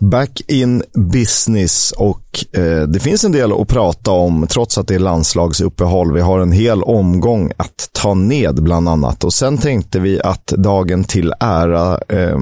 Back 0.00 0.40
in 0.48 0.82
business 1.12 1.92
och 1.96 2.44
eh, 2.52 2.82
det 2.82 3.00
finns 3.00 3.24
en 3.24 3.32
del 3.32 3.52
att 3.52 3.68
prata 3.68 4.10
om 4.10 4.46
trots 4.50 4.78
att 4.78 4.88
det 4.88 4.94
är 4.94 4.98
landslagsuppehåll. 4.98 6.12
Vi 6.12 6.20
har 6.20 6.40
en 6.40 6.52
hel 6.52 6.82
omgång 6.82 7.52
att 7.56 7.90
ta 7.92 8.14
ned 8.14 8.62
bland 8.62 8.88
annat 8.88 9.24
och 9.24 9.34
sen 9.34 9.58
tänkte 9.58 10.00
vi 10.00 10.20
att 10.20 10.46
dagen 10.46 11.04
till 11.04 11.32
ära 11.40 12.00
eh, 12.08 12.38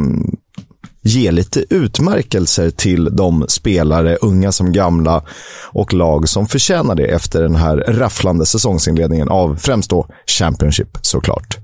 ge 1.02 1.30
lite 1.30 1.64
utmärkelser 1.70 2.70
till 2.70 3.16
de 3.16 3.44
spelare, 3.48 4.16
unga 4.16 4.52
som 4.52 4.72
gamla 4.72 5.22
och 5.72 5.92
lag 5.94 6.28
som 6.28 6.46
förtjänar 6.46 6.94
det 6.94 7.06
efter 7.06 7.42
den 7.42 7.54
här 7.54 7.76
rafflande 7.76 8.46
säsongsinledningen 8.46 9.28
av 9.28 9.56
främst 9.56 9.90
då 9.90 10.06
Championship 10.26 10.98
såklart. 11.02 11.58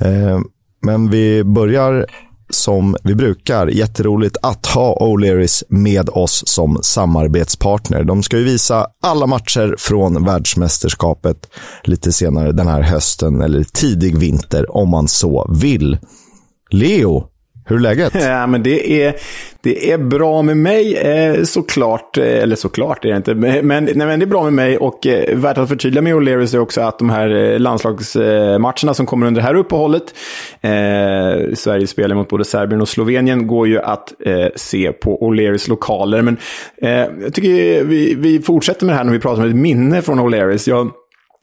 Eh, 0.00 0.40
men 0.82 1.10
vi 1.10 1.44
börjar 1.44 2.06
som 2.60 2.96
vi 3.02 3.14
brukar. 3.14 3.66
Jätteroligt 3.66 4.36
att 4.42 4.66
ha 4.66 4.96
O'Learys 5.00 5.62
med 5.68 6.08
oss 6.08 6.42
som 6.46 6.78
samarbetspartner. 6.82 8.04
De 8.04 8.22
ska 8.22 8.38
ju 8.38 8.44
visa 8.44 8.86
alla 9.02 9.26
matcher 9.26 9.74
från 9.78 10.24
världsmästerskapet 10.24 11.50
lite 11.84 12.12
senare 12.12 12.52
den 12.52 12.68
här 12.68 12.82
hösten 12.82 13.40
eller 13.40 13.64
tidig 13.64 14.18
vinter 14.18 14.76
om 14.76 14.88
man 14.88 15.08
så 15.08 15.50
vill. 15.60 15.98
Leo, 16.70 17.29
hur 17.70 17.76
är 17.76 17.80
läget? 17.80 18.14
Ja, 18.14 18.46
men 18.46 18.62
det 18.62 19.02
är, 19.02 19.14
det 19.60 19.92
är 19.92 19.98
bra 19.98 20.42
med 20.42 20.56
mig, 20.56 20.96
eh, 20.96 21.42
såklart. 21.42 22.18
Eh, 22.18 22.24
eller 22.24 22.56
såklart 22.56 23.04
är 23.04 23.08
det 23.08 23.16
inte. 23.16 23.34
Men, 23.34 23.84
nej, 23.84 24.06
men 24.06 24.18
det 24.18 24.24
är 24.24 24.26
bra 24.26 24.44
med 24.44 24.52
mig 24.52 24.78
och 24.78 25.06
eh, 25.06 25.36
värt 25.36 25.58
att 25.58 25.68
förtydliga 25.68 26.02
med 26.02 26.14
O'Learys 26.14 26.54
är 26.54 26.58
också 26.58 26.80
att 26.80 26.98
de 26.98 27.10
här 27.10 27.30
eh, 27.30 27.58
landslagsmatcherna 27.58 28.94
som 28.94 29.06
kommer 29.06 29.26
under 29.26 29.40
det 29.40 29.46
här 29.46 29.54
uppehållet, 29.54 30.14
eh, 30.60 31.54
Sverige 31.54 31.86
spelar 31.86 32.16
mot 32.16 32.28
både 32.28 32.44
Serbien 32.44 32.80
och 32.80 32.88
Slovenien, 32.88 33.46
går 33.46 33.68
ju 33.68 33.80
att 33.80 34.12
eh, 34.26 34.46
se 34.56 34.92
på 34.92 35.18
O'Learys 35.18 35.68
lokaler. 35.68 36.22
Men 36.22 36.36
eh, 36.82 37.06
jag 37.22 37.34
tycker 37.34 37.84
vi, 37.84 38.14
vi 38.14 38.42
fortsätter 38.42 38.86
med 38.86 38.94
det 38.94 38.96
här 38.96 39.04
när 39.04 39.12
vi 39.12 39.20
pratar 39.20 39.42
om 39.42 39.48
ett 39.48 39.56
minne 39.56 40.02
från 40.02 40.20
O'Learys. 40.20 40.68
Jag 40.68 40.90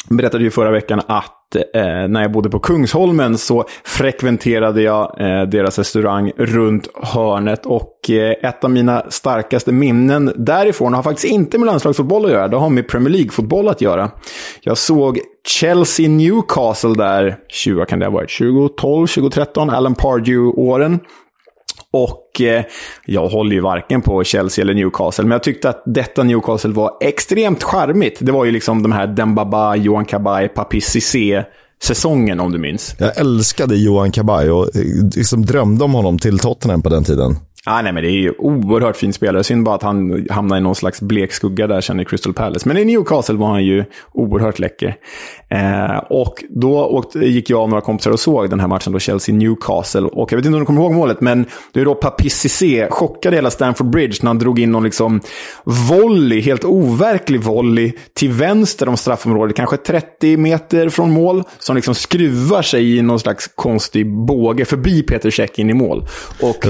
berättade 0.10 0.44
ju 0.44 0.52
förra 0.52 0.72
veckan 0.72 1.02
att 1.08 1.37
eh, 1.56 2.08
när 2.08 2.22
jag 2.22 2.32
bodde 2.32 2.50
på 2.50 2.60
Kungsholmen 2.60 3.38
så 3.38 3.66
frekventerade 3.84 4.82
jag 4.82 5.22
eh, 5.22 5.44
deras 5.44 5.78
restaurang 5.78 6.32
runt 6.38 6.90
hörnet. 7.04 7.66
Och 7.66 8.10
eh, 8.10 8.50
ett 8.50 8.64
av 8.64 8.72
mina 8.72 9.04
starkaste 9.10 9.72
minnen 9.72 10.34
därifrån 10.36 10.94
har 10.94 11.04
faktiskt 11.04 11.34
inte 11.34 11.58
med 11.58 11.66
landslagsfotboll 11.66 12.26
att 12.26 12.32
göra. 12.32 12.48
Det 12.48 12.58
har 12.58 12.70
med 12.70 12.88
Premier 12.88 13.10
League-fotboll 13.10 13.68
att 13.68 13.82
göra. 13.82 14.12
Jag 14.62 14.78
såg 14.78 15.20
Chelsea 15.48 16.10
Newcastle 16.10 16.94
där, 16.94 17.38
20 17.50 17.86
kan 17.86 18.00
det 18.00 18.06
ha 18.06 18.12
varit, 18.12 18.38
2012, 18.38 19.08
2013, 19.08 19.70
Alan 19.70 19.96
Pardew-åren. 19.96 21.00
Och 22.04 22.42
eh, 22.42 22.64
jag 23.06 23.28
håller 23.28 23.56
ju 23.56 23.62
varken 23.62 24.02
på 24.02 24.24
Chelsea 24.24 24.62
eller 24.64 24.74
Newcastle, 24.74 25.24
men 25.24 25.32
jag 25.32 25.44
tyckte 25.44 25.70
att 25.70 25.84
detta 25.86 26.24
Newcastle 26.24 26.72
var 26.72 26.92
extremt 27.02 27.64
charmigt. 27.64 28.18
Det 28.20 28.32
var 28.32 28.46
ju 28.46 28.52
liksom 28.52 28.84
de 28.84 28.92
här 28.92 29.08
Dembaba, 29.08 29.76
Johan 29.76 30.06
Kabay, 30.06 30.48
Papi 30.48 30.82
Cissé 30.82 31.44
säsongen 31.84 32.40
om 32.40 32.52
du 32.52 32.58
minns. 32.58 32.96
Jag 32.98 33.18
älskade 33.18 33.76
Johan 33.76 34.12
Kabay 34.12 34.50
och 34.50 34.76
eh, 34.76 34.82
liksom 35.16 35.46
drömde 35.46 35.84
om 35.84 35.94
honom 35.94 36.20
till 36.20 36.40
Tottenham 36.40 36.82
på 36.82 36.90
den 36.90 37.04
tiden. 37.04 37.36
Ah, 37.70 37.82
nej, 37.82 37.94
men 37.94 38.04
det 38.04 38.10
är 38.10 38.20
ju 38.20 38.34
oerhört 38.38 38.98
fin 38.98 39.14
spelare. 39.14 39.44
Synd 39.44 39.64
bara 39.64 39.76
att 39.76 39.84
han 39.84 40.28
hamnar 40.30 40.58
i 40.58 40.62
någon 40.62 40.76
slags 40.76 41.02
blek 41.02 41.32
skugga 41.32 41.68
där 41.68 41.82
sen 41.82 42.00
i 42.00 42.06
Crystal 42.06 42.34
Palace. 42.34 42.68
Men 42.68 42.78
i 42.78 42.86
Newcastle 42.86 43.36
var 43.36 43.48
han 43.48 43.66
ju 43.66 43.86
oerhört 44.12 44.60
läcker. 44.60 44.96
Eh, 45.50 45.98
och 45.98 46.44
då 46.50 46.86
åkte, 46.86 47.20
gick 47.20 47.50
jag 47.50 47.64
och 47.64 47.70
några 47.70 47.82
kompisar 47.82 48.12
och 48.12 48.20
såg 48.20 48.50
den 48.50 48.60
här 48.60 48.68
matchen 48.68 48.94
då 48.94 49.00
Chelsea-Newcastle. 49.00 50.06
Och 50.06 50.32
jag 50.32 50.38
vet 50.38 50.46
inte 50.46 50.56
om 50.56 50.60
du 50.60 50.66
kommer 50.66 50.82
ihåg 50.82 50.94
målet, 50.94 51.22
men 51.22 51.46
det 51.74 51.82
är 51.82 51.86
då 51.86 51.96
Papissi 51.96 52.50
C. 52.50 52.88
chockade 52.90 53.36
hela 53.36 53.50
Stamford 53.50 53.90
Bridge 53.90 54.18
när 54.22 54.30
han 54.30 54.40
drog 54.40 54.60
in 54.60 54.72
någon 54.72 54.84
liksom 54.84 55.22
volley, 55.64 56.42
helt 56.42 56.66
overklig 56.66 57.42
volley, 57.42 57.92
till 58.14 58.32
vänster 58.32 58.90
om 58.90 58.98
straffområdet, 58.98 59.56
kanske 59.56 59.78
30 59.78 60.38
meter 60.38 60.90
från 60.90 61.12
mål, 61.12 61.44
som 61.60 61.76
liksom 61.76 61.96
skruvar 61.96 62.62
sig 62.62 62.98
i 62.98 63.02
någon 63.02 63.20
slags 63.20 63.48
konstig 63.56 64.14
båge 64.14 64.66
förbi 64.66 65.04
Peter 65.04 65.30
Käck 65.30 65.60
in 65.60 65.70
i 65.70 65.74
mål. 65.74 66.08
Och 66.42 66.66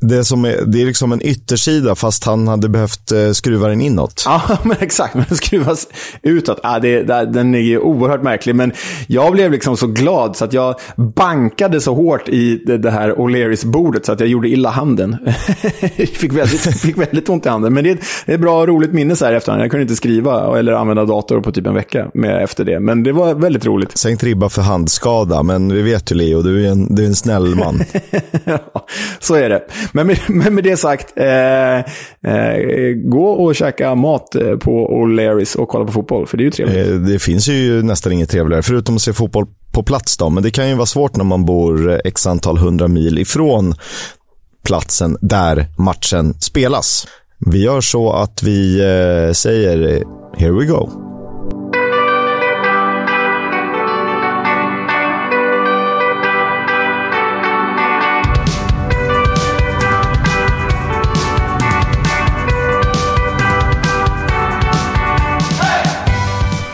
det, 0.00 0.24
som 0.24 0.35
är, 0.44 0.64
det 0.66 0.82
är 0.82 0.86
liksom 0.86 1.12
en 1.12 1.22
yttersida 1.22 1.94
fast 1.94 2.24
han 2.24 2.48
hade 2.48 2.68
behövt 2.68 3.12
eh, 3.12 3.30
skruva 3.30 3.68
den 3.68 3.80
inåt. 3.80 4.22
Ja, 4.26 4.42
men 4.62 4.76
exakt. 4.80 5.14
Men 5.14 5.24
skruvas 5.36 5.88
utåt. 6.22 6.60
Ja, 6.62 6.78
det, 6.78 7.02
det, 7.02 7.26
den 7.26 7.54
är 7.54 7.58
ju 7.58 7.78
oerhört 7.78 8.22
märklig. 8.22 8.54
Men 8.54 8.72
jag 9.06 9.32
blev 9.32 9.52
liksom 9.52 9.76
så 9.76 9.86
glad 9.86 10.36
så 10.36 10.44
att 10.44 10.52
jag 10.52 10.74
bankade 10.96 11.80
så 11.80 11.94
hårt 11.94 12.28
i 12.28 12.62
det, 12.66 12.78
det 12.78 12.90
här 12.90 13.12
O'Learys-bordet 13.12 14.06
så 14.06 14.12
att 14.12 14.20
jag 14.20 14.28
gjorde 14.28 14.48
illa 14.48 14.70
handen. 14.70 15.16
fick, 15.96 16.32
väldigt, 16.32 16.60
fick 16.80 16.98
väldigt 16.98 17.28
ont 17.28 17.46
i 17.46 17.48
handen. 17.48 17.74
Men 17.74 17.84
det 17.84 17.90
är, 17.90 17.98
det 18.26 18.32
är 18.32 18.34
ett 18.34 18.40
bra 18.40 18.60
och 18.60 18.68
roligt 18.68 18.92
minne 18.92 19.16
så 19.16 19.24
här 19.24 19.32
efterhand. 19.32 19.62
Jag 19.62 19.70
kunde 19.70 19.82
inte 19.82 19.96
skriva 19.96 20.58
eller 20.58 20.72
använda 20.72 21.04
dator 21.04 21.40
på 21.40 21.52
typ 21.52 21.66
en 21.66 21.74
vecka 21.74 22.10
med 22.14 22.42
efter 22.42 22.64
det. 22.64 22.80
Men 22.80 23.02
det 23.02 23.12
var 23.12 23.34
väldigt 23.34 23.66
roligt. 23.66 23.98
Sänkt 23.98 24.24
ribba 24.24 24.48
för 24.48 24.62
handskada, 24.62 25.42
men 25.42 25.72
vi 25.72 25.82
vet 25.82 26.12
ju 26.12 26.16
Leo, 26.16 26.42
du 26.42 26.66
är 26.66 26.70
en, 26.70 26.94
du 26.94 27.02
är 27.02 27.06
en 27.06 27.14
snäll 27.14 27.54
man. 27.54 27.80
ja, 28.44 28.86
så 29.20 29.34
är 29.34 29.48
det. 29.48 29.62
Men 29.92 30.06
med, 30.06 30.18
men 30.32 30.54
med 30.54 30.64
det 30.64 30.76
sagt, 30.76 31.12
eh, 31.16 31.78
eh, 32.34 32.94
gå 33.04 33.26
och 33.26 33.54
käka 33.54 33.94
mat 33.94 34.34
eh, 34.34 34.56
på 34.56 34.88
O'Learys 34.88 35.56
och 35.56 35.68
kolla 35.68 35.84
på 35.84 35.92
fotboll, 35.92 36.26
för 36.26 36.36
det 36.36 36.42
är 36.42 36.44
ju 36.44 36.50
trevligt. 36.50 36.88
Eh, 36.88 36.94
det 36.94 37.18
finns 37.18 37.48
ju 37.48 37.82
nästan 37.82 38.12
inget 38.12 38.30
trevligare, 38.30 38.62
förutom 38.62 38.94
att 38.94 39.02
se 39.02 39.12
fotboll 39.12 39.46
på 39.72 39.82
plats 39.82 40.16
då. 40.16 40.30
Men 40.30 40.42
det 40.42 40.50
kan 40.50 40.68
ju 40.68 40.74
vara 40.74 40.86
svårt 40.86 41.16
när 41.16 41.24
man 41.24 41.44
bor 41.44 41.90
eh, 41.90 41.98
x 42.04 42.26
antal 42.26 42.58
hundra 42.58 42.88
mil 42.88 43.18
ifrån 43.18 43.74
platsen 44.64 45.18
där 45.20 45.66
matchen 45.78 46.34
spelas. 46.40 47.06
Vi 47.38 47.64
gör 47.64 47.80
så 47.80 48.12
att 48.12 48.42
vi 48.42 48.80
eh, 48.80 49.32
säger 49.32 49.94
eh, 49.94 50.02
here 50.38 50.52
we 50.52 50.64
go. 50.64 51.05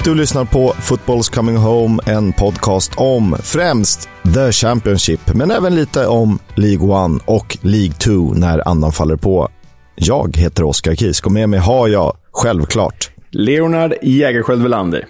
Du 0.04 0.14
lyssnar 0.14 0.44
på 0.44 0.68
Football's 0.68 1.34
Coming 1.34 1.56
Home, 1.56 2.02
en 2.06 2.32
podcast 2.32 2.92
om 2.96 3.36
främst 3.42 4.08
The 4.34 4.52
Championship, 4.52 5.34
men 5.34 5.50
även 5.50 5.74
lite 5.74 6.06
om 6.06 6.38
League 6.54 6.88
One 6.88 7.20
och 7.24 7.58
League 7.60 7.92
2 7.92 8.10
när 8.34 8.68
andan 8.68 8.92
faller 8.92 9.16
på. 9.16 9.48
Jag 9.94 10.36
heter 10.36 10.64
Oskar 10.64 10.94
Kisk 10.94 11.26
och 11.26 11.32
med 11.32 11.48
mig 11.48 11.58
har 11.58 11.88
jag 11.88 12.16
självklart 12.32 13.10
Leonard 13.30 13.94
Jägerskiöld 14.02 14.62
Welander. 14.62 15.06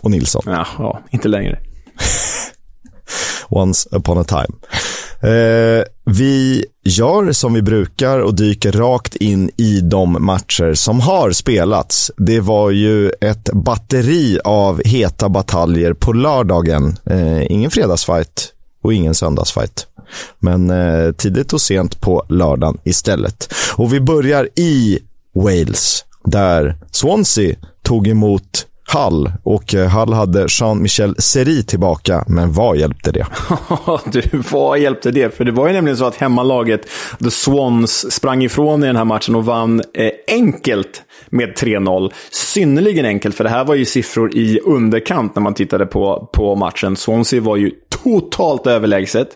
Och 0.00 0.10
Nilsson. 0.10 0.42
Ja, 0.46 0.66
ja, 0.78 1.00
inte 1.10 1.28
längre. 1.28 1.58
Once 3.48 3.88
upon 3.92 4.18
a 4.18 4.24
time. 4.24 4.58
Eh, 5.32 5.84
vi 6.12 6.64
gör 6.84 7.32
som 7.32 7.54
vi 7.54 7.62
brukar 7.62 8.18
och 8.18 8.34
dyker 8.34 8.72
rakt 8.72 9.16
in 9.16 9.50
i 9.56 9.80
de 9.80 10.16
matcher 10.24 10.74
som 10.74 11.00
har 11.00 11.30
spelats. 11.32 12.10
Det 12.16 12.40
var 12.40 12.70
ju 12.70 13.10
ett 13.20 13.50
batteri 13.52 14.38
av 14.44 14.82
heta 14.84 15.28
bataljer 15.28 15.92
på 15.92 16.12
lördagen. 16.12 16.96
Eh, 17.04 17.52
ingen 17.52 17.70
fredagsfight 17.70 18.48
och 18.82 18.94
ingen 18.94 19.14
söndagsfight. 19.14 19.86
Men 20.38 20.70
eh, 20.70 21.12
tidigt 21.12 21.52
och 21.52 21.60
sent 21.60 22.00
på 22.00 22.26
lördagen 22.28 22.78
istället. 22.84 23.54
Och 23.76 23.92
vi 23.92 24.00
börjar 24.00 24.48
i 24.56 24.98
Wales, 25.34 26.04
där 26.24 26.76
Swansea 26.90 27.56
tog 27.82 28.08
emot 28.08 28.66
Hall 28.92 29.32
och 29.42 29.74
eh, 29.74 29.88
Hall 29.88 30.12
hade 30.12 30.46
Jean-Michel 30.48 31.14
Seri 31.18 31.62
tillbaka, 31.62 32.24
men 32.26 32.52
vad 32.52 32.76
hjälpte 32.76 33.12
det? 33.12 33.26
du, 34.12 34.42
vad 34.52 34.78
hjälpte 34.78 35.10
det? 35.10 35.36
För 35.36 35.44
det 35.44 35.52
var 35.52 35.66
ju 35.66 35.72
nämligen 35.72 35.96
så 35.96 36.04
att 36.04 36.16
hemmalaget, 36.16 36.80
The 37.24 37.30
Swans, 37.30 38.12
sprang 38.12 38.42
ifrån 38.42 38.84
i 38.84 38.86
den 38.86 38.96
här 38.96 39.04
matchen 39.04 39.34
och 39.34 39.44
vann 39.44 39.82
eh, 39.94 40.10
enkelt 40.28 41.02
med 41.30 41.48
3-0. 41.48 42.12
Synnerligen 42.30 43.04
enkelt, 43.04 43.34
för 43.34 43.44
det 43.44 43.50
här 43.50 43.64
var 43.64 43.74
ju 43.74 43.84
siffror 43.84 44.36
i 44.36 44.60
underkant 44.60 45.34
när 45.34 45.42
man 45.42 45.54
tittade 45.54 45.86
på, 45.86 46.28
på 46.32 46.54
matchen. 46.54 46.96
Swansea 46.96 47.40
var 47.40 47.56
ju 47.56 47.70
totalt 48.04 48.66
överlägset. 48.66 49.28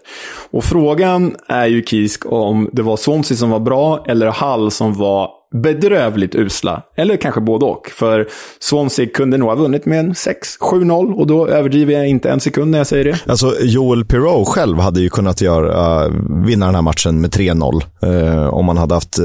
Och 0.50 0.64
frågan 0.64 1.36
är 1.48 1.66
ju 1.66 1.82
Kisk 1.82 2.26
om 2.26 2.70
det 2.72 2.82
var 2.82 2.96
Swansea 2.96 3.36
som 3.36 3.50
var 3.50 3.60
bra 3.60 4.04
eller 4.08 4.26
Hall 4.26 4.70
som 4.70 4.94
var 4.94 5.30
bedrövligt 5.62 6.34
usla. 6.34 6.82
Eller 6.96 7.16
kanske 7.16 7.40
både 7.40 7.66
och. 7.66 7.88
För 7.88 8.28
Swansea 8.60 9.06
kunde 9.06 9.38
nog 9.38 9.48
ha 9.48 9.56
vunnit 9.56 9.86
med 9.86 10.00
en 10.00 10.12
6-7-0 10.12 11.12
och 11.12 11.26
då 11.26 11.48
överdriver 11.48 11.92
jag 11.92 12.08
inte 12.08 12.30
en 12.30 12.40
sekund 12.40 12.70
när 12.70 12.78
jag 12.78 12.86
säger 12.86 13.04
det. 13.04 13.18
Alltså 13.26 13.54
Joel 13.60 14.04
Pirou 14.04 14.44
själv 14.44 14.78
hade 14.78 15.00
ju 15.00 15.08
kunnat 15.08 15.40
göra, 15.40 16.08
vinna 16.46 16.66
den 16.66 16.74
här 16.74 16.82
matchen 16.82 17.20
med 17.20 17.30
3-0 17.30 17.82
eh, 18.02 18.46
om 18.46 18.64
man 18.64 18.76
hade 18.76 18.94
haft 18.94 19.18
eh, 19.18 19.24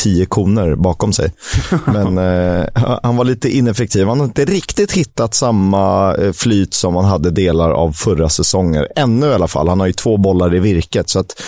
tio 0.00 0.26
koner 0.26 0.74
bakom 0.76 1.12
sig. 1.12 1.32
Men 1.84 2.18
eh, 2.18 2.66
han 3.02 3.16
var 3.16 3.24
lite 3.24 3.56
ineffektiv. 3.56 4.06
Han 4.06 4.18
har 4.18 4.26
inte 4.26 4.44
riktigt 4.44 4.92
hittat 4.92 5.34
samma 5.34 6.14
eh, 6.14 6.32
flyt 6.32 6.74
som 6.74 6.96
han 6.96 7.04
hade 7.04 7.30
delar 7.30 7.70
av 7.70 7.92
förra 7.92 8.28
säsongen. 8.28 8.86
Ännu 8.96 9.26
i 9.26 9.34
alla 9.34 9.48
fall. 9.48 9.68
Han 9.68 9.80
har 9.80 9.86
ju 9.86 9.92
två 9.92 10.16
bollar 10.16 10.54
i 10.54 10.58
virket. 10.58 11.08
Så 11.10 11.18
att 11.18 11.42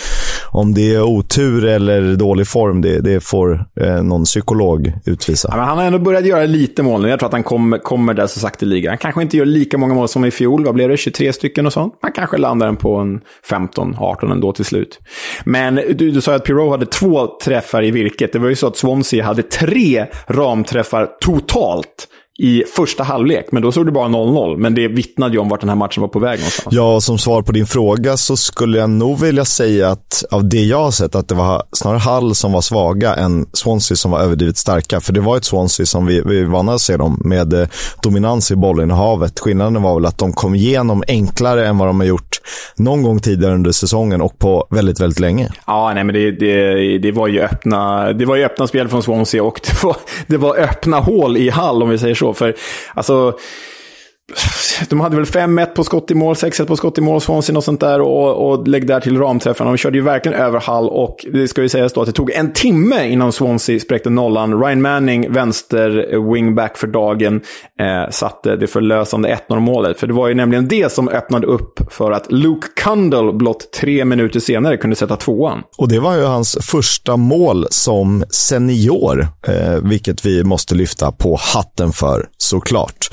om 0.51 0.73
det 0.73 0.95
är 0.95 1.01
otur 1.01 1.65
eller 1.65 2.15
dålig 2.15 2.47
form, 2.47 2.81
det, 2.81 2.99
det 2.99 3.19
får 3.19 3.65
eh, 3.81 4.03
någon 4.03 4.23
psykolog 4.23 4.93
utvisa. 5.05 5.49
Ja, 5.51 5.61
han 5.61 5.77
har 5.77 5.85
ändå 5.85 5.99
börjat 5.99 6.25
göra 6.25 6.45
lite 6.45 6.83
mål 6.83 7.01
nu. 7.01 7.09
Jag 7.09 7.19
tror 7.19 7.27
att 7.27 7.33
han 7.33 7.43
kommer, 7.43 7.77
kommer 7.77 8.13
där 8.13 8.27
så 8.27 8.39
sakteliga. 8.39 8.91
Han 8.91 8.97
kanske 8.97 9.21
inte 9.21 9.37
gör 9.37 9.45
lika 9.45 9.77
många 9.77 9.93
mål 9.93 10.07
som 10.07 10.25
i 10.25 10.31
fjol. 10.31 10.65
Vad 10.65 10.75
blev 10.75 10.89
det? 10.89 10.97
23 10.97 11.33
stycken 11.33 11.65
och 11.65 11.73
sånt. 11.73 11.93
Han 12.01 12.11
kanske 12.11 12.37
landar 12.37 12.73
på 12.73 12.95
en 12.95 13.21
15-18 13.49 14.31
ändå 14.31 14.53
till 14.53 14.65
slut. 14.65 14.99
Men 15.45 15.75
du, 15.75 16.11
du 16.11 16.21
sa 16.21 16.35
att 16.35 16.45
Pirou 16.45 16.69
hade 16.69 16.85
två 16.85 17.27
träffar 17.43 17.83
i 17.83 17.91
virket. 17.91 18.35
Det 18.43 18.45
var 18.45 18.49
ju 18.49 18.55
så 18.55 18.67
att 18.67 18.77
Swansea 18.77 19.25
hade 19.25 19.43
tre 19.43 20.05
ramträffar 20.27 21.05
totalt 21.21 22.07
i 22.43 22.63
första 22.75 23.03
halvlek, 23.03 23.47
men 23.51 23.61
då 23.61 23.71
såg 23.71 23.85
det 23.85 23.91
bara 23.91 24.07
0-0. 24.07 24.57
Men 24.57 24.75
det 24.75 24.87
vittnade 24.87 25.33
ju 25.33 25.39
om 25.39 25.49
vart 25.49 25.59
den 25.59 25.69
här 25.69 25.75
matchen 25.75 26.01
var 26.01 26.07
på 26.07 26.19
väg 26.19 26.39
någonstans. 26.39 26.75
Ja, 26.75 27.01
som 27.01 27.17
svar 27.17 27.41
på 27.41 27.51
din 27.51 27.65
fråga 27.65 28.17
så 28.17 28.37
skulle 28.37 28.77
jag 28.77 28.89
nog 28.89 29.19
vilja 29.19 29.45
säga 29.45 29.89
att 29.89 30.23
av 30.31 30.49
det 30.49 30.63
jag 30.63 30.83
har 30.83 30.91
sett 30.91 31.15
att 31.15 31.27
det 31.27 31.35
var 31.35 31.63
snarare 31.71 31.99
Hall 31.99 32.35
som 32.35 32.51
var 32.51 32.61
svaga 32.61 33.15
än 33.15 33.45
Swansea 33.53 33.95
som 33.95 34.11
var 34.11 34.19
överdrivet 34.19 34.57
starka. 34.57 34.99
För 34.99 35.13
det 35.13 35.19
var 35.19 35.37
ett 35.37 35.45
Swansea 35.45 35.85
som 35.85 36.05
vi, 36.05 36.21
vi 36.25 36.43
vana 36.43 36.73
att 36.73 36.81
se 36.81 36.97
dem 36.97 37.21
med 37.25 37.53
eh, 37.53 37.67
dominans 38.01 38.51
i 38.51 38.55
bollinnehavet. 38.55 39.39
Skillnaden 39.39 39.81
var 39.81 39.95
väl 39.95 40.05
att 40.05 40.17
de 40.17 40.33
kom 40.33 40.55
igenom 40.55 41.03
enklare 41.07 41.67
än 41.67 41.77
vad 41.77 41.87
de 41.87 41.99
har 41.99 42.07
gjort 42.07 42.41
någon 42.75 43.03
gång 43.03 43.19
tidigare 43.19 43.53
under 43.53 43.71
säsongen 43.71 44.21
och 44.21 44.39
på 44.39 44.67
väldigt, 44.69 44.99
väldigt 44.99 45.19
länge. 45.19 45.49
Ja, 45.67 45.91
nej, 45.93 46.03
men 46.03 46.15
det, 46.15 46.31
det, 46.31 46.97
det, 46.97 47.11
var, 47.11 47.27
ju 47.27 47.41
öppna, 47.41 48.13
det 48.13 48.25
var 48.25 48.35
ju 48.35 48.43
öppna 48.43 48.67
spel 48.67 48.87
från 48.87 49.03
Swansea 49.03 49.43
och 49.43 49.59
det 49.63 49.83
var, 49.83 49.95
det 50.27 50.37
var 50.37 50.57
öppna 50.57 50.99
hål 50.99 51.37
i 51.37 51.49
Hall 51.49 51.83
om 51.83 51.89
vi 51.89 51.97
säger 51.97 52.15
så 52.15 52.32
för 52.33 52.55
alltså, 52.93 53.39
de 54.89 54.99
hade 54.99 55.15
väl 55.15 55.25
5-1 55.25 55.65
på 55.65 55.83
skott 55.83 56.11
i 56.11 56.15
mål, 56.15 56.33
6-1 56.33 56.65
på 56.65 56.75
skott 56.75 56.97
i 56.97 57.01
mål, 57.01 57.21
Swansea 57.21 57.57
och 57.57 57.63
sånt 57.63 57.79
där. 57.79 58.01
Och, 58.01 58.51
och 58.51 58.67
lägg 58.67 58.87
där 58.87 58.99
till 58.99 59.17
ramträffarna. 59.17 59.71
De 59.71 59.77
körde 59.77 59.97
ju 59.97 60.03
verkligen 60.03 60.39
över 60.39 60.59
Hall 60.59 60.89
och 60.89 61.25
det 61.33 61.47
ska 61.47 61.61
ju 61.61 61.69
sägas 61.69 61.93
då 61.93 62.01
att 62.01 62.07
det 62.07 62.13
tog 62.13 62.31
en 62.31 62.53
timme 62.53 63.07
innan 63.07 63.31
Swansea 63.31 63.79
spräckte 63.79 64.09
nollan. 64.09 64.63
Ryan 64.63 64.81
Manning, 64.81 65.31
vänster 65.31 66.19
wingback 66.31 66.77
för 66.77 66.87
dagen, 66.87 67.41
eh, 67.79 68.11
satte 68.11 68.55
det 68.55 68.67
förlösande 68.67 69.29
1-0 69.49 69.59
målet. 69.59 69.99
För 69.99 70.07
det 70.07 70.13
var 70.13 70.27
ju 70.27 70.33
nämligen 70.33 70.67
det 70.67 70.91
som 70.91 71.09
öppnade 71.09 71.47
upp 71.47 71.79
för 71.93 72.11
att 72.11 72.31
Luke 72.31 72.67
Kundal, 72.75 73.33
blott 73.33 73.71
tre 73.71 74.05
minuter 74.05 74.39
senare 74.39 74.77
kunde 74.77 74.95
sätta 74.95 75.15
tvåan. 75.15 75.63
Och 75.77 75.87
det 75.87 75.99
var 75.99 76.15
ju 76.15 76.23
hans 76.23 76.57
första 76.61 77.17
mål 77.17 77.67
som 77.69 78.23
senior, 78.29 79.27
eh, 79.47 79.75
vilket 79.83 80.25
vi 80.25 80.43
måste 80.43 80.75
lyfta 80.75 81.11
på 81.11 81.37
hatten 81.53 81.91
för 81.91 82.27
såklart. 82.37 83.09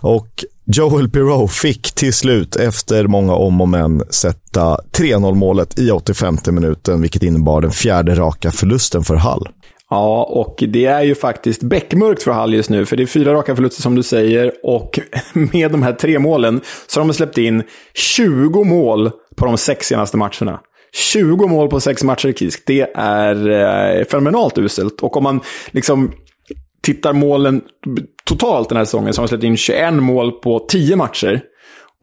Och 0.00 0.44
Joel 0.66 1.08
Pirou 1.08 1.48
fick 1.48 1.94
till 1.94 2.12
slut, 2.12 2.56
efter 2.56 3.06
många 3.06 3.34
om 3.34 3.60
och 3.60 3.68
men, 3.68 4.02
sätta 4.10 4.76
3-0 4.98 5.34
målet 5.34 5.78
i 5.78 5.90
85 5.90 6.36
minuten, 6.46 7.02
vilket 7.02 7.22
innebar 7.22 7.60
den 7.60 7.70
fjärde 7.70 8.14
raka 8.14 8.50
förlusten 8.50 9.04
för 9.04 9.14
Hall. 9.14 9.48
Ja, 9.90 10.24
och 10.24 10.64
det 10.68 10.84
är 10.84 11.02
ju 11.02 11.14
faktiskt 11.14 11.62
beckmörkt 11.62 12.22
för 12.22 12.30
Hall 12.30 12.54
just 12.54 12.70
nu, 12.70 12.86
för 12.86 12.96
det 12.96 13.02
är 13.02 13.06
fyra 13.06 13.34
raka 13.34 13.56
förluster 13.56 13.82
som 13.82 13.94
du 13.94 14.02
säger, 14.02 14.52
och 14.62 14.98
med 15.32 15.70
de 15.70 15.82
här 15.82 15.92
tre 15.92 16.18
målen 16.18 16.60
så 16.86 17.00
har 17.00 17.06
de 17.06 17.14
släppt 17.14 17.38
in 17.38 17.62
20 17.94 18.64
mål 18.64 19.10
på 19.36 19.46
de 19.46 19.58
sex 19.58 19.86
senaste 19.86 20.16
matcherna. 20.16 20.60
20 20.94 21.46
mål 21.46 21.68
på 21.68 21.80
sex 21.80 22.04
matcher, 22.04 22.32
Kisk. 22.32 22.62
Det 22.66 22.90
är 22.94 23.50
eh, 23.98 24.04
fenomenalt 24.04 24.58
uselt. 24.58 25.00
Och 25.00 25.16
om 25.16 25.22
man 25.22 25.40
liksom 25.70 26.12
tittar 26.82 27.12
målen 27.12 27.62
totalt 28.24 28.68
den 28.68 28.78
här 28.78 28.84
säsongen 28.84 29.12
så 29.12 29.18
har 29.18 29.22
han 29.22 29.28
släppt 29.28 29.44
in 29.44 29.56
21 29.56 29.94
mål 29.94 30.32
på 30.32 30.58
10 30.58 30.96
matcher. 30.96 31.40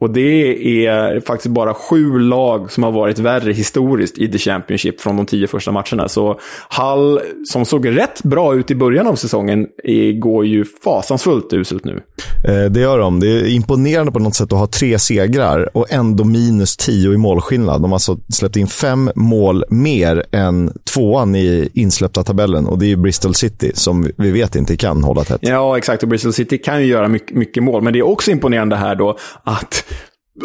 Och 0.00 0.10
det 0.10 0.86
är 0.86 1.20
faktiskt 1.20 1.54
bara 1.54 1.74
sju 1.74 2.18
lag 2.18 2.72
som 2.72 2.82
har 2.82 2.92
varit 2.92 3.18
värre 3.18 3.52
historiskt 3.52 4.18
i 4.18 4.28
The 4.28 4.38
Championship 4.38 5.00
från 5.00 5.16
de 5.16 5.26
tio 5.26 5.46
första 5.46 5.72
matcherna. 5.72 6.08
Så 6.08 6.40
Hall, 6.68 7.20
som 7.44 7.64
såg 7.64 7.88
rätt 7.88 8.22
bra 8.22 8.54
ut 8.54 8.70
i 8.70 8.74
början 8.74 9.06
av 9.06 9.14
säsongen, 9.14 9.66
går 10.14 10.46
ju 10.46 10.64
fasansfullt 10.84 11.52
uselt 11.52 11.84
nu. 11.84 12.02
Eh, 12.48 12.70
det 12.70 12.80
gör 12.80 12.98
de. 12.98 13.20
Det 13.20 13.26
är 13.28 13.48
imponerande 13.48 14.12
på 14.12 14.18
något 14.18 14.34
sätt 14.34 14.52
att 14.52 14.58
ha 14.58 14.66
tre 14.66 14.98
segrar 14.98 15.76
och 15.76 15.92
ändå 15.92 16.24
minus 16.24 16.76
tio 16.76 17.12
i 17.12 17.16
målskillnad. 17.16 17.82
De 17.82 17.90
har 17.90 17.96
alltså 17.96 18.18
släppt 18.28 18.56
in 18.56 18.66
fem 18.66 19.10
mål 19.14 19.64
mer 19.68 20.24
än 20.32 20.72
tvåan 20.94 21.34
i 21.34 21.68
insläppta 21.74 22.22
tabellen 22.22 22.66
och 22.66 22.78
det 22.78 22.92
är 22.92 22.96
Bristol 22.96 23.34
City 23.34 23.72
som 23.74 24.10
vi 24.16 24.30
vet 24.30 24.56
inte 24.56 24.76
kan 24.76 25.04
hålla 25.04 25.24
tätt. 25.24 25.40
Ja, 25.42 25.78
exakt. 25.78 26.02
Och 26.02 26.08
Bristol 26.08 26.32
City 26.32 26.58
kan 26.58 26.80
ju 26.80 26.86
göra 26.86 27.08
mycket, 27.08 27.36
mycket 27.36 27.62
mål, 27.62 27.82
men 27.82 27.92
det 27.92 27.98
är 27.98 28.06
också 28.06 28.30
imponerande 28.30 28.76
här 28.76 28.94
då 28.94 29.18
att 29.44 29.84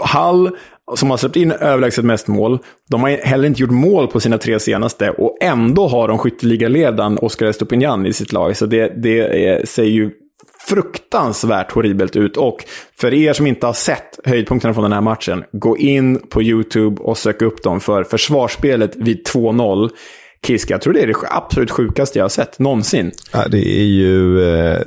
Hall, 0.04 0.50
som 0.96 1.10
har 1.10 1.18
släppt 1.18 1.36
in 1.36 1.52
överlägset 1.52 2.06
mest 2.06 2.28
mål, 2.28 2.60
de 2.90 3.02
har 3.02 3.10
heller 3.10 3.48
inte 3.48 3.62
gjort 3.62 3.72
mål 3.72 4.08
på 4.08 4.20
sina 4.20 4.38
tre 4.38 4.60
senaste 4.60 5.10
och 5.10 5.38
ändå 5.42 5.88
har 5.88 6.08
de 6.08 6.18
skytteligaledaren 6.18 7.18
Oscar 7.18 7.46
Estopignan 7.46 8.06
i 8.06 8.14
sitt 8.14 8.32
lag. 8.32 8.58
Så 8.58 8.66
det, 8.66 9.04
det 9.04 9.48
är, 9.48 9.66
ser 9.66 9.84
ju 9.84 10.12
fruktansvärt 10.68 11.72
horribelt 11.72 12.16
ut. 12.16 12.38
Och 12.38 12.58
för 13.00 13.14
er 13.14 13.34
som 13.34 13.48
inte 13.48 13.66
har 13.66 13.74
sett 13.74 14.20
höjdpunkterna 14.24 14.74
från 14.74 14.84
den 14.84 14.94
här 14.94 15.02
matchen, 15.02 15.44
gå 15.52 15.78
in 15.78 16.20
på 16.30 16.44
YouTube 16.44 17.02
och 17.02 17.18
sök 17.18 17.42
upp 17.42 17.64
dem 17.64 17.80
för 17.80 18.04
försvarsspelet 18.04 18.96
vid 18.96 19.28
2-0. 19.28 19.90
Kiska, 20.48 20.74
jag 20.74 20.82
tror 20.82 20.94
det 20.94 21.02
är 21.02 21.08
det 21.08 21.16
absolut 21.30 21.72
sjukaste 21.72 22.20
jag 22.20 22.24
har 22.24 22.30
sett 22.30 22.60
någonsin. 22.60 23.12
Ja, 23.34 23.48
det 23.48 23.80
är 23.80 23.86
ju 23.86 24.40
eh, 24.40 24.82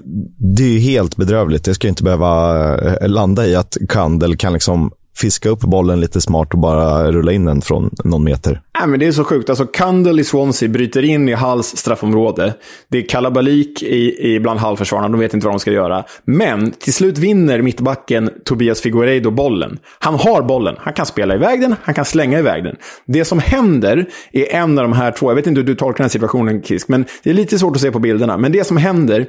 det 0.57 0.77
är 0.77 0.79
helt 0.79 1.17
bedrövligt. 1.17 1.65
Det 1.65 1.75
ska 1.75 1.89
inte 1.89 2.03
behöva 2.03 2.75
eh, 2.79 3.09
landa 3.09 3.47
i 3.47 3.55
att 3.55 3.77
Kandel 3.89 4.37
kan 4.37 4.53
liksom 4.53 4.91
fiska 5.21 5.49
upp 5.49 5.61
bollen 5.61 6.01
lite 6.01 6.21
smart 6.21 6.53
och 6.53 6.59
bara 6.59 7.13
rulla 7.13 7.33
in 7.33 7.45
den 7.45 7.61
från 7.61 7.91
någon 8.05 8.25
meter. 8.25 8.61
Nej, 8.79 8.89
men 8.89 9.01
det 9.01 9.07
är 9.07 9.13
så 9.13 9.25
sjukt. 9.25 9.51
Alltså, 9.51 9.67
Kandel 9.67 10.21
i 10.21 10.25
Swansea 10.25 10.69
bryter 10.69 11.05
in 11.05 11.29
i 11.29 11.33
Halls 11.33 11.77
straffområde. 11.77 12.55
Det 12.89 12.99
är 12.99 13.09
kalabalik 13.09 13.83
i, 13.83 14.35
i 14.35 14.41
bland 14.41 14.61
halvförsvararna. 14.61 15.09
De 15.09 15.21
vet 15.21 15.35
inte 15.35 15.47
vad 15.47 15.55
de 15.55 15.61
ska 15.61 15.73
göra. 15.73 16.05
Men 16.25 16.71
till 16.71 16.95
slut 16.95 17.19
vinner 17.19 17.63
mittbacken 17.63 18.31
Tobias 18.45 18.81
Figueiredo 18.81 19.31
bollen. 19.31 19.79
Han 19.99 20.15
har 20.15 20.43
bollen. 20.43 20.75
Han 20.79 20.93
kan 20.93 21.07
spela 21.07 21.35
iväg 21.35 21.61
den, 21.61 21.75
han 21.83 21.95
kan 21.95 22.05
slänga 22.05 22.39
iväg 22.39 22.65
den. 22.65 22.77
Det 23.07 23.25
som 23.25 23.39
händer 23.39 24.07
är 24.33 24.55
en 24.55 24.79
av 24.79 24.85
de 24.85 24.93
här 24.93 25.11
två, 25.11 25.31
jag 25.31 25.35
vet 25.35 25.47
inte 25.47 25.61
hur 25.61 25.67
du 25.67 25.75
tolkar 25.75 25.97
den 25.97 26.05
här 26.05 26.09
situationen 26.09 26.63
Kisk, 26.63 26.89
men 26.89 27.05
det 27.23 27.31
är 27.31 27.35
lite 27.35 27.59
svårt 27.59 27.77
att 27.77 27.83
se 27.83 27.91
på 27.91 27.99
bilderna. 27.99 28.37
Men 28.37 28.53
det 28.53 28.67
som 28.67 28.77
händer 28.77 29.27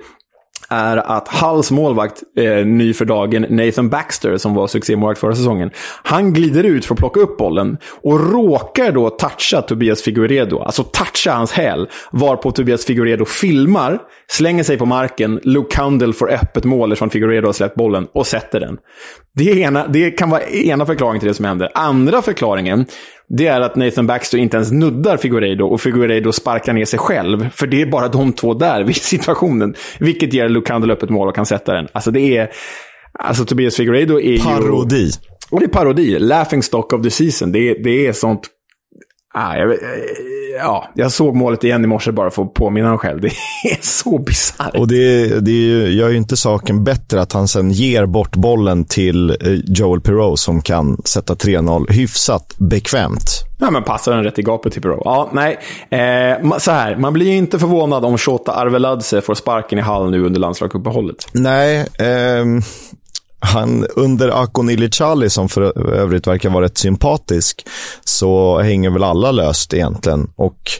är 0.69 0.98
att 0.98 1.27
Hulls 1.27 1.71
målvakt, 1.71 2.24
eh, 2.38 2.66
ny 2.66 2.94
för 2.94 3.06
dagen, 3.06 3.45
Nathan 3.50 3.89
Baxter, 3.89 4.38
som 4.38 4.54
var 4.54 4.68
succémålvakt 4.68 5.19
förra 5.19 5.36
säsongen, 5.36 5.71
han 6.04 6.33
glider 6.33 6.63
ut 6.63 6.86
för 6.86 6.94
att 6.94 7.00
plocka 7.00 7.19
upp 7.19 7.38
bollen 7.38 7.77
och 8.04 8.31
råkar 8.31 8.92
då 8.92 9.10
toucha 9.10 9.62
Tobias 9.62 10.01
Figueredo, 10.01 10.60
alltså 10.60 10.83
toucha 10.83 11.31
hans 11.31 11.51
häl, 11.51 11.89
varpå 12.12 12.51
Tobias 12.51 12.86
Figueredo 12.86 13.25
filmar, 13.25 14.00
slänger 14.27 14.63
sig 14.63 14.77
på 14.77 14.86
marken, 14.86 15.40
Luke 15.44 15.76
Candle 15.76 16.14
får 16.14 16.31
öppet 16.31 16.66
mål 16.66 16.92
eftersom 16.92 17.09
Figueredo 17.09 17.47
har 17.47 17.54
släppt 17.54 17.76
bollen 17.76 18.07
och 18.14 18.28
sätter 18.28 18.59
den. 18.59 18.78
Det, 19.35 19.59
ena, 19.59 19.88
det 19.88 20.11
kan 20.11 20.30
vara 20.30 20.44
ena 20.44 20.85
förklaringen 20.85 21.19
till 21.19 21.28
det 21.28 21.33
som 21.33 21.45
händer. 21.45 21.71
Andra 21.73 22.21
förklaringen, 22.21 22.85
det 23.30 23.48
är 23.48 23.62
att 23.62 23.76
Nathan 23.76 24.07
Baxter 24.07 24.38
inte 24.38 24.57
ens 24.57 24.71
nuddar 24.71 25.18
Figueiredo 25.18 25.66
och 25.66 25.81
Figueiredo 25.81 26.31
sparkar 26.31 26.74
ner 26.74 26.86
sig 26.86 27.00
själv. 27.00 27.50
För 27.50 27.68
det 27.68 27.81
är 27.81 27.86
bara 27.86 28.07
de 28.07 28.33
två 28.33 28.54
där 28.54 28.83
vid 28.83 28.95
situationen. 29.02 29.76
Vilket 30.00 30.33
ger 30.33 30.50
Lucandel 30.50 30.92
upp 30.92 31.04
ett 31.04 31.09
mål 31.09 31.28
och 31.28 31.36
kan 31.36 31.45
sätta 31.45 31.74
den. 31.74 31.88
Alltså 31.92 32.12
det 32.12 32.38
är... 32.38 32.50
Alltså 33.19 33.45
Tobias 33.45 33.76
Figueiredo 33.76 34.19
är 34.19 34.31
ju... 34.31 34.40
Parodi. 34.40 35.12
Och 35.50 35.59
det 35.59 35.66
är 35.66 35.69
parodi. 35.69 36.19
Laughing 36.19 36.64
stock 36.64 36.94
of 36.94 37.02
the 37.04 37.09
season. 37.09 37.52
Det, 37.52 37.74
det 37.74 38.07
är 38.07 38.14
sånt 38.14 38.48
Ah, 39.33 39.56
jag, 39.56 39.78
ja, 40.57 40.90
jag 40.94 41.12
såg 41.12 41.36
målet 41.36 41.64
igen 41.64 41.83
i 41.83 41.88
morse 41.88 42.12
bara 42.12 42.31
för 42.31 42.44
att 42.44 42.54
påminna 42.54 42.90
mig 42.90 42.98
själv. 42.98 43.21
Det 43.21 43.28
är 43.71 43.78
så 43.81 44.18
bisarrt. 44.18 44.76
Och 44.78 44.88
det, 44.88 45.40
det 45.40 45.52
gör 45.92 46.09
ju 46.09 46.18
inte 46.18 46.38
saken 46.38 46.83
bättre 46.83 47.21
att 47.21 47.33
han 47.33 47.48
sen 47.48 47.71
ger 47.71 48.06
bort 48.06 48.36
bollen 48.36 48.86
till 48.86 49.30
eh, 49.30 49.36
Joel 49.66 50.02
Pirou 50.02 50.36
som 50.36 50.62
kan 50.62 51.02
sätta 51.06 51.33
3-0 51.33 51.92
hyfsat 51.92 52.56
bekvämt. 52.57 53.31
Ja, 53.57 53.71
men 53.71 53.83
passar 53.83 54.16
den 54.16 54.24
rätt 54.24 54.40
i 54.40 54.42
gapet 54.42 54.74
till 54.74 54.81
Pirou. 54.81 55.02
Ja, 55.06 55.30
nej. 55.33 55.59
Eh, 55.90 56.57
så 56.57 56.71
här, 56.71 56.95
man 56.95 57.14
blir 57.14 57.26
ju 57.26 57.36
inte 57.36 57.59
förvånad 57.59 58.06
om 58.06 58.18
Shota 58.18 58.52
Arveladze 58.52 59.21
får 59.21 59.36
sparken 59.36 59.80
i 59.80 59.81
Hall 59.81 60.12
nu 60.12 60.26
under 60.26 60.40
landslagsuppehållet. 60.40 61.28
Nej, 61.31 61.80
eh, 61.80 62.45
han, 63.40 63.86
under 63.96 64.30
Akon 64.30 64.69
Ilicali, 64.69 65.30
som 65.30 65.50
för 65.50 65.90
övrigt 65.94 66.28
verkar 66.28 66.50
vara 66.50 66.66
rätt 66.66 66.78
sympatisk, 66.78 67.68
så 68.04 68.60
hänger 68.60 68.90
väl 68.90 69.04
alla 69.04 69.31
löst 69.31 69.74
egentligen. 69.74 70.30
Och 70.36 70.72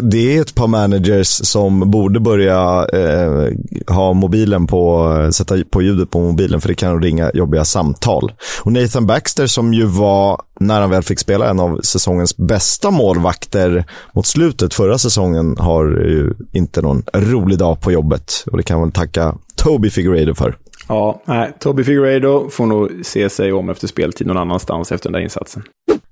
det 0.00 0.36
är 0.36 0.40
ett 0.40 0.54
par 0.54 0.66
managers 0.66 1.28
som 1.28 1.90
borde 1.90 2.20
börja 2.20 2.86
eh, 2.92 3.52
ha 3.94 4.12
mobilen 4.12 4.66
på, 4.66 5.28
sätta 5.32 5.56
på 5.70 5.82
ljudet 5.82 6.10
på 6.10 6.20
mobilen 6.20 6.60
för 6.60 6.68
det 6.68 6.74
kan 6.74 7.02
ringa 7.02 7.30
jobbiga 7.34 7.64
samtal. 7.64 8.32
Och 8.62 8.72
Nathan 8.72 9.06
Baxter 9.06 9.46
som 9.46 9.74
ju 9.74 9.84
var, 9.84 10.42
när 10.60 10.80
han 10.80 10.90
väl 10.90 11.02
fick 11.02 11.18
spela, 11.18 11.50
en 11.50 11.60
av 11.60 11.80
säsongens 11.82 12.36
bästa 12.36 12.90
målvakter 12.90 13.84
mot 14.14 14.26
slutet 14.26 14.74
förra 14.74 14.98
säsongen 14.98 15.56
har 15.58 15.84
ju 15.84 16.34
inte 16.52 16.82
någon 16.82 17.02
rolig 17.14 17.58
dag 17.58 17.80
på 17.80 17.92
jobbet. 17.92 18.44
Och 18.50 18.56
det 18.56 18.62
kan 18.62 18.80
man 18.80 18.92
tacka 18.92 19.34
Toby 19.56 19.90
Figueiredo 19.90 20.34
för. 20.34 20.56
Ja, 20.88 21.22
nej, 21.24 21.52
Toby 21.60 21.84
Figueiredo 21.84 22.48
får 22.50 22.66
nog 22.66 22.90
se 23.02 23.30
sig 23.30 23.52
om 23.52 23.70
efter 23.70 23.86
speltid 23.86 24.26
någon 24.26 24.36
annanstans 24.36 24.92
efter 24.92 25.08
den 25.08 25.12
där 25.12 25.20
insatsen. 25.20 25.62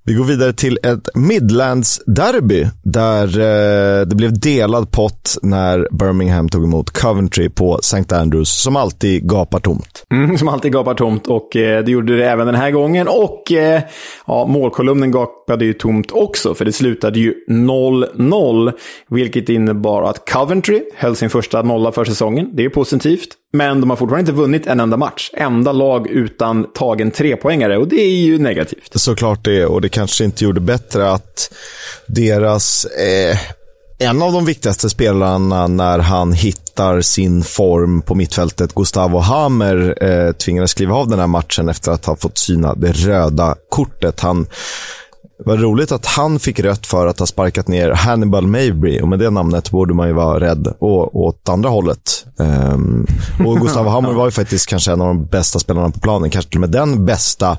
Vi 0.09 0.15
går 0.15 0.25
vidare 0.25 0.53
till 0.53 0.79
ett 0.83 1.09
Midlands-derby 1.15 2.67
där 2.83 3.25
eh, 3.25 4.05
det 4.05 4.15
blev 4.15 4.39
delad 4.39 4.91
pott 4.91 5.37
när 5.41 5.87
Birmingham 5.91 6.49
tog 6.49 6.63
emot 6.63 6.89
Coventry 6.89 7.49
på 7.49 7.79
St. 7.79 8.15
Andrews, 8.15 8.49
som 8.49 8.75
alltid 8.75 9.29
gapar 9.29 9.59
tomt. 9.59 10.05
Mm, 10.13 10.37
som 10.37 10.47
alltid 10.47 10.73
gapar 10.73 10.93
tomt 10.93 11.27
och 11.27 11.55
eh, 11.55 11.83
det 11.83 11.91
gjorde 11.91 12.17
det 12.17 12.29
även 12.29 12.45
den 12.45 12.55
här 12.55 12.71
gången. 12.71 13.07
Och 13.07 13.51
eh, 13.51 13.81
ja, 14.27 14.45
målkolumnen 14.45 15.11
gapade 15.11 15.65
ju 15.65 15.73
tomt 15.73 16.11
också, 16.11 16.53
för 16.53 16.65
det 16.65 16.73
slutade 16.73 17.19
ju 17.19 17.33
0-0. 17.49 18.71
Vilket 19.09 19.49
innebar 19.49 20.03
att 20.03 20.29
Coventry 20.29 20.81
höll 20.95 21.15
sin 21.15 21.29
första 21.29 21.61
nolla 21.61 21.91
för 21.91 22.05
säsongen. 22.05 22.49
Det 22.53 22.65
är 22.65 22.69
positivt. 22.69 23.29
Men 23.53 23.81
de 23.81 23.89
har 23.89 23.97
fortfarande 23.97 24.31
inte 24.31 24.41
vunnit 24.41 24.67
en 24.67 24.79
enda 24.79 24.97
match. 24.97 25.31
Enda 25.33 25.71
lag 25.71 26.07
utan 26.07 26.73
tagen 26.73 27.11
trepoängare 27.11 27.77
och 27.77 27.87
det 27.87 28.01
är 28.01 28.15
ju 28.15 28.39
negativt. 28.39 28.91
Såklart 28.95 29.45
det, 29.45 29.65
och 29.65 29.81
det 29.81 29.89
kanske 29.89 30.23
inte 30.23 30.43
gjorde 30.43 30.59
bättre 30.61 31.11
att 31.11 31.53
deras, 32.07 32.85
eh, 32.85 33.37
en 33.99 34.21
av 34.21 34.33
de 34.33 34.45
viktigaste 34.45 34.89
spelarna 34.89 35.67
när 35.67 35.99
han 35.99 36.33
hittar 36.33 37.01
sin 37.01 37.43
form 37.43 38.01
på 38.01 38.15
mittfältet, 38.15 38.75
Gustavo 38.75 39.19
Hammer, 39.19 39.97
eh, 40.01 40.31
tvingades 40.31 40.73
kliva 40.73 40.95
av 40.95 41.07
den 41.07 41.19
här 41.19 41.27
matchen 41.27 41.69
efter 41.69 41.91
att 41.91 42.05
ha 42.05 42.15
fått 42.15 42.37
syna 42.37 42.75
det 42.75 42.91
röda 42.91 43.55
kortet. 43.69 44.19
Han 44.19 44.47
vad 45.45 45.61
roligt 45.61 45.91
att 45.91 46.05
han 46.05 46.39
fick 46.39 46.59
rött 46.59 46.87
för 46.87 47.07
att 47.07 47.19
ha 47.19 47.25
sparkat 47.25 47.67
ner 47.67 47.89
Hannibal 47.89 48.47
Mabry. 48.47 49.01
Och 49.01 49.07
med 49.07 49.19
det 49.19 49.29
namnet 49.29 49.71
borde 49.71 49.93
man 49.93 50.07
ju 50.07 50.13
vara 50.13 50.39
rädd 50.39 50.73
Och 50.79 51.15
åt 51.15 51.49
andra 51.49 51.69
hållet. 51.69 52.25
Um, 52.73 53.07
och 53.45 53.57
Gustav 53.59 53.87
Hammer 53.87 54.13
var 54.13 54.25
ju 54.25 54.31
faktiskt 54.31 54.69
kanske 54.69 54.91
en 54.91 55.01
av 55.01 55.07
de 55.07 55.25
bästa 55.25 55.59
spelarna 55.59 55.89
på 55.89 55.99
planen. 55.99 56.29
Kanske 56.29 56.51
till 56.51 56.57
och 56.57 56.61
med 56.61 56.71
den 56.71 57.05
bästa. 57.05 57.57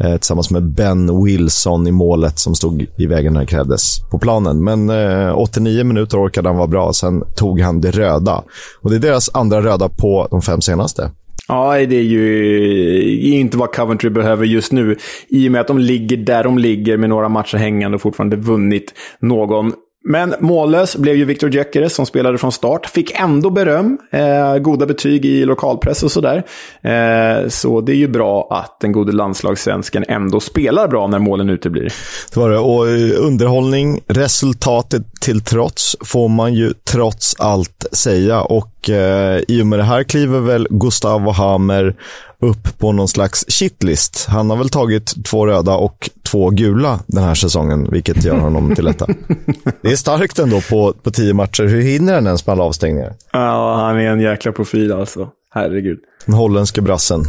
Eh, 0.00 0.12
tillsammans 0.12 0.50
med 0.50 0.62
Ben 0.62 1.24
Wilson 1.24 1.86
i 1.86 1.90
målet 1.90 2.38
som 2.38 2.54
stod 2.54 2.86
i 2.98 3.06
vägen 3.06 3.32
när 3.32 3.40
det 3.40 3.46
krävdes 3.46 4.00
på 4.10 4.18
planen. 4.18 4.64
Men 4.64 4.90
eh, 4.90 5.38
89 5.38 5.84
minuter 5.84 6.26
orkade 6.26 6.48
han 6.48 6.56
vara 6.56 6.66
bra. 6.66 6.92
Sen 6.92 7.24
tog 7.36 7.60
han 7.60 7.80
det 7.80 7.90
röda. 7.90 8.42
Och 8.82 8.90
det 8.90 8.96
är 8.96 9.00
deras 9.00 9.30
andra 9.34 9.62
röda 9.62 9.88
på 9.88 10.28
de 10.30 10.42
fem 10.42 10.60
senaste. 10.60 11.10
Ja, 11.48 11.72
det 11.86 11.96
är 11.96 12.02
ju 12.02 13.38
inte 13.38 13.56
vad 13.56 13.72
Coventry 13.72 14.10
behöver 14.10 14.46
just 14.46 14.72
nu. 14.72 14.96
I 15.28 15.48
och 15.48 15.52
med 15.52 15.60
att 15.60 15.66
de 15.66 15.78
ligger 15.78 16.16
där 16.16 16.44
de 16.44 16.58
ligger 16.58 16.96
med 16.96 17.08
några 17.08 17.28
matcher 17.28 17.58
hängande 17.58 17.94
och 17.94 18.02
fortfarande 18.02 18.36
vunnit 18.36 18.94
någon 19.20 19.72
men 20.04 20.34
mållös 20.40 20.96
blev 20.96 21.16
ju 21.16 21.24
Victor 21.24 21.50
Gyökeres 21.50 21.94
som 21.94 22.06
spelade 22.06 22.38
från 22.38 22.52
start. 22.52 22.86
Fick 22.86 23.20
ändå 23.20 23.50
beröm, 23.50 23.98
eh, 24.12 24.58
goda 24.58 24.86
betyg 24.86 25.24
i 25.24 25.44
lokalpress 25.44 26.02
och 26.02 26.12
sådär. 26.12 26.36
Eh, 26.82 27.48
så 27.48 27.80
det 27.80 27.92
är 27.92 27.96
ju 27.96 28.08
bra 28.08 28.48
att 28.50 28.80
den 28.80 28.92
gode 28.92 29.12
landslagssvensken 29.12 30.04
ändå 30.08 30.40
spelar 30.40 30.88
bra 30.88 31.06
när 31.06 31.18
målen 31.18 31.50
uteblir. 31.50 31.92
Det 32.34 32.40
var 32.40 32.50
det. 32.50 32.58
Och 32.58 32.88
eh, 32.88 33.26
underhållning, 33.26 34.00
resultatet 34.06 35.02
till 35.20 35.40
trots, 35.40 35.96
får 36.00 36.28
man 36.28 36.54
ju 36.54 36.72
trots 36.84 37.36
allt 37.38 37.86
säga. 37.92 38.42
Och 38.42 38.90
eh, 38.90 39.40
i 39.48 39.62
och 39.62 39.66
med 39.66 39.78
det 39.78 39.84
här 39.84 40.02
kliver 40.02 40.40
väl 40.40 40.66
Gustav 40.70 41.32
Hammer 41.32 41.96
upp 42.40 42.78
på 42.78 42.92
någon 42.92 43.08
slags 43.08 43.44
shitlist. 43.48 44.26
Han 44.28 44.50
har 44.50 44.56
väl 44.56 44.68
tagit 44.68 45.24
två 45.24 45.46
röda 45.46 45.74
och 45.74 46.10
två 46.30 46.50
gula 46.50 47.00
den 47.06 47.24
här 47.24 47.34
säsongen, 47.34 47.88
vilket 47.90 48.24
gör 48.24 48.38
honom 48.38 48.74
till 48.74 48.84
detta. 48.84 49.06
Det 49.82 49.88
är 49.92 49.96
starkt 49.96 50.38
ändå 50.38 50.60
på, 50.60 50.92
på 51.02 51.10
tio 51.10 51.34
matcher. 51.34 51.64
Hur 51.64 51.82
hinner 51.82 52.14
han 52.14 52.26
ens 52.26 52.46
med 52.46 52.52
alla 52.52 52.64
avstängningar? 52.64 53.12
Ja, 53.32 53.76
han 53.76 54.00
är 54.00 54.10
en 54.10 54.20
jäkla 54.20 54.52
profil 54.52 54.92
alltså. 54.92 55.28
Herregud. 55.54 55.98
Den 56.26 56.34
holländske 56.34 56.80
brassen. 56.80 57.24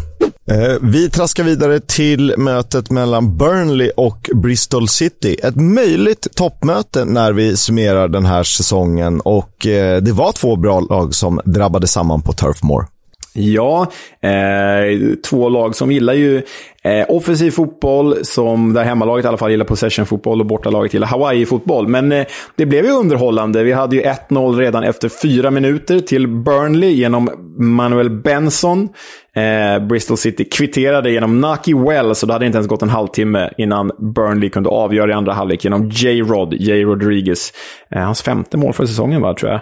Eh, 0.52 0.78
vi 0.82 1.10
traskar 1.10 1.44
vidare 1.44 1.80
till 1.80 2.34
mötet 2.38 2.92
mellan 2.92 3.38
Burnley 3.38 3.92
och 3.98 4.30
Bristol 4.34 4.88
City. 4.88 5.38
Ett 5.44 5.56
möjligt 5.56 6.28
toppmöte 6.36 7.06
när 7.06 7.34
vi 7.34 7.58
summerar 7.58 8.08
den 8.08 8.26
här 8.26 8.44
säsongen 8.44 9.22
och 9.22 9.68
eh, 9.68 10.02
det 10.02 10.12
var 10.12 10.32
två 10.32 10.56
bra 10.56 10.80
lag 10.80 11.16
som 11.16 11.42
drabbade 11.46 11.88
samman 11.88 12.22
på 12.22 12.34
Turf 12.34 12.64
Moor. 12.64 12.88
Ja, 13.34 13.88
eh, 14.22 15.16
två 15.30 15.50
lag 15.50 15.76
som 15.76 15.92
gillar 15.92 16.14
ju 16.14 16.42
eh, 16.84 17.06
offensiv 17.10 17.52
fotboll, 17.52 18.26
som 18.26 18.74
där 18.74 18.84
hemmalaget 18.84 19.26
i 19.26 19.28
alla 19.28 19.38
fall 19.38 19.52
gillar 19.52 19.66
possession-fotboll 19.66 20.40
och 20.40 20.46
bortalaget 20.46 20.94
gillar 20.94 21.08
Hawaii-fotboll. 21.08 21.88
Men 21.88 22.12
eh, 22.12 22.26
det 22.56 22.66
blev 22.66 22.86
ju 22.86 22.92
underhållande. 22.92 23.64
Vi 23.64 23.72
hade 23.72 23.96
ju 23.96 24.02
1-0 24.02 24.58
redan 24.58 24.84
efter 24.84 25.10
fyra 25.10 25.52
minuter 25.52 26.00
till 26.00 26.28
Burnley 26.28 26.92
genom 26.92 27.30
Manuel 27.58 28.10
Benson. 28.10 28.90
Eh, 29.36 29.88
Bristol 29.88 30.18
City 30.18 30.44
kvitterade 30.44 31.12
genom 31.12 31.42
Naki 31.42 31.74
Wells, 31.74 32.20
så 32.20 32.26
det 32.26 32.34
hade 32.34 32.46
inte 32.46 32.58
ens 32.58 32.68
gått 32.68 32.82
en 32.82 32.90
halvtimme 32.90 33.50
innan 33.58 33.92
Burnley 34.16 34.50
kunde 34.50 34.70
avgöra 34.70 35.12
i 35.12 35.14
andra 35.14 35.34
halvlek 35.34 35.64
genom 35.64 35.90
J-Rod, 35.90 36.54
J. 36.54 36.84
Rodriguez. 36.84 37.54
Eh, 37.96 38.02
hans 38.02 38.22
femte 38.22 38.58
mål 38.58 38.74
för 38.74 38.86
säsongen, 38.86 39.22
va, 39.22 39.34
tror 39.34 39.52
jag. 39.52 39.62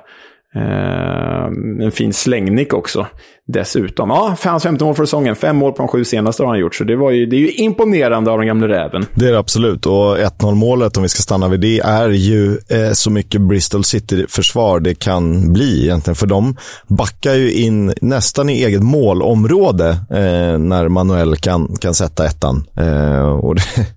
Eh, 0.56 1.46
en 1.86 1.92
fin 1.92 2.14
slängnick 2.14 2.74
också. 2.74 3.08
Dessutom. 3.48 4.10
Ja, 4.10 4.36
hans 4.44 4.64
femte 4.64 4.84
mål 4.84 4.96
för 4.96 5.06
säsongen. 5.06 5.36
Fem 5.36 5.56
mål 5.56 5.72
på 5.72 5.78
de 5.78 5.88
sju 5.88 6.06
senaste 6.06 6.44
har 6.44 6.50
han 6.50 6.60
gjort. 6.60 6.76
Så 6.76 6.84
det, 6.84 6.96
var 6.96 7.12
ju, 7.12 7.26
det 7.26 7.36
är 7.36 7.40
ju 7.40 7.52
imponerande 7.52 8.32
av 8.32 8.38
den 8.38 8.48
gamle 8.48 8.68
räven. 8.68 9.06
Det 9.14 9.28
är 9.28 9.32
det 9.32 9.40
absolut. 9.40 9.86
Och 9.86 10.18
1-0 10.18 10.56
målet, 10.56 10.98
om 10.98 11.04
vi 11.04 11.10
ska 11.10 11.22
stanna 11.22 11.48
vid 11.48 11.60
det, 11.60 11.80
är 11.80 12.10
ju 12.10 12.58
eh, 12.68 12.92
så 12.94 13.12
mycket 13.12 13.42
Bristol 13.42 13.84
City-försvar 13.84 14.80
det 14.80 14.96
kan 14.96 15.54
bli 15.54 15.84
egentligen. 15.84 16.16
För 16.16 16.28
de 16.28 16.56
backar 16.88 17.34
ju 17.34 17.52
in 17.52 17.94
nästan 18.02 18.50
i 18.50 18.64
eget 18.64 18.84
målområde 18.84 19.90
eh, 19.90 20.58
när 20.58 20.88
Manuel 20.88 21.36
kan, 21.36 21.76
kan 21.76 21.94
sätta 21.94 22.26
ettan. 22.26 22.66
Eh, 22.78 23.30
och 23.30 23.56
det, 23.56 23.62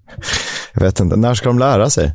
jag 0.74 0.80
vet 0.80 1.00
inte, 1.00 1.16
när 1.16 1.34
ska 1.34 1.48
de 1.48 1.58
lära 1.58 1.90
sig? 1.90 2.12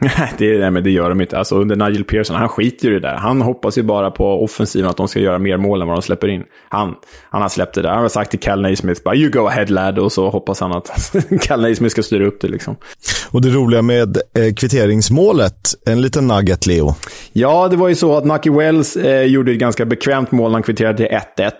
Nej, 0.00 0.32
det, 0.38 0.58
nej, 0.58 0.70
men 0.70 0.84
det 0.84 0.90
gör 0.90 1.08
de 1.08 1.20
inte. 1.20 1.38
Alltså, 1.38 1.56
under 1.56 1.76
Nigel 1.76 2.04
Pearson, 2.04 2.36
han 2.36 2.48
skiter 2.48 2.88
ju 2.88 2.96
i 2.96 3.00
det 3.00 3.08
där. 3.08 3.16
Han 3.16 3.42
hoppas 3.42 3.78
ju 3.78 3.82
bara 3.82 4.10
på 4.10 4.44
offensiven, 4.44 4.90
att 4.90 4.96
de 4.96 5.08
ska 5.08 5.20
göra 5.20 5.38
mer 5.38 5.56
mål 5.56 5.82
än 5.82 5.88
vad 5.88 5.96
de 5.96 6.02
släpper 6.02 6.28
in. 6.28 6.42
Han, 6.68 6.94
han 7.30 7.42
har 7.42 7.48
släppt 7.48 7.74
det 7.74 7.82
där. 7.82 7.90
Han 7.90 8.02
har 8.02 8.08
sagt 8.08 8.30
till 8.30 8.40
Cal 8.40 8.60
Naismith, 8.60 9.02
bara 9.02 9.14
you 9.14 9.30
go 9.30 9.46
ahead 9.46 9.66
lad, 9.66 9.98
och 9.98 10.12
så 10.12 10.30
hoppas 10.30 10.60
han 10.60 10.72
att 10.72 11.14
Cal 11.40 11.60
Naismith 11.60 11.92
ska 11.92 12.02
styra 12.02 12.26
upp 12.26 12.40
det 12.40 12.48
liksom. 12.48 12.76
Och 13.30 13.42
det 13.42 13.48
roliga 13.48 13.82
med 13.82 14.16
eh, 14.16 14.54
kvitteringsmålet, 14.56 15.74
en 15.86 16.00
liten 16.00 16.26
nugget 16.26 16.66
Leo. 16.66 16.94
Ja, 17.32 17.68
det 17.68 17.76
var 17.76 17.88
ju 17.88 17.94
så 17.94 18.16
att 18.16 18.24
Nucky 18.24 18.50
Wells 18.50 18.96
eh, 18.96 19.22
gjorde 19.22 19.52
ett 19.52 19.58
ganska 19.58 19.84
bekvämt 19.84 20.32
mål 20.32 20.50
när 20.50 20.56
han 20.56 20.62
kvitterade 20.62 20.96
till 20.96 21.06
1-1. 21.06 21.50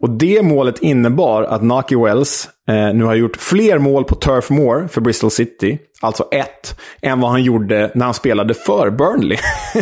Och 0.00 0.10
det 0.10 0.42
målet 0.42 0.78
innebar 0.78 1.42
att 1.42 1.62
Nucky 1.62 1.96
Wells 1.96 2.48
eh, 2.68 2.94
nu 2.94 3.04
har 3.04 3.14
gjort 3.14 3.36
fler 3.36 3.78
mål 3.78 4.04
på 4.04 4.14
Turf 4.14 4.50
Moor 4.50 4.88
för 4.88 5.00
Bristol 5.00 5.30
City, 5.30 5.78
alltså 6.00 6.24
ett, 6.32 6.80
än 7.02 7.20
vad 7.20 7.30
han 7.30 7.42
gjorde 7.42 7.90
när 7.94 8.04
han 8.04 8.14
spelade 8.14 8.54
för 8.54 8.90
Burnley. 8.90 9.38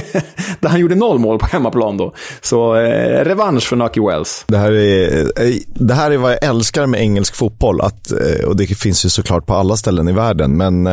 Där 0.61 0.69
han 0.69 0.81
gjorde 0.81 0.95
noll 0.95 1.19
mål 1.19 1.39
på 1.39 1.47
hemmaplan 1.47 1.97
då. 1.97 2.15
Så 2.41 2.77
eh, 2.77 3.25
revansch 3.25 3.69
för 3.69 3.77
Nucky 3.77 4.01
Wells. 4.01 4.45
Det 4.49 4.59
här, 4.59 4.73
är, 4.73 5.19
eh, 5.21 5.55
det 5.67 5.95
här 5.95 6.11
är 6.11 6.17
vad 6.17 6.33
jag 6.33 6.45
älskar 6.45 6.87
med 6.87 7.01
engelsk 7.01 7.35
fotboll. 7.35 7.81
Att, 7.81 8.13
eh, 8.13 8.47
och 8.47 8.57
det 8.57 8.67
finns 8.67 9.05
ju 9.05 9.09
såklart 9.09 9.47
på 9.47 9.55
alla 9.55 9.77
ställen 9.77 10.09
i 10.09 10.13
världen. 10.13 10.57
Men, 10.57 10.87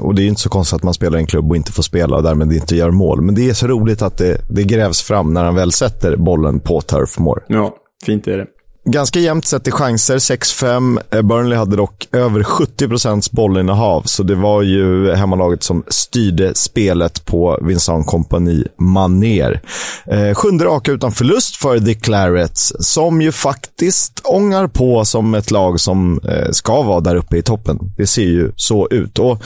och 0.00 0.14
det 0.14 0.20
är 0.20 0.24
ju 0.24 0.28
inte 0.28 0.40
så 0.40 0.48
konstigt 0.48 0.76
att 0.76 0.82
man 0.82 0.94
spelar 0.94 1.18
i 1.18 1.20
en 1.20 1.26
klubb 1.26 1.50
och 1.50 1.56
inte 1.56 1.72
får 1.72 1.82
spela 1.82 2.16
och 2.16 2.22
därmed 2.22 2.52
inte 2.52 2.76
gör 2.76 2.90
mål. 2.90 3.22
Men 3.22 3.34
det 3.34 3.50
är 3.50 3.54
så 3.54 3.66
roligt 3.66 4.02
att 4.02 4.18
det, 4.18 4.38
det 4.50 4.62
grävs 4.62 5.02
fram 5.02 5.34
när 5.34 5.44
han 5.44 5.54
väl 5.54 5.72
sätter 5.72 6.16
bollen 6.16 6.60
på 6.60 6.80
Turf 6.80 7.18
Moor. 7.18 7.44
Ja, 7.48 7.74
fint 8.06 8.26
är 8.26 8.38
det. 8.38 8.46
Ganska 8.84 9.20
jämnt 9.20 9.46
sett 9.46 9.68
i 9.68 9.70
chanser, 9.70 10.18
6-5. 10.18 11.00
Eh, 11.10 11.22
Burnley 11.22 11.58
hade 11.58 11.76
dock 11.76 12.08
över 12.12 12.42
70% 12.42 13.28
bollinnehav, 13.32 14.02
så 14.02 14.22
det 14.22 14.34
var 14.34 14.62
ju 14.62 15.12
hemmalaget 15.12 15.62
som 15.62 15.84
styrde 15.88 16.54
spelet 16.54 17.24
på 17.24 17.58
Vincent 17.62 18.06
Kompani 18.06 18.64
maner. 18.78 19.60
Eh, 20.06 20.34
sjunde 20.34 20.64
raka 20.64 20.92
utan 20.92 21.12
förlust 21.12 21.56
för 21.56 21.80
The 21.80 21.94
Clarets, 21.94 22.72
som 22.78 23.22
ju 23.22 23.32
faktiskt 23.32 24.20
ångar 24.24 24.66
på 24.66 25.04
som 25.04 25.34
ett 25.34 25.50
lag 25.50 25.80
som 25.80 26.20
eh, 26.24 26.50
ska 26.50 26.82
vara 26.82 27.00
där 27.00 27.16
uppe 27.16 27.36
i 27.36 27.42
toppen. 27.42 27.78
Det 27.96 28.06
ser 28.06 28.22
ju 28.22 28.52
så 28.56 28.88
ut. 28.90 29.18
Och 29.18 29.42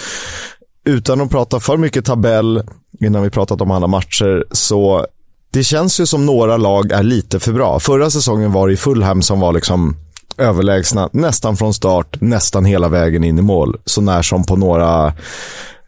utan 0.86 1.20
att 1.20 1.30
prata 1.30 1.60
för 1.60 1.76
mycket 1.76 2.04
tabell, 2.04 2.62
innan 3.00 3.22
vi 3.22 3.30
pratat 3.30 3.60
om 3.60 3.70
alla 3.70 3.86
matcher, 3.86 4.44
så 4.52 5.06
det 5.56 5.64
känns 5.64 6.00
ju 6.00 6.06
som 6.06 6.26
några 6.26 6.56
lag 6.56 6.92
är 6.92 7.02
lite 7.02 7.40
för 7.40 7.52
bra. 7.52 7.80
Förra 7.80 8.10
säsongen 8.10 8.52
var 8.52 8.68
det 8.68 8.76
Fulham 8.76 9.22
som 9.22 9.40
var 9.40 9.52
liksom 9.52 9.96
överlägsna 10.38 11.08
nästan 11.12 11.56
från 11.56 11.74
start, 11.74 12.20
nästan 12.20 12.64
hela 12.64 12.88
vägen 12.88 13.24
in 13.24 13.38
i 13.38 13.42
mål. 13.42 13.76
Så 13.84 14.00
när 14.00 14.22
som 14.22 14.44
på 14.44 14.56
några 14.56 15.06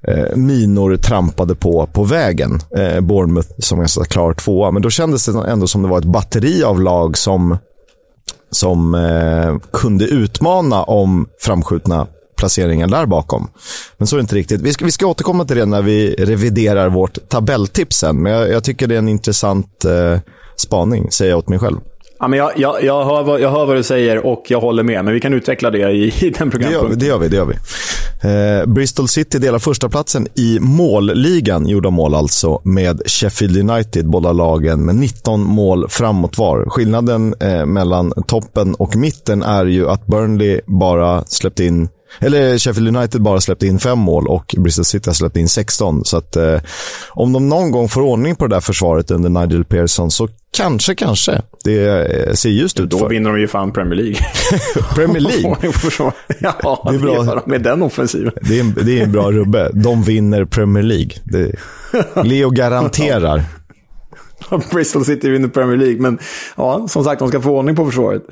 eh, 0.08 0.36
minor 0.36 0.96
trampade 0.96 1.54
på 1.54 1.86
på 1.92 2.04
vägen. 2.04 2.60
Eh, 2.76 3.00
Bournemouth 3.00 3.48
som 3.58 3.78
ganska 3.78 4.04
klar 4.04 4.32
tvåa. 4.34 4.70
Men 4.70 4.82
då 4.82 4.90
kändes 4.90 5.26
det 5.26 5.50
ändå 5.50 5.66
som 5.66 5.82
det 5.82 5.88
var 5.88 5.98
ett 5.98 6.04
batteri 6.04 6.64
av 6.64 6.80
lag 6.80 7.18
som, 7.18 7.58
som 8.50 8.94
eh, 8.94 9.58
kunde 9.72 10.04
utmana 10.04 10.82
om 10.82 11.28
framskjutna 11.40 12.06
placeringar 12.38 12.88
där 12.88 13.06
bakom. 13.06 13.50
Men 13.96 14.06
så 14.06 14.16
är 14.16 14.18
det 14.18 14.22
inte 14.22 14.34
riktigt. 14.34 14.60
Vi 14.60 14.72
ska, 14.72 14.84
vi 14.84 14.90
ska 14.90 15.06
återkomma 15.06 15.44
till 15.44 15.56
det 15.56 15.66
när 15.66 15.82
vi 15.82 16.14
reviderar 16.18 16.88
vårt 16.88 17.28
tabelltips 17.28 17.96
sen. 17.96 18.22
Men 18.22 18.32
jag, 18.32 18.50
jag 18.50 18.64
tycker 18.64 18.86
det 18.86 18.94
är 18.94 18.98
en 18.98 19.08
intressant 19.08 19.84
eh, 19.84 20.18
spaning, 20.56 21.10
säger 21.10 21.30
jag 21.32 21.38
åt 21.38 21.48
mig 21.48 21.58
själv. 21.58 21.78
Ja, 22.20 22.28
men 22.28 22.38
jag, 22.38 22.52
jag, 22.56 22.84
jag, 22.84 23.04
hör 23.04 23.22
vad, 23.22 23.40
jag 23.40 23.50
hör 23.50 23.66
vad 23.66 23.76
du 23.76 23.82
säger 23.82 24.26
och 24.26 24.44
jag 24.48 24.60
håller 24.60 24.82
med, 24.82 25.04
men 25.04 25.14
vi 25.14 25.20
kan 25.20 25.34
utveckla 25.34 25.70
det 25.70 25.90
i, 25.90 26.14
i 26.26 26.30
den 26.38 26.50
programpunkten. 26.50 26.98
Det 26.98 27.06
gör 27.06 27.18
vi. 27.18 27.28
Det 27.28 27.36
gör 27.36 27.46
vi, 27.46 27.54
det 27.54 28.26
gör 28.26 28.54
vi. 28.58 28.60
Eh, 28.60 28.66
Bristol 28.66 29.08
City 29.08 29.38
delar 29.38 29.58
första 29.58 29.88
platsen 29.88 30.26
i 30.34 30.58
målligan, 30.60 31.68
gjorda 31.68 31.90
mål 31.90 32.14
alltså, 32.14 32.60
med 32.64 33.02
Sheffield 33.06 33.70
United, 33.70 34.06
båda 34.06 34.32
lagen, 34.32 34.84
med 34.84 34.94
19 34.94 35.40
mål 35.40 35.88
framåt 35.88 36.38
var. 36.38 36.64
Skillnaden 36.70 37.34
eh, 37.40 37.66
mellan 37.66 38.12
toppen 38.26 38.74
och 38.74 38.96
mitten 38.96 39.42
är 39.42 39.64
ju 39.66 39.88
att 39.88 40.06
Burnley 40.06 40.60
bara 40.66 41.24
släppt 41.24 41.60
in 41.60 41.88
eller 42.20 42.58
Sheffield 42.58 42.96
United 42.96 43.22
bara 43.22 43.40
släppte 43.40 43.66
in 43.66 43.78
fem 43.78 43.98
mål 43.98 44.28
och 44.28 44.54
Bristol 44.58 44.84
City 44.84 45.10
har 45.10 45.14
släppt 45.14 45.36
in 45.36 45.48
16. 45.48 46.04
Så 46.04 46.16
att 46.16 46.36
eh, 46.36 46.60
om 47.10 47.32
de 47.32 47.48
någon 47.48 47.70
gång 47.70 47.88
får 47.88 48.02
ordning 48.02 48.36
på 48.36 48.46
det 48.46 48.56
där 48.56 48.60
försvaret 48.60 49.10
under 49.10 49.28
Nigel 49.28 49.64
Pearson 49.64 50.10
så 50.10 50.28
kanske, 50.58 50.94
kanske 50.94 51.42
det 51.64 51.88
eh, 52.28 52.32
ser 52.32 52.50
ljust 52.50 52.80
ut 52.80 52.90
Då 52.90 52.98
för. 52.98 53.08
vinner 53.08 53.30
de 53.30 53.40
ju 53.40 53.48
fan 53.48 53.72
Premier 53.72 53.94
League. 53.94 54.16
Premier 54.94 55.20
League? 55.20 55.56
ja, 56.38 56.86
det 56.90 56.94
är 56.94 56.98
bra. 56.98 57.22
Det 57.22 57.46
med 57.46 57.62
den 57.62 57.82
offensiven. 57.82 58.32
Det 58.42 58.58
är, 58.58 58.60
en, 58.60 58.74
det 58.84 58.98
är 58.98 59.04
en 59.04 59.12
bra 59.12 59.32
rubbe. 59.32 59.70
De 59.74 60.02
vinner 60.02 60.44
Premier 60.44 60.82
League. 60.82 61.10
Det, 61.24 61.52
Leo 62.24 62.50
garanterar. 62.50 63.42
Bristol 64.70 65.04
City 65.04 65.30
vinner 65.30 65.48
Premier 65.48 65.76
League, 65.76 66.00
men 66.00 66.18
ja, 66.56 66.88
som 66.88 67.04
sagt, 67.04 67.18
de 67.18 67.28
ska 67.28 67.40
få 67.40 67.50
ordning 67.50 67.76
på 67.76 67.86
försvaret. 67.86 68.22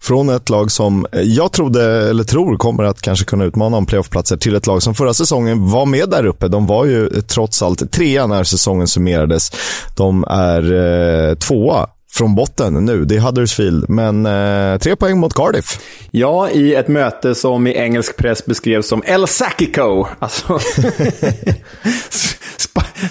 Från 0.00 0.28
ett 0.28 0.48
lag 0.48 0.70
som 0.70 1.06
jag 1.12 1.52
trodde, 1.52 2.10
eller 2.10 2.24
tror, 2.24 2.56
kommer 2.56 2.84
att 2.84 3.02
kanske 3.02 3.24
kunna 3.24 3.44
utmana 3.44 3.76
om 3.76 3.86
playoffplatser 3.86 4.36
till 4.36 4.54
ett 4.54 4.66
lag 4.66 4.82
som 4.82 4.94
förra 4.94 5.14
säsongen 5.14 5.70
var 5.70 5.86
med 5.86 6.10
där 6.10 6.26
uppe. 6.26 6.48
De 6.48 6.66
var 6.66 6.84
ju 6.84 7.08
trots 7.08 7.62
allt 7.62 7.92
trea 7.92 8.26
när 8.26 8.44
säsongen 8.44 8.88
summerades. 8.88 9.52
De 9.96 10.24
är 10.28 10.72
eh, 10.72 11.34
tvåa 11.34 11.88
från 12.14 12.34
botten 12.34 12.84
nu. 12.84 13.04
Det 13.04 13.16
är 13.16 13.20
Huddersfield, 13.20 13.88
men 13.88 14.26
eh, 14.26 14.78
tre 14.78 14.96
poäng 14.96 15.18
mot 15.18 15.34
Cardiff. 15.34 15.80
Ja, 16.10 16.50
i 16.50 16.74
ett 16.74 16.88
möte 16.88 17.34
som 17.34 17.66
i 17.66 17.76
engelsk 17.76 18.16
press 18.16 18.46
beskrevs 18.46 18.88
som 18.88 19.02
El 19.06 19.26
Sakico. 19.28 20.06
Alltså, 20.18 20.58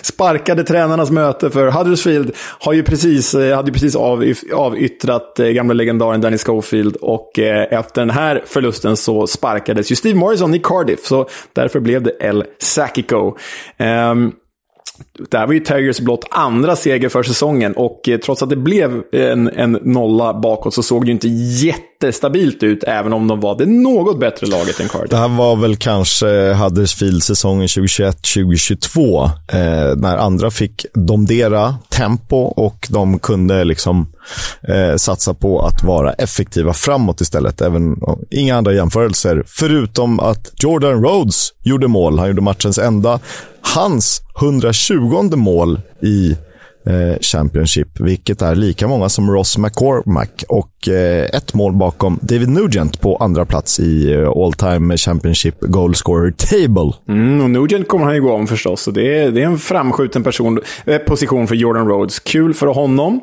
sparkade 0.02 0.64
tränarnas 0.64 1.12
möte 1.12 1.50
för 1.50 1.72
Huddersfield 1.72 2.32
har 2.60 2.74
ju 2.74 2.84
precis, 2.84 3.34
eh, 3.34 3.56
hade 3.56 3.68
ju 3.68 3.74
precis 3.74 3.96
av, 3.96 4.34
avyttrat 4.54 5.40
eh, 5.40 5.48
gamla 5.48 5.74
legendaren 5.74 6.22
Danny 6.22 6.38
Schofield 6.38 6.96
och 6.96 7.40
eh, 7.40 7.80
efter 7.80 8.02
den 8.02 8.10
här 8.10 8.44
förlusten 8.46 8.98
så 8.98 9.28
sparkades 9.28 9.92
ju 9.92 9.96
Steve 9.96 10.20
Morrison 10.20 10.56
i 10.56 10.60
Cardiff, 10.60 11.06
så 11.06 11.30
därför 11.54 11.80
blev 11.80 12.04
det 12.04 12.18
El 12.20 12.44
Sakico. 12.60 13.28
Um, 13.28 13.36
ehm, 13.78 14.32
det 15.20 15.38
här 15.38 15.48
var 15.48 15.54
ju 15.54 15.60
Terriers 15.60 16.00
blott 16.00 16.26
andra 16.32 16.76
seger 16.76 17.10
för 17.10 17.24
säsongen 17.24 17.74
och 17.74 18.10
eh, 18.10 18.18
trots 18.20 18.44
att 18.44 18.50
det 18.50 18.56
blev 18.56 19.02
en, 19.12 19.48
en 19.48 19.72
nolla 19.72 20.40
bakåt 20.40 20.74
så 20.74 20.84
såg 20.84 21.02
det 21.02 21.06
ju 21.06 21.12
inte 21.12 21.28
jättestabilt 21.28 22.64
ut, 22.64 22.84
även 22.84 23.14
om 23.14 23.28
de 23.28 23.40
var 23.40 23.58
det 23.58 23.66
något 23.66 24.20
bättre 24.20 24.48
laget 24.48 24.80
än 24.80 24.90
Cardiff. 24.90 25.10
Det 25.10 25.18
här 25.18 25.28
var 25.28 25.56
väl 25.56 25.76
kanske 25.76 26.54
Huddersfield 26.54 27.24
säsongen 27.24 27.68
2021-2022, 27.68 29.26
eh, 29.26 29.96
när 29.96 30.18
andra 30.18 30.52
fick 30.52 30.86
domdera 30.94 31.76
tempo 31.90 32.38
och 32.38 32.88
de 32.90 33.20
kunde 33.20 33.64
liksom 33.64 34.08
eh, 34.68 34.96
satsa 34.96 35.34
på 35.34 35.62
att 35.62 35.84
vara 35.84 36.14
effektiva 36.14 36.74
framåt 36.74 37.22
istället. 37.22 37.62
Även, 37.62 37.96
inga 38.32 38.56
andra 38.56 38.74
jämförelser, 38.74 39.44
förutom 39.48 40.20
att 40.20 40.52
Jordan 40.56 41.04
Rhodes 41.04 41.54
gjorde 41.64 41.88
mål. 41.88 42.20
Han 42.20 42.28
gjorde 42.28 42.42
matchens 42.42 42.78
enda 42.78 43.20
hans 43.64 44.22
120 44.40 45.03
mål 45.36 45.80
i 46.02 46.36
eh, 46.86 47.20
Championship, 47.22 48.00
vilket 48.00 48.42
är 48.42 48.56
lika 48.56 48.88
många 48.88 49.10
som 49.10 49.32
Ross 49.32 49.58
McCormack 49.58 50.44
och 50.50 50.88
eh, 50.88 51.24
ett 51.34 51.54
mål 51.54 51.74
bakom 51.74 52.20
David 52.22 52.50
Nugent 52.50 53.02
på 53.02 53.16
andra 53.18 53.46
plats 53.46 53.80
i 53.80 54.14
eh, 54.14 54.30
All 54.30 54.54
Time 54.54 54.98
Championship 54.98 55.56
Goal 55.60 55.96
Scorer 55.96 56.32
Table. 56.32 56.94
Mm, 57.10 57.42
och 57.42 57.50
Nugent 57.50 57.88
kommer 57.88 58.06
han 58.06 58.16
ju 58.16 58.22
gå 58.22 58.34
om 58.34 58.48
förstås, 58.48 58.82
så 58.82 58.92
det 58.92 59.20
är, 59.20 59.32
det 59.32 59.42
är 59.42 59.46
en 59.46 59.58
framskjuten 59.58 60.24
person, 60.24 60.60
eh, 60.86 60.98
position 60.98 61.48
för 61.48 61.56
Jordan 61.56 61.88
Rhodes. 61.88 62.20
Kul 62.20 62.54
för 62.54 62.68
honom. 62.68 63.20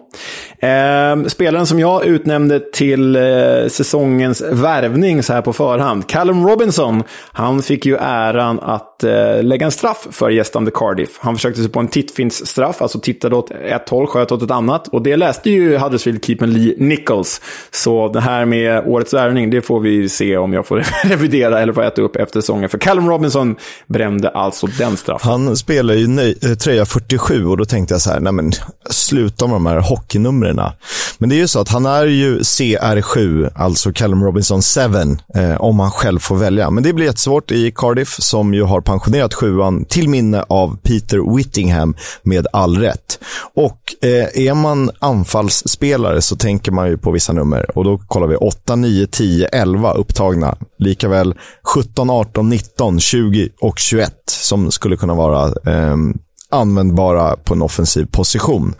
Eh, 0.58 1.26
spelaren 1.26 1.66
som 1.66 1.78
jag 1.78 2.04
utnämnde 2.04 2.60
till 2.72 3.16
eh, 3.16 3.22
säsongens 3.68 4.42
värvning 4.52 5.22
så 5.22 5.32
här 5.32 5.42
på 5.42 5.52
förhand, 5.52 6.08
Callum 6.08 6.48
Robinson, 6.48 7.02
han 7.32 7.62
fick 7.62 7.86
ju 7.86 7.96
äran 7.96 8.60
att 8.60 9.04
eh, 9.04 9.42
lägga 9.42 9.66
en 9.66 9.72
straff 9.72 10.06
för 10.10 10.30
gästande 10.30 10.70
Cardiff. 10.74 11.18
Han 11.20 11.34
försökte 11.36 11.60
sig 11.60 11.70
på 11.70 11.80
en 11.80 11.88
tittfinns 11.88 12.46
straff, 12.46 12.82
alltså 12.82 13.00
tittade 13.00 13.36
åt 13.36 13.49
ett 13.50 13.88
håll, 13.88 14.06
sköt 14.06 14.32
åt 14.32 14.42
ett 14.42 14.50
annat. 14.50 14.88
Och 14.88 15.02
det 15.02 15.16
läste 15.16 15.50
ju 15.50 15.78
Huddersfield-keepern 15.78 16.46
Lee 16.46 16.74
Nichols. 16.78 17.40
Så 17.70 18.08
det 18.08 18.20
här 18.20 18.44
med 18.44 18.82
årets 18.86 19.14
värvning, 19.14 19.50
det 19.50 19.62
får 19.62 19.80
vi 19.80 20.08
se 20.08 20.36
om 20.36 20.52
jag 20.52 20.66
får 20.66 20.84
revidera 21.04 21.60
eller 21.60 21.72
får 21.72 21.82
äta 21.82 22.02
upp 22.02 22.16
efter 22.16 22.40
säsongen. 22.40 22.68
För 22.68 22.78
Callum 22.78 23.08
Robinson 23.08 23.56
brände 23.86 24.28
alltså 24.28 24.66
den 24.66 24.96
straffen. 24.96 25.30
Han 25.30 25.56
spelar 25.56 25.94
ju 25.94 26.06
nöj, 26.06 26.38
eh, 26.42 26.54
tröja 26.54 26.84
47 26.84 27.46
och 27.46 27.56
då 27.56 27.64
tänkte 27.64 27.94
jag 27.94 28.00
så 28.00 28.10
här, 28.10 28.20
nej 28.20 28.32
men 28.32 28.52
sluta 28.90 29.46
med 29.46 29.54
de 29.54 29.66
här 29.66 29.80
hockeynumren. 29.80 30.60
Men 31.18 31.28
det 31.28 31.34
är 31.34 31.38
ju 31.38 31.48
så 31.48 31.60
att 31.60 31.68
han 31.68 31.86
är 31.86 32.06
ju 32.06 32.38
CR7, 32.38 33.50
alltså 33.54 33.92
Callum 33.92 34.24
Robinson 34.24 34.62
7, 34.62 34.80
eh, 35.34 35.60
om 35.60 35.80
han 35.80 35.90
själv 35.90 36.18
får 36.18 36.36
välja. 36.36 36.70
Men 36.70 36.82
det 36.82 36.92
blir 36.92 37.06
jättesvårt 37.06 37.50
i 37.50 37.72
Cardiff, 37.74 38.16
som 38.18 38.54
ju 38.54 38.62
har 38.62 38.80
pensionerat 38.80 39.34
sjuan 39.34 39.84
till 39.84 40.08
minne 40.08 40.44
av 40.48 40.78
Peter 40.82 41.36
Whittingham 41.36 41.94
med 42.22 42.46
all 42.52 42.78
rätt. 42.78 43.18
Och 43.54 43.78
eh, 44.02 44.46
är 44.46 44.54
man 44.54 44.90
anfallsspelare 44.98 46.22
så 46.22 46.36
tänker 46.36 46.72
man 46.72 46.88
ju 46.88 46.98
på 46.98 47.10
vissa 47.10 47.32
nummer 47.32 47.78
och 47.78 47.84
då 47.84 47.98
kollar 47.98 48.26
vi 48.26 48.36
8, 48.36 48.76
9, 48.76 49.06
10, 49.06 49.46
11 49.46 49.92
upptagna. 49.92 50.56
Likaväl 50.78 51.34
17, 51.74 52.10
18, 52.10 52.48
19, 52.48 53.00
20 53.00 53.48
och 53.60 53.78
21 53.78 54.12
som 54.26 54.70
skulle 54.70 54.96
kunna 54.96 55.14
vara 55.14 55.46
eh, 55.46 55.96
användbara 56.50 57.36
på 57.36 57.54
en 57.54 57.62
offensiv 57.62 58.06
position. 58.06 58.74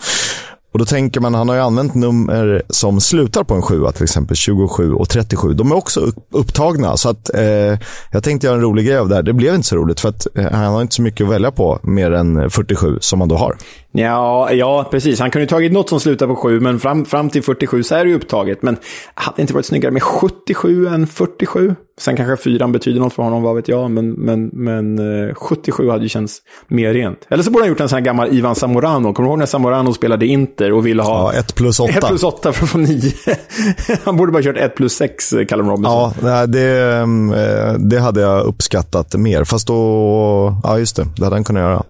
Och 0.73 0.79
då 0.79 0.85
tänker 0.85 1.21
man, 1.21 1.35
han 1.35 1.49
har 1.49 1.57
ju 1.57 1.63
använt 1.63 1.95
nummer 1.95 2.63
som 2.69 3.01
slutar 3.01 3.45
på 3.45 3.55
en 3.55 3.63
7, 3.63 3.85
till 3.95 4.03
exempel 4.03 4.37
27 4.37 4.95
och 4.95 5.09
37. 5.09 5.55
De 5.55 5.71
är 5.71 5.77
också 5.77 6.13
upptagna, 6.31 6.97
så 6.97 7.09
att 7.09 7.35
eh, 7.35 7.79
jag 8.13 8.25
tänkte 8.25 8.47
göra 8.47 8.57
en 8.57 8.63
rolig 8.63 8.87
grej 8.87 8.99
av 8.99 9.09
det 9.09 9.15
här. 9.15 9.23
Det 9.23 9.33
blev 9.33 9.55
inte 9.55 9.69
så 9.69 9.77
roligt, 9.77 10.01
för 10.01 10.09
att 10.09 10.27
eh, 10.35 10.53
han 10.53 10.73
har 10.73 10.83
inte 10.83 10.95
så 10.95 11.03
mycket 11.03 11.25
att 11.25 11.33
välja 11.33 11.51
på, 11.51 11.79
mer 11.83 12.11
än 12.11 12.51
47, 12.51 12.99
som 13.01 13.21
han 13.21 13.29
då 13.29 13.37
har. 13.37 13.57
Ja, 13.93 14.53
ja, 14.53 14.89
precis. 14.91 15.21
Han 15.21 15.31
kunde 15.31 15.43
ju 15.43 15.49
tagit 15.49 15.73
något 15.73 15.89
som 15.89 16.01
slutar 16.01 16.27
på 16.27 16.37
7, 16.37 16.61
men 16.61 16.81
fram, 16.81 17.05
fram 17.05 17.31
till 17.31 17.43
47 17.43 17.83
så 17.83 17.95
är 17.95 18.05
det 18.05 18.11
ju 18.11 18.17
upptaget. 18.17 18.63
Men 18.63 18.77
hade 19.15 19.43
inte 19.43 19.55
varit 19.55 19.67
snyggare 19.67 19.93
med 19.93 20.03
77 20.03 20.87
än 20.87 21.07
47? 21.07 21.75
Sen 22.01 22.17
kanske 22.17 22.45
4 22.45 22.69
betyder 22.69 23.01
något 23.01 23.13
för 23.13 23.23
honom, 23.23 23.43
vad 23.43 23.57
vet 23.57 23.69
jag. 23.69 23.91
Men, 23.91 24.11
men, 24.11 24.47
men 24.47 25.35
77 25.35 25.87
eh, 25.87 25.91
hade 25.91 26.03
ju 26.03 26.09
känts 26.09 26.39
mer 26.69 26.95
rent. 26.95 27.27
Eller 27.29 27.43
så 27.43 27.51
borde 27.51 27.65
han 27.65 27.69
gjort 27.69 27.81
en 27.81 27.89
sån 27.89 27.97
här 27.97 28.05
gammal 28.05 28.35
Ivan 28.35 28.55
Zamorano. 28.55 29.13
Kommer 29.13 29.29
du 29.29 29.31
ihåg 29.31 29.39
när 29.39 29.47
Zamorano 29.47 29.93
spelade 29.93 30.27
Inter 30.27 30.73
och 30.73 30.87
ville 30.87 31.03
ha... 31.03 31.33
Ja, 31.33 31.39
1 31.39 31.55
plus 31.55 31.81
8. 31.81 31.93
1 31.93 32.09
plus 32.09 32.23
8 32.23 32.53
för 32.53 32.65
att 32.65 32.71
få 32.71 32.79
9. 32.79 33.13
han 34.05 34.17
borde 34.17 34.33
bara 34.33 34.43
kört 34.43 34.57
1 34.57 34.75
plus 34.75 34.93
6, 34.93 35.33
eh, 35.33 35.47
Callum 35.47 35.71
Robinson. 35.71 36.13
Ja, 36.23 36.47
det, 36.47 36.97
eh, 36.97 37.75
det 37.79 37.99
hade 37.99 38.21
jag 38.21 38.45
uppskattat 38.45 39.15
mer. 39.15 39.45
Fast 39.45 39.67
då... 39.67 40.61
Ja, 40.63 40.79
just 40.79 40.97
det. 40.97 41.07
Det 41.17 41.25
hade 41.25 41.37
han 41.37 41.45
kunnat 41.45 41.61
göra. 41.61 41.83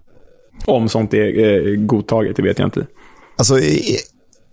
Om 0.65 0.89
sånt 0.89 1.13
är 1.13 1.39
eh, 1.39 1.75
godtaget, 1.75 2.35
det 2.35 2.41
vet 2.43 2.59
jag 2.59 2.67
inte. 2.67 2.85
Alltså, 3.37 3.55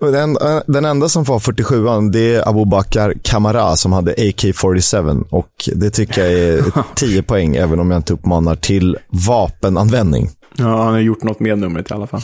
den, 0.01 0.39
den 0.67 0.85
enda 0.85 1.09
som 1.09 1.25
var 1.25 1.39
47an, 1.39 2.11
det 2.11 2.35
är 2.35 2.49
Abubakar 2.49 3.15
Kamara 3.23 3.77
som 3.77 3.93
hade 3.93 4.13
AK-47. 4.13 5.25
Och 5.31 5.69
det 5.75 5.91
tycker 5.91 6.25
jag 6.25 6.33
är 6.33 6.65
10 6.95 7.23
poäng, 7.27 7.57
även 7.57 7.81
om 7.81 7.91
jag 7.91 7.99
inte 7.99 8.13
uppmanar 8.13 8.55
till 8.55 8.97
vapenanvändning. 9.29 10.31
Ja, 10.57 10.85
han 10.85 10.93
har 10.93 11.01
gjort 11.01 11.23
något 11.23 11.41
med 11.41 11.59
numret 11.59 11.91
i 11.91 11.95
alla 11.95 12.07
fall. 12.07 12.21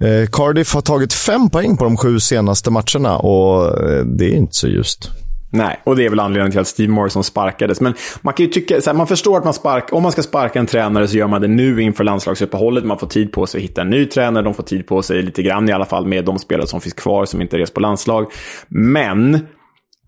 Eh, 0.00 0.28
Cardiff 0.32 0.74
har 0.74 0.80
tagit 0.80 1.12
fem 1.12 1.50
poäng 1.50 1.76
på 1.76 1.84
de 1.84 1.96
sju 1.96 2.20
senaste 2.20 2.70
matcherna 2.70 3.18
och 3.18 3.78
eh, 3.90 4.04
det 4.04 4.24
är 4.24 4.36
inte 4.36 4.54
så 4.54 4.68
just. 4.68 5.10
Nej, 5.52 5.80
och 5.84 5.96
det 5.96 6.04
är 6.04 6.10
väl 6.10 6.20
anledningen 6.20 6.50
till 6.50 6.60
att 6.60 6.66
Steve 6.66 6.92
Morrison 6.92 7.24
sparkades. 7.24 7.80
Men 7.80 7.94
man 8.20 8.34
kan 8.34 8.46
ju 8.46 8.52
tycka, 8.52 8.80
så 8.80 8.90
här, 8.90 8.96
man 8.96 9.06
förstår 9.06 9.38
att 9.38 9.44
man 9.44 9.54
spark, 9.54 9.92
om 9.92 10.02
man 10.02 10.12
ska 10.12 10.22
sparka 10.22 10.58
en 10.58 10.66
tränare 10.66 11.08
så 11.08 11.16
gör 11.16 11.26
man 11.26 11.40
det 11.40 11.48
nu 11.48 11.82
inför 11.82 12.04
landslagsuppehållet. 12.04 12.84
Man 12.84 12.98
får 12.98 13.06
tid 13.06 13.32
på 13.32 13.46
sig 13.46 13.58
att 13.58 13.64
hitta 13.64 13.80
en 13.80 13.90
ny 13.90 14.06
tränare, 14.06 14.44
de 14.44 14.54
får 14.54 14.62
tid 14.62 14.86
på 14.86 15.02
sig 15.02 15.22
lite 15.22 15.42
grann 15.42 15.68
i 15.68 15.72
alla 15.72 15.84
fall 15.84 16.06
med 16.06 16.24
de 16.24 16.38
spelare 16.38 16.66
som 16.66 16.80
finns 16.80 16.94
kvar 16.94 17.24
som 17.24 17.40
inte 17.40 17.58
res 17.58 17.70
på 17.70 17.80
landslag. 17.80 18.32
Men 18.68 19.46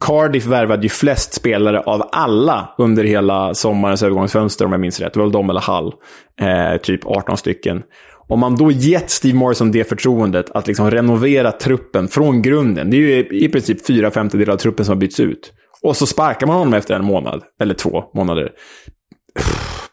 Cardiff 0.01 0.47
värvade 0.47 0.83
ju 0.83 0.89
flest 0.89 1.35
spelare 1.35 1.81
av 1.81 2.09
alla 2.13 2.75
under 2.79 3.05
hela 3.05 3.55
sommarens 3.55 4.03
övergångsfönster, 4.03 4.65
om 4.65 4.73
jag 4.73 4.81
minns 4.81 5.01
rätt. 5.01 5.13
Det 5.13 5.19
var 5.19 5.27
väl 5.27 5.33
de 5.33 5.51
eller 5.51 5.61
Hall. 5.61 5.95
Eh, 6.41 6.81
typ 6.81 7.07
18 7.07 7.37
stycken. 7.37 7.83
Om 8.33 8.41
man 8.41 8.57
då 8.57 8.71
gett 8.71 9.11
Steve 9.11 9.39
Morrison 9.39 9.73
det 9.73 9.89
förtroendet 9.89 10.51
att 10.51 10.67
liksom 10.67 10.91
renovera 10.91 11.53
truppen 11.53 12.09
från 12.09 12.43
grunden. 12.43 12.91
Det 12.91 12.97
är 12.97 13.01
ju 13.01 13.39
i 13.39 13.49
princip 13.49 13.87
fyra 13.87 14.11
femtedelar 14.11 14.53
av 14.53 14.57
truppen 14.57 14.85
som 14.85 14.93
har 14.93 15.01
bytts 15.01 15.21
ut. 15.21 15.53
Och 15.83 15.97
så 15.97 16.07
sparkar 16.07 16.47
man 16.47 16.57
honom 16.57 16.75
efter 16.75 16.95
en 16.95 17.05
månad, 17.05 17.43
eller 17.61 17.75
två 17.75 18.05
månader. 18.15 18.51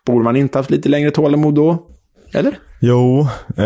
Borde 0.06 0.23
man 0.23 0.36
inte 0.36 0.58
haft 0.58 0.69
lite 0.69 0.89
längre 0.89 1.12
tålamod 1.12 1.56
då? 1.56 1.88
Eller? 2.34 2.58
Jo, 2.80 3.28
eh, 3.58 3.65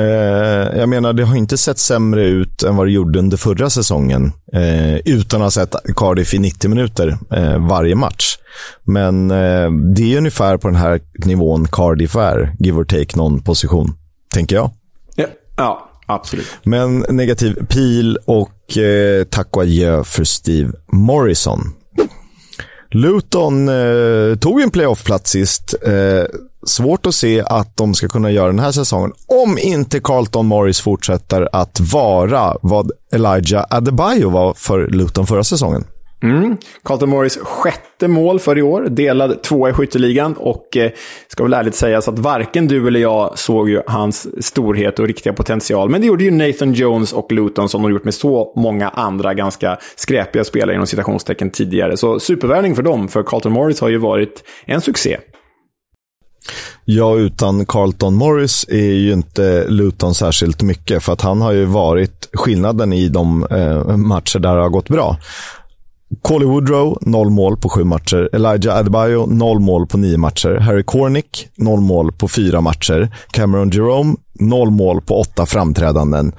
jag 0.79 0.89
menar 0.89 1.13
det 1.13 1.23
har 1.23 1.35
inte 1.35 1.57
sett 1.57 1.79
sämre 1.79 2.25
ut 2.25 2.63
än 2.63 2.75
vad 2.75 2.87
det 2.87 2.91
gjorde 2.91 3.19
under 3.19 3.37
förra 3.37 3.69
säsongen. 3.69 4.31
Eh, 4.53 4.95
utan 4.95 5.41
att 5.41 5.45
ha 5.45 5.51
sett 5.51 5.75
Cardiff 5.95 6.33
i 6.33 6.39
90 6.39 6.69
minuter 6.69 7.17
eh, 7.31 7.67
varje 7.67 7.95
match. 7.95 8.37
Men 8.83 9.31
eh, 9.31 9.71
det 9.95 10.13
är 10.13 10.17
ungefär 10.17 10.57
på 10.57 10.67
den 10.67 10.77
här 10.77 10.99
nivån 11.25 11.67
Cardiff 11.71 12.15
är, 12.15 12.55
give 12.59 12.79
or 12.79 12.83
take 12.85 13.17
någon 13.17 13.41
position, 13.43 13.93
tänker 14.33 14.55
jag. 14.55 14.71
Ja, 15.15 15.25
ja 15.57 15.89
absolut. 16.05 16.47
Men 16.63 16.99
negativ 17.09 17.65
pil 17.69 18.17
och 18.25 18.77
eh, 18.77 19.23
tack 19.23 19.57
och 19.57 19.61
adjö 19.61 20.03
för 20.03 20.23
Steve 20.23 20.71
Morrison. 20.91 21.59
Luton 22.91 23.69
eh, 23.69 24.35
tog 24.35 24.61
en 24.61 24.71
playoff-plats 24.71 25.31
sist. 25.31 25.75
Eh, 25.81 26.25
svårt 26.65 27.05
att 27.05 27.15
se 27.15 27.43
att 27.45 27.77
de 27.77 27.93
ska 27.93 28.07
kunna 28.07 28.31
göra 28.31 28.47
den 28.47 28.59
här 28.59 28.71
säsongen. 28.71 29.11
Om 29.27 29.57
inte 29.57 29.99
Carlton 29.99 30.45
Morris 30.45 30.81
fortsätter 30.81 31.49
att 31.53 31.79
vara 31.79 32.57
vad 32.61 32.91
Elijah 33.11 33.65
Adebayo 33.69 34.29
var 34.29 34.53
för 34.53 34.87
Luton 34.87 35.27
förra 35.27 35.43
säsongen. 35.43 35.83
Mm. 36.23 36.57
Carlton 36.83 37.09
Morris 37.09 37.37
sjätte 37.37 38.07
mål 38.07 38.39
för 38.39 38.57
i 38.57 38.61
år, 38.61 38.87
delad 38.89 39.43
tvåa 39.43 39.69
i 39.69 39.73
skytteligan 39.73 40.33
och 40.33 40.77
eh, 40.77 40.91
ska 41.27 41.43
väl 41.43 41.53
ärligt 41.53 41.75
sägas 41.75 42.07
att 42.07 42.19
varken 42.19 42.67
du 42.67 42.87
eller 42.87 42.99
jag 42.99 43.39
såg 43.39 43.69
ju 43.69 43.81
hans 43.87 44.45
storhet 44.45 44.99
och 44.99 45.07
riktiga 45.07 45.33
potential. 45.33 45.89
Men 45.89 46.01
det 46.01 46.07
gjorde 46.07 46.23
ju 46.23 46.31
Nathan 46.31 46.73
Jones 46.73 47.13
och 47.13 47.31
Luton 47.31 47.69
som 47.69 47.81
de 47.81 47.91
gjort 47.91 48.03
med 48.03 48.13
så 48.13 48.53
många 48.55 48.89
andra 48.89 49.33
ganska 49.33 49.77
skräpiga 49.95 50.43
spelare 50.43 50.75
inom 50.75 50.87
citationstecken 50.87 51.49
tidigare. 51.49 51.97
Så 51.97 52.19
supervärvning 52.19 52.75
för 52.75 52.83
dem, 52.83 53.07
för 53.07 53.23
Carlton 53.23 53.51
Morris 53.51 53.81
har 53.81 53.89
ju 53.89 53.97
varit 53.97 54.43
en 54.65 54.81
succé. 54.81 55.17
Ja, 56.85 57.15
utan 57.17 57.65
Carlton 57.65 58.15
Morris 58.15 58.65
är 58.69 58.93
ju 58.93 59.13
inte 59.13 59.65
Luton 59.67 60.15
särskilt 60.15 60.61
mycket, 60.61 61.03
för 61.03 61.13
att 61.13 61.21
han 61.21 61.41
har 61.41 61.51
ju 61.51 61.65
varit 61.65 62.29
skillnaden 62.33 62.93
i 62.93 63.09
de 63.09 63.47
eh, 63.51 63.97
matcher 63.97 64.39
där 64.39 64.55
det 64.55 64.61
har 64.61 64.69
gått 64.69 64.89
bra. 64.89 65.17
Colly 66.21 66.45
Woodrow, 66.45 66.97
noll 67.01 67.29
mål 67.29 67.57
på 67.57 67.69
sju 67.69 67.83
matcher. 67.83 68.29
Elijah 68.33 68.77
Adebayo, 68.77 69.25
noll 69.25 69.59
mål 69.59 69.87
på 69.87 69.97
nio 69.97 70.17
matcher. 70.17 70.59
Harry 70.59 70.83
Cornick, 70.83 71.47
noll 71.55 71.81
mål 71.81 72.11
på 72.11 72.27
fyra 72.27 72.61
matcher. 72.61 73.09
Cameron 73.31 73.69
Jerome, 73.69 74.15
noll 74.39 74.71
mål 74.71 75.01
på 75.01 75.19
åtta 75.19 75.45
framträdanden. 75.45 76.31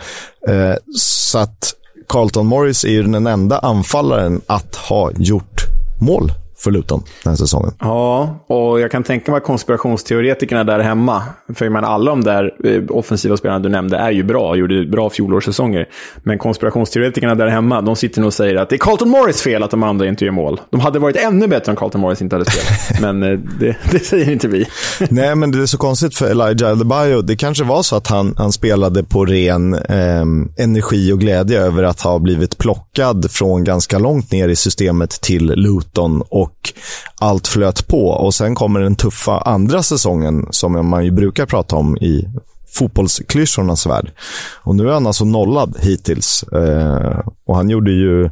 Eh, 0.48 0.74
så 0.96 1.38
att 1.38 1.74
Carlton 2.08 2.46
Morris 2.46 2.84
är 2.84 2.88
ju 2.88 3.02
den 3.02 3.26
enda 3.26 3.58
anfallaren 3.58 4.40
att 4.46 4.76
ha 4.76 5.10
gjort 5.12 5.64
mål 6.00 6.32
för 6.64 6.70
Luton 6.70 7.02
den 7.22 7.30
här 7.30 7.36
säsongen. 7.36 7.72
Ja, 7.80 8.44
och 8.46 8.80
jag 8.80 8.90
kan 8.90 9.02
tänka 9.02 9.30
mig 9.30 9.38
att 9.38 9.44
konspirationsteoretikerna 9.44 10.64
där 10.64 10.78
hemma, 10.78 11.22
för 11.54 11.64
jag 11.64 11.72
menar, 11.72 11.88
alla 11.88 12.10
de 12.10 12.24
där 12.24 12.54
eh, 12.64 12.82
offensiva 12.88 13.36
spelarna 13.36 13.60
du 13.60 13.68
nämnde 13.68 13.96
är 13.96 14.10
ju 14.10 14.22
bra, 14.22 14.56
gjorde 14.56 14.86
bra 14.86 15.10
fjolårssäsonger. 15.10 15.88
Men 16.22 16.38
konspirationsteoretikerna 16.38 17.34
där 17.34 17.46
hemma, 17.46 17.80
de 17.80 17.96
sitter 17.96 18.20
nog 18.20 18.26
och 18.26 18.34
säger 18.34 18.56
att 18.56 18.68
det 18.68 18.76
är 18.76 18.78
Carlton 18.78 19.08
Morris 19.08 19.42
fel 19.42 19.62
att 19.62 19.70
de 19.70 19.82
andra 19.82 20.06
inte 20.06 20.24
gör 20.24 20.32
mål. 20.32 20.60
De 20.70 20.80
hade 20.80 20.98
varit 20.98 21.16
ännu 21.16 21.46
bättre 21.46 21.72
om 21.72 21.76
Carlton 21.76 22.00
Morris 22.00 22.22
inte 22.22 22.36
hade 22.36 22.50
spelat. 22.50 23.00
men 23.00 23.22
eh, 23.22 23.38
det, 23.60 23.76
det, 23.90 23.98
säger 23.98 24.30
inte 24.30 24.48
vi. 24.48 24.66
Nej, 25.10 25.34
men 25.34 25.50
det 25.50 25.62
är 25.62 25.66
så 25.66 25.78
konstigt 25.78 26.16
för 26.16 26.30
Elijah 26.30 26.72
Adebayo. 26.72 27.22
Det 27.22 27.36
kanske 27.36 27.64
var 27.64 27.82
så 27.82 27.96
att 27.96 28.06
han, 28.06 28.34
han 28.38 28.52
spelade 28.52 29.04
på 29.04 29.24
ren 29.24 29.74
eh, 29.74 30.24
energi 30.64 31.12
och 31.12 31.20
glädje 31.20 31.60
över 31.60 31.82
att 31.82 32.00
ha 32.00 32.18
blivit 32.18 32.58
plockad 32.58 33.30
från 33.30 33.64
ganska 33.64 33.98
långt 33.98 34.32
ner 34.32 34.48
i 34.48 34.56
systemet 34.56 35.10
till 35.10 35.46
Luton 35.46 36.22
och 36.28 36.53
och 36.62 36.72
allt 37.18 37.48
flöt 37.48 37.88
på. 37.88 38.08
Och 38.08 38.34
sen 38.34 38.54
kommer 38.54 38.80
den 38.80 38.96
tuffa 38.96 39.38
andra 39.38 39.82
säsongen 39.82 40.46
som 40.50 40.88
man 40.88 41.04
ju 41.04 41.10
brukar 41.10 41.46
prata 41.46 41.76
om 41.76 41.96
i 41.96 42.28
fotbollsklyschornas 42.74 43.86
värld. 43.86 44.12
Och 44.62 44.76
nu 44.76 44.88
är 44.88 44.92
han 44.92 45.06
alltså 45.06 45.24
nollad 45.24 45.76
hittills. 45.80 46.42
Eh, 46.42 47.20
och 47.46 47.56
han 47.56 47.70
gjorde 47.70 47.92
ju, 47.92 48.30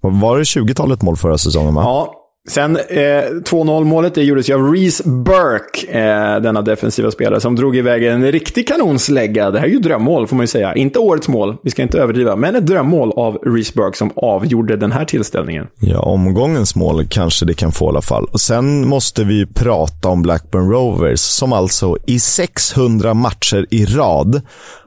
var 0.00 0.38
det 0.38 0.42
20-talet 0.42 1.02
mål 1.02 1.16
förra 1.16 1.38
säsongen? 1.38 1.74
Va? 1.74 1.82
Ja, 1.82 2.15
Sen 2.48 2.76
eh, 2.76 2.82
2-0 2.82 3.84
målet 3.84 4.14
det 4.14 4.22
gjordes 4.22 4.50
ju 4.50 4.54
av 4.54 4.72
Reese 4.72 5.02
Burke, 5.04 5.98
eh, 5.98 6.40
denna 6.40 6.62
defensiva 6.62 7.10
spelare, 7.10 7.40
som 7.40 7.56
drog 7.56 7.76
iväg 7.76 8.04
en 8.04 8.32
riktig 8.32 8.68
kanonslägga. 8.68 9.50
Det 9.50 9.58
här 9.58 9.66
är 9.66 9.70
ju 9.70 9.78
drömmål 9.78 10.26
får 10.26 10.36
man 10.36 10.42
ju 10.42 10.48
säga. 10.48 10.74
Inte 10.74 10.98
årets 10.98 11.28
mål, 11.28 11.56
vi 11.62 11.70
ska 11.70 11.82
inte 11.82 11.98
överdriva, 11.98 12.36
men 12.36 12.56
ett 12.56 12.66
drömmål 12.66 13.12
av 13.16 13.36
Reese 13.36 13.74
Burke 13.74 13.98
som 13.98 14.10
avgjorde 14.16 14.76
den 14.76 14.92
här 14.92 15.04
tillställningen. 15.04 15.66
Ja, 15.80 16.00
omgångens 16.00 16.76
mål 16.76 17.06
kanske 17.08 17.46
det 17.46 17.54
kan 17.54 17.72
få 17.72 17.84
i 17.84 17.88
alla 17.88 18.02
fall. 18.02 18.28
Och 18.32 18.40
sen 18.40 18.88
måste 18.88 19.24
vi 19.24 19.46
prata 19.46 20.08
om 20.08 20.22
Blackburn 20.22 20.70
Rovers, 20.70 21.20
som 21.20 21.52
alltså 21.52 21.96
i 22.06 22.18
600 22.20 23.14
matcher 23.14 23.66
i 23.70 23.84
rad 23.84 24.42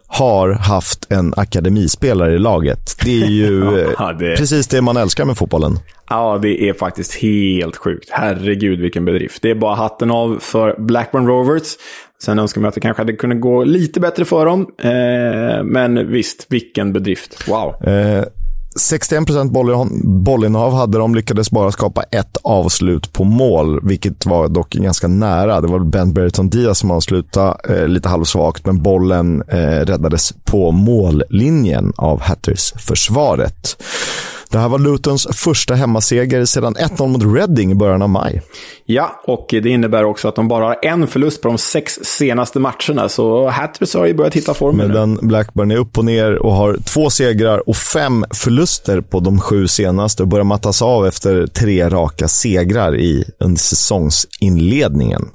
har 0.10 0.52
haft 0.52 1.12
en 1.12 1.34
akademispelare 1.38 2.34
i 2.34 2.39
laget. 2.39 2.95
Det 3.04 3.22
är 3.22 3.28
ju 3.28 3.86
ja, 3.98 4.13
det... 4.13 4.38
precis 4.38 4.67
det 4.67 4.82
man 4.82 4.98
älskar 4.98 5.26
med 5.26 5.38
fotbollen. 5.38 5.80
Ja, 6.10 6.39
det 6.41 6.69
är 6.69 6.74
faktiskt 6.74 7.15
helt 7.15 7.78
sjukt. 7.78 8.10
Herregud 8.12 8.80
vilken 8.80 9.06
bedrift. 9.06 9.41
Det 9.41 9.50
är 9.50 9.56
bara 9.56 9.76
hatten 9.76 10.12
av 10.12 10.38
för 10.39 10.76
Blackburn 10.80 11.28
Rovers. 11.28 11.78
Sen 12.24 12.39
önskar 12.39 12.62
man 12.62 12.67
att 12.67 12.76
det 12.76 12.82
kanske 12.82 13.02
hade 13.02 13.13
kunnat 13.13 13.41
gå 13.41 13.63
lite 13.63 14.00
bättre 14.00 14.26
för 14.26 14.45
dem. 14.45 14.67
Eh, 14.78 15.63
men 15.63 16.12
visst, 16.12 16.45
vilken 16.50 16.93
bedrift. 16.93 17.48
Wow. 17.48 17.88
Eh, 17.88 18.24
61 18.76 19.26
procent 19.26 19.52
bollinnehav 20.04 20.74
hade 20.74 20.98
de, 20.98 21.16
lyckades 21.16 21.52
bara 21.52 21.72
skapa 21.72 22.04
ett 22.04 22.38
avslut 22.44 23.14
på 23.14 23.24
mål, 23.24 23.80
vilket 23.88 24.26
var 24.26 24.48
dock 24.48 24.74
ganska 24.74 25.08
nära. 25.08 25.62
Det 25.62 25.68
var 25.68 25.80
Ben 25.80 26.14
Berton 26.14 26.50
Diaz 26.50 26.80
som 26.80 26.92
avslutade 26.92 27.58
eh, 27.70 27.88
lite 27.88 28.10
halvsvagt, 28.10 28.66
men 28.66 28.84
bollen 28.84 29.42
eh, 29.48 29.86
räddades 29.86 30.34
på 30.44 30.72
mållinjen 30.72 31.94
av 31.96 32.22
Hatters-försvaret. 32.22 33.84
Det 34.52 34.58
här 34.58 34.70
var 34.70 34.80
Lutons 34.80 35.28
första 35.34 35.76
hemmaseger 35.76 36.46
sedan 36.46 36.76
1-0 36.76 37.08
mot 37.08 37.36
Reading 37.36 37.72
i 37.72 37.76
början 37.76 38.02
av 38.02 38.10
maj. 38.10 38.42
Ja, 38.86 39.22
och 39.24 39.48
det 39.50 39.70
innebär 39.70 40.04
också 40.04 40.28
att 40.28 40.36
de 40.36 40.48
bara 40.48 40.66
har 40.66 40.80
en 40.82 41.08
förlust 41.08 41.42
på 41.42 41.48
de 41.48 41.58
sex 41.58 42.00
senaste 42.04 42.60
matcherna, 42.60 43.10
så 43.10 43.50
Hatters 43.50 43.96
har 43.96 44.06
ju 44.06 44.14
börjat 44.14 44.34
hitta 44.34 44.54
formen. 44.54 44.88
Medan 44.88 45.20
Blackburn 45.22 45.72
är 45.72 45.76
upp 45.76 45.98
och 45.98 46.06
ner 46.06 46.36
och 46.36 46.54
har 46.54 46.78
två 46.78 47.10
segrar 47.10 47.70
och 47.70 47.76
fem 47.76 48.26
förluster 48.34 49.02
på 49.02 49.20
de 49.20 49.40
sju 49.40 49.68
senaste 49.68 50.24
och 50.24 50.30
börjar 50.30 50.44
mattas 50.44 50.82
av 50.82 51.08
efter 51.08 51.48
tre 51.48 51.90
raka 51.90 52.28
segrar 52.28 52.96
i 52.98 53.26
under 53.40 53.60
säsongsinledningen. 53.60 55.30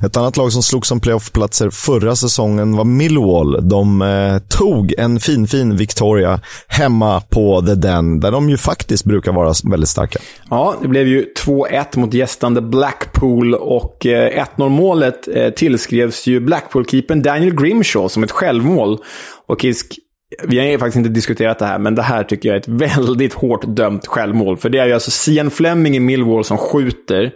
Ett 0.00 0.16
annat 0.16 0.36
lag 0.36 0.52
som 0.52 0.62
slog 0.62 0.86
som 0.86 1.00
playoffplatser 1.00 1.70
förra 1.70 2.16
säsongen 2.16 2.76
var 2.76 2.84
Millwall. 2.84 3.68
De 3.68 4.02
eh, 4.02 4.38
tog 4.38 4.94
en 4.98 5.20
fin, 5.20 5.46
fin 5.46 5.76
Victoria 5.76 6.40
hemma 6.68 7.20
på 7.20 7.62
The 7.62 7.74
Den, 7.74 8.20
där 8.20 8.30
de 8.30 8.48
ju 8.48 8.56
faktiskt 8.56 9.04
brukar 9.04 9.32
vara 9.32 9.52
väldigt 9.70 9.88
starka. 9.88 10.18
Ja, 10.50 10.74
det 10.82 10.88
blev 10.88 11.06
ju 11.06 11.26
2-1 11.46 11.98
mot 11.98 12.14
gästande 12.14 12.60
Blackpool 12.60 13.54
och 13.54 14.06
eh, 14.06 14.44
1-0 14.56 14.68
målet 14.68 15.28
eh, 15.34 15.50
tillskrevs 15.50 16.26
ju 16.26 16.40
Blackpool-keepern 16.40 17.22
Daniel 17.22 17.54
Grimshaw 17.54 18.08
som 18.08 18.22
ett 18.22 18.30
självmål. 18.30 18.98
Och 19.46 19.60
Kisk, 19.60 19.98
vi 20.44 20.58
har 20.58 20.78
faktiskt 20.78 20.96
inte 20.96 21.08
diskuterat 21.08 21.58
det 21.58 21.66
här, 21.66 21.78
men 21.78 21.94
det 21.94 22.02
här 22.02 22.24
tycker 22.24 22.48
jag 22.48 22.56
är 22.56 22.60
ett 22.60 22.68
väldigt 22.96 23.34
hårt 23.34 23.64
dömt 23.66 24.06
självmål. 24.06 24.56
För 24.56 24.68
det 24.68 24.78
är 24.78 24.86
ju 24.86 24.92
alltså 24.92 25.10
Sian 25.10 25.50
Fleming 25.50 25.96
i 25.96 26.00
Millwall 26.00 26.44
som 26.44 26.58
skjuter. 26.58 27.32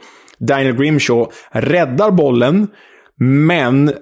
Daniel 0.47 0.77
Grimshaw 0.77 1.33
räddar 1.53 2.11
bollen, 2.11 2.69
men 3.21 3.93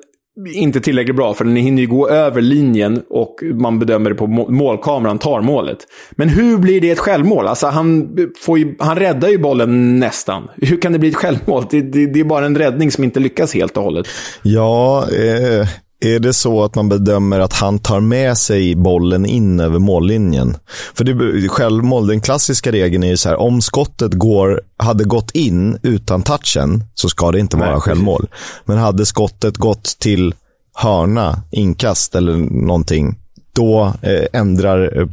inte 0.55 0.81
tillräckligt 0.81 1.17
bra, 1.17 1.35
för 1.35 1.45
den 1.45 1.57
hinner 1.57 1.83
ju 1.83 1.89
gå 1.89 2.09
över 2.09 2.41
linjen 2.41 3.03
och 3.11 3.35
man 3.55 3.79
bedömer 3.79 4.11
det 4.11 4.17
på 4.17 4.27
målkameran, 4.27 5.19
tar 5.19 5.41
målet. 5.41 5.79
Men 6.11 6.29
hur 6.29 6.59
blir 6.59 6.81
det 6.81 6.91
ett 6.91 6.99
självmål? 6.99 7.47
Alltså 7.47 7.67
han, 7.67 8.17
får 8.41 8.59
ju, 8.59 8.75
han 8.79 8.97
räddar 8.97 9.29
ju 9.29 9.39
bollen 9.39 9.99
nästan. 9.99 10.49
Hur 10.57 10.81
kan 10.81 10.93
det 10.93 10.99
bli 10.99 11.09
ett 11.09 11.17
självmål? 11.17 11.65
Det, 11.71 11.81
det, 11.81 12.07
det 12.07 12.21
är 12.21 12.25
bara 12.25 12.47
en 12.47 12.59
räddning 12.59 12.91
som 12.91 13.05
inte 13.05 13.21
lyckas 13.21 13.55
helt 13.55 13.77
och 13.77 13.83
hållet. 13.83 14.07
Ja, 14.43 15.07
eh, 15.13 15.69
är 16.01 16.19
det 16.19 16.33
så 16.33 16.65
att 16.65 16.75
man 16.75 16.89
bedömer 16.89 17.41
att 17.41 17.53
han 17.53 17.79
tar 17.79 18.01
med 18.01 18.39
sig 18.39 18.75
bollen 18.75 19.27
in 19.27 19.61
över 19.61 19.79
mållinjen? 19.79 20.57
För 20.95 21.05
det, 21.05 21.49
självmål, 21.49 22.07
den 22.07 22.21
klassiska 22.21 22.73
regeln 22.73 23.05
är 23.05 23.09
ju 23.09 23.17
så 23.17 23.29
här, 23.29 23.37
om 23.37 23.63
skottet 23.63 24.15
går, 24.15 24.61
hade 24.77 25.05
gått 25.05 25.31
in 25.31 25.79
utan 25.83 26.23
touchen 26.23 26.85
så 26.95 27.09
ska 27.09 27.33
det 27.33 27.41
inte 27.41 27.57
vara 27.57 27.71
Nej, 27.71 27.81
självmål. 27.81 28.29
Men 28.65 28.79
hade 28.79 29.07
skottet 29.07 29.57
gått 29.57 29.85
till 29.99 30.35
hörna, 30.75 31.43
inkast 31.51 32.15
eller 32.15 32.37
någonting, 32.67 33.17
då 33.53 33.95
eh, 34.03 34.41
ändrar, 34.41 34.99
eh, 35.01 35.09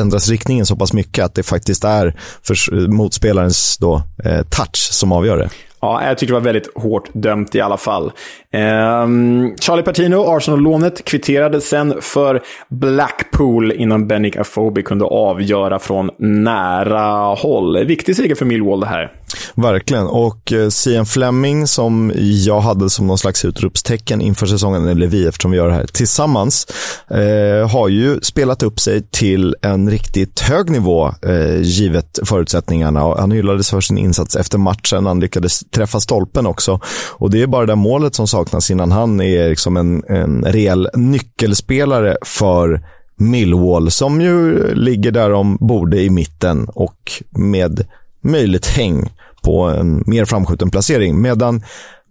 ändras 0.00 0.28
riktningen 0.28 0.66
så 0.66 0.76
pass 0.76 0.92
mycket 0.92 1.24
att 1.24 1.34
det 1.34 1.42
faktiskt 1.42 1.84
är 1.84 2.16
för 2.42 2.88
motspelarens 2.88 3.78
då, 3.78 4.02
eh, 4.24 4.42
touch 4.42 4.88
som 4.92 5.12
avgör 5.12 5.38
det. 5.38 5.50
Ja, 5.80 6.06
jag 6.06 6.18
tycker 6.18 6.32
det 6.32 6.40
var 6.40 6.44
väldigt 6.44 6.76
hårt 6.78 7.10
dömt 7.12 7.54
i 7.54 7.60
alla 7.60 7.76
fall. 7.76 8.12
Um, 8.52 9.56
Charlie 9.60 9.82
Patino, 9.82 10.36
Arsenal-lånet, 10.36 11.04
kvitterade 11.04 11.60
sen 11.60 11.94
för 12.00 12.42
Blackpool 12.68 13.72
innan 13.72 14.08
Bennick 14.08 14.36
Afobi 14.36 14.82
kunde 14.82 15.04
avgöra 15.04 15.78
från 15.78 16.10
nära 16.18 17.34
håll. 17.34 17.84
Viktig 17.84 18.16
seger 18.16 18.34
för 18.34 18.44
Millwall 18.44 18.80
det 18.80 18.86
här. 18.86 19.12
Verkligen. 19.54 20.06
Och 20.06 20.52
eh, 20.52 20.68
Sian 20.68 21.06
Fleming, 21.06 21.66
som 21.66 22.12
jag 22.16 22.60
hade 22.60 22.90
som 22.90 23.06
någon 23.06 23.18
slags 23.18 23.44
utropstecken 23.44 24.20
inför 24.20 24.46
säsongen, 24.46 24.88
eller 24.88 25.06
vi 25.06 25.26
eftersom 25.26 25.50
vi 25.50 25.56
gör 25.56 25.68
det 25.68 25.74
här 25.74 25.86
tillsammans, 25.86 26.66
eh, 27.10 27.70
har 27.70 27.88
ju 27.88 28.20
spelat 28.20 28.62
upp 28.62 28.80
sig 28.80 29.02
till 29.10 29.56
en 29.62 29.90
riktigt 29.90 30.40
hög 30.40 30.70
nivå 30.70 31.14
eh, 31.22 31.60
givet 31.60 32.18
förutsättningarna. 32.24 33.04
Och 33.04 33.18
han 33.18 33.30
hyllades 33.30 33.70
för 33.70 33.80
sin 33.80 33.98
insats 33.98 34.36
efter 34.36 34.58
matchen. 34.58 35.06
Han 35.06 35.20
lyckades 35.20 35.60
träffa 35.70 36.00
stolpen 36.00 36.46
också. 36.46 36.80
Och 37.10 37.30
det 37.30 37.42
är 37.42 37.46
bara 37.46 37.66
det 37.66 37.74
målet 37.74 38.14
som 38.14 38.28
saknas 38.28 38.70
innan 38.70 38.92
han 38.92 39.20
är 39.20 39.48
liksom 39.48 39.76
en, 39.76 40.04
en 40.08 40.44
rejäl 40.44 40.88
nyckelspelare 40.94 42.16
för 42.22 42.80
Millwall, 43.16 43.90
som 43.90 44.20
ju 44.20 44.74
ligger 44.74 45.10
där 45.10 45.30
de 45.30 45.56
borde 45.60 46.02
i 46.02 46.10
mitten 46.10 46.68
och 46.74 47.12
med 47.30 47.86
möjligt 48.22 48.66
häng 48.66 49.08
på 49.42 49.62
en 49.62 50.02
mer 50.06 50.24
framskjuten 50.24 50.70
placering. 50.70 51.22
Medan 51.22 51.62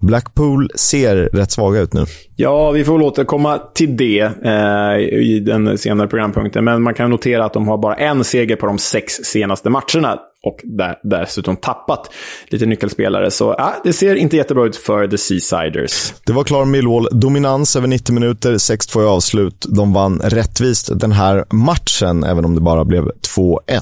Blackpool 0.02 0.70
ser 0.76 1.16
rätt 1.16 1.52
svaga 1.52 1.82
ut 1.82 1.94
nu. 1.94 2.06
Ja, 2.36 2.72
vi 2.72 2.84
får 2.84 2.94
väl 2.94 3.02
återkomma 3.02 3.62
till 3.74 3.98
det 3.98 4.32
eh, 4.44 4.98
i 5.00 5.40
den 5.46 5.78
senare 5.78 6.08
programpunkten. 6.08 6.64
Men 6.64 6.82
man 6.82 6.94
kan 6.94 7.10
notera 7.10 7.46
att 7.46 7.54
de 7.54 7.68
har 7.68 7.78
bara 7.78 7.96
en 7.96 8.24
seger 8.24 8.56
på 8.56 8.66
de 8.66 8.78
sex 8.78 9.14
senaste 9.14 9.70
matcherna. 9.70 10.20
Och 10.44 10.60
där, 10.64 10.96
dessutom 11.04 11.56
tappat 11.56 12.10
lite 12.48 12.66
nyckelspelare. 12.66 13.32
Så 13.32 13.56
ja, 13.58 13.74
det 13.84 13.94
ser 13.94 14.16
inte 14.16 14.38
jättebra 14.38 14.66
ut 14.66 14.76
för 14.76 15.08
The 15.08 15.18
Seasiders. 15.18 16.14
Det 16.26 16.34
var 16.34 16.44
klar 16.44 16.66
Millwall-dominans 16.66 17.78
över 17.78 17.88
90 17.88 18.14
minuter, 18.14 18.54
6-2 18.54 19.04
i 19.04 19.06
avslut. 19.06 19.66
De 19.70 19.94
vann 19.94 20.22
rättvist 20.24 21.00
den 21.00 21.12
här 21.12 21.46
matchen, 21.52 22.24
även 22.24 22.46
om 22.46 22.56
det 22.56 22.62
bara 22.62 22.86
blev 22.86 23.04
2-1. 23.38 23.82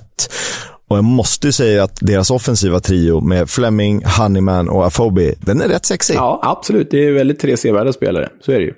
Och 0.88 0.98
jag 0.98 1.04
måste 1.04 1.48
ju 1.48 1.52
säga 1.52 1.84
att 1.84 1.98
deras 2.02 2.32
offensiva 2.32 2.80
trio 2.80 3.22
med 3.22 3.50
Fleming, 3.50 4.06
Honeyman 4.06 4.70
och 4.70 4.86
Afobi, 4.86 5.36
den 5.40 5.62
är 5.62 5.68
rätt 5.68 5.86
sexig. 5.86 6.16
Ja, 6.16 6.40
absolut. 6.44 6.92
Det 6.92 7.08
är 7.08 7.12
väldigt 7.12 7.40
tre 7.40 7.58
sevärda 7.58 7.94
spelare. 7.94 8.30
Så 8.42 8.52
är 8.52 8.60
det 8.60 8.66
ju. 8.66 8.74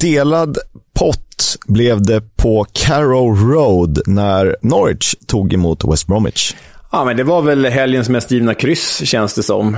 Delad 0.00 0.58
pott 0.94 1.56
blev 1.66 2.02
det 2.02 2.36
på 2.36 2.66
Carrow 2.72 3.50
Road 3.50 4.00
när 4.06 4.56
Norwich 4.62 5.14
tog 5.26 5.52
emot 5.52 5.84
West 5.84 6.06
Bromwich. 6.06 6.54
Ja, 6.92 7.04
men 7.04 7.16
det 7.16 7.24
var 7.24 7.42
väl 7.42 7.66
helgens 7.66 8.08
mest 8.08 8.30
givna 8.30 8.54
kryss, 8.54 9.02
känns 9.04 9.34
det 9.34 9.42
som. 9.42 9.76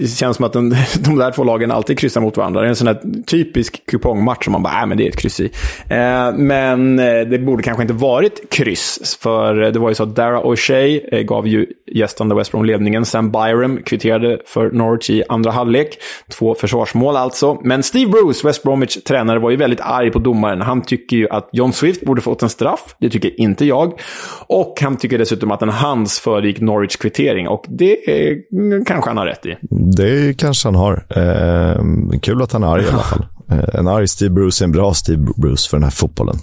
Det 0.00 0.06
känns 0.06 0.36
som 0.36 0.46
att 0.46 0.52
de, 0.52 0.70
de 0.98 1.16
där 1.16 1.30
två 1.30 1.44
lagen 1.44 1.70
alltid 1.70 1.98
kryssar 1.98 2.20
mot 2.20 2.36
varandra. 2.36 2.60
Det 2.60 2.66
är 2.66 2.68
en 2.68 2.76
sån 2.76 2.86
här 2.86 3.00
typisk 3.26 3.86
kupongmatch 3.86 4.44
som 4.44 4.52
man 4.52 4.62
bara, 4.62 4.80
äh, 4.80 4.86
men 4.86 4.98
det 4.98 5.04
är 5.04 5.08
ett 5.08 5.16
kryss 5.16 5.40
i. 5.40 5.50
Eh, 5.88 6.32
men 6.32 6.98
eh, 6.98 7.20
det 7.20 7.38
borde 7.38 7.62
kanske 7.62 7.82
inte 7.82 7.94
varit 7.94 8.50
kryss, 8.50 9.18
för 9.20 9.54
det 9.54 9.78
var 9.78 9.88
ju 9.88 9.94
så 9.94 10.02
att 10.02 10.16
Dara 10.16 10.42
O'Shea 10.42 11.00
eh, 11.12 11.22
gav 11.22 11.48
ju 11.48 11.66
gästande 11.92 12.34
West 12.34 12.52
Brom 12.52 12.64
ledningen. 12.64 13.04
Sam 13.04 13.30
Byram 13.30 13.82
kvitterade 13.82 14.38
för 14.46 14.70
Norwich 14.70 15.10
i 15.10 15.22
andra 15.28 15.50
halvlek. 15.50 15.98
Två 16.30 16.54
försvarsmål 16.54 17.16
alltså. 17.16 17.60
Men 17.62 17.82
Steve 17.82 18.10
Bruce, 18.10 18.46
West 18.46 18.62
Bromwich 18.62 18.96
tränare, 19.04 19.38
var 19.38 19.50
ju 19.50 19.56
väldigt 19.56 19.80
arg 19.80 20.10
på 20.10 20.18
domaren. 20.18 20.60
Han 20.60 20.82
tycker 20.82 21.16
ju 21.16 21.28
att 21.28 21.48
John 21.52 21.72
Swift 21.72 22.00
borde 22.00 22.20
fått 22.20 22.42
en 22.42 22.48
straff. 22.48 22.94
Det 22.98 23.10
tycker 23.10 23.40
inte 23.40 23.64
jag. 23.64 24.00
Och 24.46 24.78
han 24.80 24.96
tycker 24.96 25.18
dessutom 25.18 25.50
att 25.50 25.62
en 25.62 25.68
hands 25.68 26.20
för 26.20 26.43
föregick 26.44 26.60
Norwich 26.60 26.96
kvittering 26.96 27.48
och 27.48 27.64
det 27.68 28.10
är, 28.10 28.84
kanske 28.84 29.10
han 29.10 29.16
har 29.16 29.26
rätt 29.26 29.46
i. 29.46 29.56
Det 29.96 30.38
kanske 30.38 30.68
han 30.68 30.74
har. 30.74 31.06
Eh, 31.10 32.18
kul 32.20 32.42
att 32.42 32.52
han 32.52 32.62
är 32.62 32.66
arg 32.66 32.84
i 32.84 32.88
alla 32.88 33.02
fall. 33.02 33.26
Eh, 33.50 33.78
en 33.78 33.88
arg 33.88 34.08
Steve 34.08 34.34
Bruce 34.34 34.62
är 34.62 34.64
en 34.64 34.72
bra 34.72 34.94
Steve 34.94 35.26
Bruce 35.36 35.70
för 35.70 35.76
den 35.76 35.84
här 35.84 35.90
fotbollen. 35.90 36.36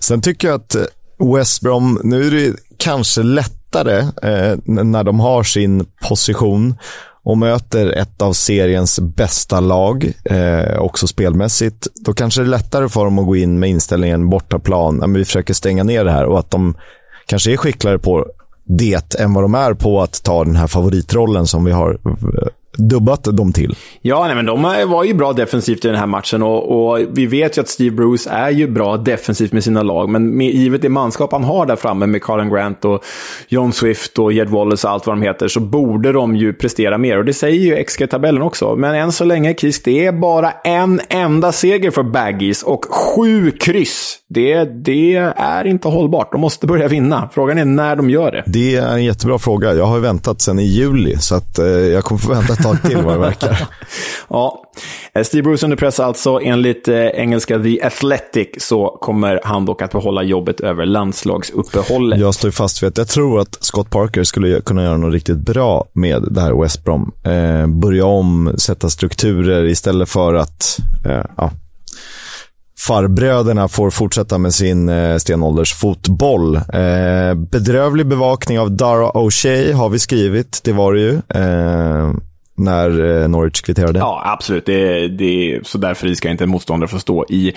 Sen 0.00 0.20
tycker 0.20 0.48
jag 0.48 0.54
att 0.54 0.76
West 1.36 1.62
Brom, 1.62 2.00
nu 2.04 2.26
är 2.26 2.30
det 2.30 2.56
kanske 2.76 3.22
lättare 3.22 3.98
eh, 3.98 4.58
när 4.64 5.04
de 5.04 5.20
har 5.20 5.42
sin 5.42 5.86
position 6.08 6.74
och 7.24 7.38
möter 7.38 7.86
ett 7.86 8.22
av 8.22 8.32
seriens 8.32 9.00
bästa 9.00 9.60
lag, 9.60 10.12
eh, 10.24 10.78
också 10.78 11.06
spelmässigt, 11.06 11.86
då 12.04 12.12
kanske 12.12 12.40
det 12.40 12.46
är 12.46 12.50
lättare 12.50 12.88
för 12.88 13.04
dem 13.04 13.18
att 13.18 13.26
gå 13.26 13.36
in 13.36 13.58
med 13.58 13.70
inställningen 13.70 14.30
bortaplan. 14.30 14.96
Men 14.96 15.12
vi 15.12 15.24
försöker 15.24 15.54
stänga 15.54 15.84
ner 15.84 16.04
det 16.04 16.12
här 16.12 16.26
och 16.26 16.38
att 16.38 16.50
de 16.50 16.74
kanske 17.26 17.52
är 17.52 17.56
skickligare 17.56 17.98
på 17.98 18.26
det 18.76 19.14
än 19.14 19.34
vad 19.34 19.44
de 19.44 19.54
är 19.54 19.74
på 19.74 20.02
att 20.02 20.22
ta 20.22 20.44
den 20.44 20.56
här 20.56 20.66
favoritrollen 20.66 21.46
som 21.46 21.64
vi 21.64 21.72
har 21.72 21.98
eh, 22.04 22.48
dubbat 22.78 23.24
dem 23.24 23.52
till. 23.52 23.76
Ja, 24.00 24.26
nej, 24.26 24.34
men 24.34 24.46
de 24.46 24.62
var 24.88 25.04
ju 25.04 25.14
bra 25.14 25.32
defensivt 25.32 25.84
i 25.84 25.88
den 25.88 25.96
här 25.96 26.06
matchen 26.06 26.42
och, 26.42 26.90
och, 26.90 26.98
vi 27.12 27.26
vet 27.26 27.58
ju 27.58 27.60
att 27.60 27.68
Steve 27.68 27.96
Bruce 27.96 28.30
är 28.30 28.50
ju 28.50 28.68
bra 28.68 28.96
defensivt 28.96 29.52
med 29.52 29.64
sina 29.64 29.82
lag, 29.82 30.08
men 30.08 30.36
med, 30.36 30.50
givet 30.50 30.82
det 30.82 30.88
manskap 30.88 31.32
han 31.32 31.44
har 31.44 31.66
där 31.66 31.76
framme 31.76 32.06
med 32.06 32.22
Colin 32.22 32.50
Grant 32.50 32.84
och 32.84 33.04
John 33.48 33.72
Swift 33.72 34.18
och 34.18 34.32
Jed 34.32 34.48
Wallace 34.48 34.86
och 34.86 34.92
allt 34.92 35.06
vad 35.06 35.16
de 35.16 35.22
heter 35.22 35.48
så 35.48 35.60
borde 35.60 36.12
de 36.12 36.36
ju 36.36 36.52
prestera 36.52 36.98
mer 36.98 37.18
och 37.18 37.24
det 37.24 37.34
säger 37.34 37.60
ju 37.60 37.84
XG-tabellen 37.84 38.42
också. 38.42 38.76
Men 38.76 38.94
än 38.94 39.12
så 39.12 39.24
länge, 39.24 39.54
Kisk, 39.54 39.84
det 39.84 40.06
är 40.06 40.12
bara 40.12 40.50
en 40.50 41.00
enda 41.08 41.52
seger 41.52 41.90
för 41.90 42.02
Baggies 42.02 42.62
och 42.62 42.84
sju 42.84 43.50
kryss. 43.50 44.18
Det, 44.28 44.64
det 44.64 45.14
är 45.36 45.66
inte 45.66 45.88
hållbart. 45.88 46.32
De 46.32 46.40
måste 46.40 46.66
börja 46.66 46.88
vinna. 46.88 47.28
Frågan 47.32 47.58
är 47.58 47.64
när 47.64 47.96
de 47.96 48.10
gör 48.10 48.32
det. 48.32 48.44
Det 48.46 48.76
är 48.76 48.92
en 48.92 49.04
jättebra 49.04 49.38
fråga. 49.38 49.74
Jag 49.74 49.84
har 49.84 49.98
väntat 49.98 50.40
sedan 50.40 50.58
i 50.58 50.64
juli, 50.64 51.16
så 51.18 51.34
att, 51.34 51.58
eh, 51.58 51.66
jag 51.66 52.04
kommer 52.04 52.18
få 52.18 52.32
vänta 52.32 52.56
ett 52.70 52.82
tag 52.82 52.90
till 52.90 53.02
vad 53.02 53.14
det 53.14 53.18
verkar. 53.18 53.68
ja, 54.28 54.62
eh, 55.14 55.22
Steve 55.22 55.42
Bruce 55.42 55.66
under 55.66 55.76
press 55.76 56.00
alltså. 56.00 56.40
Enligt 56.42 56.88
eh, 56.88 56.96
engelska 56.96 57.58
The 57.58 57.82
Athletic 57.82 58.48
så 58.58 58.98
kommer 59.00 59.40
han 59.44 59.64
dock 59.64 59.82
att 59.82 59.92
behålla 59.92 60.22
jobbet 60.22 60.60
över 60.60 60.86
landslagsuppehållet. 60.86 62.20
Jag 62.20 62.34
står 62.34 62.50
fast 62.50 62.82
vid 62.82 62.88
att 62.88 62.98
jag 62.98 63.08
tror 63.08 63.40
att 63.40 63.58
Scott 63.60 63.90
Parker 63.90 64.24
skulle 64.24 64.60
kunna 64.60 64.82
göra 64.82 64.96
något 64.96 65.12
riktigt 65.12 65.38
bra 65.38 65.84
med 65.92 66.28
det 66.30 66.40
här 66.40 66.62
West 66.62 66.84
Brom. 66.84 67.12
Eh, 67.24 67.66
börja 67.66 68.04
om, 68.04 68.54
sätta 68.58 68.90
strukturer 68.90 69.64
istället 69.64 70.08
för 70.08 70.34
att 70.34 70.78
eh, 71.06 71.24
ja, 71.36 71.50
farbröderna 72.86 73.68
får 73.68 73.90
fortsätta 73.90 74.38
med 74.38 74.54
sin 74.54 74.88
eh, 74.88 75.16
stenåldersfotboll. 75.16 76.56
Eh, 76.56 77.34
bedrövlig 77.34 78.06
bevakning 78.06 78.58
av 78.58 78.70
Dara 78.70 79.10
O'Shea 79.10 79.72
har 79.72 79.88
vi 79.88 79.98
skrivit, 79.98 80.60
det 80.64 80.72
var 80.72 80.94
det 80.94 81.00
ju. 81.00 81.14
Eh, 81.28 82.12
när 82.62 83.20
eh, 83.22 83.28
Norwich 83.28 83.60
kvitterade. 83.60 83.98
Ja, 83.98 84.22
absolut. 84.24 84.66
Det, 84.66 85.08
det, 85.08 85.60
så 85.64 85.78
därför 85.78 86.14
ska 86.14 86.30
inte 86.30 86.44
en 86.44 86.50
motståndare 86.50 86.88
få 86.88 86.98
stå 86.98 87.26
i, 87.28 87.54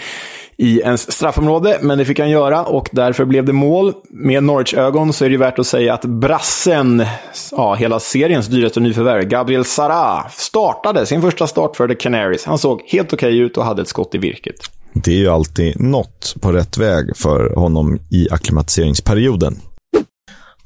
i 0.58 0.80
ens 0.80 1.12
straffområde, 1.12 1.78
men 1.82 1.98
det 1.98 2.06
fick 2.06 2.20
han 2.20 2.30
göra 2.30 2.64
och 2.64 2.90
därför 2.92 3.26
blev 3.26 3.46
det 3.46 3.54
mål. 3.54 3.94
Med 4.10 4.44
Norwich-ögon 4.44 5.14
så 5.14 5.26
är 5.26 5.30
det 5.30 5.38
värt 5.38 5.60
att 5.60 5.68
säga 5.68 5.94
att 5.94 6.06
brassen, 6.06 7.06
ja, 7.52 7.74
hela 7.76 8.00
seriens 8.00 8.48
dyraste 8.48 8.80
nyförvärv, 8.80 9.24
Gabriel 9.24 9.66
Sara, 9.66 10.30
startade 10.30 11.06
sin 11.06 11.22
första 11.22 11.48
start 11.48 11.76
för 11.76 11.88
The 11.88 11.96
Canaries. 11.96 12.46
Han 12.46 12.58
såg 12.58 12.82
helt 12.86 13.14
okej 13.14 13.30
okay 13.30 13.40
ut 13.40 13.58
och 13.58 13.66
hade 13.66 13.82
ett 13.82 13.88
skott 13.88 14.16
i 14.16 14.18
virket. 14.18 14.56
Det 14.94 15.12
är 15.12 15.18
ju 15.18 15.28
alltid 15.28 15.80
något 15.80 16.36
på 16.42 16.52
rätt 16.52 16.78
väg 16.78 17.18
för 17.18 17.56
honom 17.56 18.00
i 18.12 18.28
akklimatiseringsperioden. 18.32 19.58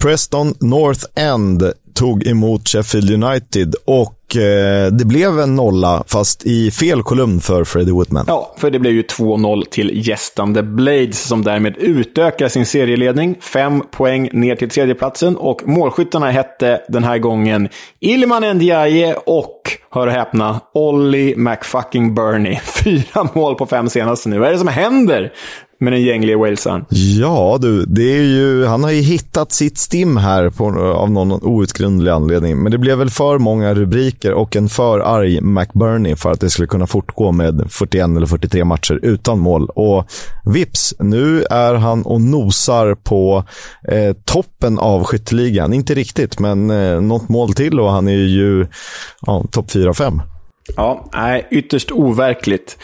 Preston 0.03 0.53
North 0.59 1.05
End 1.15 1.63
tog 1.95 2.27
emot 2.27 2.67
Sheffield 2.67 3.23
United 3.23 3.75
och 3.85 4.35
eh, 4.35 4.91
det 4.91 5.05
blev 5.05 5.39
en 5.39 5.55
nolla, 5.55 6.03
fast 6.07 6.45
i 6.45 6.71
fel 6.71 7.03
kolumn 7.03 7.39
för 7.41 7.63
Freddie 7.63 7.99
Whitman. 7.99 8.25
Ja, 8.27 8.55
för 8.57 8.71
det 8.71 8.79
blev 8.79 8.93
ju 8.93 9.01
2-0 9.01 9.63
till 9.69 10.07
gästande 10.07 10.63
Blades 10.63 11.27
som 11.27 11.43
därmed 11.43 11.77
utökar 11.77 12.47
sin 12.47 12.65
serieledning. 12.65 13.35
Fem 13.41 13.83
poäng 13.91 14.29
ner 14.33 14.55
till 14.55 14.69
tredjeplatsen 14.69 15.37
och 15.37 15.61
målskyttarna 15.65 16.31
hette 16.31 16.81
den 16.89 17.03
här 17.03 17.17
gången 17.17 17.69
Ilman 17.99 18.57
Ndiaye 18.57 19.15
och, 19.25 19.61
hör 19.91 20.07
och 20.07 20.13
häpna, 20.13 20.59
Ollie 20.73 21.35
McFucking 21.35 22.15
Burney. 22.15 22.59
Fyra 22.83 23.29
mål 23.33 23.55
på 23.55 23.65
fem 23.65 23.89
senaste 23.89 24.29
nu. 24.29 24.39
Vad 24.39 24.47
är 24.47 24.51
det 24.51 24.59
som 24.59 24.67
händer 24.67 25.33
med 25.79 25.93
den 25.93 26.01
gängliga 26.01 26.37
walesaren. 26.37 26.85
Ja, 26.89 27.57
du. 27.61 27.85
Det 27.85 28.17
är 28.17 28.23
ju, 28.23 28.65
han 28.65 28.83
har 28.83 28.91
ju 28.91 29.01
hittat 29.01 29.51
sitt 29.51 29.77
stim 29.77 30.17
här 30.17 30.49
på, 30.49 30.65
av 30.79 31.11
någon 31.11 31.31
outgrundlig 31.31 32.11
anledning. 32.11 32.63
Men 32.63 32.71
det 32.71 32.77
blev 32.77 32.97
väl 32.97 33.09
för 33.09 33.37
många 33.37 33.73
rubriker 33.73 34.33
och 34.33 34.55
en 34.55 34.69
för 34.69 34.99
arg 34.99 35.41
McBurney 35.41 36.15
för 36.15 36.31
att 36.31 36.39
det 36.39 36.49
skulle 36.49 36.67
kunna 36.67 36.87
fortgå 36.87 37.31
med 37.31 37.67
41 37.69 38.05
eller 38.05 38.25
43 38.25 38.63
matcher 38.63 38.99
utan 39.01 39.39
mål. 39.39 39.69
Och 39.69 40.05
vips, 40.45 40.93
nu 40.99 41.43
är 41.43 41.73
han 41.73 42.03
och 42.03 42.21
nosar 42.21 42.95
på 42.95 43.43
eh, 43.87 44.13
toppen 44.25 44.79
av 44.79 45.03
skytteligan. 45.03 45.73
Inte 45.73 45.93
riktigt, 45.93 46.39
men 46.39 46.69
eh, 46.69 47.01
något 47.01 47.29
mål 47.29 47.53
till 47.53 47.79
och 47.79 47.91
han 47.91 48.07
är 48.07 48.13
ju 48.13 48.67
ja, 49.21 49.45
topp 49.51 49.69
4-5. 49.69 50.21
Ja, 50.75 51.09
nej, 51.13 51.47
ytterst 51.51 51.91
overkligt. 51.91 52.77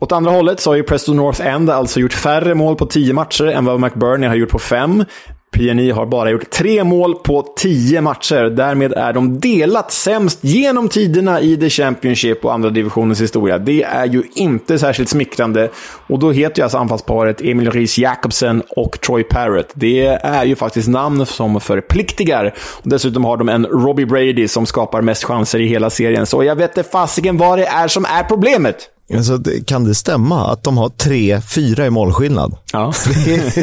Åt 0.00 0.12
andra 0.12 0.30
hållet 0.30 0.60
så 0.60 0.70
har 0.70 0.76
ju 0.76 0.82
Preston 0.82 1.16
North 1.16 1.46
End 1.46 1.70
alltså 1.70 2.00
gjort 2.00 2.12
färre 2.12 2.54
mål 2.54 2.76
på 2.76 2.86
tio 2.86 3.12
matcher 3.14 3.44
än 3.44 3.64
vad 3.64 3.80
McBurney 3.80 4.28
har 4.28 4.36
gjort 4.36 4.50
på 4.50 4.58
fem. 4.58 5.04
PNI 5.50 5.90
har 5.90 6.06
bara 6.06 6.30
gjort 6.30 6.50
tre 6.50 6.84
mål 6.84 7.14
på 7.14 7.54
tio 7.56 8.00
matcher. 8.00 8.50
Därmed 8.50 8.92
är 8.92 9.12
de 9.12 9.40
delat 9.40 9.92
sämst 9.92 10.38
genom 10.44 10.88
tiderna 10.88 11.40
i 11.40 11.56
The 11.56 11.70
Championship 11.70 12.44
och 12.44 12.54
andra 12.54 12.70
divisionens 12.70 13.20
historia. 13.20 13.58
Det 13.58 13.82
är 13.82 14.06
ju 14.06 14.22
inte 14.34 14.78
särskilt 14.78 15.08
smickrande. 15.08 15.70
Och 16.06 16.18
då 16.18 16.30
heter 16.30 16.58
ju 16.58 16.62
alltså 16.62 16.78
anfallsparet 16.78 17.40
Emil 17.40 17.70
Ries 17.70 17.98
Jakobsen 17.98 18.62
och 18.68 19.00
Troy 19.00 19.22
Parrott. 19.22 19.70
Det 19.74 20.06
är 20.06 20.44
ju 20.44 20.56
faktiskt 20.56 20.88
namn 20.88 21.26
som 21.26 21.60
förpliktigar. 21.60 22.54
Och 22.82 22.88
dessutom 22.88 23.24
har 23.24 23.36
de 23.36 23.48
en 23.48 23.66
Robbie 23.66 24.06
Brady 24.06 24.48
som 24.48 24.66
skapar 24.66 25.02
mest 25.02 25.24
chanser 25.24 25.60
i 25.60 25.66
hela 25.66 25.90
serien. 25.90 26.26
Så 26.26 26.44
jag 26.44 26.56
vet 26.56 26.78
inte 26.78 26.90
fasiken 26.90 27.36
vad 27.36 27.58
det 27.58 27.66
är 27.66 27.88
som 27.88 28.04
är 28.04 28.22
problemet. 28.22 28.90
Alltså, 29.14 29.38
kan 29.66 29.84
det 29.84 29.94
stämma 29.94 30.52
att 30.52 30.62
de 30.62 30.76
har 30.78 30.88
tre, 30.88 31.40
fyra 31.40 31.86
i 31.86 31.90
målskillnad? 31.90 32.56
Ja. 32.72 32.92
Det 33.24 33.34
är, 33.34 33.54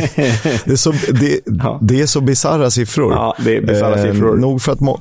det 0.65 0.71
är 0.71 0.75
så, 0.75 0.91
det, 0.91 1.39
Ja. 1.45 1.79
det 1.81 2.01
är 2.01 2.05
så 2.05 2.21
bisarra 2.21 2.71
siffror. 2.71 3.13
Ja, 3.13 3.35
det 3.45 3.57
är 3.57 3.61
bisarra 3.61 4.01
siffror. 4.01 4.37
nog, 4.37 4.61
för 4.61 4.71
att 4.71 4.79
må, 4.79 4.99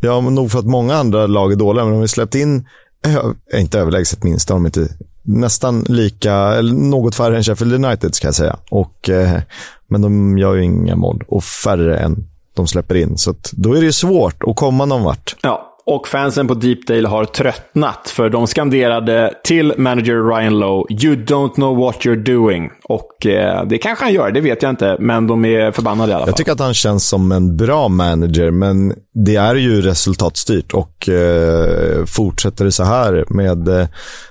ja, 0.00 0.20
nog 0.20 0.50
för 0.50 0.58
att 0.58 0.64
många 0.66 0.94
andra 0.96 1.26
lag 1.26 1.52
är 1.52 1.56
dåliga, 1.56 1.84
men 1.84 1.92
de 1.94 2.00
har 2.00 2.06
släppt 2.06 2.34
in, 2.34 2.68
ö, 3.06 3.18
inte 3.58 3.78
överlägset 3.78 4.22
minst, 4.22 4.48
de 4.48 4.64
är 4.64 4.68
inte 4.68 4.88
nästan 5.22 5.84
lika, 5.88 6.34
eller 6.34 6.74
något 6.74 7.14
färre 7.14 7.36
än 7.36 7.42
Sheffield 7.44 7.84
United 7.84 8.14
ska 8.14 8.26
jag 8.26 8.34
säga. 8.34 8.56
Och, 8.70 9.10
eh, 9.10 9.40
men 9.88 10.02
de 10.02 10.38
gör 10.38 10.54
ju 10.54 10.62
inga 10.64 10.96
mål 10.96 11.24
och 11.28 11.44
färre 11.44 11.98
än 11.98 12.28
de 12.54 12.66
släpper 12.66 12.94
in. 12.94 13.18
Så 13.18 13.34
då 13.52 13.74
är 13.76 13.82
det 13.82 13.92
svårt 13.92 14.42
att 14.46 14.56
komma 14.56 14.84
någon 14.84 15.02
vart. 15.02 15.36
Ja, 15.42 15.73
och 15.86 16.08
fansen 16.08 16.48
på 16.48 16.54
Deepdale 16.54 17.08
har 17.08 17.24
tröttnat 17.24 18.08
för 18.08 18.30
de 18.30 18.46
skanderade 18.46 19.34
till 19.44 19.74
manager 19.78 20.36
Ryan 20.36 20.58
Lowe 20.58 20.84
“You 20.90 21.16
don't 21.16 21.54
know 21.54 21.76
what 21.76 21.96
you're 21.96 22.24
doing”. 22.34 22.70
Och 22.84 23.26
eh, 23.26 23.64
det 23.66 23.78
kanske 23.78 24.04
han 24.04 24.14
gör, 24.14 24.30
det 24.30 24.40
vet 24.40 24.62
jag 24.62 24.70
inte, 24.70 24.96
men 25.00 25.26
de 25.26 25.44
är 25.44 25.72
förbannade 25.72 26.12
i 26.12 26.14
alla 26.14 26.24
fall. 26.24 26.28
Jag 26.28 26.36
tycker 26.36 26.52
att 26.52 26.60
han 26.60 26.74
känns 26.74 27.08
som 27.08 27.32
en 27.32 27.56
bra 27.56 27.88
manager, 27.88 28.50
men 28.50 28.94
det 29.14 29.36
är 29.36 29.54
ju 29.54 29.80
resultatstyrt 29.80 30.72
och 30.72 31.08
eh, 31.08 32.04
fortsätter 32.04 32.64
det 32.64 32.72
så 32.72 32.84
här 32.84 33.24
med 33.28 33.68
eh, 33.68 33.86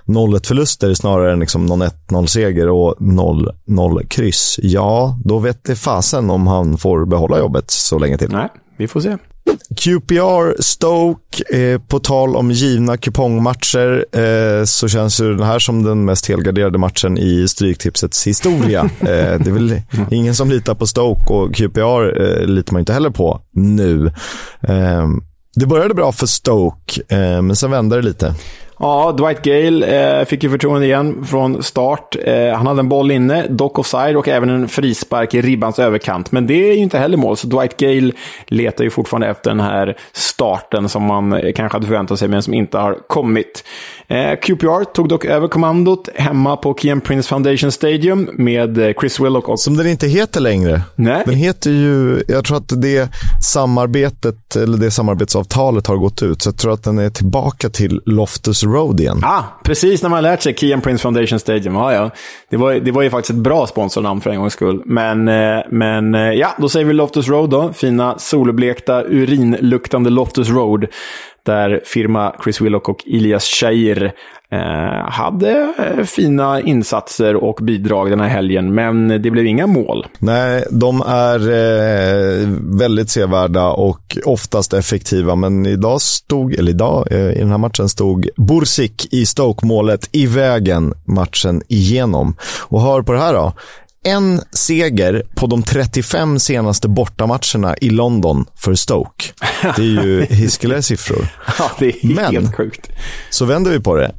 0-1 0.06 0.48
förluster 0.48 0.94
snarare 0.94 1.34
än 1.34 1.40
liksom 1.40 1.66
någon 1.66 1.84
1-0 1.84 2.26
seger 2.26 2.70
och 2.70 2.96
0-0 3.00 4.08
kryss, 4.08 4.60
ja, 4.62 5.18
då 5.26 5.40
vet 5.40 5.64
det 5.64 5.76
fasen 5.76 6.30
om 6.30 6.48
han 6.48 6.78
får 6.78 7.06
behålla 7.06 7.40
jobbet 7.40 7.72
så 7.72 8.00
länge 8.00 8.18
till. 8.18 8.32
Nej, 8.32 8.50
vi 8.78 8.88
får 8.88 9.00
se. 9.00 9.18
QPR, 9.76 10.62
Stoke, 10.62 11.58
eh, 11.58 11.82
på 11.82 12.00
tal 12.00 12.36
om 12.36 12.52
givna 12.52 12.98
kupongmatcher 12.98 14.06
eh, 14.12 14.66
så 14.66 14.88
känns 14.88 15.22
ju 15.22 15.34
den 15.36 15.48
här 15.48 15.60
som 15.60 15.84
den 15.84 16.06
mest 16.06 16.28
helgarderade 16.28 16.78
matchen 16.78 17.18
i 17.18 17.48
Stryktipsets 17.48 18.28
historia. 18.28 18.82
eh, 19.00 19.40
det 19.40 19.48
är 19.48 19.52
väl 19.52 19.82
ingen 20.12 20.36
som 20.36 20.50
litar 20.50 20.76
på 20.76 20.88
Stoke 20.88 21.34
och 21.34 21.56
QPR 21.56 22.22
eh, 22.22 22.48
litar 22.48 22.74
man 22.74 22.80
inte 22.80 22.94
heller 22.94 23.10
på 23.10 23.42
nu. 23.52 24.08
Eh, 24.62 25.08
det 25.56 25.66
började 25.66 25.94
bra 25.94 26.12
för 26.12 26.26
Stoke, 26.26 27.02
eh, 27.08 27.42
men 27.42 27.56
sen 27.56 27.72
vände 27.72 27.96
det 27.96 28.02
lite. 28.02 28.36
Ja, 28.84 29.12
Dwight 29.12 29.42
Gale 29.42 29.86
eh, 30.20 30.26
fick 30.26 30.44
ju 30.44 30.50
förtroende 30.50 30.86
igen 30.86 31.26
från 31.26 31.64
start. 31.64 32.16
Eh, 32.24 32.54
han 32.56 32.68
hade 32.68 32.80
en 32.80 32.90
boll 32.90 33.12
inne, 33.12 33.48
dock 33.48 33.80
offside 33.80 34.18
och 34.18 34.28
även 34.28 34.50
en 34.50 34.68
frispark 34.68 35.34
i 35.34 35.42
ribbans 35.42 35.80
överkant. 35.80 36.32
Men 36.32 36.48
det 36.48 36.70
är 36.70 36.74
ju 36.74 36.80
inte 36.80 36.98
heller 36.98 37.18
mål, 37.18 37.38
så 37.38 37.48
Dwight 37.48 37.78
Gale 37.78 38.12
letar 38.48 38.84
ju 38.84 38.90
fortfarande 38.90 39.28
efter 39.28 39.50
den 39.50 39.60
här 39.60 39.98
starten 40.14 40.90
som 40.90 41.04
man 41.04 41.42
kanske 41.56 41.76
hade 41.76 41.88
förväntat 41.88 42.20
sig, 42.20 42.28
men 42.28 42.44
som 42.44 42.54
inte 42.54 42.78
har 42.78 42.98
kommit. 43.08 43.64
Eh, 44.08 44.36
QPR 44.42 44.84
tog 44.84 45.10
dock 45.10 45.26
över 45.26 45.48
kommandot 45.48 46.10
hemma 46.16 46.58
på 46.58 46.78
Kian 46.82 47.02
Prince 47.02 47.30
Foundation 47.30 47.72
Stadium 47.72 48.30
med 48.34 48.78
eh, 48.78 48.94
Chris 49.00 49.20
Willock 49.20 49.50
och... 49.50 49.60
Som 49.60 49.78
den 49.78 49.88
inte 49.88 50.08
heter 50.08 50.42
längre. 50.42 50.82
Nej. 50.96 51.24
Den 51.26 51.36
heter 51.36 51.72
ju, 51.72 52.24
jag 52.28 52.46
tror 52.46 52.58
att 52.58 52.82
det 52.82 53.10
samarbetet, 53.44 54.56
eller 54.56 54.78
det 54.78 54.92
samarbetsavtalet 54.92 55.88
har 55.88 55.98
gått 55.98 56.24
ut. 56.24 56.42
Så 56.42 56.50
jag 56.50 56.58
tror 56.58 56.74
att 56.74 56.84
den 56.84 56.98
är 56.98 57.10
tillbaka 57.10 57.70
till 57.70 58.02
Loftus 58.06 58.64
Road 58.74 59.00
igen. 59.00 59.20
Ah, 59.24 59.44
precis 59.64 60.04
när 60.04 60.10
man 60.10 60.24
lärt 60.24 60.42
sig 60.42 60.56
Kian 60.56 60.82
Prince 60.82 61.02
Foundation 61.02 61.40
Stadium. 61.40 61.76
Ja, 61.76 61.94
ja. 61.94 62.12
Det, 62.50 62.58
var, 62.58 62.74
det 62.74 62.92
var 62.92 63.02
ju 63.02 63.10
faktiskt 63.10 63.30
ett 63.30 63.44
bra 63.44 63.68
sponsornamn 63.68 64.22
för 64.22 64.30
en 64.30 64.40
gångs 64.40 64.54
skull. 64.54 64.82
Men, 64.86 65.28
eh, 65.28 65.60
men 65.70 66.16
eh, 66.16 66.22
ja, 66.22 66.56
då 66.58 66.70
säger 66.70 66.86
vi 66.86 66.94
Loftus 66.94 67.28
Road 67.28 67.50
då. 67.50 67.74
Fina 67.74 68.18
solblekta, 68.20 69.04
urinluktande 69.04 70.10
Loftus 70.10 70.50
Road. 70.50 70.86
Där 71.46 71.82
firma 71.86 72.36
Chris 72.44 72.62
Willock 72.62 72.90
och 72.90 73.04
Ilias 73.06 73.46
Shair 73.46 74.14
eh, 74.52 75.10
hade 75.10 75.74
eh, 75.78 76.04
fina 76.04 76.62
insatser 76.62 77.36
och 77.36 77.60
bidrag 77.62 78.10
den 78.10 78.20
här 78.20 78.28
helgen. 78.28 78.76
Men 78.76 79.08
det 79.08 79.32
blev 79.32 79.46
inga 79.46 79.68
mål. 79.68 80.06
Nej, 80.20 80.66
de 80.72 81.02
är 81.02 81.40
eh, 81.40 82.50
väldigt 82.80 83.10
sevärda 83.10 83.70
och 83.70 84.18
oftast 84.26 84.74
effektiva. 84.74 85.36
Men 85.36 85.66
idag 85.66 86.02
stod, 86.02 86.54
eller 86.54 86.72
idag, 86.72 87.08
eh, 87.12 87.32
i 87.32 87.40
den 87.40 87.52
här 87.52 87.58
matchen 87.58 87.90
stod 87.90 88.30
Bursik 88.38 89.14
i 89.14 89.26
Stoke-målet 89.26 90.10
i 90.12 90.26
vägen 90.26 90.94
matchen 91.06 91.62
igenom. 91.68 92.36
Och 92.68 92.82
hör 92.82 93.02
på 93.02 93.14
det 93.14 93.20
här 93.20 93.34
då. 93.34 93.54
En 94.04 94.42
seger 94.52 95.24
på 95.36 95.48
de 95.48 95.64
35 95.64 96.40
senaste 96.40 96.88
bortamatcherna 96.88 97.76
i 97.82 97.90
London 97.90 98.46
för 98.56 98.76
Stoke. 98.76 99.26
Det 99.62 99.82
är 99.82 100.04
ju 100.06 100.26
hiskeliga 100.30 100.82
siffror. 100.82 101.28
Ja, 101.60 101.72
det 101.80 101.86
är 101.88 101.96
Men- 102.16 102.36
helt 102.36 102.56
sjukt. 102.56 102.90
Så 103.30 103.46
vänder 103.46 103.72
vi 103.72 103.80
på 103.80 103.96
det. 103.96 104.12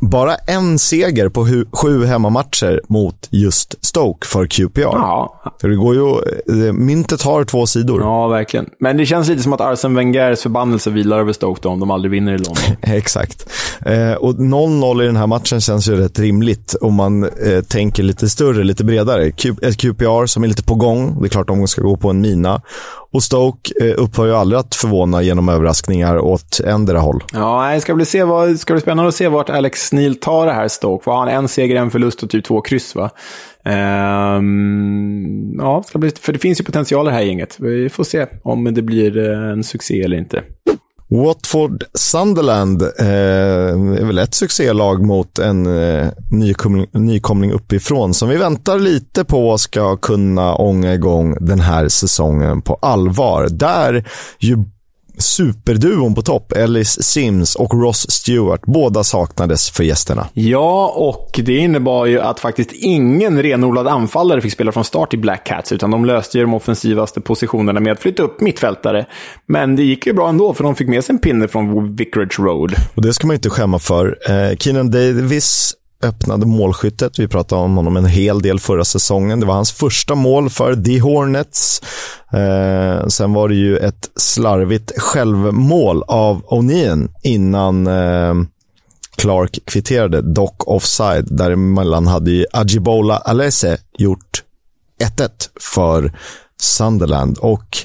Bara 0.00 0.34
en 0.34 0.78
seger 0.78 1.28
på 1.28 1.44
hu- 1.46 1.66
sju 1.72 2.04
hemmamatcher 2.04 2.80
mot 2.88 3.28
just 3.30 3.84
Stoke 3.84 4.26
för 4.26 4.46
QPR. 4.46 4.80
Ja, 4.80 5.42
För 5.60 5.68
det 5.68 5.76
går 5.76 5.94
ju, 5.94 6.10
eh, 6.66 6.72
myntet 6.72 7.22
har 7.22 7.44
två 7.44 7.66
sidor. 7.66 8.00
ja, 8.00 8.28
verkligen. 8.28 8.66
Men 8.80 8.96
det 8.96 9.06
känns 9.06 9.28
lite 9.28 9.42
som 9.42 9.52
att 9.52 9.60
Arsene 9.60 9.94
Wengers 9.96 10.40
förbannelse 10.42 10.90
vilar 10.90 11.18
över 11.18 11.32
Stoke 11.32 11.60
då, 11.62 11.68
om 11.68 11.80
de 11.80 11.90
aldrig 11.90 12.10
vinner 12.12 12.32
i 12.32 12.38
London. 12.38 12.56
Exakt. 12.82 13.46
Eh, 13.86 14.12
och 14.12 14.34
0-0 14.34 15.02
i 15.02 15.06
den 15.06 15.16
här 15.16 15.26
matchen 15.26 15.60
känns 15.60 15.88
ju 15.88 15.96
rätt 15.96 16.18
rimligt 16.18 16.74
om 16.80 16.94
man 16.94 17.24
eh, 17.24 17.60
tänker 17.68 18.02
lite 18.02 18.28
större, 18.28 18.64
lite 18.64 18.84
bredare. 18.84 19.30
Q- 19.30 19.54
ett 19.62 19.76
QPR 19.76 20.26
som 20.26 20.44
är 20.44 20.48
lite 20.48 20.62
på 20.62 20.74
gång. 20.74 21.16
Det 21.20 21.26
är 21.26 21.28
klart 21.28 21.46
de 21.46 21.66
ska 21.68 21.82
gå 21.82 21.96
på 21.96 22.10
en 22.10 22.20
mina. 22.20 22.60
Och 23.12 23.22
Stoke 23.22 23.94
upphör 23.96 24.26
ju 24.26 24.34
aldrig 24.34 24.58
att 24.58 24.74
förvåna 24.74 25.22
genom 25.22 25.48
överraskningar 25.48 26.18
åt 26.18 26.60
endera 26.60 26.98
håll. 26.98 27.22
Ja, 27.32 27.70
det 27.74 27.80
ska 27.80 27.94
bli, 27.94 28.04
se 28.04 28.24
vad, 28.24 28.60
ska 28.60 28.74
bli 28.74 28.80
spännande 28.80 29.08
att 29.08 29.14
se 29.14 29.28
vart 29.28 29.50
Alex 29.50 29.92
Neil 29.92 30.20
tar 30.20 30.46
det 30.46 30.52
här 30.52 30.68
Stoke. 30.68 31.04
För 31.04 31.12
han 31.12 31.28
en 31.28 31.48
seger, 31.48 31.76
en 31.76 31.90
förlust 31.90 32.22
och 32.22 32.30
typ 32.30 32.44
två 32.44 32.60
kryss, 32.60 32.94
va? 32.94 33.10
Ehm, 33.64 35.54
ja, 35.58 35.82
ska 35.82 35.98
bli, 35.98 36.10
för 36.10 36.32
det 36.32 36.38
finns 36.38 36.60
ju 36.60 36.64
potential 36.64 37.06
i 37.06 37.10
det 37.10 37.16
här 37.16 37.22
gänget. 37.22 37.56
Vi 37.60 37.88
får 37.88 38.04
se 38.04 38.26
om 38.42 38.74
det 38.74 38.82
blir 38.82 39.18
eh, 39.18 39.50
en 39.50 39.64
succé 39.64 40.02
eller 40.02 40.16
inte. 40.16 40.42
Watford 41.08 41.84
Sunderland 41.94 42.82
eh, 42.82 42.88
är 42.98 44.04
väl 44.04 44.18
ett 44.18 44.34
succélag 44.34 45.06
mot 45.06 45.38
en 45.38 45.66
eh, 45.66 46.08
nykomling, 46.30 46.86
nykomling 46.92 47.52
uppifrån 47.52 48.14
som 48.14 48.28
vi 48.28 48.36
väntar 48.36 48.78
lite 48.78 49.24
på 49.24 49.58
ska 49.58 49.96
kunna 49.96 50.54
ånga 50.54 50.94
igång 50.94 51.36
den 51.40 51.60
här 51.60 51.88
säsongen 51.88 52.62
på 52.62 52.74
allvar. 52.74 53.48
Där 53.50 54.08
ju 54.38 54.64
superduon 55.18 56.14
på 56.14 56.22
topp, 56.22 56.52
Ellis 56.52 57.02
Sims 57.02 57.54
och 57.54 57.82
Ross 57.82 58.10
Stewart, 58.10 58.60
båda 58.66 59.04
saknades 59.04 59.70
för 59.70 59.84
gästerna. 59.84 60.28
Ja, 60.32 60.92
och 60.96 61.40
det 61.44 61.56
innebar 61.56 62.06
ju 62.06 62.20
att 62.20 62.40
faktiskt 62.40 62.72
ingen 62.72 63.42
renodlad 63.42 63.88
anfallare 63.88 64.40
fick 64.40 64.52
spela 64.52 64.72
från 64.72 64.84
start 64.84 65.14
i 65.14 65.16
Black 65.16 65.46
Cats, 65.46 65.72
utan 65.72 65.90
de 65.90 66.04
löste 66.04 66.38
ju 66.38 66.44
de 66.44 66.54
offensivaste 66.54 67.20
positionerna 67.20 67.80
med 67.80 67.92
att 67.92 68.00
flytta 68.00 68.22
upp 68.22 68.40
mittfältare. 68.40 69.06
Men 69.46 69.76
det 69.76 69.82
gick 69.82 70.06
ju 70.06 70.12
bra 70.12 70.28
ändå, 70.28 70.54
för 70.54 70.64
de 70.64 70.74
fick 70.74 70.88
med 70.88 71.04
sig 71.04 71.12
en 71.12 71.18
pinne 71.18 71.48
från 71.48 71.96
Vicarage 71.96 72.40
Road. 72.40 72.74
Och 72.94 73.02
det 73.02 73.14
ska 73.14 73.26
man 73.26 73.34
inte 73.34 73.50
skämma 73.50 73.78
för. 73.78 74.18
Eh, 74.28 74.56
Keenan 74.56 74.90
Davis 74.90 75.74
öppnade 76.02 76.46
målskyttet. 76.46 77.18
Vi 77.18 77.28
pratade 77.28 77.62
om 77.62 77.76
honom 77.76 77.96
en 77.96 78.06
hel 78.06 78.42
del 78.42 78.60
förra 78.60 78.84
säsongen. 78.84 79.40
Det 79.40 79.46
var 79.46 79.54
hans 79.54 79.72
första 79.72 80.14
mål 80.14 80.50
för 80.50 80.76
The 80.76 80.98
Hornets. 80.98 81.82
Eh, 82.32 83.06
sen 83.06 83.32
var 83.32 83.48
det 83.48 83.54
ju 83.54 83.76
ett 83.76 84.10
slarvigt 84.16 85.00
självmål 85.00 86.02
av 86.02 86.42
O'Neill 86.42 87.08
innan 87.22 87.86
eh, 87.86 88.34
Clark 89.16 89.58
kvitterade, 89.64 90.22
dock 90.22 90.68
offside. 90.68 91.26
Däremellan 91.30 92.06
hade 92.06 92.30
ju 92.30 92.44
Ajibola 92.52 93.16
Alese 93.16 93.78
gjort 93.98 94.42
1-1 95.18 95.30
för 95.60 96.18
Sunderland. 96.60 97.38
Och 97.38 97.78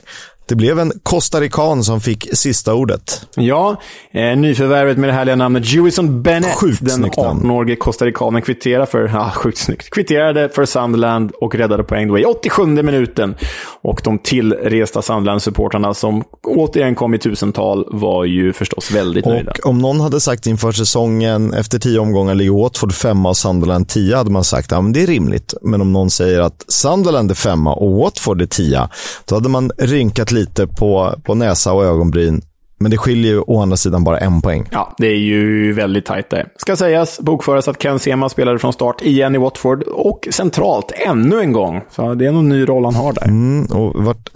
det 0.51 0.55
blev 0.55 0.79
en 0.79 0.91
costarican 1.03 1.83
som 1.83 2.01
fick 2.01 2.27
sista 2.33 2.73
ordet. 2.73 3.27
Ja, 3.35 3.81
eh, 4.11 4.37
nyförvärvet 4.37 4.97
med 4.97 5.09
det 5.09 5.13
härliga 5.13 5.35
namnet 5.35 5.73
Jewison 5.73 6.21
Bennett. 6.21 6.55
Sjukt 6.55 6.85
den 6.85 7.05
18-årige 7.05 7.75
costaricanen 7.75 8.41
kvitterade 8.41 8.85
för, 8.85 9.07
ja, 9.13 9.31
sjukt 9.35 9.57
snyggt, 9.57 9.89
kvitterade 9.89 10.49
för 10.49 10.65
Sunderland 10.65 11.31
och 11.31 11.55
räddade 11.55 11.83
poäng 11.83 12.07
då 12.07 12.19
i 12.19 12.25
87 12.25 12.65
minuten. 12.65 13.35
Och 13.81 14.01
de 14.03 14.19
tillresta 14.19 15.01
Sunderland-supportrarna 15.01 15.93
som 15.93 16.23
återigen 16.43 16.95
kom 16.95 17.13
i 17.13 17.17
tusental 17.17 17.85
var 17.91 18.25
ju 18.25 18.53
förstås 18.53 18.91
väldigt 18.91 19.25
nöjda. 19.25 19.51
Och 19.51 19.69
om 19.69 19.79
någon 19.79 19.99
hade 19.99 20.19
sagt 20.19 20.47
inför 20.47 20.71
säsongen, 20.71 21.53
efter 21.53 21.79
tio 21.79 21.99
omgångar 21.99 22.35
ligger 22.35 22.51
Watford 22.51 22.93
femma 22.93 23.29
och 23.29 23.37
Sunderland 23.37 23.87
tia, 23.87 24.17
hade 24.17 24.31
man 24.31 24.43
sagt 24.43 24.71
ja, 24.71 24.81
det 24.81 25.03
är 25.03 25.07
rimligt. 25.07 25.53
Men 25.61 25.81
om 25.81 25.93
någon 25.93 26.09
säger 26.09 26.39
att 26.39 26.65
Sunderland 26.67 27.31
är 27.31 27.35
femma 27.35 27.73
och 27.73 27.91
Watford 27.91 28.41
är 28.41 28.45
tia, 28.45 28.89
då 29.25 29.35
hade 29.35 29.49
man 29.49 29.71
rynkat 29.77 30.31
lite 30.31 30.40
på, 30.77 31.15
på 31.23 31.35
näsa 31.35 31.73
och 31.73 31.85
ögonbryn. 31.85 32.41
Men 32.81 32.91
det 32.91 32.97
skiljer 32.97 33.31
ju 33.31 33.39
å 33.39 33.61
andra 33.61 33.77
sidan 33.77 34.03
bara 34.03 34.17
en 34.17 34.41
poäng. 34.41 34.67
Ja, 34.71 34.95
det 34.97 35.07
är 35.07 35.17
ju 35.17 35.73
väldigt 35.73 36.05
tajt 36.05 36.29
det. 36.29 36.45
Ska 36.55 36.75
sägas, 36.75 37.19
bokföras 37.19 37.67
att 37.67 37.81
Ken 37.81 37.99
Sema 37.99 38.29
spelade 38.29 38.59
från 38.59 38.73
start 38.73 39.01
igen 39.01 39.35
i 39.35 39.37
Watford 39.37 39.83
och 39.83 40.27
centralt 40.31 40.91
ännu 41.07 41.39
en 41.39 41.51
gång. 41.51 41.81
Så 41.89 42.13
det 42.13 42.25
är 42.25 42.31
någon 42.31 42.49
ny 42.49 42.65
roll 42.65 42.85
han 42.85 42.95
har 42.95 43.13
där. 43.13 43.27
Mm, 43.27 43.65
och 43.65 44.03
vart, 44.03 44.29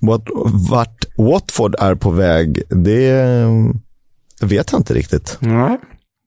vart, 0.00 0.28
vart 0.70 1.06
Watford 1.16 1.74
är 1.78 1.94
på 1.94 2.10
väg, 2.10 2.62
det 2.68 3.26
vet 4.42 4.72
jag 4.72 4.80
inte 4.80 4.94
riktigt. 4.94 5.36
Nej. 5.40 5.78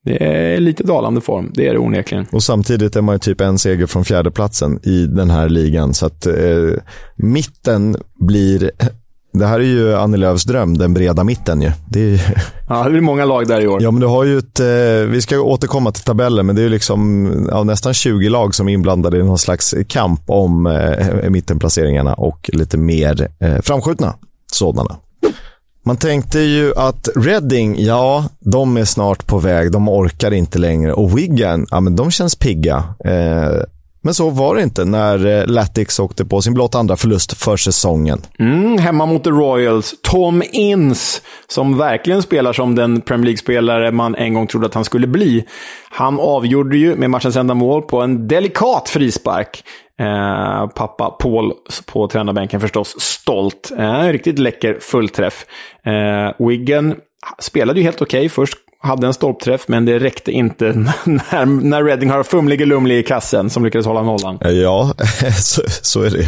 Det 0.06 0.24
är 0.24 0.60
lite 0.60 0.84
dalande 0.84 1.22
form, 1.22 1.52
det 1.54 1.68
är 1.68 1.74
det 1.74 1.80
onekligen. 1.80 2.26
Och 2.32 2.44
samtidigt 2.44 2.96
är 2.96 3.02
man 3.02 3.16
ju 3.16 3.20
typ 3.20 3.42
en 3.42 3.60
seger 3.60 3.86
från 3.86 4.06
fjärdeplatsen 4.06 4.80
i 4.84 5.06
den 5.06 5.30
här 5.30 5.50
ligan. 5.50 5.94
Så 5.94 6.06
att 6.06 6.26
eh, 6.26 6.72
mitten 7.16 7.98
blir... 8.20 8.72
Det 9.38 9.46
här 9.46 9.60
är 9.60 9.64
ju 9.64 9.96
Annie 9.96 10.18
Lööfs 10.18 10.44
dröm, 10.44 10.78
den 10.78 10.94
breda 10.94 11.24
mitten 11.24 11.62
ju. 11.62 11.72
Det 11.90 12.14
är... 12.14 12.36
Ja, 12.68 12.84
det 12.84 12.90
blir 12.90 13.02
många 13.02 13.26
lag 13.26 13.48
där 13.48 13.62
i 13.62 13.68
år. 13.68 13.84
Ja, 13.84 13.92
men 13.92 14.02
du 14.02 14.08
har 14.08 14.24
ju 14.24 14.38
ett... 14.38 14.60
Eh, 14.60 14.66
vi 15.10 15.22
ska 15.22 15.40
återkomma 15.40 15.92
till 15.92 16.04
tabellen, 16.04 16.46
men 16.46 16.56
det 16.56 16.62
är 16.62 16.64
ju 16.64 16.70
liksom 16.70 17.30
ja, 17.52 17.64
nästan 17.64 17.94
20 17.94 18.30
lag 18.30 18.56
som 18.56 18.70
är 18.70 18.74
inblandade 18.74 19.18
i 19.18 19.24
någon 19.24 19.38
slags 19.38 19.76
kamp 19.88 20.22
om 20.26 20.68
eh, 20.68 21.30
mittenplaceringarna 21.30 22.14
och 22.14 22.50
lite 22.54 22.78
mer 22.78 23.28
eh, 23.40 23.62
framskjutna 23.62 24.16
sådana. 24.52 24.96
Man 25.86 25.98
tänkte 25.98 26.40
ju 26.40 26.74
att 26.76 27.10
Reading, 27.16 27.76
ja, 27.80 28.26
de 28.40 28.78
är 28.78 28.86
snart 28.86 29.28
på 29.28 29.38
väg. 29.38 29.72
De 29.72 29.90
orkar 29.90 30.34
inte 30.34 30.60
längre. 30.60 30.94
Och 30.94 31.18
Wigan, 31.18 31.68
ja, 31.72 31.80
men 31.80 31.96
de 31.96 32.12
känns 32.12 32.36
pigga. 32.36 32.84
Eh, 33.06 33.64
men 34.06 34.14
så 34.14 34.30
var 34.30 34.56
det 34.56 34.64
inte 34.64 34.86
när 34.86 35.26
eh, 35.26 35.48
Latix 35.48 36.00
åkte 36.00 36.26
på 36.26 36.42
sin 36.42 36.54
blott 36.54 36.76
andra 36.76 36.96
förlust 36.96 37.44
för 37.44 37.58
säsongen. 37.58 38.22
Mm, 38.40 38.78
hemma 38.78 39.06
mot 39.06 39.24
The 39.24 39.30
Royals. 39.30 39.96
Tom 40.02 40.44
Inns, 40.52 41.22
som 41.48 41.78
verkligen 41.78 42.22
spelar 42.22 42.54
som 42.54 42.76
den 42.76 43.02
Premier 43.02 43.26
League-spelare 43.26 43.92
man 43.92 44.16
en 44.16 44.34
gång 44.34 44.48
trodde 44.48 44.66
att 44.66 44.74
han 44.74 44.86
skulle 44.86 45.08
bli. 45.08 45.46
Han 45.90 46.20
avgjorde 46.20 46.78
ju 46.78 46.96
med 46.96 47.10
matchens 47.10 47.36
enda 47.36 47.54
mål 47.54 47.82
på 47.82 48.02
en 48.02 48.28
delikat 48.28 48.90
frispark. 48.90 49.64
Eh, 50.00 50.68
pappa 50.68 51.10
Paul 51.10 51.54
på 51.86 52.08
tränarbänken 52.08 52.62
förstås 52.62 52.96
stolt. 53.00 53.72
Eh, 53.78 54.04
riktigt 54.04 54.40
läcker 54.40 54.78
fullträff. 54.82 55.46
Eh, 55.86 56.48
Wiggen 56.48 56.96
spelade 57.40 57.80
ju 57.80 57.84
helt 57.84 58.02
okej 58.02 58.20
okay. 58.20 58.30
först. 58.30 58.58
Hade 58.80 59.08
en 59.08 59.14
stolpträff, 59.14 59.68
men 59.68 59.86
det 59.86 60.00
räckte 60.00 60.32
inte 60.32 60.66
när, 61.06 61.46
när 61.46 61.84
Reading 61.84 62.10
har 62.10 62.24
Fumlige 62.24 62.66
Lumlig 62.66 63.00
i 63.00 63.04
kassen 63.04 63.50
som 63.50 63.66
lyckades 63.66 63.88
hålla 63.88 64.02
nollan. 64.02 64.38
Eh, 64.42 64.52
ja, 64.52 64.94
så, 65.40 65.62
så 65.68 66.02
är 66.02 66.10
det. 66.10 66.26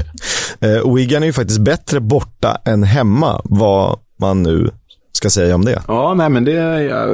Eh, 0.67 0.93
Wigan 0.95 1.23
är 1.23 1.27
ju 1.27 1.33
faktiskt 1.33 1.59
bättre 1.59 1.99
borta 1.99 2.57
än 2.65 2.83
hemma, 2.83 3.41
vad 3.43 3.99
man 4.19 4.43
nu 4.43 4.71
ska 5.17 5.29
säga 5.29 5.55
om 5.55 5.65
det. 5.65 5.81
Ja, 5.87 6.13
nej 6.13 6.29
men 6.29 6.45
det... 6.45 6.51
Ja, 6.51 7.07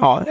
ja, 0.00 0.24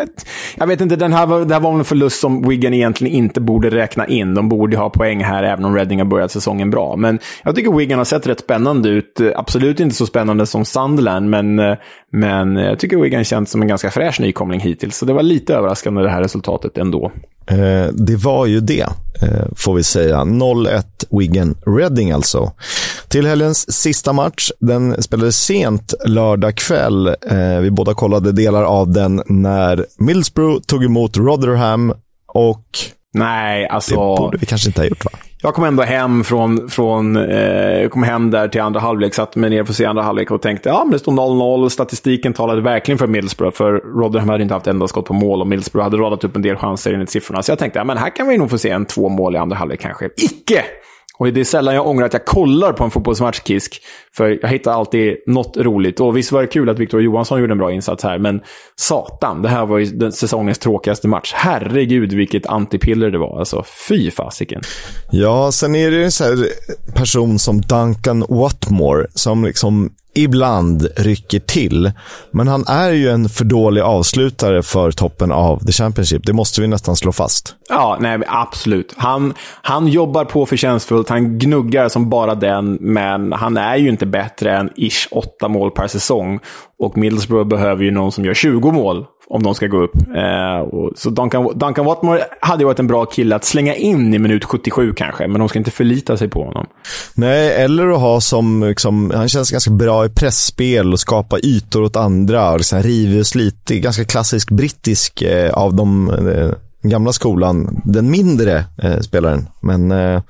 jag 0.56 0.68
vet 0.68 0.82
inte, 0.82 0.96
den 0.96 1.14
här, 1.14 1.46
det 1.46 1.54
här 1.54 1.62
var 1.62 1.74
en 1.74 1.86
förlust 1.86 2.20
som 2.20 2.50
Wigan 2.50 2.74
egentligen 2.74 3.16
inte 3.16 3.42
borde 3.42 3.70
räkna 3.70 4.08
in. 4.08 4.34
De 4.34 4.50
borde 4.50 4.78
ha 4.78 4.90
poäng 4.90 5.24
här, 5.24 5.44
även 5.44 5.66
om 5.66 5.76
Reading 5.76 6.00
har 6.00 6.06
börjat 6.06 6.32
säsongen 6.32 6.70
bra. 6.70 6.96
Men 6.96 7.20
jag 7.44 7.56
tycker 7.56 7.72
Wigan 7.72 7.98
har 7.98 8.06
sett 8.06 8.28
rätt 8.28 8.40
spännande 8.40 8.90
ut. 8.90 9.22
Absolut 9.36 9.80
inte 9.80 9.96
så 9.96 10.06
spännande 10.06 10.46
som 10.46 10.66
Sunderland, 10.66 11.30
men, 11.30 11.56
men 12.12 12.56
jag 12.56 12.80
tycker 12.80 12.98
Wigan 12.98 13.24
känns 13.24 13.52
som 13.52 13.62
en 13.62 13.68
ganska 13.68 13.92
fräsch 13.92 14.20
nykomling 14.20 14.60
hittills. 14.60 14.98
Så 14.98 15.06
det 15.06 15.14
var 15.14 15.24
lite 15.24 15.56
överraskande 15.56 16.02
det 16.02 16.10
här 16.10 16.22
resultatet 16.22 16.78
ändå. 16.78 17.12
Eh, 17.48 17.94
det 17.94 18.16
var 18.16 18.46
ju 18.46 18.60
det, 18.60 18.86
eh, 19.22 19.46
får 19.56 19.76
vi 19.76 19.84
säga. 19.84 20.24
0-1 20.24 20.84
Wigan 21.10 21.56
Reading 21.66 22.12
alltså. 22.12 22.52
Till 23.16 23.28
helgens 23.28 23.74
sista 23.82 24.14
match. 24.14 24.52
Den 24.60 25.04
spelades 25.04 25.38
sent 25.38 25.94
lördag 26.06 26.56
kväll. 26.56 27.08
Eh, 27.08 27.60
vi 27.62 27.72
båda 27.72 27.94
kollade 27.94 28.32
delar 28.32 28.64
av 28.64 28.92
den 28.92 29.22
när 29.26 29.86
Middlesbrough 29.98 30.62
tog 30.62 30.84
emot 30.84 31.18
Rotherham 31.18 31.94
och... 32.34 32.66
Nej, 33.14 33.68
alltså... 33.68 33.92
Det 34.16 34.22
borde 34.22 34.38
vi 34.38 34.46
kanske 34.46 34.70
inte 34.70 34.82
ha 34.82 34.88
gjort, 34.88 35.06
va? 35.06 35.12
Jag 35.42 35.54
kom 35.54 35.64
ändå 35.64 35.84
hem 35.84 36.24
från, 36.24 36.70
från 36.70 37.16
eh, 37.16 37.90
kom 37.90 38.04
hem 38.04 38.32
där 38.32 38.48
till 38.48 38.62
andra 38.62 38.80
halvlek, 38.80 39.14
satte 39.14 39.40
mig 39.40 39.50
ner 39.50 39.64
för 39.64 39.74
att 39.74 39.78
se 39.78 39.86
andra 39.86 40.04
halvlek 40.04 40.32
och 40.32 40.42
tänkte 40.42 40.70
ja 40.70 40.84
men 40.84 40.92
det 40.92 41.00
stod 41.00 41.14
0-0. 41.14 41.70
Statistiken 41.70 42.34
talade 42.34 42.62
verkligen 42.62 42.98
för 42.98 43.08
Middlesbrough, 43.08 43.56
för 43.56 43.74
Rotherham 43.74 44.30
hade 44.30 44.44
inte 44.44 44.54
haft 44.54 44.68
enda 44.68 44.88
skott 44.88 45.06
på 45.06 45.14
mål 45.14 45.42
och 45.42 45.48
Middlesbrough 45.48 45.84
hade 45.84 45.98
radat 45.98 46.24
upp 46.24 46.36
en 46.36 46.42
del 46.42 46.56
chanser 46.56 46.94
enligt 46.94 47.10
siffrorna. 47.10 47.44
Så 47.44 47.52
jag 47.52 47.60
tänkte 47.60 47.80
ja 47.80 47.84
men 47.84 47.98
här 47.98 48.16
kan 48.16 48.28
vi 48.28 48.38
nog 48.38 48.50
få 48.50 48.58
se 48.58 48.70
en 48.70 48.86
två 48.86 49.10
mål 49.10 49.36
i 49.36 49.38
andra 49.38 49.58
halvlek 49.58 49.80
kanske. 49.82 50.10
Icke! 50.18 50.66
Och 51.18 51.34
det 51.34 51.40
är 51.40 51.44
sällan 51.44 51.76
jag 51.76 51.88
ångrar 51.88 52.06
att 52.06 52.14
jag 52.14 52.26
kollar 52.26 52.74
på 52.74 52.84
en 52.84 52.92
fotbollsmatch, 52.92 53.42
Kisk. 53.44 53.82
För 54.18 54.40
jag 54.42 54.50
hittar 54.50 54.72
alltid 54.72 55.18
något 55.28 55.58
roligt. 55.58 56.00
Och 56.00 56.18
visst 56.18 56.32
var 56.32 56.42
det 56.42 56.48
kul 56.48 56.70
att 56.70 56.80
Victor 56.80 57.02
Johansson 57.02 57.40
gjorde 57.40 57.54
en 57.54 57.58
bra 57.58 57.72
insats 57.72 58.04
här, 58.04 58.18
men 58.18 58.42
satan, 58.76 59.42
det 59.42 59.50
här 59.50 59.66
var 59.66 59.78
ju 59.78 59.86
den 59.86 60.12
säsongens 60.12 60.60
tråkigaste 60.60 61.08
match. 61.08 61.34
Herregud, 61.36 62.14
vilket 62.14 62.46
antipiller 62.46 63.12
det 63.12 63.18
var. 63.18 63.40
Alltså, 63.40 63.64
fy 63.90 64.12
fasiken. 64.12 64.62
Ja, 65.12 65.52
sen 65.52 65.76
är 65.76 65.92
det 65.92 66.04
en 66.04 66.12
sån 66.12 66.28
här 66.28 66.48
person 66.94 67.40
som 67.40 67.62
Duncan 67.62 68.26
Watmore, 68.30 69.08
som 69.14 69.46
liksom 69.46 69.90
ibland 70.16 70.88
rycker 70.96 71.40
till. 71.40 71.92
Men 72.32 72.48
han 72.48 72.64
är 72.68 72.92
ju 72.92 73.10
en 73.10 73.30
för 73.30 73.46
dålig 73.46 73.82
avslutare 73.82 74.64
för 74.64 74.92
toppen 74.92 75.32
av 75.32 75.60
The 75.66 75.72
Championship. 75.72 76.26
Det 76.26 76.34
måste 76.34 76.62
vi 76.62 76.68
nästan 76.68 76.96
slå 76.96 77.12
fast. 77.12 77.56
Ja, 77.70 77.98
nej, 78.00 78.20
absolut. 78.28 78.94
Han, 78.98 79.34
han 79.62 79.88
jobbar 79.88 80.26
på 80.26 80.46
förtjänstfullt, 80.46 81.10
han 81.10 81.40
gnuggar 81.40 81.90
som 81.90 82.10
bara 82.10 82.36
den, 82.36 82.78
men 82.82 83.34
han 83.34 83.58
är 83.58 83.76
ju 83.76 83.90
inte 83.90 84.06
bättre 84.06 84.58
än 84.58 84.70
ish 84.76 85.08
åtta 85.12 85.48
mål 85.48 85.72
per 85.72 85.88
säsong. 85.88 86.40
Och 86.80 86.98
Middlesbrough 86.98 87.48
behöver 87.48 87.84
ju 87.84 87.92
någon 87.92 88.12
som 88.12 88.26
gör 88.26 88.34
20 88.34 88.72
mål 88.72 89.06
om 89.28 89.44
de 89.44 89.56
ska 89.56 89.68
gå 89.68 89.78
upp. 89.78 89.96
Eh, 90.16 90.60
och, 90.60 90.92
så 90.96 91.10
Duncan, 91.10 91.52
Duncan 91.56 91.86
Watmore 91.86 92.24
hade 92.40 92.62
ju 92.62 92.66
varit 92.66 92.80
en 92.80 92.88
bra 92.88 93.06
kille 93.06 93.36
att 93.36 93.44
slänga 93.44 93.76
in 93.76 94.14
i 94.14 94.20
minut 94.20 94.46
77 94.46 94.94
kanske, 94.94 95.28
men 95.28 95.40
de 95.40 95.50
ska 95.50 95.60
inte 95.60 95.72
förlita 95.72 96.18
sig 96.18 96.30
på 96.30 96.44
honom. 96.44 96.66
Nej, 97.16 97.64
eller 97.64 97.88
att 97.88 98.00
ha 98.00 98.22
som, 98.22 98.64
liksom, 98.64 99.12
han 99.16 99.30
känns 99.30 99.52
ganska 99.52 99.72
bra 99.72 100.06
i 100.06 100.10
pressspel 100.10 100.94
och 100.94 101.00
skapa 101.00 101.40
ytor 101.40 101.84
åt 101.84 101.96
andra. 101.96 102.52
Och 102.52 102.58
liksom, 102.58 102.84
river 102.84 103.20
och 103.20 103.28
sliter, 103.28 103.76
ganska 103.76 104.06
klassisk 104.06 104.52
brittisk 104.52 105.22
eh, 105.22 105.54
av 105.54 105.74
de 105.74 106.10
eh, 106.10 106.52
gamla 106.90 107.14
skolan. 107.14 107.82
Den 107.86 108.12
mindre 108.12 108.64
eh, 108.84 109.00
spelaren, 109.00 109.48
men 109.62 109.92
eh, 109.92 110.22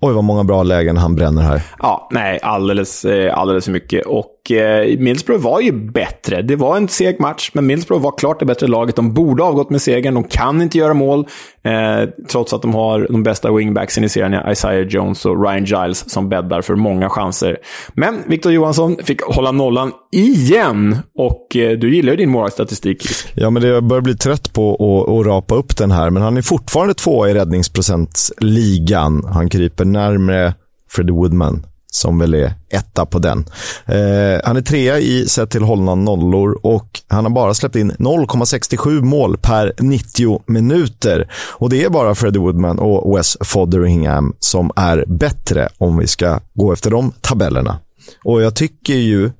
Oj, 0.00 0.12
vad 0.12 0.24
många 0.24 0.44
bra 0.44 0.62
lägen 0.62 0.96
han 0.96 1.14
bränner 1.14 1.42
här. 1.42 1.62
Ja, 1.78 2.08
nej, 2.10 2.38
alldeles, 2.42 3.04
eh, 3.04 3.38
alldeles 3.38 3.64
för 3.64 3.72
mycket. 3.72 4.06
Och 4.06 4.26
eh, 4.50 4.98
Middlesbrough 4.98 5.44
var 5.44 5.60
ju 5.60 5.72
bättre. 5.72 6.42
Det 6.42 6.56
var 6.56 6.76
en 6.76 6.88
seg 6.88 7.20
match, 7.20 7.50
men 7.54 7.66
Middlesbrough 7.66 8.04
var 8.04 8.18
klart 8.18 8.40
det 8.40 8.46
bättre 8.46 8.66
laget. 8.66 8.96
De 8.96 9.14
borde 9.14 9.42
ha 9.42 9.50
avgått 9.50 9.70
med 9.70 9.82
segern. 9.82 10.14
De 10.14 10.24
kan 10.24 10.62
inte 10.62 10.78
göra 10.78 10.94
mål, 10.94 11.26
eh, 11.64 12.08
trots 12.28 12.52
att 12.52 12.62
de 12.62 12.74
har 12.74 13.06
de 13.10 13.22
bästa 13.22 13.52
wingbacksen 13.52 14.04
i 14.04 14.08
serien, 14.08 14.50
Isaiah 14.50 14.86
Jones 14.86 15.26
och 15.26 15.44
Ryan 15.44 15.64
Giles, 15.64 16.10
som 16.10 16.28
bäddar 16.28 16.62
för 16.62 16.74
många 16.74 17.08
chanser. 17.08 17.56
Men 17.94 18.22
Victor 18.26 18.52
Johansson 18.52 18.96
fick 19.04 19.22
hålla 19.22 19.52
nollan 19.52 19.92
igen. 20.12 20.96
Och 21.18 21.56
eh, 21.56 21.78
du 21.78 21.94
gillar 21.94 22.12
ju 22.12 22.16
din 22.16 22.30
målvaktsstatistik. 22.30 23.06
Ja, 23.34 23.50
men 23.50 23.62
det, 23.62 23.68
jag 23.68 23.84
börjar 23.84 24.02
bli 24.02 24.16
trött 24.16 24.52
på 24.52 24.74
att, 24.74 25.20
att 25.20 25.26
rapa 25.26 25.54
upp 25.54 25.76
den 25.76 25.90
här, 25.90 26.10
men 26.10 26.22
han 26.22 26.36
är 26.36 26.42
fortfarande 26.42 26.94
två 26.94 27.28
i 27.28 27.34
räddningsprocentsligan. 27.34 29.24
Han 29.24 29.48
kryper 29.48 29.84
närmre 29.84 30.54
Freddie 30.90 31.12
Woodman 31.12 31.66
som 31.96 32.18
väl 32.18 32.34
är 32.34 32.54
etta 32.70 33.06
på 33.06 33.18
den. 33.18 33.38
Eh, 33.86 34.40
han 34.44 34.56
är 34.56 34.62
trea 34.62 34.98
i 34.98 35.28
sett 35.28 35.50
till 35.50 35.62
hållna 35.62 35.94
nollor 35.94 36.58
och 36.62 37.00
han 37.08 37.24
har 37.24 37.30
bara 37.30 37.54
släppt 37.54 37.76
in 37.76 37.92
0,67 37.92 39.02
mål 39.02 39.36
per 39.38 39.72
90 39.78 40.42
minuter. 40.46 41.30
Och 41.52 41.70
det 41.70 41.84
är 41.84 41.90
bara 41.90 42.14
Freddie 42.14 42.38
Woodman 42.38 42.78
och 42.78 43.16
Wes 43.16 43.36
Fotheringham 43.40 44.34
som 44.38 44.70
är 44.76 45.04
bättre 45.06 45.68
om 45.78 45.96
vi 45.96 46.06
ska 46.06 46.40
gå 46.54 46.72
efter 46.72 46.90
de 46.90 47.12
tabellerna. 47.20 47.78
Och 48.24 48.42
jag 48.42 48.54
tycker 48.54 48.94
ju 48.94 49.30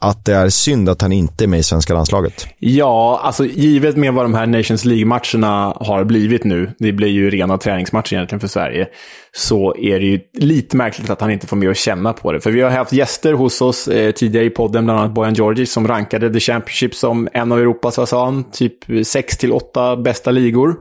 att 0.00 0.24
det 0.24 0.34
är 0.34 0.48
synd 0.48 0.88
att 0.88 1.02
han 1.02 1.12
inte 1.12 1.44
är 1.44 1.48
med 1.48 1.58
i 1.58 1.62
svenska 1.62 1.94
landslaget? 1.94 2.46
Ja, 2.58 3.20
alltså 3.22 3.44
givet 3.44 3.96
med 3.96 4.14
vad 4.14 4.24
de 4.24 4.34
här 4.34 4.46
Nations 4.46 4.84
League-matcherna 4.84 5.76
har 5.80 6.04
blivit 6.04 6.44
nu, 6.44 6.70
det 6.78 6.92
blir 6.92 7.08
ju 7.08 7.30
rena 7.30 7.58
träningsmatcher 7.58 8.14
egentligen 8.14 8.40
för 8.40 8.48
Sverige, 8.48 8.88
så 9.32 9.76
är 9.76 10.00
det 10.00 10.06
ju 10.06 10.20
lite 10.32 10.76
märkligt 10.76 11.10
att 11.10 11.20
han 11.20 11.30
inte 11.30 11.46
får 11.46 11.56
med 11.56 11.68
och 11.68 11.76
känna 11.76 12.12
på 12.12 12.32
det. 12.32 12.40
För 12.40 12.50
vi 12.50 12.60
har 12.60 12.70
haft 12.70 12.92
gäster 12.92 13.32
hos 13.32 13.62
oss 13.62 13.88
eh, 13.88 14.10
tidigare 14.10 14.46
i 14.46 14.50
podden, 14.50 14.84
bland 14.84 15.00
annat 15.00 15.14
Bojan 15.14 15.34
Georgic, 15.34 15.72
som 15.72 15.88
rankade 15.88 16.32
The 16.32 16.40
Championship 16.40 16.94
som 16.94 17.28
en 17.32 17.52
av 17.52 17.58
Europas, 17.58 17.98
vad 17.98 18.08
sa 18.08 18.24
han, 18.24 18.44
typ 18.50 19.06
6 19.06 19.38
till 19.38 19.52
8 19.52 19.96
bästa 19.96 20.30
ligor. 20.30 20.76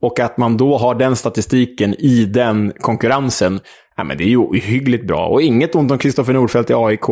Och 0.00 0.20
att 0.20 0.36
man 0.36 0.56
då 0.56 0.78
har 0.78 0.94
den 0.94 1.16
statistiken 1.16 1.94
i 1.94 2.24
den 2.24 2.72
konkurrensen, 2.80 3.60
ja, 3.96 4.04
men 4.04 4.18
det 4.18 4.24
är 4.24 4.28
ju 4.28 4.36
ohyggligt 4.36 5.06
bra. 5.06 5.26
Och 5.26 5.42
inget 5.42 5.74
ont 5.74 5.90
om 5.90 5.98
Kristoffer 5.98 6.32
Nordfeldt 6.32 6.70
i 6.70 6.74
AIK, 6.74 7.06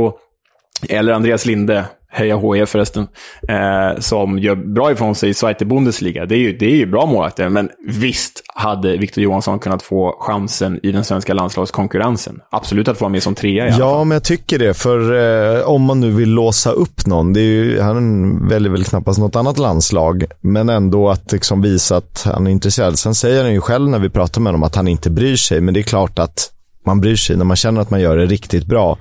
eller 0.89 1.13
Andreas 1.13 1.47
Linde, 1.47 1.85
heja 2.13 2.39
HIF 2.39 2.69
förresten, 2.69 3.07
eh, 3.49 4.01
som 4.01 4.39
gör 4.39 4.55
bra 4.55 4.93
ifrån 4.93 5.15
sig 5.15 5.31
i 5.31 5.35
Zweite 5.35 5.65
Bundesliga. 5.65 6.27
Det 6.27 6.35
är 6.35 6.39
ju, 6.39 6.57
det 6.59 6.67
är 6.67 6.77
ju 6.77 6.87
bra 6.87 7.07
målvakter, 7.07 7.49
men 7.49 7.69
visst 7.87 8.43
hade 8.55 8.97
Victor 8.97 9.25
Johansson 9.25 9.59
kunnat 9.59 9.83
få 9.83 10.17
chansen 10.21 10.81
i 10.83 10.93
den 10.93 11.05
svenska 11.05 11.35
landslagskonkurrensen. 11.35 12.41
Absolut 12.51 12.89
att 12.89 12.99
få 12.99 13.05
vara 13.05 13.13
med 13.13 13.23
som 13.23 13.35
trea 13.35 13.65
i 13.67 13.69
alla 13.71 13.79
Ja, 13.79 13.91
fall. 13.99 14.07
men 14.07 14.15
jag 14.15 14.25
tycker 14.25 14.59
det. 14.59 14.75
För 14.75 15.13
eh, 15.59 15.69
om 15.69 15.83
man 15.83 16.01
nu 16.01 16.11
vill 16.11 16.31
låsa 16.31 16.71
upp 16.71 17.07
någon, 17.07 17.33
det 17.33 17.41
är 17.41 17.45
ju, 17.45 17.81
han 17.81 18.49
väljer 18.49 18.71
väl 18.73 18.85
knappast 18.85 19.19
något 19.19 19.37
annat 19.37 19.59
landslag, 19.59 20.25
men 20.41 20.69
ändå 20.69 21.11
att 21.11 21.33
liksom 21.33 21.63
visa 21.63 21.97
att 21.97 22.23
han 22.35 22.47
är 22.47 22.51
intresserad. 22.51 22.99
Sen 22.99 23.15
säger 23.15 23.43
han 23.43 23.53
ju 23.53 23.61
själv 23.61 23.89
när 23.89 23.99
vi 23.99 24.09
pratar 24.11 24.41
med 24.41 24.49
honom 24.53 24.63
att 24.63 24.77
han 24.77 24.89
inte 24.89 25.11
bryr 25.11 25.37
sig, 25.37 25.61
men 25.61 25.75
det 25.75 25.81
är 25.81 25.85
klart 25.85 26.19
att 26.19 26.51
man 26.87 27.01
bryr 27.01 27.17
sig 27.17 27.37
när 27.37 27.45
man 27.45 27.57
känner 27.57 27.81
att 27.81 27.91
man 27.91 28.01
gör 28.01 28.17
det 28.17 28.27
riktigt 28.27 28.67
bra. 28.67 28.99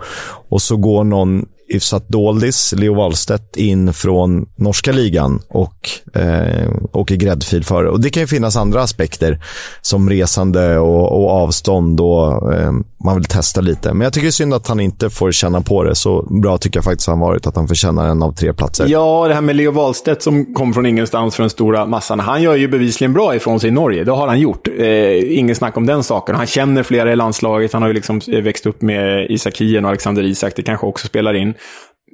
Och 0.49 0.61
så 0.61 0.77
går 0.77 1.03
någon 1.03 1.45
hyfsat 1.69 2.07
doldis, 2.07 2.73
Leo 2.77 2.95
Wahlstedt, 2.95 3.57
in 3.57 3.93
från 3.93 4.45
norska 4.55 4.91
ligan 4.91 5.41
och 5.49 5.89
eh, 6.15 6.69
åker 6.91 7.15
gräddfil 7.15 7.63
för 7.63 7.83
det. 7.83 7.89
Och 7.89 8.01
det 8.01 8.09
kan 8.09 8.21
ju 8.23 8.27
finnas 8.27 8.55
andra 8.55 8.81
aspekter 8.81 9.39
som 9.81 10.09
resande 10.09 10.77
och, 10.79 11.23
och 11.23 11.29
avstånd 11.29 12.01
och 12.01 12.53
eh, 12.53 12.71
man 13.05 13.15
vill 13.15 13.25
testa 13.25 13.61
lite. 13.61 13.93
Men 13.93 14.01
jag 14.01 14.13
tycker 14.13 14.25
det 14.25 14.29
är 14.29 14.31
synd 14.31 14.53
att 14.53 14.67
han 14.67 14.79
inte 14.79 15.09
får 15.09 15.31
känna 15.31 15.61
på 15.61 15.83
det. 15.83 15.95
Så 15.95 16.21
bra 16.41 16.57
tycker 16.57 16.77
jag 16.77 16.83
faktiskt 16.83 17.07
han 17.07 17.19
varit 17.19 17.47
att 17.47 17.55
han 17.55 17.67
förtjänar 17.67 18.07
en 18.07 18.23
av 18.23 18.31
tre 18.31 18.53
platser. 18.53 18.85
Ja, 18.87 19.27
det 19.27 19.33
här 19.33 19.41
med 19.41 19.55
Leo 19.55 19.71
Wahlstedt 19.71 20.21
som 20.21 20.53
kom 20.53 20.73
från 20.73 20.85
ingenstans 20.85 21.35
för 21.35 21.43
den 21.43 21.49
stora 21.49 21.85
massan. 21.85 22.19
Han 22.19 22.41
gör 22.41 22.55
ju 22.55 22.67
bevisligen 22.67 23.13
bra 23.13 23.35
ifrån 23.35 23.59
sig 23.59 23.67
i 23.67 23.71
Norge. 23.71 24.03
Det 24.03 24.11
har 24.11 24.27
han 24.27 24.39
gjort. 24.39 24.67
Eh, 24.77 25.37
ingen 25.39 25.55
snack 25.55 25.77
om 25.77 25.85
den 25.85 26.03
saken. 26.03 26.35
Han 26.35 26.47
känner 26.47 26.83
flera 26.83 27.11
i 27.11 27.15
landslaget. 27.15 27.73
Han 27.73 27.81
har 27.81 27.89
ju 27.89 27.93
liksom 27.93 28.21
eh, 28.27 28.41
växt 28.41 28.65
upp 28.65 28.81
med 28.81 29.31
Isak 29.31 29.57
Hien 29.57 29.85
och 29.85 29.89
Alexander 29.89 30.23
Isak. 30.23 30.53
Det 30.55 30.63
kanske 30.63 30.87
också 30.87 31.07
spelar 31.07 31.33
in. 31.33 31.53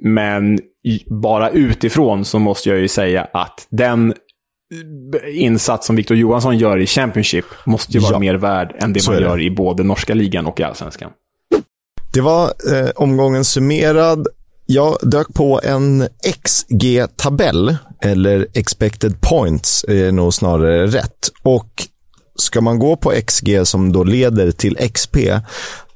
Men 0.04 0.58
bara 1.22 1.50
utifrån 1.50 2.24
så 2.24 2.38
måste 2.38 2.68
jag 2.68 2.78
ju 2.78 2.88
säga 2.88 3.24
att 3.32 3.66
den 3.70 4.14
insats 5.34 5.86
som 5.86 5.96
Victor 5.96 6.16
Johansson 6.16 6.58
gör 6.58 6.78
i 6.78 6.86
Championship 6.86 7.44
måste 7.66 7.92
ju 7.92 7.98
vara 7.98 8.12
Ja. 8.12 8.18
mer 8.18 8.34
värd 8.34 8.76
än 8.82 8.92
det 8.92 9.00
Så 9.00 9.10
man 9.10 9.16
är 9.16 9.20
det. 9.20 9.28
gör 9.28 9.40
i 9.40 9.50
både 9.50 9.82
norska 9.82 10.14
ligan 10.14 10.46
och 10.46 10.60
i 10.60 10.62
allsvenskan. 10.62 11.10
Det 12.12 12.20
var 12.20 12.44
eh, 12.74 12.88
omgången 12.96 13.44
summerad. 13.44 14.26
Jag 14.66 14.96
dök 15.02 15.34
på 15.34 15.60
en 15.64 16.08
XG-tabell, 16.44 17.76
eller 18.02 18.46
expected 18.54 19.20
points 19.20 19.84
är 19.88 20.12
nog 20.12 20.34
snarare 20.34 20.86
rätt. 20.86 21.30
Och 21.42 21.70
ska 22.38 22.60
man 22.60 22.78
gå 22.78 22.96
på 22.96 23.12
XG 23.26 23.60
som 23.66 23.92
då 23.92 24.04
leder 24.04 24.50
till 24.50 24.76
XP, 24.94 25.16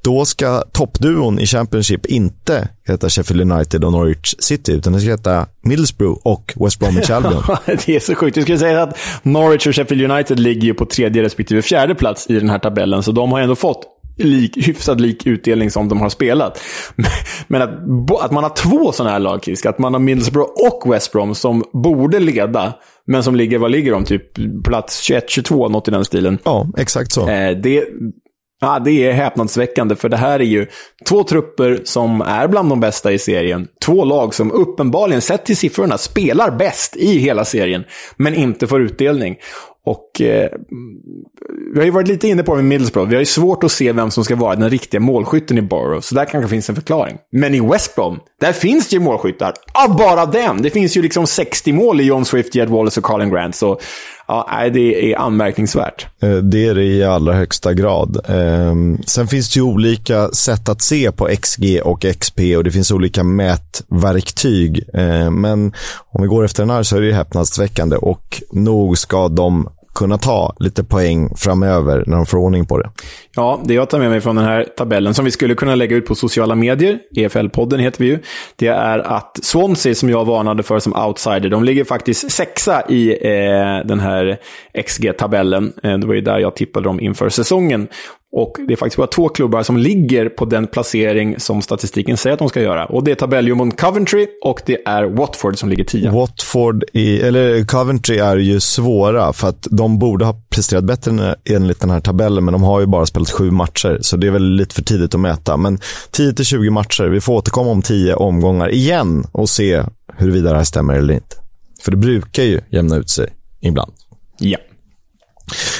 då 0.03 0.25
ska 0.25 0.61
toppduon 0.61 1.39
i 1.39 1.45
Championship 1.45 2.05
inte 2.05 2.67
heta 2.87 3.09
Sheffield 3.09 3.51
United 3.51 3.83
och 3.83 3.91
Norwich 3.91 4.35
City, 4.39 4.71
utan 4.71 4.93
det 4.93 4.99
ska 4.99 5.09
heta 5.09 5.47
Middlesbrough 5.63 6.19
och 6.23 6.53
West 6.55 6.79
Bromwich 6.79 7.09
Albion. 7.09 7.43
det 7.65 7.89
är 7.89 7.99
så 7.99 8.15
sjukt. 8.15 8.37
Jag 8.37 8.43
skulle 8.43 8.57
säga 8.57 8.83
att 8.83 8.97
Norwich 9.23 9.67
och 9.67 9.75
Sheffield 9.75 10.11
United 10.11 10.39
ligger 10.39 10.61
ju 10.61 10.73
på 10.73 10.85
tredje 10.85 11.23
respektive 11.23 11.61
fjärde 11.61 11.95
plats 11.95 12.29
i 12.29 12.39
den 12.39 12.49
här 12.49 12.59
tabellen, 12.59 13.03
så 13.03 13.11
de 13.11 13.31
har 13.31 13.39
ändå 13.39 13.55
fått 13.55 13.85
lik, 14.17 14.67
hyfsat 14.67 14.99
lik 14.99 15.27
utdelning 15.27 15.71
som 15.71 15.89
de 15.89 16.01
har 16.01 16.09
spelat. 16.09 16.61
Men 17.47 17.61
att, 17.61 17.69
att 18.23 18.31
man 18.31 18.43
har 18.43 18.49
två 18.55 18.91
sådana 18.91 19.11
här 19.11 19.19
lag, 19.19 19.43
Kisk, 19.43 19.65
att 19.65 19.79
man 19.79 19.93
har 19.93 19.99
Middlesbrough 19.99 20.49
och 20.49 20.93
West 20.93 21.11
Brom 21.11 21.35
som 21.35 21.63
borde 21.73 22.19
leda, 22.19 22.73
men 23.07 23.23
som 23.23 23.35
ligger, 23.35 23.57
vad 23.57 23.71
ligger 23.71 23.91
de? 23.91 24.05
Typ 24.05 24.23
plats 24.63 25.09
21-22, 25.09 25.69
något 25.69 25.87
i 25.87 25.91
den 25.91 26.05
stilen. 26.05 26.37
Ja, 26.43 26.67
exakt 26.77 27.11
så. 27.11 27.29
Eh, 27.29 27.57
det, 27.57 27.85
ja, 28.61 28.79
det 28.79 28.91
är 28.91 29.11
häpnadsväckande, 29.11 29.95
för 29.95 30.09
det 30.09 30.17
här 30.17 30.39
är 30.39 30.43
ju 30.43 30.67
två 31.07 31.23
trupper 31.23 31.81
som 31.83 32.21
är 32.21 32.47
bland 32.47 32.69
de 32.69 32.79
bästa 32.79 33.11
i 33.11 33.19
serien. 33.19 33.67
Två 33.85 34.05
lag 34.05 34.33
som 34.33 34.51
uppenbarligen, 34.51 35.21
sett 35.21 35.45
till 35.45 35.57
siffrorna, 35.57 35.97
spelar 35.97 36.51
bäst 36.51 36.95
i 36.95 37.17
hela 37.17 37.45
serien, 37.45 37.83
men 38.17 38.35
inte 38.35 38.67
får 38.67 38.81
utdelning. 38.81 39.35
Och 39.85 40.21
eh, 40.21 40.49
vi 41.73 41.79
har 41.79 41.85
ju 41.85 41.91
varit 41.91 42.07
lite 42.07 42.27
inne 42.27 42.43
på 42.43 42.55
det 42.55 42.61
med 42.61 42.69
Middlesbrough. 42.69 43.09
Vi 43.09 43.15
har 43.15 43.21
ju 43.21 43.25
svårt 43.25 43.63
att 43.63 43.71
se 43.71 43.91
vem 43.91 44.11
som 44.11 44.23
ska 44.23 44.35
vara 44.35 44.55
den 44.55 44.69
riktiga 44.69 45.01
målskytten 45.01 45.57
i 45.57 45.61
Borough, 45.61 46.01
så 46.01 46.15
där 46.15 46.25
kanske 46.25 46.49
finns 46.49 46.69
en 46.69 46.75
förklaring. 46.75 47.17
Men 47.31 47.55
i 47.55 47.59
West 47.59 47.95
Brom, 47.95 48.19
där 48.41 48.53
finns 48.53 48.87
det 48.89 48.95
ju 48.95 48.99
målskyttar. 48.99 49.53
Av 49.73 49.97
bara 49.97 50.25
den! 50.25 50.61
Det 50.61 50.69
finns 50.69 50.97
ju 50.97 51.01
liksom 51.01 51.27
60 51.27 51.73
mål 51.73 52.01
i 52.01 52.03
John 52.03 52.25
Swift, 52.25 52.55
Jed 52.55 52.69
Wallace 52.69 52.99
och 52.99 53.03
Colin 53.03 53.29
Grant, 53.29 53.55
så 53.55 53.79
ja, 54.31 54.47
nej, 54.51 54.71
det 54.71 55.11
är 55.11 55.19
anmärkningsvärt. 55.19 56.07
Eh, 56.21 56.35
det 56.35 56.67
är 56.67 56.75
det 56.75 56.83
i 56.83 57.03
allra 57.03 57.33
högsta 57.33 57.73
grad. 57.73 58.17
Ehm, 58.27 58.97
sen 59.05 59.27
finns 59.27 59.53
det 59.53 59.57
ju 59.57 59.63
olika 59.63 60.29
sätt 60.29 60.69
att 60.69 60.81
se 60.81 61.11
på 61.11 61.29
XG 61.41 61.81
och 61.83 62.05
XP 62.19 62.39
och 62.57 62.63
det 62.63 62.71
finns 62.71 62.91
olika 62.91 63.23
mätverktyg. 63.23 64.83
Ehm, 64.93 65.41
men 65.41 65.73
om 66.11 66.21
vi 66.21 66.27
går 66.27 66.45
efter 66.45 66.63
den 66.63 66.69
här 66.69 66.83
så 66.83 66.97
är 66.97 67.01
det 67.01 67.13
häpnadsväckande 67.13 67.95
och 67.95 68.41
nog 68.51 68.97
ska 68.97 69.27
de 69.27 69.69
kunna 69.95 70.17
ta 70.17 70.55
lite 70.59 70.83
poäng 70.83 71.35
framöver 71.35 72.03
när 72.07 72.17
de 72.17 72.25
får 72.25 72.37
ordning 72.37 72.65
på 72.65 72.77
det. 72.77 72.89
Ja, 73.35 73.61
det 73.65 73.73
jag 73.73 73.89
tar 73.89 73.99
med 73.99 74.09
mig 74.09 74.21
från 74.21 74.35
den 74.35 74.45
här 74.45 74.63
tabellen, 74.77 75.13
som 75.13 75.25
vi 75.25 75.31
skulle 75.31 75.55
kunna 75.55 75.75
lägga 75.75 75.95
ut 75.95 76.05
på 76.05 76.15
sociala 76.15 76.55
medier, 76.55 76.99
EFL-podden 77.15 77.77
heter 77.77 77.99
vi 77.99 78.05
ju, 78.05 78.19
det 78.55 78.67
är 78.67 78.99
att 78.99 79.39
Swansea, 79.43 79.95
som 79.95 80.09
jag 80.09 80.25
varnade 80.25 80.63
för 80.63 80.79
som 80.79 80.95
outsider, 80.95 81.49
de 81.49 81.63
ligger 81.63 81.83
faktiskt 81.83 82.31
sexa 82.31 82.83
i 82.89 83.09
eh, 83.11 83.87
den 83.87 83.99
här 83.99 84.37
XG-tabellen. 84.85 85.73
Eh, 85.83 85.97
det 85.97 86.07
var 86.07 86.13
ju 86.13 86.21
där 86.21 86.39
jag 86.39 86.55
tippade 86.55 86.85
dem 86.85 86.99
inför 86.99 87.29
säsongen. 87.29 87.87
Och 88.33 88.57
det 88.67 88.73
är 88.73 88.77
faktiskt 88.77 88.97
bara 88.97 89.07
två 89.07 89.29
klubbar 89.29 89.63
som 89.63 89.77
ligger 89.77 90.29
på 90.29 90.45
den 90.45 90.67
placering 90.67 91.39
som 91.39 91.61
statistiken 91.61 92.17
säger 92.17 92.33
att 92.33 92.39
de 92.39 92.49
ska 92.49 92.61
göra. 92.61 92.85
Och 92.85 93.03
det 93.03 93.11
är 93.11 93.15
tabelljumbon 93.15 93.71
Coventry 93.71 94.27
och 94.43 94.61
det 94.65 94.77
är 94.85 95.03
Watford 95.03 95.59
som 95.59 95.69
ligger 95.69 95.83
tia. 95.83 96.11
Watford, 96.11 96.83
i, 96.93 97.21
eller 97.21 97.65
Coventry 97.65 98.17
är 98.17 98.37
ju 98.37 98.59
svåra 98.59 99.33
för 99.33 99.47
att 99.47 99.67
de 99.71 99.99
borde 99.99 100.25
ha 100.25 100.35
presterat 100.49 100.83
bättre 100.83 101.35
enligt 101.49 101.79
den 101.79 101.89
här 101.89 101.99
tabellen, 101.99 102.45
men 102.45 102.51
de 102.51 102.63
har 102.63 102.79
ju 102.79 102.85
bara 102.85 103.05
spelat 103.05 103.20
sju 103.29 103.51
matcher, 103.51 103.97
så 104.01 104.17
det 104.17 104.27
är 104.27 104.31
väl 104.31 104.55
lite 104.55 104.75
för 104.75 104.81
tidigt 104.81 105.13
att 105.13 105.19
mäta. 105.19 105.57
Men 105.57 105.77
10-20 106.11 106.69
matcher, 106.69 107.03
vi 107.03 107.21
får 107.21 107.33
återkomma 107.33 107.71
om 107.71 107.81
10 107.81 108.13
omgångar 108.13 108.69
igen 108.69 109.25
och 109.31 109.49
se 109.49 109.83
huruvida 110.17 110.49
det 110.49 110.57
här 110.57 110.63
stämmer 110.63 110.93
eller 110.93 111.13
inte. 111.13 111.35
För 111.83 111.91
det 111.91 111.97
brukar 111.97 112.43
ju 112.43 112.61
jämna 112.69 112.95
ut 112.95 113.09
sig 113.09 113.27
ibland. 113.61 113.91
Ja. 114.39 114.57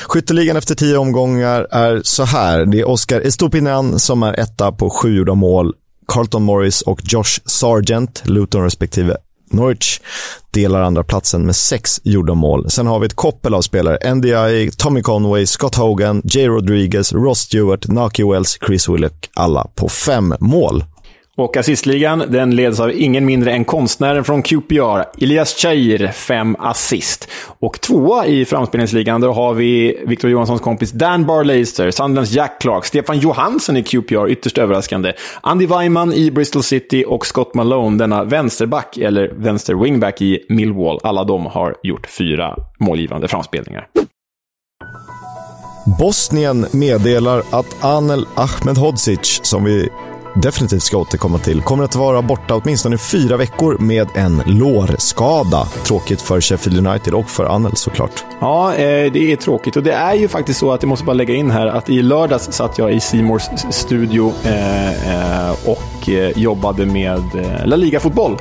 Skytteligan 0.07 0.57
efter 0.57 0.75
10 0.75 0.97
omgångar 0.97 1.67
är 1.71 2.01
så 2.03 2.23
här. 2.23 2.65
Det 2.65 2.79
är 2.79 2.87
Oscar 2.87 3.21
Estupinan 3.21 3.99
som 3.99 4.23
är 4.23 4.39
etta 4.39 4.71
på 4.71 4.89
sju 4.89 5.15
gjorda 5.15 5.33
mål. 5.33 5.73
Carlton 6.07 6.43
Morris 6.43 6.81
och 6.81 7.01
Josh 7.03 7.39
Sargent, 7.45 8.23
Luton 8.25 8.63
respektive 8.63 9.17
Norwich, 9.53 10.01
delar 10.53 10.81
andra 10.81 11.03
platsen 11.03 11.45
med 11.45 11.55
sex 11.55 11.99
gjorda 12.03 12.33
mål. 12.33 12.69
Sen 12.69 12.87
har 12.87 12.99
vi 12.99 13.05
ett 13.05 13.13
koppel 13.13 13.53
av 13.53 13.61
spelare. 13.61 14.13
NDI, 14.13 14.71
Tommy 14.77 15.01
Conway, 15.01 15.45
Scott 15.45 15.75
Hogan, 15.75 16.21
Jay 16.25 16.47
Rodriguez, 16.47 17.13
Ross 17.13 17.39
Stewart, 17.39 17.87
Naki 17.87 18.23
Wells, 18.23 18.59
Chris 18.67 18.89
Willock, 18.89 19.29
alla 19.35 19.67
på 19.75 19.89
fem 19.89 20.35
mål. 20.39 20.83
Och 21.41 21.57
assistligan, 21.57 22.23
den 22.27 22.55
leds 22.55 22.79
av 22.79 22.91
ingen 22.91 23.25
mindre 23.25 23.51
än 23.51 23.65
konstnären 23.65 24.23
från 24.23 24.43
QPR, 24.43 25.23
Elias 25.23 25.55
Chair, 25.55 26.11
fem 26.11 26.55
assist. 26.59 27.29
Och 27.59 27.81
tvåa 27.81 28.25
i 28.25 28.45
framspelningsligan, 28.45 29.21
då 29.21 29.31
har 29.31 29.53
vi 29.53 29.99
Victor 30.07 30.29
Johanssons 30.31 30.61
kompis 30.61 30.91
Dan 30.91 31.25
Barlaser, 31.25 31.91
Sunderlands 31.91 32.31
Jack 32.31 32.61
Clark, 32.61 32.85
Stefan 32.85 33.19
Johansson 33.19 33.77
i 33.77 33.83
QPR, 33.83 34.29
ytterst 34.29 34.57
överraskande. 34.57 35.13
Andy 35.41 35.65
Weimann 35.67 36.13
i 36.13 36.31
Bristol 36.31 36.63
City 36.63 37.05
och 37.07 37.25
Scott 37.25 37.53
Malone, 37.53 37.97
denna 37.97 38.23
vänsterback, 38.23 38.97
eller 38.97 39.31
vänster 39.35 39.73
wingback 39.83 40.21
i 40.21 40.45
Millwall. 40.49 40.99
Alla 41.03 41.23
de 41.23 41.45
har 41.45 41.75
gjort 41.83 42.07
fyra 42.07 42.55
målgivande 42.79 43.27
framspelningar. 43.27 43.87
Bosnien 45.99 46.65
meddelar 46.73 47.43
att 47.51 47.83
Anel 47.83 48.25
Ahmedhodzic, 48.35 49.39
som 49.43 49.63
vi 49.63 49.89
definitivt 50.34 50.84
ska 50.84 50.97
återkomma 50.97 51.38
till, 51.38 51.61
kommer 51.61 51.84
att 51.84 51.95
vara 51.95 52.21
borta 52.21 52.55
åtminstone 52.55 52.97
fyra 52.97 53.38
veckor 53.38 53.77
med 53.79 54.07
en 54.15 54.41
lårskada. 54.45 55.65
Tråkigt 55.84 56.21
för 56.21 56.41
Sheffield 56.41 56.88
United 56.88 57.13
och 57.13 57.29
för 57.29 57.45
Anel 57.45 57.75
såklart. 57.75 58.23
Ja, 58.39 58.73
eh, 58.73 59.11
det 59.11 59.32
är 59.32 59.36
tråkigt. 59.36 59.75
Och 59.75 59.84
det 59.84 59.93
är 59.93 60.13
ju 60.13 60.27
faktiskt 60.27 60.59
så 60.59 60.71
att 60.71 60.84
jag 60.84 60.89
måste 60.89 61.05
bara 61.05 61.13
lägga 61.13 61.36
in 61.36 61.51
här 61.51 61.67
att 61.67 61.89
i 61.89 62.01
lördags 62.01 62.51
satt 62.51 62.77
jag 62.77 62.93
i 62.93 62.99
Simors 62.99 63.43
studio 63.69 64.34
eh, 64.43 65.47
eh, 65.47 65.51
och 65.65 66.09
jobbade 66.36 66.86
med 66.86 67.21
La 67.65 67.75
Liga-fotboll. 67.75 68.38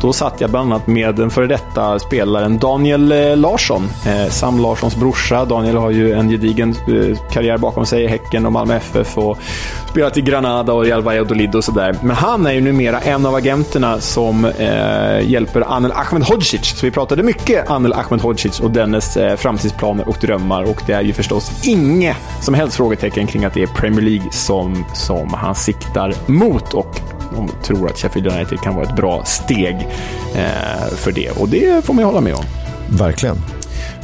Då 0.00 0.12
satt 0.12 0.40
jag 0.40 0.50
bland 0.50 0.72
annat 0.72 0.86
med 0.86 1.14
den 1.14 1.30
före 1.30 1.46
detta 1.46 1.98
spelaren 1.98 2.58
Daniel 2.58 3.40
Larsson. 3.40 3.88
Sam 4.30 4.60
Larssons 4.60 4.96
brorsa. 4.96 5.44
Daniel 5.44 5.76
har 5.76 5.90
ju 5.90 6.12
en 6.12 6.28
gedigen 6.28 6.74
karriär 7.30 7.58
bakom 7.58 7.86
sig 7.86 8.04
i 8.04 8.06
Häcken 8.06 8.46
och 8.46 8.52
Malmö 8.52 8.76
FF 8.76 9.18
och 9.18 9.38
spelat 9.94 10.16
i 10.16 10.20
Granada 10.20 10.72
och 10.72 10.84
Real 10.84 11.02
Valladolid 11.02 11.54
och 11.54 11.64
sådär. 11.64 11.96
Men 12.02 12.16
han 12.16 12.46
är 12.46 12.52
ju 12.52 12.60
numera 12.60 13.00
en 13.00 13.26
av 13.26 13.34
agenterna 13.34 14.00
som 14.00 14.44
eh, 14.44 15.30
hjälper 15.30 15.60
Anel 15.60 15.92
Ahmedhodzic. 15.92 16.74
Så 16.76 16.86
vi 16.86 16.90
pratade 16.90 17.22
mycket 17.22 17.70
Anel 17.70 17.92
Ahmedhodzic 17.92 18.60
och 18.60 18.70
dennes 18.70 19.16
eh, 19.16 19.36
framtidsplaner 19.36 20.08
och 20.08 20.16
drömmar. 20.20 20.62
Och 20.62 20.82
det 20.86 20.92
är 20.92 21.02
ju 21.02 21.12
förstås 21.12 21.50
inget 21.64 22.16
som 22.42 22.54
helst 22.54 22.76
frågetecken 22.76 23.26
kring 23.26 23.44
att 23.44 23.54
det 23.54 23.62
är 23.62 23.66
Premier 23.66 24.02
League 24.02 24.32
som, 24.32 24.84
som 24.94 25.34
han 25.34 25.54
siktar 25.54 26.14
mot. 26.26 26.74
Och 26.74 27.00
de 27.34 27.48
tror 27.62 27.90
att 27.90 27.98
Sheffield 27.98 28.32
United 28.32 28.60
kan 28.60 28.74
vara 28.74 28.84
ett 28.84 28.96
bra 28.96 29.24
steg 29.24 29.88
eh, 30.34 30.94
för 30.96 31.12
det. 31.12 31.30
Och 31.30 31.48
det 31.48 31.84
får 31.84 31.94
man 31.94 32.02
ju 32.02 32.06
hålla 32.06 32.20
med 32.20 32.34
om. 32.34 32.44
Verkligen. 32.88 33.36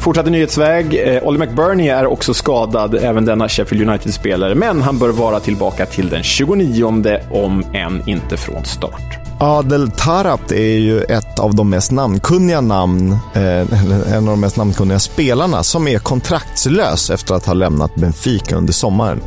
Fortsatt 0.01 0.26
nyhetsväg. 0.26 0.94
Eh, 0.94 1.22
Olly 1.22 1.38
McBurney 1.38 1.88
är 1.88 2.07
också 2.07 2.34
skadad, 2.34 2.94
även 2.94 3.24
denna 3.24 3.48
Sheffield 3.48 3.88
United-spelare. 3.88 4.55
Men 4.55 4.82
han 4.82 4.98
bör 4.98 5.09
vara 5.09 5.40
tillbaka 5.40 5.86
till 5.86 6.09
den 6.09 6.22
29 6.22 6.84
om 7.30 7.64
än 7.74 8.09
inte 8.09 8.36
från 8.36 8.64
start. 8.64 9.18
Adel 9.42 9.90
Tarap 9.90 10.51
är 10.51 10.78
ju 10.78 11.03
ett 11.03 11.38
av 11.38 11.55
de 11.55 11.70
mest 11.70 11.90
namnkunniga 11.90 12.61
namn, 12.61 13.12
eh, 13.34 13.42
eller 13.82 14.16
en 14.16 14.28
av 14.28 14.30
de 14.30 14.40
mest 14.40 14.57
namnkunniga 14.57 14.98
spelarna 14.98 15.62
som 15.62 15.88
är 15.88 15.98
kontraktslös 15.98 17.11
efter 17.11 17.34
att 17.34 17.46
ha 17.46 17.55
lämnat 17.55 17.94
Benfica 17.94 18.57
under 18.57 18.72
sommaren. 18.72 19.20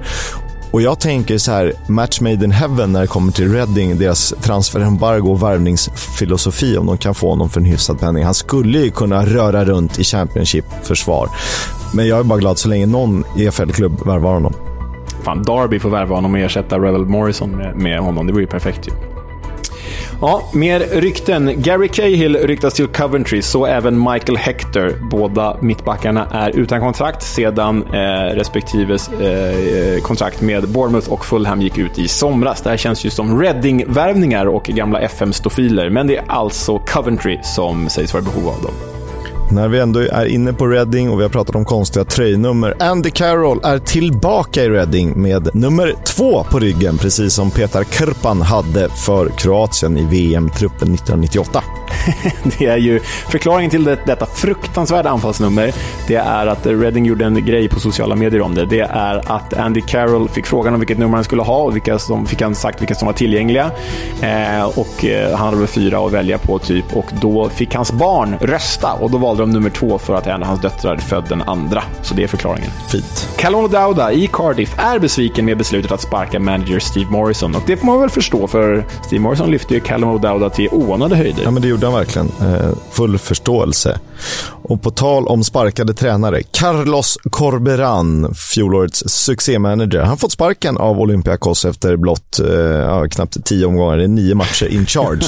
Och 0.73 0.81
jag 0.81 0.99
tänker 0.99 1.37
så 1.37 1.51
här, 1.51 1.73
match 1.87 2.21
made 2.21 2.45
in 2.45 2.51
heaven 2.51 2.93
när 2.93 3.01
det 3.01 3.07
kommer 3.07 3.31
till 3.31 3.53
Reading, 3.53 3.97
deras 3.97 4.33
transferembargo 4.41 5.31
och 5.31 5.43
värvningsfilosofi, 5.43 6.77
om 6.77 6.85
de 6.85 6.97
kan 6.97 7.15
få 7.15 7.29
honom 7.29 7.49
för 7.49 7.59
en 7.59 7.65
hyfsad 7.65 7.99
penning. 7.99 8.23
Han 8.23 8.33
skulle 8.33 8.79
ju 8.79 8.91
kunna 8.91 9.25
röra 9.25 9.65
runt 9.65 9.99
i 9.99 10.03
Championship-försvar. 10.03 11.29
Men 11.93 12.07
jag 12.07 12.19
är 12.19 12.23
bara 12.23 12.39
glad 12.39 12.57
så 12.57 12.69
länge 12.69 12.85
någon 12.85 13.23
EFL-klubb 13.37 14.05
värvar 14.05 14.33
honom. 14.33 14.53
Fan, 15.23 15.43
Darby 15.43 15.79
får 15.79 15.89
värva 15.89 16.15
honom 16.15 16.33
och 16.33 16.39
ersätta 16.39 16.79
Revel 16.79 17.05
Morrison 17.05 17.51
med, 17.51 17.75
med 17.75 17.99
honom. 17.99 18.27
Det 18.27 18.33
vore 18.33 18.43
ju 18.43 18.49
perfekt 18.49 18.87
ju. 18.87 19.12
Ja, 20.25 20.43
mer 20.53 20.79
rykten. 20.79 21.61
Gary 21.61 21.87
Cahill 21.87 22.35
ryktas 22.35 22.73
till 22.73 22.87
Coventry, 22.87 23.41
så 23.41 23.65
även 23.65 24.11
Michael 24.11 24.37
Hector. 24.37 25.09
Båda 25.11 25.57
mittbackarna 25.61 26.27
är 26.31 26.49
utan 26.49 26.79
kontrakt 26.79 27.23
sedan 27.23 27.83
eh, 27.83 28.35
respektives 28.35 29.09
eh, 29.09 30.01
kontrakt 30.01 30.41
med 30.41 30.69
Bournemouth 30.69 31.11
och 31.11 31.25
Fulham 31.25 31.61
gick 31.61 31.77
ut 31.77 31.99
i 31.99 32.07
somras. 32.07 32.61
Det 32.61 32.69
här 32.69 32.77
känns 32.77 33.05
ju 33.05 33.09
som 33.09 33.41
Reading-värvningar 33.41 34.45
och 34.45 34.63
gamla 34.63 34.99
FM-stofiler, 34.99 35.89
men 35.89 36.07
det 36.07 36.17
är 36.17 36.23
alltså 36.27 36.79
Coventry 36.79 37.39
som 37.43 37.89
sägs 37.89 38.13
vara 38.13 38.23
i 38.23 38.25
behov 38.25 38.47
av 38.47 38.61
dem. 38.61 39.02
När 39.53 39.67
vi 39.67 39.79
ändå 39.79 39.99
är 39.99 40.25
inne 40.25 40.53
på 40.53 40.67
Reading 40.67 41.09
och 41.09 41.19
vi 41.19 41.23
har 41.23 41.29
pratat 41.29 41.55
om 41.55 41.65
konstiga 41.65 42.05
tröjnummer. 42.05 42.75
Andy 42.79 43.11
Carroll 43.11 43.59
är 43.63 43.79
tillbaka 43.79 44.63
i 44.63 44.69
Reading 44.69 45.21
med 45.21 45.49
nummer 45.53 45.95
två 46.05 46.43
på 46.43 46.59
ryggen, 46.59 46.97
precis 46.97 47.33
som 47.33 47.51
Petar 47.51 47.83
Krpan 47.83 48.41
hade 48.41 48.89
för 48.89 49.29
Kroatien 49.29 49.97
i 49.97 50.05
VM-truppen 50.05 50.93
1998. 50.93 51.63
det 52.57 52.65
är 52.65 52.77
ju 52.77 52.99
förklaringen 53.29 53.71
till 53.71 53.83
det, 53.83 53.97
detta 54.05 54.25
fruktansvärda 54.25 55.09
anfallsnummer. 55.09 55.73
Det 56.07 56.15
är 56.15 56.47
att 56.47 56.65
Reading 56.65 57.05
gjorde 57.05 57.25
en 57.25 57.45
grej 57.45 57.69
på 57.69 57.79
sociala 57.79 58.15
medier 58.15 58.41
om 58.41 58.55
det. 58.55 58.65
Det 58.65 58.79
är 58.79 59.31
att 59.31 59.53
Andy 59.53 59.81
Carroll 59.81 60.29
fick 60.29 60.45
frågan 60.45 60.73
om 60.73 60.79
vilket 60.79 60.97
nummer 60.97 61.15
han 61.15 61.23
skulle 61.23 61.41
ha 61.41 61.57
och 61.57 61.75
vilka 61.75 61.99
som, 61.99 62.25
fick 62.25 62.41
han 62.41 62.55
sagt 62.55 62.81
vilka 62.81 62.95
som 62.95 63.05
var 63.05 63.13
tillgängliga. 63.13 63.71
Eh, 64.21 64.63
och 64.63 65.05
eh, 65.05 65.29
Han 65.37 65.45
hade 65.45 65.57
väl 65.57 65.67
fyra 65.67 66.05
att 66.05 66.11
välja 66.11 66.37
på 66.37 66.59
typ 66.59 66.95
och 66.95 67.05
då 67.21 67.49
fick 67.49 67.75
hans 67.75 67.91
barn 67.91 68.35
rösta 68.41 68.93
och 68.93 69.11
då 69.11 69.17
valde 69.17 69.43
de 69.43 69.51
nummer 69.51 69.69
två 69.69 69.97
för 69.97 70.15
att 70.15 70.27
en 70.27 70.41
av 70.41 70.47
hans 70.47 70.61
döttrar 70.61 70.97
född 70.97 71.25
den 71.29 71.41
andra. 71.41 71.83
Så 72.01 72.13
det 72.13 72.23
är 72.23 72.27
förklaringen. 72.27 72.69
Fint. 72.89 73.29
Callum 73.37 73.71
Dauda 73.71 74.11
i 74.11 74.29
Cardiff 74.33 74.75
är 74.77 74.99
besviken 74.99 75.45
med 75.45 75.57
beslutet 75.57 75.91
att 75.91 76.01
sparka 76.01 76.39
manager 76.39 76.79
Steve 76.79 77.11
Morrison 77.11 77.55
och 77.55 77.63
det 77.65 77.77
får 77.77 77.85
man 77.85 77.99
väl 77.99 78.09
förstå 78.09 78.47
för 78.47 78.85
Steve 79.05 79.21
Morrison 79.21 79.51
lyfte 79.51 79.73
ju 79.73 79.79
Callum 79.79 80.09
O'Dowda 80.09 80.49
till 80.49 80.69
oanade 80.71 81.15
höjder. 81.15 81.43
Ja, 81.43 81.51
men 81.51 81.61
det 81.61 81.67
gjorde 81.67 81.82
han 81.85 81.93
verkligen. 81.93 82.31
Eh, 82.41 82.69
full 82.91 83.17
förståelse. 83.17 83.99
Och 84.45 84.81
på 84.81 84.91
tal 84.91 85.27
om 85.27 85.43
sparkade 85.43 85.93
tränare, 85.93 86.43
Carlos 86.51 87.17
Corberan, 87.23 88.33
fjolårets 88.35 89.03
succémanager, 89.07 90.01
han 90.01 90.17
fått 90.17 90.31
sparken 90.31 90.77
av 90.77 90.99
Olympiakos 90.99 91.65
efter 91.65 91.95
blott 91.95 92.39
eh, 92.39 93.03
knappt 93.03 93.45
tio 93.45 93.65
omgångar, 93.65 93.97
det 93.97 94.03
är 94.03 94.07
nio 94.07 94.35
matcher 94.35 94.67
in 94.67 94.85
charge. 94.85 95.25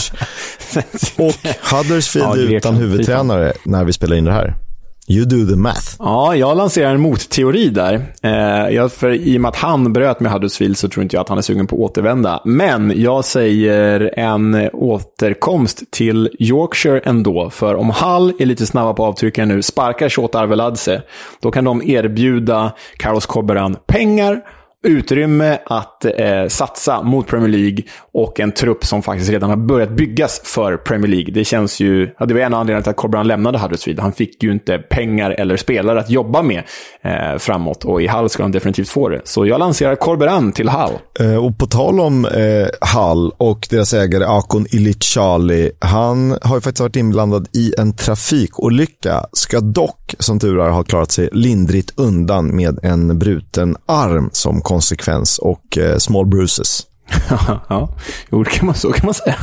och 1.17 1.35
Huddersfield 1.71 2.51
ja, 2.51 2.57
utan 2.57 2.75
huvudtränare 2.75 3.53
när 3.63 3.83
vi 3.83 3.93
spelar 3.93 4.15
in 4.15 4.25
det 4.25 4.31
här. 4.31 4.64
You 5.07 5.25
do 5.25 5.45
the 5.51 5.55
math. 5.55 5.95
Ja, 5.99 6.35
jag 6.35 6.57
lanserar 6.57 6.93
en 6.93 7.01
motteori 7.01 7.69
där. 7.69 8.05
Eh, 8.21 8.75
jag, 8.75 8.91
för 8.91 9.09
I 9.09 9.37
och 9.37 9.41
med 9.41 9.49
att 9.49 9.55
han 9.55 9.93
bröt 9.93 10.19
med 10.19 10.31
Huddersfield 10.31 10.77
så 10.77 10.89
tror 10.89 11.03
inte 11.03 11.15
jag 11.15 11.21
att 11.21 11.29
han 11.29 11.37
är 11.37 11.41
sugen 11.41 11.67
på 11.67 11.75
att 11.75 11.81
återvända. 11.91 12.41
Men 12.45 12.93
jag 12.95 13.25
säger 13.25 14.19
en 14.19 14.69
återkomst 14.73 15.91
till 15.91 16.29
Yorkshire 16.39 16.99
ändå. 16.99 17.49
För 17.49 17.75
om 17.75 17.89
Hull 17.89 18.33
är 18.39 18.45
lite 18.45 18.65
snabba 18.65 18.93
på 18.93 19.05
avtryckaren 19.05 19.49
nu, 19.49 19.61
sparkar 19.61 20.09
Shota 20.09 20.39
Arveladze, 20.39 21.01
då 21.41 21.51
kan 21.51 21.63
de 21.63 21.81
erbjuda 21.89 22.71
Carlos 22.97 23.25
Coberan 23.25 23.77
pengar 23.87 24.41
utrymme 24.86 25.59
att 25.65 26.05
eh, 26.05 26.47
satsa 26.47 27.01
mot 27.03 27.27
Premier 27.27 27.49
League 27.49 27.83
och 28.13 28.39
en 28.39 28.51
trupp 28.51 28.86
som 28.86 29.01
faktiskt 29.01 29.31
redan 29.31 29.49
har 29.49 29.57
börjat 29.57 29.89
byggas 29.89 30.41
för 30.43 30.77
Premier 30.77 31.11
League. 31.11 31.33
Det 31.33 31.45
känns 31.45 31.79
ju... 31.79 32.09
Ja, 32.19 32.25
det 32.25 32.33
var 32.33 32.41
en 32.41 32.53
av 32.53 32.59
anledningarna 32.59 32.83
till 32.83 32.89
att 32.89 32.95
Corberan 32.95 33.27
lämnade 33.27 33.57
Huddersfield. 33.57 33.99
Han 33.99 34.11
fick 34.11 34.43
ju 34.43 34.51
inte 34.51 34.77
pengar 34.77 35.31
eller 35.31 35.57
spelare 35.57 35.99
att 35.99 36.09
jobba 36.09 36.41
med 36.41 36.63
eh, 37.01 37.38
framåt 37.38 37.86
och 37.86 38.01
i 38.01 38.07
Hull 38.07 38.29
ska 38.29 38.43
han 38.43 38.51
definitivt 38.51 38.89
få 38.89 39.09
det. 39.09 39.21
Så 39.23 39.45
jag 39.45 39.59
lanserar 39.59 39.95
Corberan 39.95 40.51
till 40.51 40.69
Hull. 40.69 40.93
Eh, 41.19 41.45
och 41.45 41.57
på 41.57 41.65
tal 41.65 41.99
om 41.99 42.25
eh, 42.25 42.67
Hull 42.95 43.31
och 43.38 43.67
deras 43.69 43.93
ägare 43.93 44.25
Akon 44.25 44.65
Ilicali. 44.71 45.71
Han 45.79 46.38
har 46.41 46.55
ju 46.55 46.61
faktiskt 46.61 46.79
varit 46.79 46.95
inblandad 46.95 47.47
i 47.53 47.73
en 47.77 47.93
trafikolycka. 47.93 49.25
Ska 49.33 49.59
dock, 49.59 50.15
som 50.19 50.39
tur 50.39 50.59
är, 50.59 50.69
ha 50.69 50.83
klarat 50.83 51.11
sig 51.11 51.29
lindrigt 51.31 51.93
undan 51.95 52.55
med 52.55 52.79
en 52.83 53.19
bruten 53.19 53.75
arm 53.86 54.29
som 54.33 54.61
kom 54.61 54.74
konsekvens 54.76 55.38
och 55.38 55.78
eh, 55.78 55.97
small 55.97 56.26
bruises. 56.26 56.88
ja, 57.69 57.89
jo, 58.32 58.43
kan 58.43 58.65
man, 58.65 58.76
så 58.76 58.91
kan 58.91 59.05
man 59.05 59.13
säga. 59.13 59.36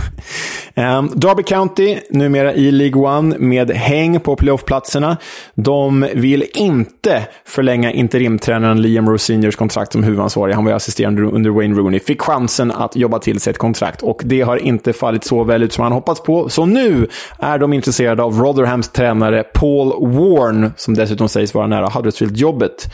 Um, 0.99 1.11
Derby 1.15 1.43
County, 1.43 1.99
numera 2.11 2.55
i 2.55 2.71
League 2.71 3.03
One, 3.03 3.39
med 3.39 3.71
häng 3.71 4.21
på 4.21 4.37
playoffplatserna. 4.37 5.17
De 5.55 6.07
vill 6.15 6.45
inte 6.55 7.27
förlänga 7.47 7.93
interimtränaren 7.93 8.83
Liam 8.83 9.09
Rosiniers 9.09 9.57
kontrakt 9.57 9.93
som 9.93 10.03
huvudansvarig. 10.03 10.55
Han 10.55 10.65
var 10.65 10.73
assisterande 10.73 11.23
under 11.23 11.51
Wayne 11.51 11.79
Rooney. 11.79 12.01
Fick 12.01 12.23
chansen 12.23 12.71
att 12.71 12.97
jobba 12.97 13.19
till 13.19 13.41
sig 13.41 13.51
ett 13.51 13.59
kontrakt 13.59 14.03
och 14.03 14.21
det 14.25 14.41
har 14.41 14.57
inte 14.57 14.93
fallit 14.93 15.25
så 15.25 15.45
väl 15.45 15.63
ut 15.63 15.73
som 15.73 15.83
han 15.83 15.93
hoppats 15.93 16.23
på. 16.23 16.49
Så 16.49 16.67
nu 16.67 17.09
är 17.39 17.59
de 17.59 17.73
intresserade 17.73 18.23
av 18.23 18.41
Rotherhams 18.41 18.89
tränare 18.89 19.43
Paul 19.43 20.13
Warren, 20.17 20.73
som 20.77 20.95
dessutom 20.95 21.29
sägs 21.29 21.55
vara 21.55 21.67
nära 21.67 21.87
Huddersfield-jobbet. 21.89 22.89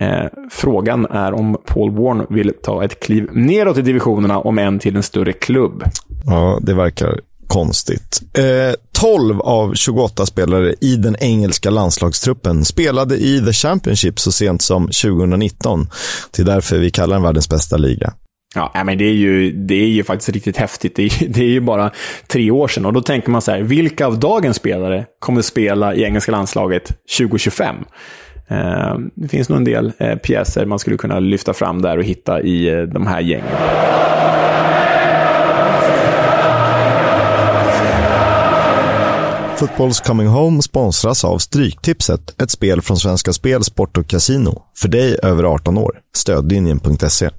Eh, 0.00 0.26
frågan 0.50 1.06
är 1.06 1.32
om 1.32 1.56
Paul 1.66 1.90
Warren 1.90 2.26
vill 2.30 2.52
ta 2.62 2.84
ett 2.84 3.00
kliv 3.00 3.28
neråt 3.32 3.78
i 3.78 3.82
divisionerna, 3.82 4.38
om 4.38 4.58
än 4.58 4.78
till 4.78 4.96
en 4.96 5.02
större 5.02 5.32
klubb. 5.32 5.84
Ja, 6.26 6.58
det 6.62 6.74
verkar 6.74 7.20
konstigt. 7.46 8.22
Eh, 8.38 8.74
12 8.92 9.40
av 9.40 9.74
28 9.74 10.26
spelare 10.26 10.74
i 10.80 10.96
den 10.96 11.16
engelska 11.20 11.70
landslagstruppen 11.70 12.64
spelade 12.64 13.16
i 13.16 13.42
The 13.46 13.52
Championship 13.52 14.20
så 14.20 14.32
sent 14.32 14.62
som 14.62 14.82
2019. 14.86 15.88
Det 16.36 16.42
är 16.42 16.46
därför 16.46 16.78
vi 16.78 16.90
kallar 16.90 17.16
den 17.16 17.22
världens 17.22 17.48
bästa 17.48 17.76
liga. 17.76 18.12
Ja, 18.54 18.84
men 18.84 18.98
det 18.98 19.04
är, 19.04 19.12
ju, 19.12 19.52
det 19.52 19.74
är 19.74 19.88
ju 19.88 20.04
faktiskt 20.04 20.28
riktigt 20.28 20.56
häftigt. 20.56 20.96
Det 20.96 21.02
är, 21.02 21.28
det 21.28 21.40
är 21.40 21.48
ju 21.48 21.60
bara 21.60 21.90
tre 22.26 22.50
år 22.50 22.68
sedan. 22.68 22.86
Och 22.86 22.92
då 22.92 23.02
tänker 23.02 23.30
man 23.30 23.42
så 23.42 23.50
här, 23.50 23.62
vilka 23.62 24.06
av 24.06 24.18
dagens 24.18 24.56
spelare 24.56 25.06
kommer 25.18 25.42
spela 25.42 25.94
i 25.94 26.02
engelska 26.02 26.32
landslaget 26.32 26.92
2025? 27.18 27.76
Eh, 28.48 28.94
det 29.14 29.28
finns 29.28 29.48
nog 29.48 29.58
en 29.58 29.64
del 29.64 29.92
eh, 29.98 30.16
pjäser 30.16 30.66
man 30.66 30.78
skulle 30.78 30.96
kunna 30.96 31.20
lyfta 31.20 31.52
fram 31.52 31.82
där 31.82 31.98
och 31.98 32.04
hitta 32.04 32.42
i 32.42 32.68
eh, 32.68 32.82
de 32.82 33.06
här 33.06 33.20
gängen. 33.20 33.56
Fotbolls 39.56 40.00
Coming 40.00 40.28
Home 40.28 40.62
sponsras 40.62 41.24
av 41.24 41.38
Stryktipset, 41.38 42.42
ett 42.42 42.50
spel 42.50 42.82
från 42.82 42.96
Svenska 42.96 43.32
Spel, 43.32 43.64
Sport 43.64 43.96
och 43.96 44.06
Casino. 44.06 44.62
För 44.76 44.88
dig 44.88 45.18
över 45.22 45.44
18 45.44 45.78
år. 45.78 46.00
Stödlinjen.se. 46.16 47.30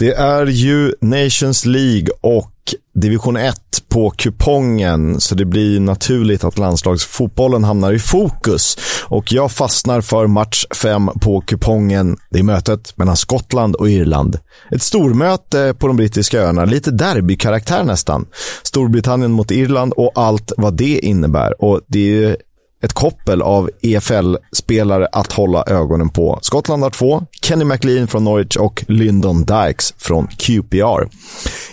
Det 0.00 0.12
är 0.12 0.46
ju 0.46 0.94
Nations 1.00 1.64
League 1.64 2.08
och 2.20 2.52
division 2.94 3.36
1 3.36 3.56
på 3.88 4.10
kupongen, 4.10 5.20
så 5.20 5.34
det 5.34 5.44
blir 5.44 5.80
naturligt 5.80 6.44
att 6.44 6.58
landslagsfotbollen 6.58 7.64
hamnar 7.64 7.92
i 7.92 7.98
fokus. 7.98 8.78
Och 9.04 9.32
jag 9.32 9.52
fastnar 9.52 10.00
för 10.00 10.26
match 10.26 10.66
5 10.82 11.10
på 11.20 11.40
kupongen. 11.40 12.16
Det 12.30 12.38
är 12.38 12.42
mötet 12.42 12.96
mellan 12.96 13.16
Skottland 13.16 13.74
och 13.74 13.90
Irland. 13.90 14.38
Ett 14.70 14.82
stormöte 14.82 15.74
på 15.78 15.86
de 15.86 15.96
brittiska 15.96 16.40
öarna, 16.40 16.64
lite 16.64 16.90
derbykaraktär 16.90 17.84
nästan. 17.84 18.26
Storbritannien 18.62 19.30
mot 19.30 19.50
Irland 19.50 19.92
och 19.92 20.12
allt 20.14 20.52
vad 20.56 20.76
det 20.76 20.98
innebär. 20.98 21.64
Och 21.64 21.80
det 21.86 21.98
är 21.98 22.12
ju 22.12 22.36
ett 22.82 22.92
koppel 22.92 23.42
av 23.42 23.70
EFL-spelare 23.82 25.08
att 25.12 25.32
hålla 25.32 25.64
ögonen 25.66 26.08
på. 26.08 26.38
Skottland 26.42 26.82
har 26.82 26.90
två, 26.90 27.22
Kenny 27.42 27.64
McLean 27.64 28.06
från 28.06 28.24
Norwich 28.24 28.56
och 28.56 28.84
Lyndon 28.88 29.44
Dykes 29.44 29.94
från 29.98 30.26
QPR. 30.26 31.08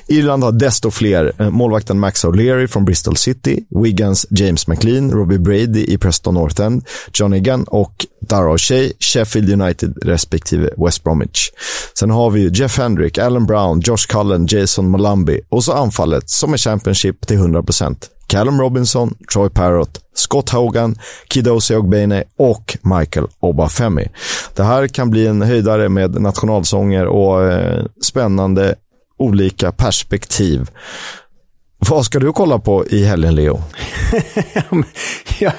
Irland 0.07 0.43
har 0.43 0.51
desto 0.51 0.91
fler. 0.91 1.33
Eh, 1.37 1.49
målvakten 1.49 1.99
Max 1.99 2.25
O'Leary 2.25 2.67
från 2.67 2.85
Bristol 2.85 3.17
City, 3.17 3.63
Wiggins 3.69 4.25
James 4.29 4.67
McLean, 4.67 5.11
Robbie 5.11 5.39
Brady 5.39 5.85
i 5.87 5.97
Preston 5.97 6.33
North 6.33 6.61
End, 6.61 6.85
John 7.13 7.33
Egan 7.33 7.63
och 7.63 8.05
Dara 8.21 8.53
O'Shea, 8.53 8.91
Sheffield 8.99 9.61
United 9.61 9.97
respektive 10.03 10.69
West 10.77 11.03
Bromwich. 11.03 11.51
Sen 11.99 12.09
har 12.09 12.29
vi 12.29 12.49
Jeff 12.53 12.77
Hendrick, 12.77 13.17
Alan 13.17 13.45
Brown, 13.45 13.79
Josh 13.79 14.07
Cullen, 14.07 14.47
Jason 14.49 14.89
Malambi 14.89 15.41
och 15.49 15.63
så 15.63 15.73
anfallet 15.73 16.29
som 16.29 16.53
är 16.53 16.57
Championship 16.57 17.27
till 17.27 17.37
100 17.37 17.63
procent. 17.63 18.09
Callum 18.27 18.61
Robinson, 18.61 19.15
Troy 19.33 19.49
Parrott, 19.49 19.99
Scott 20.13 20.49
Hogan, 20.49 20.95
Kidosi 21.33 21.75
Ogbene 21.75 22.23
och 22.37 22.77
Michael 22.81 23.27
Obafemi. 23.39 24.07
Det 24.55 24.63
här 24.63 24.87
kan 24.87 25.09
bli 25.09 25.27
en 25.27 25.41
höjdare 25.41 25.89
med 25.89 26.21
nationalsånger 26.21 27.05
och 27.05 27.43
eh, 27.43 27.85
spännande 28.01 28.75
olika 29.17 29.71
perspektiv. 29.71 30.69
Vad 31.79 32.05
ska 32.05 32.19
du 32.19 32.33
kolla 32.33 32.59
på 32.59 32.85
i 32.85 33.03
helgen, 33.03 33.35
Leo? 33.35 33.61
ja. 35.39 35.51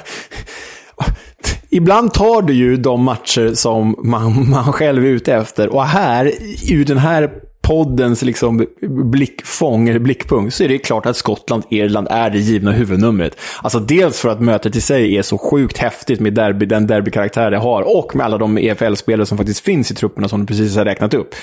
Ibland 1.71 2.15
tar 2.15 2.43
du 2.43 2.53
ju 2.53 2.77
de 2.77 3.03
matcher 3.03 3.55
som 3.55 3.97
man, 4.05 4.51
man 4.51 4.73
själv 4.73 5.05
är 5.05 5.09
ute 5.09 5.35
efter. 5.35 5.69
Och 5.69 5.85
här, 5.85 6.33
ur 6.69 6.85
den 6.85 6.99
här 6.99 7.31
poddens 7.69 8.23
liksom 8.23 8.67
blickfång, 9.11 9.89
eller 9.89 9.99
blickpunkt, 9.99 10.55
så 10.55 10.65
är 10.65 10.69
det 10.69 10.79
klart 10.79 11.07
att 11.07 11.17
Skottland-Irland 11.17 12.07
är 12.11 12.31
det 12.31 12.39
givna 12.39 12.73
huvudnumret. 12.73 13.41
Alltså 13.63 13.81
dels 13.81 14.21
för 14.21 14.29
att 14.29 14.41
mötet 14.41 14.77
i 14.77 14.81
sig 14.81 15.17
är 15.17 15.23
så 15.23 15.39
sjukt 15.39 15.79
häftigt 15.79 16.21
med 16.21 16.35
derby, 16.35 16.67
den 16.67 16.87
derbykaraktär 16.87 17.51
det 17.51 17.59
har 17.59 17.99
och 17.99 18.17
med 18.17 18.27
alla 18.27 18.39
de 18.39 18.59
EFL-spelare 18.59 19.27
som 19.27 19.39
faktiskt 19.39 19.65
finns 19.65 19.91
i 19.91 19.95
trupperna 19.95 20.29
som 20.29 20.41
du 20.41 20.47
precis 20.47 20.77
har 20.77 20.85
räknat 20.85 21.15
upp. 21.15 21.35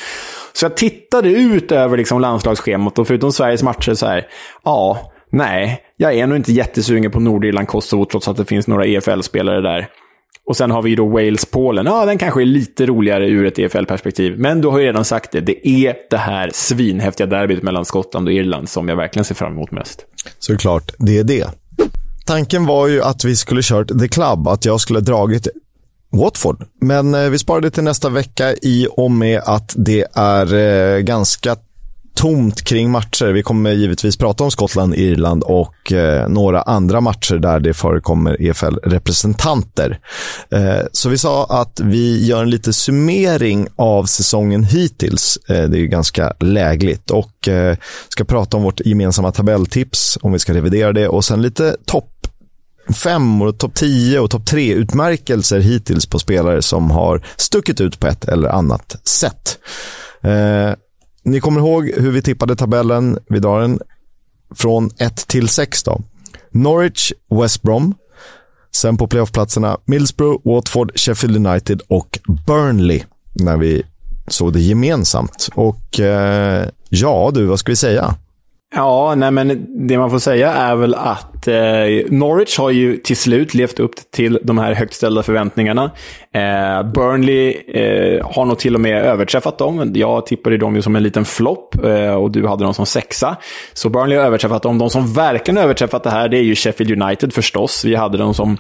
Så 0.54 0.66
jag 0.66 0.78
tittade 0.78 1.30
ut 1.30 1.72
över 1.72 1.98
liksom 1.98 2.22
landslagsschemat 2.22 3.00
och 3.00 3.08
förutom 3.08 3.32
Sveriges 3.32 3.64
matcher 3.64 3.94
så 3.94 4.06
här, 4.06 4.28
ja, 4.64 5.12
nej, 5.32 5.82
jag 5.98 6.14
är 6.14 6.28
nog 6.28 6.38
inte 6.38 6.52
jättesugen 6.52 7.12
på 7.12 7.20
Nordirland, 7.20 7.68
Kosovo, 7.68 8.06
trots 8.06 8.28
att 8.28 8.38
det 8.38 8.46
finns 8.46 8.68
några 8.68 8.86
EFL-spelare 8.86 9.62
där. 9.62 9.88
Och 10.46 10.58
sen 10.58 10.72
har 10.72 10.82
vi 10.82 10.96
då 10.96 11.08
Wales-Polen. 11.08 11.86
Ja, 11.86 12.06
den 12.06 12.18
kanske 12.18 12.42
är 12.42 12.46
lite 12.46 12.86
roligare 12.86 13.30
ur 13.30 13.46
ett 13.46 13.60
EFL-perspektiv. 13.60 14.40
Men 14.40 14.62
du 14.62 14.68
har 14.68 14.80
ju 14.80 14.86
redan 14.86 15.06
sagt 15.06 15.32
det. 15.32 15.42
Det 15.42 15.68
är 15.68 15.96
det 16.10 16.18
här 16.18 16.50
svinhäftiga 16.54 17.28
derbyt 17.28 17.64
mellan 17.64 17.86
Skottland 17.86 18.28
och 18.28 18.34
Irland 18.34 18.70
som 18.70 18.90
jag 18.90 18.96
verkligen 18.96 19.26
ser 19.26 19.36
fram 19.36 19.52
emot 19.52 19.72
mest. 19.72 20.06
Såklart, 20.40 20.92
det 20.98 21.18
är 21.18 21.24
det. 21.24 21.48
Tanken 22.26 22.66
var 22.66 22.88
ju 22.88 23.02
att 23.02 23.26
vi 23.26 23.36
skulle 23.36 23.62
kört 23.64 23.88
The 24.00 24.08
Club, 24.08 24.48
att 24.48 24.66
jag 24.66 24.82
skulle 24.82 25.00
dragit 25.00 25.48
Watford. 26.12 26.66
Men 26.82 27.14
eh, 27.14 27.30
vi 27.30 27.38
sparade 27.38 27.72
till 27.72 27.84
nästa 27.84 28.10
vecka 28.10 28.54
i 28.54 28.88
och 28.92 29.12
med 29.12 29.42
att 29.46 29.74
det 29.78 30.06
är 30.14 30.54
eh, 30.54 31.00
ganska 31.00 31.56
tomt 32.16 32.64
kring 32.64 32.92
matcher. 32.92 33.26
Vi 33.26 33.44
kommer 33.44 33.72
givetvis 33.72 34.18
prata 34.18 34.44
om 34.44 34.52
Skottland, 34.52 34.96
Irland 34.96 35.44
och 35.44 35.92
eh, 35.92 36.28
några 36.28 36.62
andra 36.62 37.02
matcher 37.02 37.36
där 37.36 37.60
det 37.60 37.74
förekommer 37.74 38.42
EFL-representanter. 38.42 40.00
Eh, 40.52 40.86
så 40.92 41.10
vi 41.10 41.18
sa 41.18 41.46
att 41.46 41.80
vi 41.84 42.26
gör 42.26 42.42
en 42.42 42.50
liten 42.50 42.74
summering 42.74 43.68
av 43.76 44.06
säsongen 44.06 44.64
hittills. 44.64 45.38
Eh, 45.50 45.64
det 45.64 45.78
är 45.78 45.82
ju 45.82 45.88
ganska 45.88 46.34
lägligt 46.40 47.12
och 47.12 47.48
eh, 47.48 47.78
ska 48.10 48.24
prata 48.24 48.58
om 48.58 48.64
vårt 48.64 48.80
gemensamma 48.80 49.32
tabelltips, 49.32 50.18
om 50.22 50.32
vi 50.32 50.40
ska 50.40 50.54
revidera 50.54 50.94
det 50.94 51.08
och 51.08 51.26
sen 51.26 51.42
lite 51.42 51.76
topp 51.86 52.12
fem 52.94 53.42
och 53.42 53.58
topp 53.58 53.74
10 53.76 54.20
och 54.20 54.32
topp 54.32 54.46
3 54.46 54.74
utmärkelser 54.74 55.60
hittills 55.60 56.06
på 56.06 56.20
spelare 56.20 56.62
som 56.62 56.92
har 56.92 57.26
stuckit 57.36 57.82
ut 57.82 58.00
på 58.00 58.08
ett 58.08 58.26
eller 58.26 58.50
annat 58.50 59.08
sätt. 59.08 59.58
Eh, 60.24 60.74
ni 61.26 61.40
kommer 61.40 61.60
ihåg 61.60 61.92
hur 61.98 62.12
vi 62.12 62.22
tippade 62.22 62.56
tabellen. 62.56 63.20
Vi 63.30 63.40
drar 63.40 63.62
den 63.62 63.80
från 64.56 64.90
1 64.98 65.28
till 65.28 65.50
6 65.50 65.84
då. 65.84 66.02
Norwich, 66.52 67.12
West 67.42 67.62
Brom. 67.62 67.96
Sen 68.76 68.98
på 68.98 69.08
playoffplatserna 69.08 69.78
Middlesbrough, 69.86 70.42
Watford, 70.44 70.92
Sheffield 70.96 71.48
United 71.48 71.82
och 71.88 72.20
Burnley. 72.48 73.04
När 73.34 73.58
vi 73.58 73.84
såg 74.28 74.54
det 74.54 74.60
gemensamt. 74.60 75.50
Och 75.56 76.00
eh, 76.00 76.68
ja 76.90 77.32
du, 77.34 77.46
vad 77.46 77.60
ska 77.60 77.72
vi 77.72 77.76
säga? 77.76 78.16
Ja, 78.78 79.16
nej 79.16 79.32
men 79.32 79.66
det 79.88 79.98
man 79.98 80.10
får 80.12 80.20
säga 80.20 80.54
är 80.54 80.76
väl 80.76 80.96
att 80.96 81.48
eh, 81.48 81.56
Norwich 82.10 82.58
har 82.58 82.70
ju 82.70 82.98
till 82.98 83.18
slut 83.18 83.54
levt 83.54 83.80
upp 83.80 84.12
till 84.12 84.40
de 84.44 84.58
här 84.58 84.74
högt 84.74 84.94
ställda 84.94 85.24
förväntningarna. 85.24 85.92
Eh, 86.32 86.84
Burnley 86.84 87.52
eh, 87.68 88.28
har 88.36 88.46
nog 88.46 88.60
till 88.60 88.76
och 88.76 88.82
med 88.82 89.04
överträffat 89.04 89.58
dem. 89.58 89.92
Jag 89.96 90.26
tippade 90.26 90.58
dem 90.58 90.76
ju 90.76 90.82
som 90.82 90.96
en 90.96 91.04
liten 91.04 91.26
flopp 91.26 91.86
eh, 91.86 92.14
och 92.14 92.32
du 92.32 92.48
hade 92.48 92.64
dem 92.64 92.74
som 92.74 92.86
sexa. 92.86 93.36
Så 93.74 93.90
Burnley 93.90 94.18
har 94.18 94.26
överträffat 94.26 94.64
dem. 94.64 94.78
De 94.78 94.90
som 94.90 95.14
verkligen 95.14 95.58
överträffat 95.58 96.04
det 96.04 96.10
här, 96.10 96.30
det 96.30 96.38
är 96.38 96.44
ju 96.44 96.56
Sheffield 96.56 97.02
United 97.02 97.34
förstås. 97.34 97.86
Vi 97.86 97.96
hade 97.96 98.18
dem 98.18 98.34
som 98.34 98.58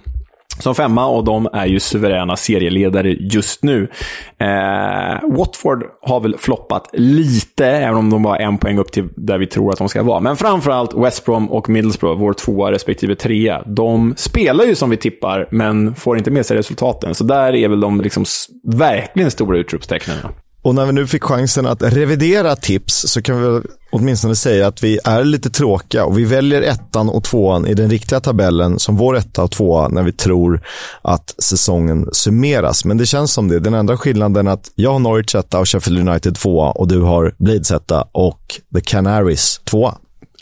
som 0.59 0.75
femma 0.75 1.07
och 1.07 1.23
de 1.23 1.49
är 1.53 1.65
ju 1.65 1.79
suveräna 1.79 2.37
serieledare 2.37 3.11
just 3.19 3.63
nu. 3.63 3.91
Eh, 4.39 5.37
Watford 5.37 5.83
har 6.01 6.19
väl 6.19 6.37
floppat 6.37 6.89
lite, 6.93 7.65
även 7.65 7.97
om 7.97 8.09
de 8.09 8.23
var 8.23 8.37
en 8.37 8.57
poäng 8.57 8.77
upp 8.77 8.91
till 8.91 9.09
där 9.15 9.37
vi 9.37 9.47
tror 9.47 9.71
att 9.71 9.77
de 9.77 9.89
ska 9.89 10.03
vara. 10.03 10.19
Men 10.19 10.37
framförallt 10.37 10.93
West 10.93 11.25
Brom 11.25 11.51
och 11.51 11.69
Middlesbrough, 11.69 12.19
vår 12.19 12.33
tvåa 12.33 12.71
respektive 12.71 13.15
trea, 13.15 13.63
de 13.65 14.13
spelar 14.17 14.65
ju 14.65 14.75
som 14.75 14.89
vi 14.89 14.97
tippar, 14.97 15.47
men 15.51 15.95
får 15.95 16.17
inte 16.17 16.31
med 16.31 16.45
sig 16.45 16.57
resultaten. 16.57 17.15
Så 17.15 17.23
där 17.23 17.55
är 17.55 17.67
väl 17.67 17.79
de 17.79 18.01
liksom 18.01 18.25
verkligen 18.63 19.31
stora 19.31 19.57
utropstecknen. 19.57 20.17
Och 20.65 20.75
när 20.75 20.85
vi 20.85 20.91
nu 20.93 21.07
fick 21.07 21.23
chansen 21.23 21.65
att 21.65 21.83
revidera 21.83 22.55
tips 22.55 22.93
så 23.07 23.21
kan 23.21 23.41
vi 23.41 23.47
väl 23.47 23.63
åtminstone 23.95 24.35
säga 24.35 24.67
att 24.67 24.83
vi 24.83 24.99
är 25.03 25.23
lite 25.23 25.49
tråkiga 25.49 26.05
och 26.05 26.17
vi 26.17 26.25
väljer 26.25 26.61
ettan 26.61 27.09
och 27.09 27.23
tvåan 27.23 27.67
i 27.67 27.73
den 27.73 27.89
riktiga 27.89 28.19
tabellen 28.19 28.79
som 28.79 28.97
vår 28.97 29.17
etta 29.17 29.43
och 29.43 29.51
tvåa 29.51 29.87
när 29.87 30.03
vi 30.03 30.11
tror 30.11 30.61
att 31.01 31.35
säsongen 31.39 32.09
summeras. 32.11 32.85
Men 32.85 32.97
det 32.97 33.05
känns 33.05 33.33
som 33.33 33.47
det. 33.47 33.59
Den 33.59 33.73
enda 33.73 33.97
skillnaden 33.97 34.47
är 34.47 34.51
att 34.51 34.71
jag 34.75 34.91
har 34.91 34.99
Norwich 34.99 35.35
etta 35.35 35.59
och 35.59 35.69
Sheffield 35.69 36.09
United 36.09 36.35
tvåa 36.35 36.71
och 36.71 36.87
du 36.87 37.01
har 37.01 37.35
Blades 37.37 37.71
etta 37.71 38.07
och 38.11 38.61
The 38.75 38.81
Canaries 38.81 39.61
tvåa. 39.63 39.95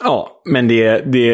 Ja, 0.03 0.41
men 0.45 0.67
det, 0.67 1.11
det, 1.11 1.29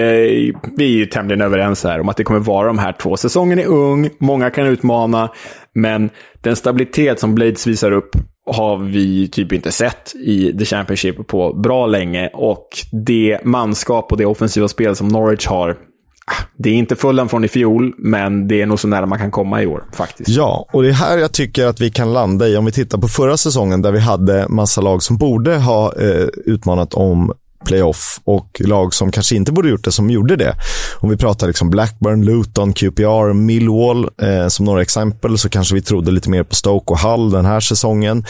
vi 0.77 0.83
är 0.83 0.97
ju 0.97 1.05
tämligen 1.05 1.41
överens 1.41 1.83
här 1.83 1.99
om 1.99 2.09
att 2.09 2.17
det 2.17 2.23
kommer 2.23 2.39
vara 2.39 2.67
de 2.67 2.77
här 2.77 2.93
två. 2.93 3.17
Säsongen 3.17 3.59
är 3.59 3.65
ung, 3.65 4.09
många 4.19 4.49
kan 4.49 4.67
utmana, 4.67 5.31
men 5.73 6.09
den 6.41 6.55
stabilitet 6.55 7.19
som 7.19 7.35
Blades 7.35 7.67
visar 7.67 7.91
upp 7.91 8.09
har 8.51 8.77
vi 8.77 9.27
typ 9.27 9.51
inte 9.51 9.71
sett 9.71 10.15
i 10.15 10.57
The 10.57 10.65
Championship 10.65 11.27
på 11.27 11.53
bra 11.53 11.87
länge. 11.87 12.29
Och 12.33 12.67
det 13.05 13.39
manskap 13.43 14.11
och 14.11 14.17
det 14.17 14.25
offensiva 14.25 14.67
spel 14.67 14.95
som 14.95 15.07
Norwich 15.07 15.47
har, 15.47 15.69
ah, 15.69 16.43
det 16.57 16.69
är 16.69 16.73
inte 16.73 16.95
fullen 16.95 17.29
från 17.29 17.43
i 17.43 17.47
fjol, 17.47 17.93
men 17.97 18.47
det 18.47 18.61
är 18.61 18.65
nog 18.65 18.79
så 18.79 18.87
nära 18.87 19.05
man 19.05 19.19
kan 19.19 19.31
komma 19.31 19.61
i 19.61 19.67
år 19.67 19.83
faktiskt. 19.93 20.29
Ja, 20.29 20.69
och 20.73 20.83
det 20.83 20.89
är 20.89 20.93
här 20.93 21.17
jag 21.17 21.31
tycker 21.31 21.65
att 21.65 21.81
vi 21.81 21.91
kan 21.91 22.13
landa 22.13 22.47
i, 22.47 22.57
om 22.57 22.65
vi 22.65 22.71
tittar 22.71 22.97
på 22.97 23.07
förra 23.07 23.37
säsongen 23.37 23.81
där 23.81 23.91
vi 23.91 23.99
hade 23.99 24.47
massa 24.49 24.81
lag 24.81 25.03
som 25.03 25.17
borde 25.17 25.57
ha 25.57 25.93
eh, 25.93 26.27
utmanat 26.45 26.93
om 26.93 27.33
playoff 27.65 28.19
och 28.23 28.61
lag 28.65 28.93
som 28.93 29.11
kanske 29.11 29.35
inte 29.35 29.51
borde 29.51 29.69
gjort 29.69 29.83
det 29.83 29.91
som 29.91 30.09
gjorde 30.09 30.35
det. 30.35 30.55
Om 30.99 31.09
vi 31.09 31.17
pratar 31.17 31.47
liksom 31.47 31.69
Blackburn, 31.69 32.25
Luton, 32.25 32.73
QPR, 32.73 33.33
Millwall 33.33 34.09
eh, 34.21 34.47
som 34.47 34.65
några 34.65 34.81
exempel 34.81 35.37
så 35.37 35.49
kanske 35.49 35.75
vi 35.75 35.81
trodde 35.81 36.11
lite 36.11 36.29
mer 36.29 36.43
på 36.43 36.55
Stoke 36.55 36.93
och 36.93 36.99
Hull 36.99 37.31
den 37.31 37.45
här 37.45 37.59
säsongen. 37.59 38.25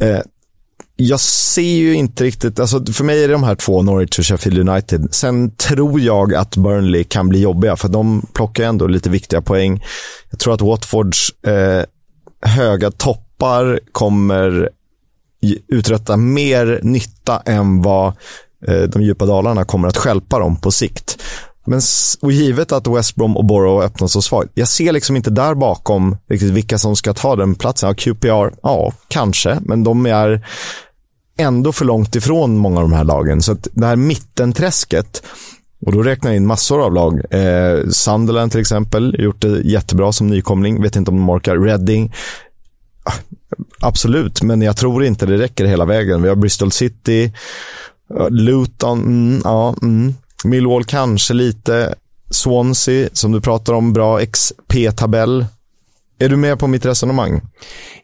Eh, 0.00 0.20
jag 0.96 1.20
ser 1.20 1.62
ju 1.62 1.94
inte 1.94 2.24
riktigt, 2.24 2.60
alltså 2.60 2.84
för 2.92 3.04
mig 3.04 3.24
är 3.24 3.28
det 3.28 3.34
de 3.34 3.44
här 3.44 3.54
två, 3.54 3.82
Norwich 3.82 4.18
och 4.18 4.24
Sheffield 4.24 4.68
United. 4.68 5.08
Sen 5.14 5.56
tror 5.56 6.00
jag 6.00 6.34
att 6.34 6.56
Burnley 6.56 7.04
kan 7.04 7.28
bli 7.28 7.40
jobbiga, 7.40 7.76
för 7.76 7.88
de 7.88 8.26
plockar 8.32 8.64
ändå 8.64 8.86
lite 8.86 9.10
viktiga 9.10 9.42
poäng. 9.42 9.84
Jag 10.30 10.38
tror 10.38 10.54
att 10.54 10.60
Watfords 10.60 11.30
eh, 11.46 11.84
höga 12.42 12.90
toppar 12.90 13.80
kommer 13.92 14.70
uträtta 15.68 16.16
mer 16.16 16.80
nytta 16.82 17.42
än 17.46 17.82
vad 17.82 18.12
Eh, 18.66 18.82
de 18.82 19.02
djupa 19.02 19.26
dalarna 19.26 19.64
kommer 19.64 19.88
att 19.88 19.96
skälpa 19.96 20.38
dem 20.38 20.56
på 20.56 20.70
sikt. 20.70 21.22
Men 21.66 21.80
och 22.20 22.32
givet 22.32 22.72
att 22.72 22.86
West 22.86 23.14
Brom 23.14 23.36
och 23.36 23.44
Borough 23.44 23.84
öppnar 23.84 24.08
så 24.08 24.22
svagt, 24.22 24.50
jag 24.54 24.68
ser 24.68 24.92
liksom 24.92 25.16
inte 25.16 25.30
där 25.30 25.54
bakom 25.54 26.16
riktigt 26.28 26.50
vilka 26.50 26.78
som 26.78 26.96
ska 26.96 27.14
ta 27.14 27.36
den 27.36 27.54
platsen. 27.54 27.88
Ja, 27.88 27.94
QPR, 27.94 28.54
ja, 28.62 28.92
kanske, 29.08 29.58
men 29.60 29.84
de 29.84 30.06
är 30.06 30.46
ändå 31.38 31.72
för 31.72 31.84
långt 31.84 32.16
ifrån 32.16 32.56
många 32.56 32.80
av 32.80 32.88
de 32.88 32.92
här 32.92 33.04
lagen. 33.04 33.42
Så 33.42 33.52
att 33.52 33.68
det 33.72 33.86
här 33.86 33.96
mittenträsket, 33.96 35.22
och 35.86 35.92
då 35.92 36.02
räknar 36.02 36.30
jag 36.30 36.36
in 36.36 36.46
massor 36.46 36.84
av 36.84 36.92
lag. 36.94 37.20
Eh, 37.30 37.88
Sunderland 37.88 38.52
till 38.52 38.60
exempel, 38.60 39.16
gjort 39.18 39.40
det 39.40 39.60
jättebra 39.60 40.12
som 40.12 40.26
nykomling. 40.26 40.82
Vet 40.82 40.96
inte 40.96 41.10
om 41.10 41.16
de 41.16 41.30
orkar. 41.30 41.56
Reading, 41.56 42.14
ah, 43.02 43.12
absolut, 43.80 44.42
men 44.42 44.62
jag 44.62 44.76
tror 44.76 45.04
inte 45.04 45.26
det 45.26 45.38
räcker 45.38 45.64
hela 45.64 45.84
vägen. 45.84 46.22
Vi 46.22 46.28
har 46.28 46.36
Bristol 46.36 46.72
City, 46.72 47.32
Luton, 48.30 48.98
mm, 48.98 49.40
ja, 49.44 49.74
mm. 49.82 50.14
Millwall 50.44 50.84
kanske 50.84 51.34
lite. 51.34 51.94
Swansea, 52.30 53.08
som 53.12 53.32
du 53.32 53.40
pratar 53.40 53.72
om, 53.72 53.92
bra 53.92 54.20
XP-tabell. 54.20 55.44
Är 56.18 56.28
du 56.28 56.36
med 56.36 56.58
på 56.58 56.66
mitt 56.66 56.86
resonemang? 56.86 57.40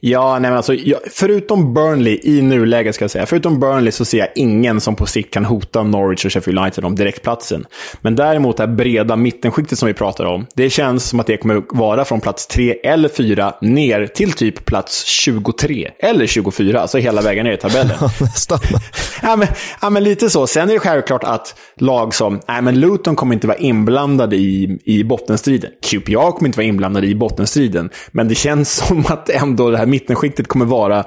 Ja, 0.01 0.39
nej 0.39 0.51
men 0.51 0.57
alltså, 0.57 0.75
jag, 0.75 1.01
förutom 1.11 1.75
Burnley 1.75 2.21
i 2.23 2.43
nuläget 2.43 2.95
ska 2.95 3.05
jag 3.05 3.11
säga, 3.11 3.27
förutom 3.27 3.61
Burnley 3.61 3.93
så 3.93 4.05
ser 4.05 4.19
jag 4.19 4.29
ingen 4.35 4.81
som 4.81 4.97
på 4.97 5.07
sikt 5.07 5.35
kan 5.35 5.45
hota 5.45 5.83
Norwich 5.83 6.25
och 6.25 6.33
Sheffield 6.33 6.59
United 6.59 6.85
om 6.85 6.95
direktplatsen. 6.95 7.67
Men 8.01 8.17
däremot 8.17 8.57
det 8.57 8.63
här 8.63 8.75
breda 8.75 9.17
mittenskiktet 9.17 9.79
som 9.79 9.87
vi 9.87 9.95
pratar 9.95 10.25
om, 10.25 10.47
det 10.55 10.71
känns 10.71 11.09
som 11.09 11.21
att 11.21 11.27
det 11.27 11.37
kommer 11.37 11.63
vara 11.69 12.05
från 12.05 12.21
plats 12.21 12.47
3 12.47 12.73
eller 12.73 13.09
4 13.09 13.55
ner 13.61 14.07
till 14.07 14.33
typ 14.33 14.65
plats 14.65 15.05
23 15.05 15.91
eller 15.99 16.27
24, 16.27 16.81
alltså 16.81 16.99
hela 16.99 17.23
vägen 17.23 17.45
ner 17.45 17.53
i 17.53 17.57
tabellen. 17.57 17.97
Nästan. 18.21 18.59
ja, 19.23 19.37
men, 19.37 19.49
ja, 19.81 19.91
men 19.91 20.05
lite 20.05 20.31
så. 20.31 20.47
Sen 20.47 20.69
är 20.69 20.73
det 20.73 20.81
självklart 20.81 21.25
att 21.25 21.55
lag 21.77 22.15
som, 22.15 22.41
nej 22.49 22.63
men 22.63 22.81
Luton 22.81 23.17
kommer 23.17 23.35
inte 23.35 23.47
vara 23.47 23.59
inblandade 23.59 24.37
i, 24.37 24.79
i 24.85 25.05
bottenstriden. 25.05 25.71
QPR 25.83 26.31
kommer 26.31 26.47
inte 26.47 26.59
vara 26.59 26.67
inblandade 26.67 27.07
i 27.07 27.15
bottenstriden. 27.15 27.91
Men 28.11 28.29
det 28.29 28.35
känns 28.35 28.73
som 28.87 29.05
att 29.09 29.29
ändå 29.29 29.71
det 29.71 29.79
här 29.79 29.87
mittenskiktet 29.87 30.49
kommer 30.49 30.65
vara 30.65 31.05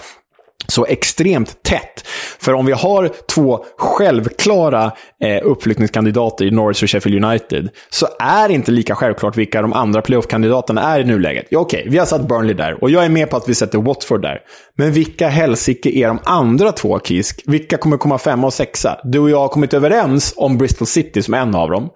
så 0.68 0.86
extremt 0.86 1.64
tätt. 1.64 2.08
För 2.40 2.54
om 2.54 2.66
vi 2.66 2.72
har 2.72 3.12
två 3.34 3.66
självklara 3.78 4.92
eh, 5.24 5.40
uppflyttningskandidater 5.44 6.46
i 6.46 6.52
Norwich 6.52 6.84
och 6.84 6.90
Sheffield 6.90 7.26
United, 7.26 7.70
så 7.90 8.08
är 8.20 8.48
det 8.48 8.54
inte 8.54 8.72
lika 8.72 8.96
självklart 8.96 9.38
vilka 9.38 9.62
de 9.62 9.74
andra 9.74 10.02
playoff-kandidaterna 10.02 10.82
är 10.82 11.00
i 11.00 11.04
nuläget. 11.04 11.46
Ja, 11.50 11.60
okej, 11.60 11.80
okay, 11.80 11.92
vi 11.92 11.98
har 11.98 12.06
satt 12.06 12.28
Burnley 12.28 12.54
där 12.54 12.84
och 12.84 12.90
jag 12.90 13.06
är 13.06 13.10
med 13.10 13.30
på 13.30 13.38
att 13.38 13.50
vi 13.50 13.56
sätter 13.56 13.78
Watford 13.78 14.22
där. 14.22 14.40
Men 14.78 14.92
vilka 14.92 15.28
helsike 15.28 15.90
är 15.90 16.08
de 16.08 16.20
andra 16.24 16.72
två, 16.72 17.00
Kisk? 17.00 17.44
Vilka 17.46 17.78
kommer 17.78 17.98
komma 17.98 18.18
femma 18.18 18.48
och 18.48 18.54
sexa? 18.54 19.00
Du 19.04 19.20
och 19.20 19.30
jag 19.30 19.40
har 19.40 19.48
kommit 19.48 19.74
överens 19.74 20.34
om 20.38 20.58
Bristol 20.58 20.88
City 20.88 21.22
som 21.22 21.34
en 21.34 21.56
av 21.56 21.70
dem. 21.70 21.90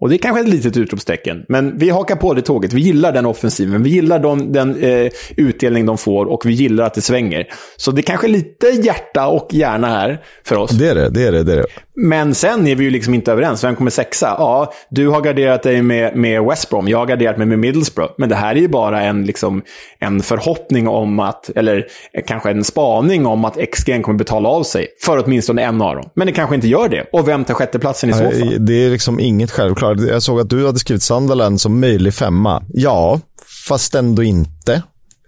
Och 0.00 0.08
det 0.08 0.16
är 0.16 0.18
kanske 0.18 0.40
ett 0.40 0.48
litet 0.48 0.76
utropstecken, 0.76 1.44
men 1.48 1.78
vi 1.78 1.90
hakar 1.90 2.16
på 2.16 2.34
det 2.34 2.42
tåget. 2.42 2.72
Vi 2.72 2.80
gillar 2.80 3.12
den 3.12 3.26
offensiven, 3.26 3.82
vi 3.82 3.90
gillar 3.90 4.18
de, 4.18 4.52
den 4.52 4.76
eh, 4.82 5.10
utdelning 5.36 5.86
de 5.86 5.98
får 5.98 6.26
och 6.26 6.46
vi 6.46 6.52
gillar 6.52 6.84
att 6.84 6.94
det 6.94 7.00
svänger. 7.00 7.46
Så 7.76 7.90
det 7.90 8.00
är 8.00 8.02
kanske 8.02 8.28
lite 8.28 8.66
hjärta 8.66 9.26
och 9.26 9.48
hjärna 9.52 9.86
här 9.86 10.22
för 10.44 10.56
oss. 10.56 10.70
Det 10.70 10.88
är 10.88 10.94
det, 10.94 11.10
det 11.10 11.26
är 11.26 11.32
det. 11.32 11.42
det, 11.42 11.52
är 11.52 11.56
det. 11.56 11.66
Men 11.96 12.34
sen 12.34 12.66
är 12.66 12.76
vi 12.76 12.84
ju 12.84 12.90
liksom 12.90 13.14
inte 13.14 13.32
överens. 13.32 13.64
Vem 13.64 13.76
kommer 13.76 13.90
sexa? 13.90 14.34
Ja, 14.38 14.72
du 14.90 15.08
har 15.08 15.20
garderat 15.20 15.62
dig 15.62 15.82
med, 15.82 16.16
med 16.16 16.42
West 16.42 16.70
Brom, 16.70 16.88
jag 16.88 16.98
har 16.98 17.06
garderat 17.06 17.38
mig 17.38 17.46
med 17.46 17.58
Middlesbrough. 17.58 18.12
Men 18.18 18.28
det 18.28 18.34
här 18.34 18.56
är 18.56 18.60
ju 18.60 18.68
bara 18.68 19.02
en, 19.02 19.24
liksom, 19.24 19.62
en 19.98 20.22
förhoppning 20.22 20.88
om 20.88 21.20
att, 21.20 21.50
eller 21.56 21.86
kanske 22.26 22.50
en 22.50 22.64
spaning 22.64 23.26
om 23.26 23.44
att 23.44 23.56
XG 23.72 24.02
kommer 24.02 24.18
betala 24.18 24.48
av 24.48 24.62
sig 24.62 24.86
för 25.04 25.24
åtminstone 25.24 25.62
en 25.62 25.82
av 25.82 25.96
dem. 25.96 26.10
Men 26.14 26.26
det 26.26 26.32
kanske 26.32 26.54
inte 26.54 26.68
gör 26.68 26.88
det. 26.88 27.06
Och 27.12 27.28
vem 27.28 27.44
tar 27.44 27.54
sjätteplatsen 27.54 28.10
i 28.10 28.12
så 28.12 28.18
fall? 28.18 28.66
Det 28.66 28.84
är 28.84 28.90
liksom 28.90 29.20
inget 29.20 29.50
självklart. 29.50 30.00
Jag 30.00 30.22
såg 30.22 30.40
att 30.40 30.50
du 30.50 30.66
hade 30.66 30.78
skrivit 30.78 31.02
Sunderland 31.02 31.60
som 31.60 31.80
möjlig 31.80 32.14
femma. 32.14 32.62
Ja, 32.72 33.20
fast 33.68 33.94
ändå 33.94 34.22
inte. 34.22 34.82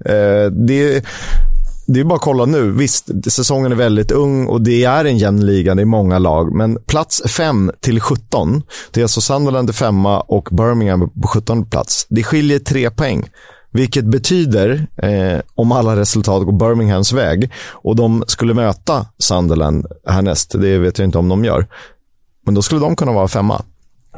Eh, 0.05 0.47
det 0.51 1.05
det 1.89 2.01
är 2.01 2.05
bara 2.05 2.15
att 2.15 2.21
kolla 2.21 2.45
nu. 2.45 2.71
Visst, 2.71 3.33
säsongen 3.33 3.73
är 3.73 3.77
väldigt 3.77 4.11
ung 4.11 4.47
och 4.47 4.61
det 4.61 4.85
är 4.85 5.05
en 5.05 5.19
jämn 5.19 5.47
liga. 5.47 5.75
Det 5.75 5.83
är 5.83 5.87
många 5.87 6.19
lag. 6.19 6.55
Men 6.55 6.79
plats 6.87 7.23
5 7.29 7.71
till 7.81 8.01
17. 8.01 8.63
Det 8.91 9.01
är 9.01 9.05
alltså 9.05 9.21
Sunderland 9.21 9.69
är 9.69 9.73
femma 9.73 10.21
och 10.21 10.49
Birmingham 10.53 11.11
på 11.23 11.29
17 11.29 11.67
plats. 11.67 12.07
Det 12.09 12.23
skiljer 12.23 12.59
tre 12.59 12.91
poäng. 12.91 13.29
Vilket 13.71 14.05
betyder, 14.05 14.87
eh, 14.97 15.41
om 15.55 15.73
alla 15.73 15.97
resultat 15.97 16.45
går 16.45 16.53
Birminghams 16.53 17.13
väg 17.13 17.51
och 17.71 17.97
de 17.97 18.25
skulle 18.27 18.55
möta 18.55 19.07
Sunderland 19.19 19.87
härnäst, 20.07 20.55
det 20.61 20.79
vet 20.79 20.99
jag 20.99 21.07
inte 21.07 21.19
om 21.19 21.29
de 21.29 21.45
gör, 21.45 21.67
men 22.47 22.55
då 22.55 22.63
skulle 22.63 22.81
de 22.81 22.97
kunna 22.97 23.13
vara 23.13 23.29
femma. 23.29 23.63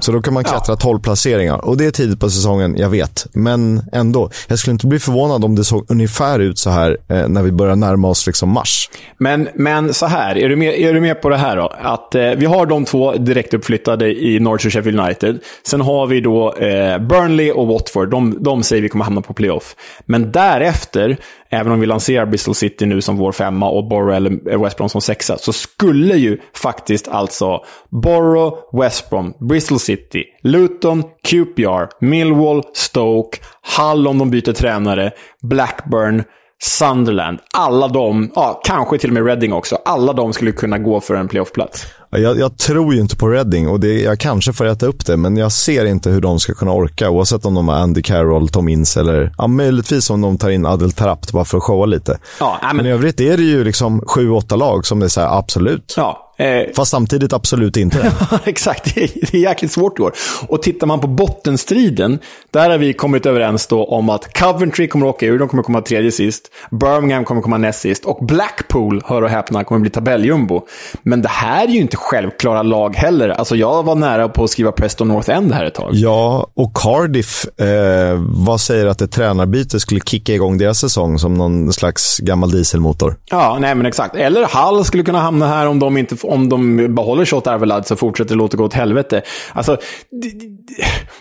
Så 0.00 0.12
då 0.12 0.22
kan 0.22 0.34
man 0.34 0.44
klättra 0.44 0.72
ja. 0.72 0.76
12 0.76 1.00
placeringar. 1.00 1.64
Och 1.64 1.76
det 1.76 1.86
är 1.86 1.90
tidigt 1.90 2.20
på 2.20 2.30
säsongen, 2.30 2.76
jag 2.78 2.88
vet. 2.88 3.26
Men 3.32 3.82
ändå, 3.92 4.30
jag 4.48 4.58
skulle 4.58 4.72
inte 4.72 4.86
bli 4.86 4.98
förvånad 4.98 5.44
om 5.44 5.56
det 5.56 5.64
såg 5.64 5.86
ungefär 5.88 6.38
ut 6.38 6.58
så 6.58 6.70
här 6.70 6.98
eh, 7.08 7.28
när 7.28 7.42
vi 7.42 7.52
börjar 7.52 7.76
närma 7.76 8.08
oss 8.08 8.26
liksom 8.26 8.48
mars. 8.48 8.90
Men, 9.18 9.48
men 9.54 9.94
så 9.94 10.06
här, 10.06 10.38
är 10.38 10.48
du, 10.48 10.56
med, 10.56 10.74
är 10.74 10.94
du 10.94 11.00
med 11.00 11.22
på 11.22 11.28
det 11.28 11.36
här 11.36 11.56
då? 11.56 11.72
Att 11.82 12.14
eh, 12.14 12.30
vi 12.30 12.46
har 12.46 12.66
de 12.66 12.84
två 12.84 13.12
direkt 13.12 13.54
uppflyttade 13.54 14.24
i 14.24 14.40
Norwich 14.40 14.66
och 14.66 14.72
Sheffield 14.72 15.00
United. 15.00 15.38
Sen 15.66 15.80
har 15.80 16.06
vi 16.06 16.20
då 16.20 16.54
eh, 16.54 16.98
Burnley 16.98 17.50
och 17.50 17.66
Watford. 17.66 18.10
De, 18.10 18.42
de 18.42 18.62
säger 18.62 18.82
vi 18.82 18.88
kommer 18.88 19.04
hamna 19.04 19.20
på 19.20 19.34
playoff. 19.34 19.76
Men 20.06 20.32
därefter 20.32 21.16
även 21.50 21.72
om 21.72 21.80
vi 21.80 21.86
lanserar 21.86 22.26
Bristol 22.26 22.54
City 22.54 22.86
nu 22.86 23.00
som 23.00 23.16
vår 23.16 23.32
femma 23.32 23.70
och 23.70 23.88
Borough 23.88 24.16
eller 24.16 24.58
West 24.58 24.76
Brom 24.76 24.88
som 24.88 25.00
sexa, 25.00 25.38
så 25.38 25.52
skulle 25.52 26.16
ju 26.16 26.38
faktiskt 26.54 27.08
alltså 27.08 27.64
Borough, 27.88 28.80
West 28.80 29.10
Brom, 29.10 29.34
Bristol 29.38 29.78
City, 29.78 30.24
Luton, 30.42 31.02
QPR, 31.02 32.04
Millwall, 32.04 32.62
Stoke, 32.74 33.38
Hull 33.78 34.08
om 34.08 34.18
de 34.18 34.30
byter 34.30 34.52
tränare, 34.52 35.12
Blackburn, 35.42 36.24
Sunderland, 36.62 37.38
alla 37.54 37.88
de, 37.88 38.30
ja, 38.34 38.60
kanske 38.64 38.98
till 38.98 39.10
och 39.10 39.14
med 39.14 39.26
Reading 39.26 39.52
också, 39.52 39.78
alla 39.84 40.12
de 40.12 40.32
skulle 40.32 40.52
kunna 40.52 40.78
gå 40.78 41.00
för 41.00 41.14
en 41.14 41.28
playoffplats. 41.28 41.86
Jag, 42.12 42.38
jag, 42.38 42.58
tror 42.58 42.94
ju 42.94 43.00
inte 43.00 43.16
på 43.16 43.28
Reading 43.28 43.68
och 43.68 43.80
det, 43.80 44.00
jag 44.00 44.18
kanske 44.18 44.52
får 44.52 44.66
äta 44.66 44.86
upp 44.86 45.06
det, 45.06 45.16
men 45.16 45.36
jag 45.36 45.52
ser 45.52 45.84
inte 45.84 46.10
hur 46.10 46.20
de 46.20 46.40
ska 46.40 46.54
kunna 46.54 46.72
orka, 46.72 47.10
oavsett 47.10 47.44
om 47.44 47.54
de 47.54 47.68
har 47.68 47.74
Andy 47.74 48.02
Carroll, 48.02 48.48
Tom 48.48 48.68
Ince 48.68 49.00
eller 49.00 49.34
ja, 49.38 49.46
möjligtvis 49.46 50.10
om 50.10 50.20
de 50.20 50.38
tar 50.38 50.50
in 50.50 50.66
Adel 50.66 50.92
Tarapt 50.92 51.32
bara 51.32 51.44
för 51.44 51.58
att 51.58 51.62
showa 51.62 51.86
lite. 51.86 52.18
Ja, 52.40 52.58
men... 52.62 52.76
men 52.76 52.86
i 52.86 52.90
övrigt 52.90 53.20
är 53.20 53.36
det 53.36 53.42
ju 53.42 53.64
liksom 53.64 54.00
sju, 54.06 54.30
åtta 54.30 54.56
lag 54.56 54.86
som 54.86 54.98
det 54.98 55.06
är 55.06 55.08
så 55.08 55.20
här, 55.20 55.38
absolut. 55.38 55.94
Ja, 55.96 56.29
Fast 56.76 56.90
samtidigt 56.90 57.32
absolut 57.32 57.76
inte. 57.76 58.12
Exakt, 58.44 58.94
det 58.94 59.02
är, 59.02 59.10
det 59.30 59.34
är 59.34 59.42
jäkligt 59.42 59.72
svårt 59.72 59.98
i 59.98 60.02
år. 60.02 60.12
Och 60.48 60.62
tittar 60.62 60.86
man 60.86 61.00
på 61.00 61.06
bottenstriden, 61.06 62.18
där 62.50 62.70
har 62.70 62.78
vi 62.78 62.92
kommit 62.92 63.26
överens 63.26 63.66
då 63.66 63.84
om 63.84 64.10
att 64.10 64.38
Coventry 64.38 64.88
kommer 64.88 65.08
att 65.08 65.14
åka 65.14 65.26
ur, 65.26 65.38
de 65.38 65.48
kommer 65.48 65.62
komma 65.62 65.80
tredje 65.80 66.12
sist. 66.12 66.50
Birmingham 66.70 67.24
kommer 67.24 67.42
komma 67.42 67.58
näst 67.58 67.80
sist. 67.80 68.04
Och 68.04 68.26
Blackpool, 68.26 69.02
hör 69.06 69.22
och 69.22 69.30
häpna, 69.30 69.64
kommer 69.64 69.80
bli 69.80 69.90
tabelljumbo. 69.90 70.66
Men 71.02 71.22
det 71.22 71.28
här 71.28 71.64
är 71.64 71.72
ju 71.72 71.80
inte 71.80 71.96
självklara 71.96 72.62
lag 72.62 72.96
heller. 72.96 73.28
Alltså 73.28 73.56
jag 73.56 73.82
var 73.82 73.94
nära 73.94 74.28
på 74.28 74.44
att 74.44 74.50
skriva 74.50 74.72
Preston 74.72 75.08
North 75.08 75.30
End 75.30 75.52
här 75.52 75.64
ett 75.64 75.74
tag. 75.74 75.90
Ja, 75.92 76.46
och 76.54 76.76
Cardiff, 76.76 77.60
eh, 77.60 78.18
vad 78.26 78.60
säger 78.60 78.86
att 78.86 79.00
ett 79.00 79.12
tränarbyte 79.12 79.80
skulle 79.80 80.00
kicka 80.00 80.34
igång 80.34 80.58
deras 80.58 80.78
säsong 80.78 81.18
som 81.18 81.34
någon 81.34 81.72
slags 81.72 82.18
gammal 82.18 82.50
dieselmotor? 82.50 83.16
Ja, 83.30 83.58
nej 83.60 83.74
men 83.74 83.86
exakt. 83.86 84.16
Eller 84.16 84.44
Hall 84.44 84.84
skulle 84.84 85.02
kunna 85.02 85.20
hamna 85.20 85.48
här 85.48 85.66
om 85.66 85.78
de 85.78 85.96
inte 85.96 86.16
om 86.30 86.48
de 86.48 86.94
behåller 86.94 87.24
Shot 87.24 87.46
Arvelad 87.46 87.86
så 87.86 87.96
fortsätter 87.96 88.34
det 88.34 88.38
låta 88.38 88.56
gå 88.56 88.64
åt 88.64 88.74
helvete. 88.74 89.22
Alltså, 89.52 89.76
det, 90.10 90.32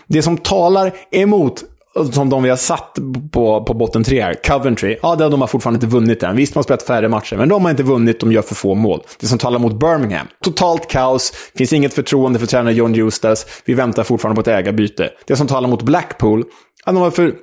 det 0.06 0.22
som 0.22 0.36
talar 0.36 0.92
emot 1.10 1.64
som 2.12 2.28
de 2.28 2.42
vi 2.42 2.48
har 2.48 2.56
satt 2.56 2.98
på, 3.32 3.64
på 3.64 3.74
botten 3.74 4.04
tre 4.04 4.22
här, 4.22 4.34
Coventry, 4.34 4.96
ja, 5.02 5.16
de 5.16 5.40
har 5.40 5.48
fortfarande 5.48 5.76
inte 5.76 5.86
vunnit 5.86 6.22
än. 6.22 6.36
Visst, 6.36 6.54
de 6.54 6.58
har 6.58 6.62
spelat 6.62 6.82
färre 6.82 7.08
matcher, 7.08 7.36
men 7.36 7.48
de 7.48 7.62
har 7.62 7.70
inte 7.70 7.82
vunnit, 7.82 8.20
de 8.20 8.32
gör 8.32 8.42
för 8.42 8.54
få 8.54 8.74
mål. 8.74 9.02
Det 9.20 9.26
som 9.26 9.38
talar 9.38 9.58
mot 9.58 9.80
Birmingham, 9.80 10.26
totalt 10.44 10.88
kaos, 10.88 11.32
finns 11.56 11.72
inget 11.72 11.94
förtroende 11.94 12.38
för 12.38 12.46
tränare 12.46 12.74
John 12.74 12.94
Eustace, 12.94 13.46
vi 13.64 13.74
väntar 13.74 14.04
fortfarande 14.04 14.42
på 14.42 14.50
ett 14.50 14.58
ägarbyte. 14.58 15.10
Det 15.26 15.36
som 15.36 15.46
talar 15.46 15.68
mot 15.68 15.82
Blackpool, 15.82 16.44
ja, 16.86 16.92
de 16.92 17.02
har 17.02 17.10
för 17.10 17.34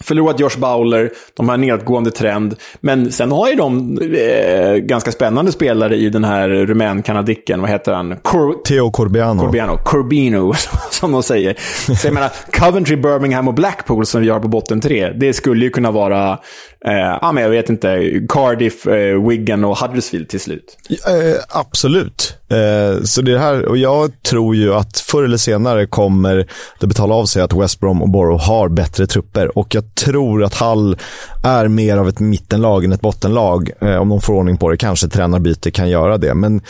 Förlorat 0.00 0.40
Josh 0.40 0.58
Bowler, 0.58 1.10
de 1.36 1.48
har 1.48 1.54
en 1.54 1.60
nedgående 1.60 2.10
trend. 2.10 2.54
Men 2.80 3.12
sen 3.12 3.32
har 3.32 3.48
ju 3.48 3.54
de 3.54 3.98
eh, 3.98 4.74
ganska 4.76 5.12
spännande 5.12 5.52
spelare 5.52 5.96
i 5.96 6.08
den 6.08 6.24
här 6.24 6.48
rumän-kanadicken. 6.48 7.60
Vad 7.60 7.70
heter 7.70 7.92
han? 7.92 8.16
Cor 8.22 8.62
Theo 8.62 8.90
Corbiano. 8.90 9.42
Corbiano. 9.42 9.78
Corbino, 9.84 10.54
som 10.90 11.12
de 11.12 11.22
säger. 11.22 11.54
Så 11.94 12.06
jag 12.06 12.14
menar, 12.14 12.30
Coventry, 12.52 12.96
Birmingham 12.96 13.48
och 13.48 13.54
Blackpool 13.54 14.06
som 14.06 14.20
vi 14.20 14.28
har 14.28 14.40
på 14.40 14.48
botten 14.48 14.80
tre. 14.80 15.08
Det 15.08 15.32
skulle 15.32 15.64
ju 15.64 15.70
kunna 15.70 15.90
vara, 15.90 16.38
eh, 16.86 17.18
ja 17.22 17.32
men 17.32 17.42
jag 17.42 17.50
vet 17.50 17.70
inte, 17.70 18.10
Cardiff, 18.28 18.86
eh, 18.86 19.28
Wigan 19.28 19.64
och 19.64 19.78
Huddersfield 19.78 20.28
till 20.28 20.40
slut. 20.40 20.76
Eh, 20.90 21.40
absolut. 21.48 22.36
Eh, 22.48 23.02
så 23.02 23.22
det 23.22 23.38
här, 23.38 23.64
och 23.64 23.76
jag 23.76 24.22
tror 24.22 24.56
ju 24.56 24.74
att 24.74 24.98
förr 24.98 25.24
eller 25.24 25.36
senare 25.36 25.86
kommer 25.86 26.46
det 26.80 26.86
betala 26.86 27.14
av 27.14 27.26
sig 27.26 27.42
att 27.42 27.52
West 27.52 27.80
Brom 27.80 28.02
och 28.02 28.08
Borough 28.08 28.46
har 28.46 28.68
bättre 28.68 29.06
trupper. 29.06 29.58
Och 29.58 29.74
jag 29.74 29.94
tror 29.94 30.44
att 30.44 30.54
Hall 30.54 30.96
är 31.44 31.68
mer 31.68 31.96
av 31.96 32.08
ett 32.08 32.20
mittenlag 32.20 32.84
än 32.84 32.92
ett 32.92 33.00
bottenlag. 33.00 33.70
Eh, 33.80 33.96
om 33.96 34.08
de 34.08 34.20
får 34.20 34.34
ordning 34.34 34.56
på 34.56 34.70
det. 34.70 34.76
Kanske 34.76 35.08
tränarbyte 35.08 35.70
kan 35.70 35.88
göra 35.88 36.18
det. 36.18 36.34
Men 36.34 36.62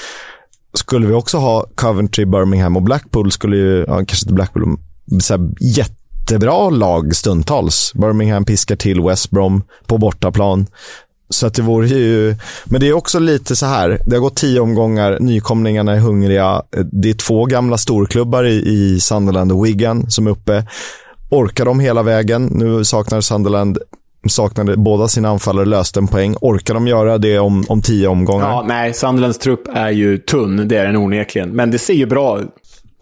skulle 0.75 1.07
vi 1.07 1.12
också 1.12 1.39
ha 1.39 1.67
Coventry, 1.75 2.25
Birmingham 2.25 2.77
och 2.77 2.83
Blackpool 2.83 3.31
skulle 3.31 3.57
ju, 3.57 3.85
ja, 3.89 3.97
kanske 3.97 4.25
inte 4.25 4.35
Blackpool, 4.35 4.77
så 5.21 5.37
här, 5.37 5.51
jättebra 6.25 6.70
lag 6.70 7.16
stundtals. 7.16 7.93
Birmingham 7.95 8.45
piskar 8.45 8.77
till 8.77 9.01
West 9.01 9.31
Brom 9.31 9.62
på 9.87 9.99
bortaplan. 9.99 10.66
Så 11.31 11.47
att 11.47 11.55
det 11.55 11.62
vore 11.62 11.89
ju, 11.89 12.37
men 12.64 12.81
det 12.81 12.89
är 12.89 12.93
också 12.93 13.18
lite 13.18 13.57
så 13.57 13.66
här, 13.66 13.99
det 14.07 14.16
har 14.16 14.20
gått 14.20 14.37
tio 14.37 14.61
omgångar, 14.61 15.18
nykomlingarna 15.20 15.93
är 15.93 15.99
hungriga. 15.99 16.62
Det 16.93 17.11
är 17.11 17.14
två 17.14 17.45
gamla 17.45 17.79
storklubbar 17.79 18.45
i, 18.45 18.55
i 18.55 19.01
Sunderland 19.01 19.53
och 19.53 19.66
Wigan 19.66 20.11
som 20.11 20.27
är 20.27 20.31
uppe. 20.31 20.64
Orkar 21.31 21.64
de 21.64 21.81
hela 21.81 22.03
vägen? 22.03 22.47
Nu 22.47 22.85
saknar 22.85 23.20
Sunderland 23.20 23.79
saknade 24.29 24.77
båda 24.77 25.09
sina 25.09 25.29
anfallare, 25.29 25.64
löste 25.64 26.01
en 26.01 26.07
poäng. 26.07 26.37
Orkar 26.41 26.75
de 26.75 26.87
göra 26.87 27.18
det 27.18 27.39
om, 27.39 27.64
om 27.68 27.83
tio 27.83 28.09
omgångar? 28.09 28.49
Ja, 28.49 28.64
nej, 28.68 28.95
Sunderlands 28.95 29.39
trupp 29.39 29.68
är 29.75 29.91
ju 29.91 30.18
tunn, 30.18 30.68
det 30.68 30.77
är 30.77 30.87
den 30.87 30.97
onekligen. 30.97 31.51
Men 31.51 31.70
det 31.70 31.79
ser 31.79 31.95
ju 31.95 32.07
bra 32.07 32.41
ut. 32.41 32.49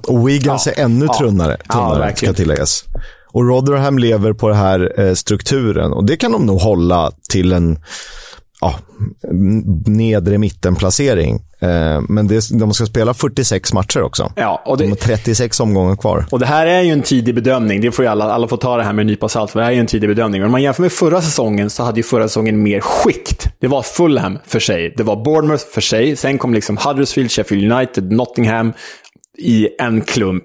Och 0.09 0.29
Wiggins 0.29 0.67
ja. 0.67 0.73
är 0.73 0.85
ännu 0.85 1.07
ja. 1.07 1.15
tunnare, 1.15 1.57
tunnare 1.57 2.09
ja, 2.09 2.17
ska 2.17 2.33
tilläggas. 2.33 2.85
Och 3.33 3.49
Rotherham 3.49 3.99
lever 3.99 4.33
på 4.33 4.49
den 4.49 4.57
här 4.57 5.01
eh, 5.01 5.15
strukturen 5.15 5.93
och 5.93 6.05
det 6.05 6.17
kan 6.17 6.33
de 6.33 6.47
nog 6.47 6.61
hålla 6.61 7.13
till 7.29 7.53
en 7.53 7.79
ja, 8.63 8.75
nedre 9.87 10.39
mittenplacering. 10.39 11.43
Eh, 11.61 12.01
men 12.09 12.29
det, 12.29 12.51
de 12.51 12.75
ska 12.75 12.87
spela 12.87 13.15
46 13.15 13.73
matcher 13.73 14.03
också. 14.03 14.33
Ja, 14.37 14.63
och 14.67 14.77
det, 14.77 14.85
de 14.85 14.89
har 14.89 14.97
36 14.97 15.61
omgångar 15.61 15.97
kvar. 15.97 16.27
Och 16.31 16.39
det 16.39 16.47
här 16.47 16.67
är 16.67 16.81
ju 16.81 16.91
en 16.91 17.03
tidig 17.03 17.35
bedömning. 17.35 17.81
Det 17.81 17.93
får 17.93 18.05
alla, 18.07 18.33
alla 18.33 18.49
får 18.49 18.57
ta 18.57 18.77
det 18.77 18.83
här 18.83 18.93
med 18.93 19.03
en 19.03 19.07
nypa 19.07 19.29
salt, 19.29 19.51
för 19.51 19.59
det 19.59 19.65
här 19.65 19.73
är 19.73 19.75
ju 19.75 19.81
en 19.81 19.87
tidig 19.87 20.09
bedömning. 20.09 20.41
Men 20.41 20.47
om 20.47 20.53
man 20.53 20.63
jämför 20.63 20.83
med 20.83 20.93
förra 20.93 21.23
säsongen 21.23 21.71
så 21.71 21.83
hade 21.83 21.97
ju 21.97 22.03
förra 22.03 22.29
säsongen 22.29 22.63
mer 22.63 22.81
skikt. 22.81 23.49
Det 23.61 23.69
var 23.69 23.83
Fulham 23.83 24.39
för 24.47 24.61
sig, 24.61 24.95
det 24.97 25.03
var 25.03 25.25
Bournemouth 25.25 25.65
för 25.75 25.81
sig, 25.81 26.17
sen 26.17 26.39
kom 26.39 26.55
liksom 26.55 26.77
Huddersfield, 26.77 27.31
Sheffield 27.31 27.73
United, 27.73 28.13
Nottingham 28.13 28.73
i 29.39 29.69
en 29.79 30.01
klump. 30.01 30.45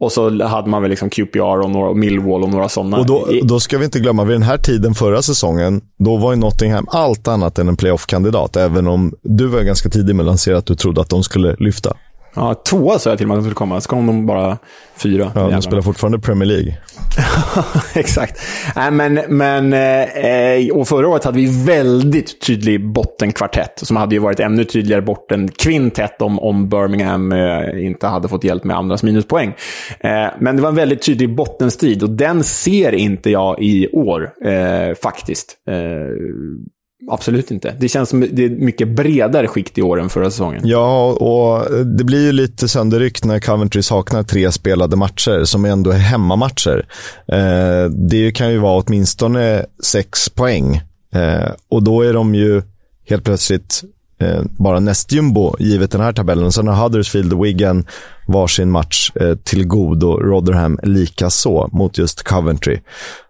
Och 0.00 0.12
så 0.12 0.44
hade 0.44 0.70
man 0.70 0.82
väl 0.82 0.90
liksom 0.90 1.10
QPR 1.10 1.60
och, 1.60 1.70
några, 1.70 1.94
Millwall 1.94 2.42
och 2.42 2.48
några 2.48 2.68
sådana. 2.68 2.96
Och 2.96 3.06
då, 3.06 3.28
då 3.42 3.60
ska 3.60 3.78
vi 3.78 3.84
inte 3.84 3.98
glömma, 3.98 4.24
vid 4.24 4.34
den 4.34 4.42
här 4.42 4.58
tiden 4.58 4.94
förra 4.94 5.22
säsongen, 5.22 5.80
då 5.98 6.16
var 6.16 6.32
ju 6.32 6.38
Nottingham 6.38 6.86
allt 6.88 7.28
annat 7.28 7.58
än 7.58 7.68
en 7.68 7.76
playoff-kandidat. 7.76 8.56
Även 8.56 8.86
om 8.86 9.14
du 9.22 9.46
var 9.46 9.62
ganska 9.62 9.88
tidig 9.88 10.16
med 10.16 10.24
att 10.24 10.26
lansera 10.26 10.58
att 10.58 10.66
du 10.66 10.74
trodde 10.74 11.00
att 11.00 11.08
de 11.08 11.22
skulle 11.22 11.56
lyfta. 11.58 11.96
Ja, 12.36 12.54
tvåa 12.54 12.98
sa 12.98 13.10
jag 13.10 13.18
till 13.18 13.24
och 13.24 13.28
med 13.28 13.34
att 13.34 13.38
de 13.38 13.44
skulle 13.44 13.54
komma. 13.54 13.80
Så 13.80 13.88
kom 13.88 14.06
de 14.06 14.26
bara 14.26 14.58
fyra. 14.96 15.32
Ja, 15.34 15.48
de 15.48 15.62
spelar 15.62 15.82
fortfarande 15.82 16.18
Premier 16.18 16.48
League. 16.48 16.76
Exakt. 17.94 18.40
Äh, 18.76 18.90
men, 18.90 19.20
men, 19.28 19.72
eh, 19.72 20.76
och 20.76 20.88
förra 20.88 21.08
året 21.08 21.24
hade 21.24 21.36
vi 21.38 21.64
väldigt 21.64 22.40
tydlig 22.46 22.92
bottenkvartett, 22.92 23.72
som 23.82 23.96
hade 23.96 24.14
ju 24.14 24.20
varit 24.20 24.40
ännu 24.40 24.64
tydligare 24.64 25.02
bottenkvintett 25.02 26.22
om, 26.22 26.38
om 26.38 26.68
Birmingham 26.68 27.32
eh, 27.32 27.86
inte 27.86 28.06
hade 28.06 28.28
fått 28.28 28.44
hjälp 28.44 28.64
med 28.64 28.76
andras 28.76 29.02
minuspoäng. 29.02 29.54
Eh, 30.00 30.26
men 30.38 30.56
det 30.56 30.62
var 30.62 30.68
en 30.68 30.74
väldigt 30.74 31.02
tydlig 31.02 31.34
bottenstrid 31.34 32.02
och 32.02 32.10
den 32.10 32.44
ser 32.44 32.94
inte 32.94 33.30
jag 33.30 33.62
i 33.62 33.88
år, 33.88 34.30
eh, 34.44 34.94
faktiskt. 35.02 35.56
Absolut 37.10 37.50
inte. 37.50 37.74
Det 37.80 37.88
känns 37.88 38.08
som 38.08 38.20
det 38.32 38.44
är 38.44 38.50
mycket 38.50 38.88
bredare 38.88 39.48
skikt 39.48 39.78
i 39.78 39.82
år 39.82 40.00
än 40.00 40.08
förra 40.08 40.30
säsongen. 40.30 40.62
Ja, 40.64 41.12
och 41.12 41.86
det 41.86 42.04
blir 42.04 42.24
ju 42.26 42.32
lite 42.32 42.68
sönderryckt 42.68 43.24
när 43.24 43.40
Coventry 43.40 43.82
saknar 43.82 44.22
tre 44.22 44.52
spelade 44.52 44.96
matcher, 44.96 45.44
som 45.44 45.64
ändå 45.64 45.90
är 45.90 45.98
hemmamatcher. 45.98 46.86
Eh, 47.28 47.90
det 47.90 48.32
kan 48.32 48.52
ju 48.52 48.58
vara 48.58 48.82
åtminstone 48.86 49.66
sex 49.82 50.28
poäng. 50.28 50.76
Eh, 51.14 51.50
och 51.68 51.82
då 51.82 52.02
är 52.02 52.12
de 52.12 52.34
ju 52.34 52.62
helt 53.08 53.24
plötsligt 53.24 53.82
eh, 54.20 54.42
bara 54.58 54.80
nästjumbo, 54.80 55.56
givet 55.58 55.90
den 55.90 56.00
här 56.00 56.12
tabellen. 56.12 56.52
Sen 56.52 56.68
har 56.68 56.82
Huddersfield 56.82 57.32
och 57.32 57.44
Wigan 57.44 57.86
varsin 58.28 58.70
match 58.70 59.10
till 59.44 59.66
god 59.66 60.04
och 60.04 60.22
Rotherham 60.22 60.78
lika 60.82 61.30
så 61.30 61.68
mot 61.72 61.98
just 61.98 62.22
Coventry. 62.22 62.78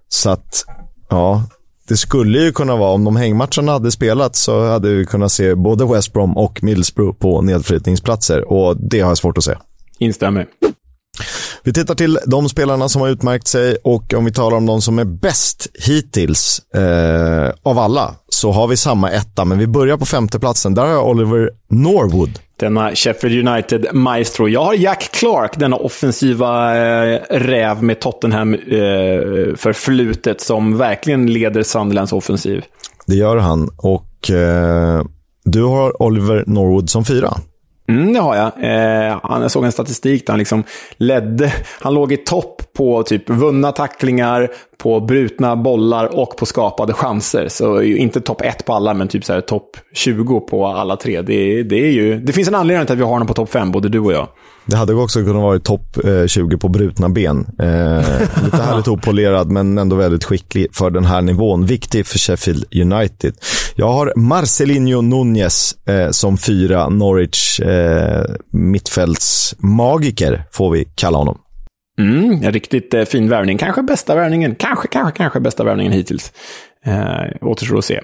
Så 0.08 0.30
att, 0.30 0.64
ja, 1.08 1.42
det 1.88 1.96
skulle 1.96 2.38
ju 2.38 2.52
kunna 2.52 2.76
vara, 2.76 2.90
om 2.90 3.04
de 3.04 3.16
hängmatcherna 3.16 3.72
hade 3.72 3.90
spelats 3.90 4.40
så 4.40 4.66
hade 4.66 4.94
vi 4.94 5.06
kunnat 5.06 5.32
se 5.32 5.54
både 5.54 5.84
West 5.86 6.12
Brom 6.12 6.36
och 6.36 6.62
Middlesbrough 6.62 7.18
på 7.18 7.42
nedflyttningsplatser 7.42 8.52
och 8.52 8.76
det 8.90 9.00
har 9.00 9.08
jag 9.10 9.18
svårt 9.18 9.38
att 9.38 9.44
se. 9.44 9.54
Instämmer. 9.98 10.46
Vi 11.66 11.72
tittar 11.72 11.94
till 11.94 12.18
de 12.26 12.48
spelarna 12.48 12.88
som 12.88 13.02
har 13.02 13.08
utmärkt 13.08 13.46
sig 13.46 13.76
och 13.84 14.14
om 14.14 14.24
vi 14.24 14.32
talar 14.32 14.56
om 14.56 14.66
de 14.66 14.82
som 14.82 14.98
är 14.98 15.04
bäst 15.04 15.66
hittills 15.86 16.62
eh, 16.74 17.50
av 17.62 17.78
alla 17.78 18.14
så 18.28 18.52
har 18.52 18.68
vi 18.68 18.76
samma 18.76 19.10
etta, 19.10 19.44
men 19.44 19.58
vi 19.58 19.66
börjar 19.66 19.96
på 19.96 20.06
femteplatsen. 20.06 20.74
Där 20.74 20.82
har 20.82 20.92
jag 20.92 21.08
Oliver 21.08 21.50
Norwood. 21.70 22.38
Denna 22.60 22.94
Sheffield 22.94 23.48
United-maestro. 23.48 24.48
Jag 24.48 24.64
har 24.64 24.74
Jack 24.74 25.10
Clark, 25.12 25.58
denna 25.58 25.76
offensiva 25.76 26.76
eh, 26.76 27.20
räv 27.30 27.82
med 27.82 28.00
Tottenham-förflutet 28.00 30.40
eh, 30.40 30.44
som 30.44 30.78
verkligen 30.78 31.32
leder 31.32 31.62
Sunderlands 31.62 32.12
offensiv. 32.12 32.64
Det 33.06 33.16
gör 33.16 33.36
han 33.36 33.70
och 33.76 34.30
eh, 34.30 35.04
du 35.44 35.62
har 35.62 36.02
Oliver 36.02 36.44
Norwood 36.46 36.90
som 36.90 37.04
fyra. 37.04 37.34
Mm, 37.88 38.12
det 38.12 38.20
har 38.20 38.36
jag. 38.36 38.52
Eh, 38.60 39.18
jag 39.22 39.50
såg 39.50 39.64
en 39.64 39.72
statistik 39.72 40.26
där 40.26 40.32
han 40.32 40.38
liksom 40.38 40.64
ledde. 40.96 41.52
Han 41.80 41.94
låg 41.94 42.12
i 42.12 42.16
topp 42.16 42.62
på 42.72 43.02
typ 43.02 43.30
vunna 43.30 43.72
tacklingar, 43.72 44.50
på 44.78 45.00
brutna 45.00 45.56
bollar 45.56 46.18
och 46.18 46.36
på 46.36 46.46
skapade 46.46 46.92
chanser. 46.92 47.48
Så 47.48 47.82
inte 47.82 48.20
topp 48.20 48.42
1 48.42 48.64
på 48.64 48.72
alla, 48.72 48.94
men 48.94 49.08
typ 49.08 49.24
så 49.24 49.40
topp 49.40 49.76
20 49.92 50.40
på 50.40 50.66
alla 50.66 50.96
tre. 50.96 51.22
Det, 51.22 51.62
det, 51.62 51.76
är 51.76 51.92
ju, 51.92 52.20
det 52.20 52.32
finns 52.32 52.48
en 52.48 52.54
anledning 52.54 52.86
till 52.86 52.92
att 52.92 52.98
vi 52.98 53.02
har 53.02 53.10
honom 53.10 53.28
på 53.28 53.34
topp 53.34 53.50
5, 53.50 53.72
både 53.72 53.88
du 53.88 54.00
och 54.00 54.12
jag. 54.12 54.28
Det 54.66 54.76
hade 54.76 54.94
också 54.94 55.24
kunnat 55.24 55.42
vara 55.42 55.58
topp 55.58 56.04
eh, 56.04 56.26
20 56.26 56.56
på 56.58 56.68
brutna 56.68 57.08
ben. 57.08 57.46
Eh, 57.58 58.44
lite 58.44 58.62
härligt 58.62 58.88
opolerad, 58.88 59.50
men 59.50 59.78
ändå 59.78 59.96
väldigt 59.96 60.24
skicklig 60.24 60.66
för 60.72 60.90
den 60.90 61.04
här 61.04 61.22
nivån. 61.22 61.66
Viktig 61.66 62.06
för 62.06 62.18
Sheffield 62.18 62.64
United. 62.74 63.34
Jag 63.74 63.88
har 63.88 64.12
Marcelinho 64.16 65.00
Nunez 65.00 65.74
eh, 65.88 66.10
som 66.10 66.38
fyra 66.38 66.88
Norwich 66.88 67.60
eh, 67.60 68.24
mittfältsmagiker, 68.52 70.44
får 70.52 70.70
vi 70.70 70.84
kalla 70.94 71.18
honom. 71.18 71.38
Mm, 71.98 72.30
en 72.30 72.52
riktigt 72.52 72.94
eh, 72.94 73.04
fin 73.04 73.28
värvning. 73.28 73.58
Kanske 73.58 73.82
bästa 73.82 74.14
värvningen. 74.14 74.54
Kanske, 74.54 74.88
kanske, 74.88 75.16
kanske 75.16 75.40
bästa 75.40 75.64
värvningen 75.64 75.92
hittills. 75.92 76.32
Eh, 76.84 77.48
återstår 77.48 77.78
att 77.78 77.84
se. 77.84 78.00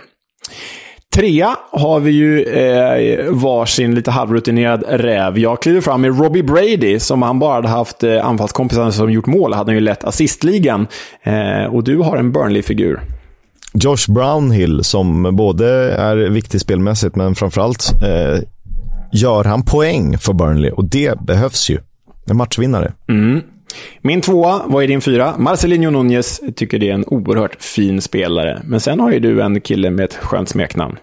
Trea 1.14 1.56
har 1.70 2.00
vi 2.00 2.10
ju 2.10 2.42
eh, 2.42 3.30
varsin 3.30 3.94
lite 3.94 4.10
halvrutinerad 4.10 4.84
räv. 4.88 5.38
Jag 5.38 5.62
kliver 5.62 5.80
fram 5.80 6.00
med 6.00 6.20
Robbie 6.20 6.42
Brady, 6.42 6.98
som 6.98 7.22
han 7.22 7.38
bara 7.38 7.54
hade 7.54 7.68
haft 7.68 8.02
eh, 8.02 8.26
anfallskompisar 8.26 8.90
som 8.90 9.12
gjort 9.12 9.26
mål. 9.26 9.52
hade 9.52 9.70
han 9.70 9.74
ju 9.74 9.80
lett 9.80 10.04
assistligan. 10.04 10.86
Eh, 11.22 11.74
och 11.74 11.84
du 11.84 11.98
har 11.98 12.16
en 12.16 12.32
Burnley-figur. 12.32 13.00
Josh 13.74 14.12
Brownhill, 14.12 14.84
som 14.84 15.36
både 15.36 15.92
är 15.92 16.16
viktig 16.16 16.60
spelmässigt, 16.60 17.16
men 17.16 17.34
framförallt 17.34 17.92
eh, 18.02 18.42
gör 19.12 19.44
han 19.44 19.62
poäng 19.64 20.18
för 20.18 20.32
Burnley. 20.32 20.70
Och 20.70 20.84
det 20.84 21.20
behövs 21.20 21.70
ju. 21.70 21.78
En 22.26 22.36
matchvinnare. 22.36 22.92
Mm. 23.08 23.40
Min 24.00 24.20
tvåa, 24.20 24.62
vad 24.66 24.84
är 24.84 24.88
din 24.88 25.00
fyra? 25.00 25.34
Marcelinho 25.38 25.90
Nunez 25.90 26.40
tycker 26.56 26.78
det 26.78 26.90
är 26.90 26.94
en 26.94 27.04
oerhört 27.06 27.62
fin 27.62 28.00
spelare. 28.00 28.62
Men 28.64 28.80
sen 28.80 29.00
har 29.00 29.12
ju 29.12 29.20
du 29.20 29.42
en 29.42 29.60
kille 29.60 29.90
med 29.90 30.04
ett 30.04 30.14
skönt 30.14 30.48
smeknamn. 30.48 30.96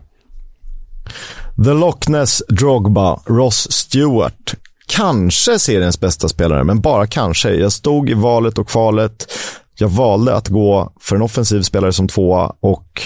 The 1.65 1.73
Loch 1.73 2.09
Ness 2.09 2.43
Drogba, 2.49 3.19
Ross 3.25 3.71
Stewart. 3.71 4.53
Kanske 4.87 5.59
seriens 5.59 5.99
bästa 5.99 6.27
spelare, 6.27 6.63
men 6.63 6.81
bara 6.81 7.07
kanske. 7.07 7.49
Jag 7.49 7.71
stod 7.71 8.09
i 8.09 8.13
valet 8.13 8.57
och 8.57 8.67
kvalet. 8.67 9.31
Jag 9.79 9.89
valde 9.89 10.35
att 10.35 10.47
gå 10.47 10.93
för 10.99 11.15
en 11.15 11.21
offensiv 11.21 11.61
spelare 11.61 11.93
som 11.93 12.07
tvåa 12.07 12.53
och 12.59 13.01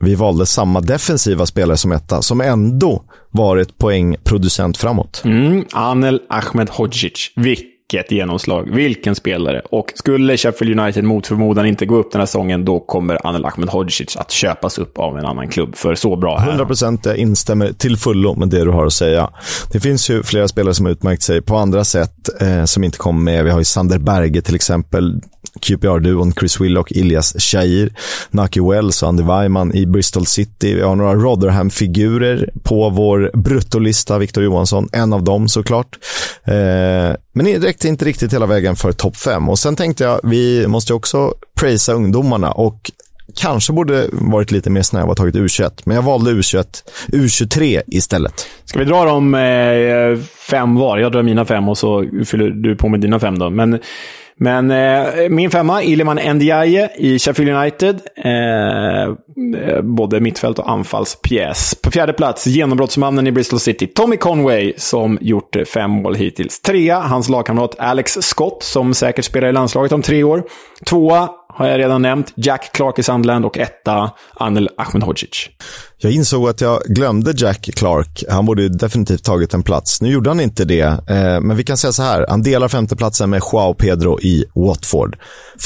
vi 0.00 0.14
valde 0.14 0.46
samma 0.46 0.80
defensiva 0.80 1.46
spelare 1.46 1.76
som 1.76 1.92
etta, 1.92 2.22
som 2.22 2.40
ändå 2.40 3.02
varit 3.30 3.78
poängproducent 3.78 4.76
framåt. 4.76 5.22
Mm, 5.24 5.64
Anel 5.72 6.20
Ahmed 6.28 6.70
Hodzic. 6.70 7.32
Vilket 7.36 7.66
vilket 7.92 8.10
genomslag, 8.10 8.68
vilken 8.74 9.14
spelare. 9.14 9.62
Och 9.70 9.92
skulle 9.94 10.36
Sheffield 10.36 10.80
United 10.80 11.04
mot 11.04 11.26
förmodan 11.26 11.66
inte 11.66 11.86
gå 11.86 11.96
upp 11.96 12.12
den 12.12 12.20
här 12.20 12.26
säsongen, 12.26 12.64
då 12.64 12.80
kommer 12.80 13.26
Anel 13.26 13.44
Ahmedhodzic 13.44 14.16
att 14.16 14.30
köpas 14.30 14.78
upp 14.78 14.98
av 14.98 15.18
en 15.18 15.24
annan 15.26 15.48
klubb. 15.48 15.76
För 15.76 15.94
så 15.94 16.16
bra 16.16 16.38
är 16.40 16.58
100% 16.58 16.98
jag 17.04 17.16
instämmer 17.16 17.72
till 17.72 17.96
fullo 17.96 18.34
med 18.34 18.48
det 18.48 18.64
du 18.64 18.70
har 18.70 18.86
att 18.86 18.92
säga. 18.92 19.30
Det 19.72 19.80
finns 19.80 20.10
ju 20.10 20.22
flera 20.22 20.48
spelare 20.48 20.74
som 20.74 20.86
utmärkt 20.86 21.22
sig 21.22 21.42
på 21.42 21.56
andra 21.56 21.84
sätt 21.84 22.42
eh, 22.42 22.64
som 22.64 22.84
inte 22.84 22.98
kommer 22.98 23.20
med. 23.20 23.44
Vi 23.44 23.50
har 23.50 23.58
ju 23.58 23.64
Sander 23.64 23.98
Berge 23.98 24.42
till 24.42 24.54
exempel. 24.54 25.20
QPR-duon 25.60 26.32
Chris 26.32 26.60
Willock, 26.60 26.92
Ilias 26.92 27.34
Shahir, 27.38 27.92
Naki 28.30 28.60
Wells 28.60 29.02
och 29.02 29.08
Andy 29.08 29.22
Weiman 29.22 29.74
i 29.74 29.86
Bristol 29.86 30.26
City. 30.26 30.74
Vi 30.74 30.80
har 30.80 30.96
några 30.96 31.14
Rotherham-figurer 31.14 32.50
på 32.62 32.90
vår 32.90 33.30
bruttolista, 33.34 34.18
Victor 34.18 34.44
Johansson, 34.44 34.88
en 34.92 35.12
av 35.12 35.24
dem 35.24 35.48
såklart. 35.48 35.98
Eh, 36.44 37.16
men 37.32 37.44
det 37.44 37.58
räckte 37.78 37.88
inte 37.88 38.04
riktigt 38.04 38.32
hela 38.32 38.46
vägen 38.46 38.76
för 38.76 38.92
topp 38.92 39.16
fem. 39.16 39.48
Och 39.48 39.58
sen 39.58 39.76
tänkte 39.76 40.04
jag, 40.04 40.20
vi 40.22 40.66
måste 40.66 40.94
också 40.94 41.34
prisa 41.60 41.92
ungdomarna 41.92 42.52
och 42.52 42.90
kanske 43.36 43.72
borde 43.72 44.08
varit 44.12 44.50
lite 44.50 44.70
mer 44.70 44.82
snäva 44.82 45.10
och 45.10 45.16
tagit 45.16 45.34
U21, 45.34 45.70
men 45.84 45.96
jag 45.96 46.02
valde 46.02 46.30
U21, 46.30 46.64
U23 47.08 47.82
istället. 47.86 48.46
Ska 48.64 48.78
vi 48.78 48.84
dra 48.84 49.04
dem 49.04 49.34
eh, 49.34 50.18
fem 50.50 50.74
var? 50.74 50.98
Jag 50.98 51.12
drar 51.12 51.22
mina 51.22 51.44
fem 51.44 51.68
och 51.68 51.78
så 51.78 52.04
fyller 52.26 52.50
du 52.50 52.76
på 52.76 52.88
med 52.88 53.00
dina 53.00 53.20
fem 53.20 53.38
då. 53.38 53.50
Men 53.50 53.78
men 54.40 54.70
eh, 54.70 55.28
min 55.30 55.50
femma, 55.50 55.82
Iliman 55.82 56.36
Ndiaye 56.36 56.88
i 56.96 57.18
Sheffield 57.18 57.56
United. 57.56 58.00
Eh, 58.16 59.02
eh, 59.02 59.82
både 59.82 60.20
mittfält 60.20 60.58
och 60.58 60.70
anfallspjäs. 60.70 61.74
På 61.82 61.90
fjärde 61.90 62.12
plats, 62.12 62.46
genombrottsmannen 62.46 63.26
i 63.26 63.32
Bristol 63.32 63.60
City, 63.60 63.86
Tommy 63.86 64.16
Conway, 64.16 64.72
som 64.76 65.18
gjort 65.20 65.56
fem 65.74 65.90
mål 65.90 66.14
hittills. 66.14 66.60
Trea, 66.60 67.00
hans 67.00 67.28
lagkamrat 67.28 67.74
Alex 67.78 68.18
Scott, 68.20 68.62
som 68.62 68.94
säkert 68.94 69.24
spelar 69.24 69.48
i 69.48 69.52
landslaget 69.52 69.92
om 69.92 70.02
tre 70.02 70.24
år. 70.24 70.42
Tvåa, 70.86 71.28
har 71.58 71.68
jag 71.68 71.78
redan 71.78 72.02
nämnt. 72.02 72.32
Jack 72.36 72.70
Clark 72.72 72.98
i 72.98 73.02
Sandland 73.02 73.44
och 73.44 73.58
etta, 73.58 74.10
Anel 74.34 74.68
Ahmedhodzic. 74.76 75.48
Jag 75.98 76.12
insåg 76.12 76.48
att 76.48 76.60
jag 76.60 76.82
glömde 76.82 77.32
Jack 77.36 77.70
Clark. 77.76 78.24
Han 78.30 78.46
borde 78.46 78.68
definitivt 78.68 79.24
tagit 79.24 79.54
en 79.54 79.62
plats. 79.62 80.00
Nu 80.00 80.10
gjorde 80.12 80.30
han 80.30 80.40
inte 80.40 80.64
det, 80.64 80.80
eh, 80.80 81.40
men 81.40 81.56
vi 81.56 81.64
kan 81.64 81.76
säga 81.76 81.92
så 81.92 82.02
här. 82.02 82.26
Han 82.28 82.42
delar 82.42 82.68
femteplatsen 82.68 83.30
med 83.30 83.42
Joao 83.52 83.74
Pedro 83.74 84.20
i 84.20 84.44
Watford. 84.54 85.16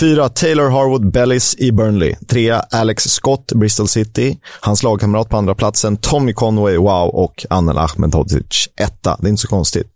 Fyra, 0.00 0.28
Taylor 0.28 0.70
Harwood 0.70 1.12
Bellis 1.12 1.54
i 1.58 1.72
Burnley. 1.72 2.14
Trea, 2.28 2.64
Alex 2.70 3.04
Scott, 3.04 3.52
Bristol 3.54 3.88
City. 3.88 4.38
Hans 4.60 4.82
lagkamrat 4.82 5.28
på 5.28 5.36
andra 5.36 5.54
platsen, 5.54 5.96
Tommy 5.96 6.32
Conway, 6.32 6.76
wow, 6.76 7.08
och 7.08 7.46
Anel 7.50 7.78
Ahmedhodzic 7.78 8.68
etta. 8.80 9.16
Det 9.20 9.26
är 9.26 9.30
inte 9.30 9.42
så 9.42 9.48
konstigt. 9.48 9.86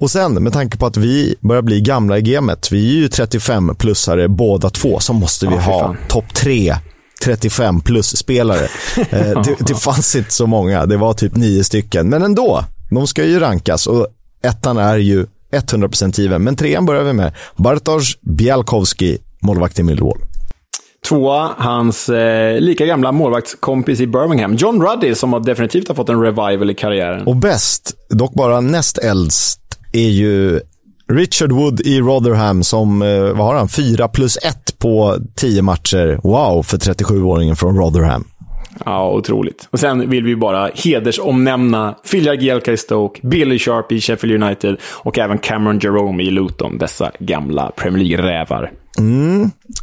Och 0.00 0.10
sen, 0.10 0.34
med 0.34 0.52
tanke 0.52 0.78
på 0.78 0.86
att 0.86 0.96
vi 0.96 1.34
börjar 1.40 1.62
bli 1.62 1.80
gamla 1.80 2.18
i 2.18 2.22
gamet, 2.22 2.72
vi 2.72 2.96
är 2.96 3.00
ju 3.00 3.08
35-plussare 3.08 4.28
båda 4.28 4.70
två, 4.70 5.00
så 5.00 5.12
måste 5.12 5.46
vi 5.46 5.54
ja, 5.54 5.60
ha 5.60 5.96
topp 6.08 6.34
tre 6.34 6.76
35 7.24 7.80
plus-spelare. 7.80 8.68
Eh, 9.10 9.42
det, 9.42 9.56
det 9.58 9.74
fanns 9.74 10.16
inte 10.16 10.32
så 10.32 10.46
många, 10.46 10.86
det 10.86 10.96
var 10.96 11.12
typ 11.14 11.36
nio 11.36 11.64
stycken. 11.64 12.08
Men 12.08 12.22
ändå, 12.22 12.64
de 12.90 13.06
ska 13.06 13.24
ju 13.24 13.40
rankas 13.40 13.86
och 13.86 14.06
ettan 14.42 14.76
är 14.76 14.96
ju 14.96 15.26
100% 15.52 16.20
given. 16.20 16.44
Men 16.44 16.56
trean 16.56 16.86
börjar 16.86 17.04
vi 17.04 17.12
med. 17.12 17.32
Bartosz 17.56 18.20
Bialkowski, 18.20 19.18
målvakt 19.42 19.78
i 19.78 19.82
Millwall. 19.82 20.18
Tvåa, 21.08 21.50
hans 21.56 22.08
eh, 22.08 22.60
lika 22.60 22.86
gamla 22.86 23.12
målvaktskompis 23.12 24.00
i 24.00 24.06
Birmingham, 24.06 24.54
John 24.54 24.82
Ruddy, 24.82 25.14
som 25.14 25.42
definitivt 25.42 25.88
har 25.88 25.94
fått 25.94 26.08
en 26.08 26.20
revival 26.22 26.70
i 26.70 26.74
karriären. 26.74 27.26
Och 27.26 27.36
bäst, 27.36 27.92
dock 28.10 28.34
bara 28.34 28.60
näst 28.60 28.98
äldst, 28.98 29.60
är 29.92 30.08
ju 30.08 30.60
Richard 31.12 31.52
Wood 31.52 31.80
i 31.80 32.00
Rotherham 32.00 32.62
som, 32.62 33.02
eh, 33.02 33.22
vad 33.22 33.46
har 33.46 33.54
han, 33.54 33.68
4 33.68 34.08
plus 34.08 34.36
1 34.36 34.78
på 34.78 35.16
10 35.36 35.62
matcher. 35.62 36.20
Wow, 36.22 36.62
för 36.62 36.78
37-åringen 36.78 37.56
från 37.56 37.76
Rotherham. 37.76 38.24
Ja, 38.84 39.10
otroligt. 39.10 39.68
Och 39.70 39.80
sen 39.80 40.10
vill 40.10 40.24
vi 40.24 40.36
bara 40.36 40.70
hedersomnämna 40.74 41.94
Phil 42.10 42.26
Jagielka 42.26 42.72
i 42.72 42.76
Stoke, 42.76 43.26
Billy 43.26 43.58
Sharp 43.58 43.92
i 43.92 44.00
Sheffield 44.00 44.42
United 44.42 44.76
och 44.94 45.18
även 45.18 45.38
Cameron 45.38 45.78
Jerome 45.78 46.22
i 46.22 46.30
Luton. 46.30 46.78
Dessa 46.78 47.10
gamla 47.18 47.70
Premier 47.76 48.04
League-rävar. 48.04 48.70
Mm. 48.98 49.42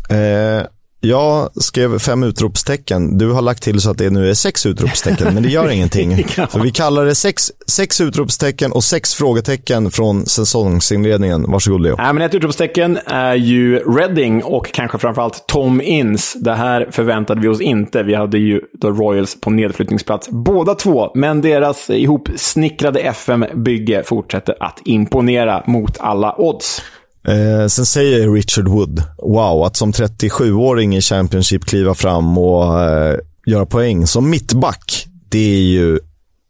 Eh, 0.10 0.66
jag 1.06 1.50
skrev 1.64 2.00
fem 2.00 2.24
utropstecken. 2.24 3.18
Du 3.18 3.32
har 3.32 3.42
lagt 3.42 3.64
till 3.64 3.82
så 3.82 3.92
att 3.92 3.98
det 3.98 4.10
nu 4.10 4.30
är 4.30 4.34
sex 4.34 4.66
utropstecken, 4.66 5.34
men 5.34 5.44
det 5.44 5.50
gör 5.50 5.70
ingenting. 5.72 6.26
Så 6.50 6.60
vi 6.60 6.72
kallar 6.72 7.06
det 7.06 7.16
sex, 7.16 7.52
sex 7.68 8.02
utropstecken 8.02 8.72
och 8.72 8.84
sex 8.84 9.14
frågetecken 9.14 9.92
från 9.92 10.26
säsongsinledningen. 10.26 11.52
Varsågod 11.52 11.82
Leo. 11.82 11.96
Ja, 11.98 12.14
men 12.14 12.24
ett 12.24 12.36
utropstecken 12.36 13.00
är 13.06 13.36
ju 13.36 13.80
Reading 13.80 14.44
och 14.44 14.72
kanske 14.74 14.98
framförallt 14.98 15.48
Tom 15.48 15.82
Inns. 15.82 16.34
Det 16.34 16.54
här 16.54 16.88
förväntade 16.92 17.42
vi 17.42 17.48
oss 17.48 17.62
inte. 17.62 18.04
Vi 18.04 18.16
hade 18.16 18.38
ju 18.38 18.62
The 18.82 18.88
Royals 18.88 19.42
på 19.42 19.50
nedflyttningsplats 19.50 20.30
båda 20.30 20.76
två, 20.76 21.12
men 21.16 21.42
deras 21.42 21.90
ihopsnickrade 21.90 23.00
FM-bygge 23.00 24.04
fortsätter 24.04 24.56
att 24.60 24.82
imponera 24.86 25.64
mot 25.68 25.98
alla 26.00 26.36
odds. 26.38 26.82
Eh, 27.28 27.68
sen 27.68 27.86
säger 27.86 28.32
Richard 28.32 28.68
Wood, 28.68 29.04
wow, 29.18 29.64
att 29.64 29.76
som 29.76 29.92
37-åring 29.92 30.96
i 30.96 31.02
Championship 31.02 31.66
kliva 31.66 31.94
fram 31.94 32.38
och 32.38 32.82
eh, 32.82 33.18
göra 33.46 33.66
poäng 33.66 34.08
som 34.08 34.30
mittback, 34.30 35.08
det 35.30 35.58
är 35.58 35.62
ju 35.62 36.00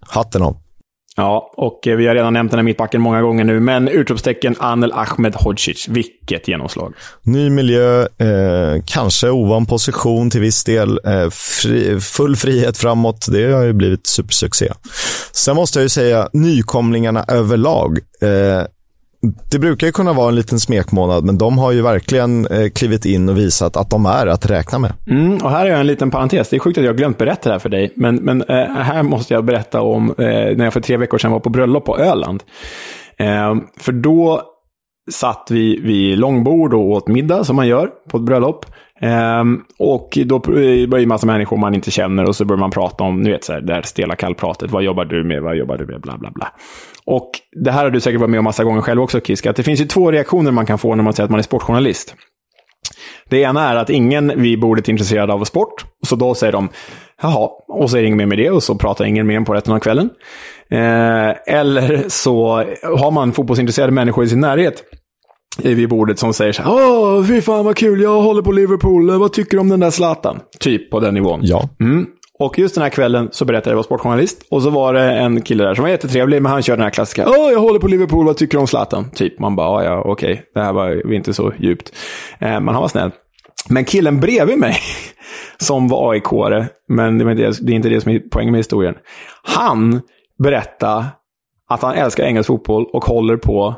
hatten 0.08 0.42
av. 0.42 0.58
Ja, 1.18 1.54
och 1.58 1.80
vi 1.84 2.08
har 2.08 2.16
redan 2.16 2.34
nämnt 2.34 2.52
den 2.52 2.60
här 2.60 2.64
mittbacken 2.64 3.02
många 3.02 3.22
gånger 3.22 3.44
nu, 3.44 3.60
men 3.60 3.88
utropstecken 3.88 4.56
Anel 4.60 4.92
Ahmed 4.92 5.36
Hodzic. 5.36 5.88
Vilket 5.88 6.48
genomslag. 6.48 6.94
Ny 7.24 7.50
miljö, 7.50 8.02
eh, 8.02 8.82
kanske 8.86 9.30
ovan 9.30 9.66
position 9.66 10.30
till 10.30 10.42
viss 10.42 10.64
del. 10.64 11.00
Eh, 11.06 11.30
fri, 11.30 12.00
full 12.00 12.36
frihet 12.36 12.78
framåt. 12.78 13.26
Det 13.32 13.52
har 13.52 13.64
ju 13.64 13.74
blivit 13.74 14.08
supersuccé. 14.08 14.72
Sen 15.32 15.56
måste 15.56 15.80
jag 15.80 15.84
ju 15.84 15.90
säga 15.90 16.30
nykomlingarna 16.34 17.26
överlag. 17.28 18.00
Eh, 18.22 18.66
det 19.52 19.60
brukar 19.60 19.88
ju 19.88 19.94
kunna 19.94 20.14
vara 20.14 20.30
en 20.30 20.36
liten 20.36 20.60
smekmånad, 20.60 21.24
men 21.24 21.38
de 21.38 21.58
har 21.58 21.72
ju 21.72 21.82
verkligen 21.82 22.48
eh, 22.48 22.70
klivit 22.70 23.06
in 23.06 23.30
och 23.30 23.38
visat 23.38 23.78
att 23.78 23.90
de 23.90 24.06
är 24.06 24.28
att 24.28 24.46
räkna 24.46 24.80
med. 24.80 24.94
Mm, 25.08 25.38
och 25.38 25.52
här 25.52 25.66
är 25.66 25.80
en 25.80 25.88
liten 25.88 26.12
parentes. 26.12 26.50
Det 26.50 26.56
är 26.56 26.60
sjukt 26.60 26.78
att 26.78 26.84
jag 26.84 26.98
glömt 26.98 27.18
berätta 27.18 27.50
det 27.50 27.54
här 27.54 27.60
för 27.60 27.70
dig, 27.70 27.94
men, 27.96 28.16
men 28.16 28.42
eh, 28.42 28.56
här 28.66 29.04
måste 29.04 29.34
jag 29.34 29.46
berätta 29.46 29.82
om 29.82 30.10
eh, 30.10 30.26
när 30.26 30.64
jag 30.64 30.74
för 30.74 30.82
tre 30.82 30.98
veckor 30.98 31.18
sedan 31.18 31.32
var 31.32 31.40
på 31.40 31.50
bröllop 31.50 31.86
på 31.86 31.98
Öland. 31.98 32.44
Eh, 33.18 33.56
för 33.80 33.92
då 33.92 34.42
satt 35.12 35.48
vi 35.52 35.80
vid 35.82 36.20
långbord 36.20 36.74
och 36.74 36.90
åt 36.90 37.08
middag, 37.08 37.44
som 37.44 37.56
man 37.56 37.68
gör 37.68 37.90
på 38.10 38.18
ett 38.18 38.24
bröllop. 38.24 38.66
Um, 39.02 39.64
och 39.80 40.18
då 40.26 40.40
blir 40.40 40.88
det 40.88 41.06
massa 41.06 41.28
människor 41.28 41.58
man 41.58 41.74
inte 41.74 41.92
känner 41.92 42.24
och 42.24 42.36
så 42.36 42.46
börjar 42.46 42.60
man 42.60 42.72
prata 42.72 43.04
om, 43.04 43.22
ni 43.22 43.32
vet, 43.32 43.44
så 43.44 43.54
här, 43.54 43.62
det 43.62 43.74
här 43.74 43.82
stela 43.82 44.16
kallpratet. 44.16 44.72
Vad 44.72 44.84
jobbar 44.84 45.06
du 45.06 45.24
med? 45.24 45.42
Vad 45.42 45.58
jobbar 45.58 45.78
du 45.78 45.86
med? 45.86 46.02
Bla, 46.02 46.18
bla, 46.18 46.32
bla. 46.32 46.52
Och 47.06 47.30
det 47.64 47.72
här 47.72 47.84
har 47.84 47.92
du 47.92 48.00
säkert 48.00 48.20
varit 48.20 48.30
med 48.30 48.38
om 48.38 48.44
massa 48.44 48.64
gånger 48.64 48.82
själv 48.82 49.02
också, 49.02 49.22
Kiska. 49.22 49.50
Att 49.50 49.56
det 49.56 49.64
finns 49.64 49.82
ju 49.82 49.86
två 49.86 50.12
reaktioner 50.12 50.52
man 50.52 50.66
kan 50.66 50.78
få 50.78 50.96
när 50.96 51.04
man 51.04 51.14
säger 51.14 51.26
att 51.26 51.32
man 51.32 51.40
är 51.40 51.44
sportjournalist. 51.44 52.16
Det 53.30 53.42
ena 53.42 53.70
är 53.70 53.76
att 53.76 53.90
ingen 53.90 54.42
vid 54.42 54.60
bordet 54.60 54.88
är 54.88 54.92
intresserad 54.92 55.32
av 55.32 55.44
sport. 55.44 55.86
Så 56.08 56.16
då 56.16 56.34
säger 56.34 56.54
de, 56.54 56.70
jaha, 57.22 57.50
och 57.68 57.90
så 57.90 57.98
är 57.98 58.02
det 58.02 58.08
inget 58.08 58.18
mer 58.18 58.26
med 58.26 58.38
det 58.38 58.50
och 58.50 58.64
så 58.64 58.76
pratar 58.76 59.06
ingen 59.06 59.28
mer 59.28 59.42
på 59.42 59.54
resten 59.54 59.74
av 59.74 59.80
kvällen. 59.80 60.10
Eh, 60.72 61.56
eller 61.56 62.10
så 62.10 62.56
har 62.84 63.12
man 63.12 63.32
fotbollsintresserade 63.32 63.92
människor 63.92 64.24
i 64.24 64.30
sin 64.30 64.40
närhet 64.40 64.84
vid 65.58 65.90
bordet 65.90 66.20
som 66.20 66.34
säger 66.34 66.54
så 66.54 66.62
här, 66.62 66.72
Åh, 66.72 67.26
fy 67.26 67.42
fan 67.42 67.66
vad 67.66 67.78
kul, 67.78 68.02
jag 68.02 68.22
håller 68.22 68.42
på 68.42 68.52
Liverpool, 68.52 69.12
vad 69.12 69.34
tycker 69.34 69.52
du 69.52 69.62
om 69.62 69.70
den 69.70 69.80
där 69.80 69.90
Zlatan? 69.90 70.40
Typ 70.60 70.92
på 70.92 71.00
den 71.00 71.14
nivån. 71.14 71.40
Ja. 71.44 71.70
Mm. 71.80 72.06
Och 72.40 72.60
just 72.60 72.76
den 72.76 72.82
här 72.82 72.90
kvällen 72.90 73.30
så 73.32 73.46
berättade 73.46 73.70
jag 73.70 73.76
var 73.76 73.84
sportjournalist. 73.84 74.46
Och 74.50 74.62
så 74.62 74.70
var 74.70 74.94
det 74.94 75.12
en 75.12 75.42
kille 75.42 75.64
där 75.64 75.76
som 75.76 75.84
var 75.84 75.90
jättetrevlig, 75.90 76.42
men 76.42 76.52
han 76.52 76.62
körde 76.62 76.78
den 76.78 76.84
här 76.84 76.90
klassiska 76.90 77.26
Åh, 77.28 77.52
jag 77.52 77.60
håller 77.60 77.80
på 77.80 77.88
Liverpool, 77.88 78.26
vad 78.26 78.38
tycker 78.38 78.58
du 78.58 78.62
om 78.62 78.68
Zlatan? 78.68 79.10
Typ, 79.10 79.40
man 79.40 79.56
bara, 79.56 79.84
ja, 79.86 80.02
okej, 80.06 80.34
okay. 80.34 80.44
det 80.54 80.62
här 80.62 80.74
var 80.74 81.14
inte 81.14 81.34
så 81.34 81.54
djupt. 81.60 81.92
Eh, 82.40 82.50
men 82.50 82.68
han 82.68 82.82
var 82.82 82.88
snäll. 82.88 83.12
Men 83.70 83.86
killen 83.86 84.20
bredvid 84.20 84.60
mig, 84.60 84.76
som 85.58 85.88
var 85.88 86.14
aik 86.14 86.24
men 86.88 87.18
det 87.18 87.44
är 87.44 87.70
inte 87.70 87.90
det 87.90 88.02
som 88.02 88.12
är 88.12 88.20
poängen 88.32 88.52
med 88.52 88.60
historien. 88.60 88.96
Han 89.44 90.02
berättade 90.44 91.06
att 91.70 91.82
han 91.82 91.94
älskar 91.94 92.24
engelsk 92.24 92.48
fotboll 92.48 92.86
och 92.94 93.06
håller 93.06 93.38
på 93.38 93.76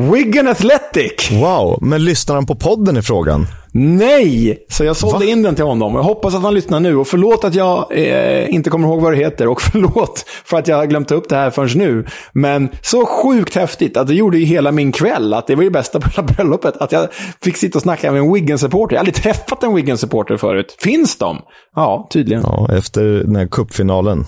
Wigan 0.00 0.48
Athletic! 0.48 1.30
Wow, 1.32 1.78
men 1.82 2.04
lyssnar 2.04 2.34
han 2.34 2.46
på 2.46 2.54
podden 2.54 2.96
i 2.96 3.02
frågan? 3.02 3.46
Nej! 3.72 4.66
Så 4.68 4.84
jag 4.84 4.96
sålde 4.96 5.26
Va? 5.26 5.32
in 5.32 5.42
den 5.42 5.54
till 5.54 5.64
honom. 5.64 5.94
Jag 5.94 6.02
hoppas 6.02 6.34
att 6.34 6.42
han 6.42 6.54
lyssnar 6.54 6.80
nu. 6.80 6.96
Och 6.96 7.08
förlåt 7.08 7.44
att 7.44 7.54
jag 7.54 7.86
eh, 7.90 8.54
inte 8.54 8.70
kommer 8.70 8.88
ihåg 8.88 9.00
vad 9.00 9.12
det 9.12 9.16
heter. 9.16 9.48
Och 9.48 9.62
förlåt 9.72 10.24
för 10.44 10.58
att 10.58 10.68
jag 10.68 10.76
har 10.76 10.86
glömt 10.86 11.10
upp 11.10 11.28
det 11.28 11.36
här 11.36 11.50
förrän 11.50 11.78
nu. 11.78 12.06
Men 12.32 12.68
så 12.82 13.06
sjukt 13.06 13.54
häftigt 13.54 13.96
att 13.96 14.06
det 14.06 14.14
gjorde 14.14 14.38
ju 14.38 14.44
hela 14.44 14.72
min 14.72 14.92
kväll. 14.92 15.34
Att 15.34 15.46
det 15.46 15.54
var 15.54 15.62
ju 15.62 15.70
bästa 15.70 16.00
på 16.00 16.08
hela 16.08 16.22
bröllopet. 16.22 16.76
Att 16.76 16.92
jag 16.92 17.08
fick 17.42 17.56
sitta 17.56 17.78
och 17.78 17.82
snacka 17.82 18.12
med 18.12 18.20
en 18.20 18.32
Wigan-supporter. 18.32 18.94
Jag 18.94 18.98
har 18.98 19.06
aldrig 19.06 19.14
träffat 19.14 19.62
en 19.62 19.74
Wigan-supporter 19.74 20.36
förut. 20.36 20.76
Finns 20.78 21.18
de? 21.18 21.38
Ja, 21.76 22.08
tydligen. 22.12 22.42
Ja, 22.46 22.68
efter 22.72 23.04
den 23.04 23.36
här 23.36 23.46
cupfinalen. 23.46 24.24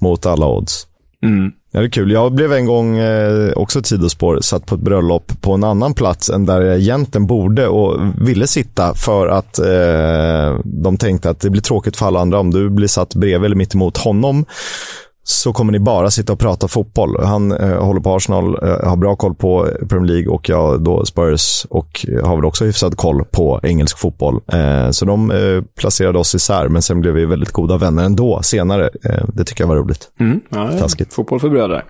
Mot 0.00 0.26
alla 0.26 0.46
odds. 0.46 0.86
Mm. 1.22 1.50
Ja, 1.70 1.80
det 1.80 1.86
är 1.86 1.90
kul. 1.90 2.12
Jag 2.12 2.34
blev 2.34 2.52
en 2.52 2.66
gång, 2.66 2.98
eh, 2.98 3.52
också 3.52 3.82
tidospår, 3.82 4.40
satt 4.40 4.66
på 4.66 4.74
ett 4.74 4.80
bröllop 4.80 5.32
på 5.40 5.52
en 5.52 5.64
annan 5.64 5.94
plats 5.94 6.30
än 6.30 6.46
där 6.46 6.60
jag 6.60 6.78
egentligen 6.78 7.26
borde 7.26 7.68
och 7.68 8.00
ville 8.20 8.46
sitta 8.46 8.94
för 8.94 9.26
att 9.28 9.58
eh, 9.58 10.60
de 10.64 10.96
tänkte 10.98 11.30
att 11.30 11.40
det 11.40 11.50
blir 11.50 11.62
tråkigt 11.62 11.96
för 11.96 12.06
alla 12.06 12.20
andra 12.20 12.38
om 12.38 12.50
du 12.50 12.70
blir 12.70 12.88
satt 12.88 13.14
bredvid 13.14 13.46
eller 13.46 13.56
mitt 13.56 13.74
emot 13.74 13.96
honom 13.96 14.44
så 15.30 15.52
kommer 15.52 15.72
ni 15.72 15.78
bara 15.78 16.10
sitta 16.10 16.32
och 16.32 16.38
prata 16.38 16.68
fotboll. 16.68 17.24
Han 17.24 17.52
eh, 17.52 17.84
håller 17.84 18.00
på 18.00 18.16
Arsenal, 18.16 18.58
eh, 18.62 18.88
har 18.88 18.96
bra 18.96 19.16
koll 19.16 19.34
på 19.34 19.68
Premier 19.88 20.12
League 20.12 20.28
och 20.28 20.48
jag 20.48 20.80
då 20.80 21.04
Spurs 21.04 21.66
och 21.70 22.06
har 22.24 22.36
väl 22.36 22.44
också 22.44 22.64
hyfsad 22.64 22.96
koll 22.96 23.24
på 23.24 23.60
engelsk 23.62 23.98
fotboll. 23.98 24.40
Eh, 24.52 24.90
så 24.90 25.04
de 25.04 25.30
eh, 25.30 25.62
placerade 25.80 26.18
oss 26.18 26.34
isär, 26.34 26.68
men 26.68 26.82
sen 26.82 27.00
blev 27.00 27.14
vi 27.14 27.26
väldigt 27.26 27.52
goda 27.52 27.76
vänner 27.76 28.04
ändå 28.04 28.42
senare. 28.42 28.90
Eh, 29.04 29.24
det 29.28 29.44
tycker 29.44 29.64
jag 29.64 29.68
var 29.68 29.76
roligt. 29.76 30.08
Mm, 30.20 30.40
ja, 30.48 30.70
Taskigt. 30.78 31.14
Fotboll 31.14 31.40
för 31.40 31.48
bröder. 31.48 31.84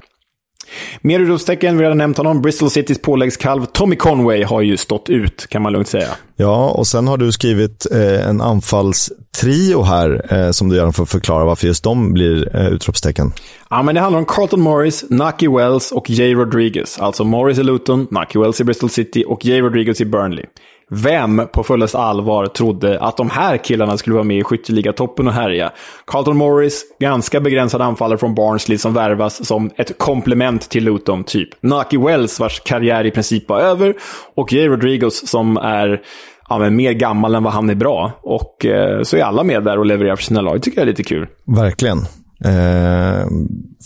Mer 1.01 1.21
utropstecken, 1.21 1.79
vi 1.79 1.85
har 1.85 1.91
redan 1.91 1.99
nämnt 1.99 2.17
honom. 2.17 2.43
Bristol 2.43 2.71
Citys 2.71 3.03
påläggskalv 3.03 3.67
Tommy 3.67 3.97
Conway 3.97 4.45
har 4.45 4.61
ju 4.61 4.77
stått 4.77 5.09
ut, 5.11 5.47
kan 5.49 5.63
man 5.63 5.73
lugnt 5.73 5.89
säga. 5.89 6.09
Ja, 6.37 6.71
och 6.71 6.87
sen 6.87 7.09
har 7.09 7.17
du 7.17 7.33
skrivit 7.33 7.87
eh, 7.93 8.29
en 8.29 8.41
anfallstrio 8.41 9.83
här 9.83 10.35
eh, 10.35 10.51
som 10.51 10.69
du 10.69 10.77
gärna 10.77 10.93
får 10.93 11.07
förklara 11.07 11.45
varför 11.45 11.67
just 11.67 11.85
de 11.85 12.13
blir 12.13 12.57
eh, 12.57 12.69
utropstecken. 12.69 13.33
Ja, 13.71 13.83
men 13.83 13.95
det 13.95 14.01
handlar 14.01 14.19
om 14.19 14.27
Carlton 14.27 14.61
Morris, 14.61 15.05
Nucky 15.11 15.49
Wells 15.49 15.93
och 15.93 16.11
Jay 16.11 16.35
Rodriguez. 16.35 16.99
Alltså 16.99 17.25
Morris 17.25 17.59
i 17.59 17.63
Luton, 17.63 18.07
Nucky 18.11 18.39
Wells 18.39 18.61
i 18.61 18.65
Bristol 18.65 18.91
City 18.91 19.25
och 19.29 19.45
Jay 19.45 19.61
Rodriguez 19.61 20.01
i 20.01 20.05
Burnley. 20.05 20.45
Vem 20.91 21.43
på 21.53 21.63
fullast 21.63 21.95
allvar 21.95 22.47
trodde 22.47 23.01
att 23.01 23.17
de 23.17 23.31
här 23.31 23.57
killarna 23.57 23.97
skulle 23.97 24.15
vara 24.15 24.25
med 24.25 24.39
i 24.39 24.45
skytteligatoppen 24.45 25.29
och 25.29 25.33
härja? 25.33 25.73
Carlton 26.07 26.37
Morris, 26.37 26.85
ganska 27.01 27.41
begränsad 27.41 27.83
anfallare 27.83 28.19
från 28.19 28.35
Barnsley 28.35 28.79
som 28.79 28.95
värvas 28.95 29.47
som 29.47 29.71
ett 29.77 29.99
komplement 29.99 30.71
till 30.71 30.85
Luton, 30.85 31.25
typ. 31.25 31.49
Naki 31.61 31.97
Wells, 31.97 32.41
vars 32.41 32.61
karriär 32.61 33.07
i 33.07 33.11
princip 33.11 33.49
var 33.49 33.61
över. 33.61 33.95
Och 34.35 34.53
Jay 34.53 34.69
Rodriguez 34.69 35.29
som 35.29 35.57
är 35.57 36.01
ja, 36.49 36.59
men 36.59 36.77
mer 36.77 36.93
gammal 36.93 37.35
än 37.35 37.43
vad 37.43 37.53
han 37.53 37.71
är 37.71 37.75
bra. 37.75 38.13
Och 38.23 38.67
eh, 38.67 39.03
så 39.03 39.17
är 39.17 39.23
alla 39.23 39.43
med 39.45 39.65
där 39.65 39.79
och 39.79 39.87
levererar 39.87 40.17
för 40.17 40.23
sina 40.23 40.41
lag. 40.41 40.57
Det 40.57 40.61
tycker 40.61 40.79
jag 40.79 40.83
är 40.83 40.91
lite 40.91 41.03
kul. 41.03 41.27
Verkligen. 41.47 41.99
Eh, 42.45 43.27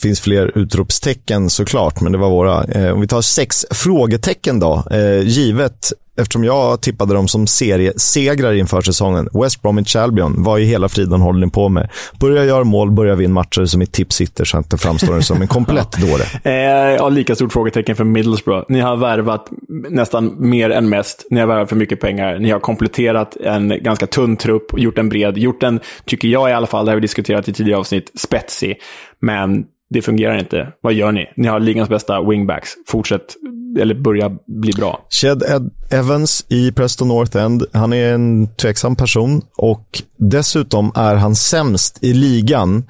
finns 0.02 0.20
fler 0.20 0.58
utropstecken 0.58 1.50
såklart, 1.50 2.00
men 2.00 2.12
det 2.12 2.18
var 2.18 2.30
våra. 2.30 2.64
Eh, 2.64 2.92
om 2.92 3.00
vi 3.00 3.06
tar 3.06 3.20
sex 3.20 3.66
frågetecken 3.70 4.60
då. 4.60 4.84
Eh, 4.90 5.20
givet 5.20 5.92
eftersom 6.16 6.44
jag 6.44 6.80
tippade 6.80 7.14
dem 7.14 7.28
som 7.28 7.46
seriesegrar 7.46 8.52
inför 8.52 8.80
säsongen. 8.80 9.28
West 9.32 9.62
Bromwich 9.62 9.96
Albion, 9.96 10.34
vad 10.42 10.60
i 10.60 10.64
hela 10.64 10.88
friden 10.88 11.20
håller 11.20 11.46
ni 11.46 11.50
på 11.50 11.68
med? 11.68 11.90
Börja 12.20 12.44
göra 12.44 12.64
mål, 12.64 12.90
börja 12.90 13.14
vinna 13.14 13.34
matcher 13.34 13.64
så 13.64 13.78
mitt 13.78 13.92
tips 13.92 14.16
sitter 14.16 14.44
så 14.44 14.58
att 14.58 14.70
det 14.70 14.78
framstår 14.78 15.20
som 15.20 15.42
en 15.42 15.48
komplett 15.48 15.92
dåre. 16.00 16.22
Eh, 16.42 16.94
ja, 16.96 17.08
lika 17.08 17.34
stort 17.34 17.52
frågetecken 17.52 17.96
för 17.96 18.04
Middlesbrough. 18.04 18.64
Ni 18.68 18.80
har 18.80 18.96
värvat 18.96 19.48
nästan 19.90 20.34
mer 20.38 20.70
än 20.70 20.88
mest. 20.88 21.26
Ni 21.30 21.40
har 21.40 21.46
värvat 21.46 21.68
för 21.68 21.76
mycket 21.76 22.00
pengar. 22.00 22.38
Ni 22.38 22.50
har 22.50 22.60
kompletterat 22.60 23.36
en 23.36 23.82
ganska 23.82 24.06
tunn 24.06 24.36
trupp, 24.36 24.78
gjort 24.78 24.98
en 24.98 25.08
bred, 25.08 25.38
gjort 25.38 25.62
en, 25.62 25.80
tycker 26.04 26.28
jag 26.28 26.50
i 26.50 26.52
alla 26.52 26.66
fall, 26.66 26.84
det 26.84 26.90
har 26.90 26.96
vi 26.96 27.00
diskuterat 27.00 27.48
i 27.48 27.52
tidigare 27.52 27.78
avsnitt, 27.80 28.10
spetsig. 28.14 28.76
Men 29.20 29.64
det 29.90 30.02
fungerar 30.02 30.38
inte. 30.38 30.72
Vad 30.80 30.92
gör 30.92 31.12
ni? 31.12 31.32
Ni 31.36 31.48
har 31.48 31.60
ligans 31.60 31.88
bästa 31.88 32.22
wingbacks. 32.22 32.70
Fortsätt, 32.86 33.36
eller 33.80 33.94
börja 33.94 34.30
bli 34.46 34.72
bra. 34.72 35.06
Shed 35.10 35.42
Ed 35.42 35.70
Evans 35.90 36.46
i 36.48 36.72
Preston 36.72 37.08
North 37.08 37.36
End. 37.36 37.64
Han 37.72 37.92
är 37.92 38.14
en 38.14 38.48
tveksam 38.56 38.96
person 38.96 39.42
och 39.56 40.02
dessutom 40.16 40.92
är 40.94 41.14
han 41.14 41.36
sämst 41.36 41.98
i 42.00 42.12
ligan 42.12 42.84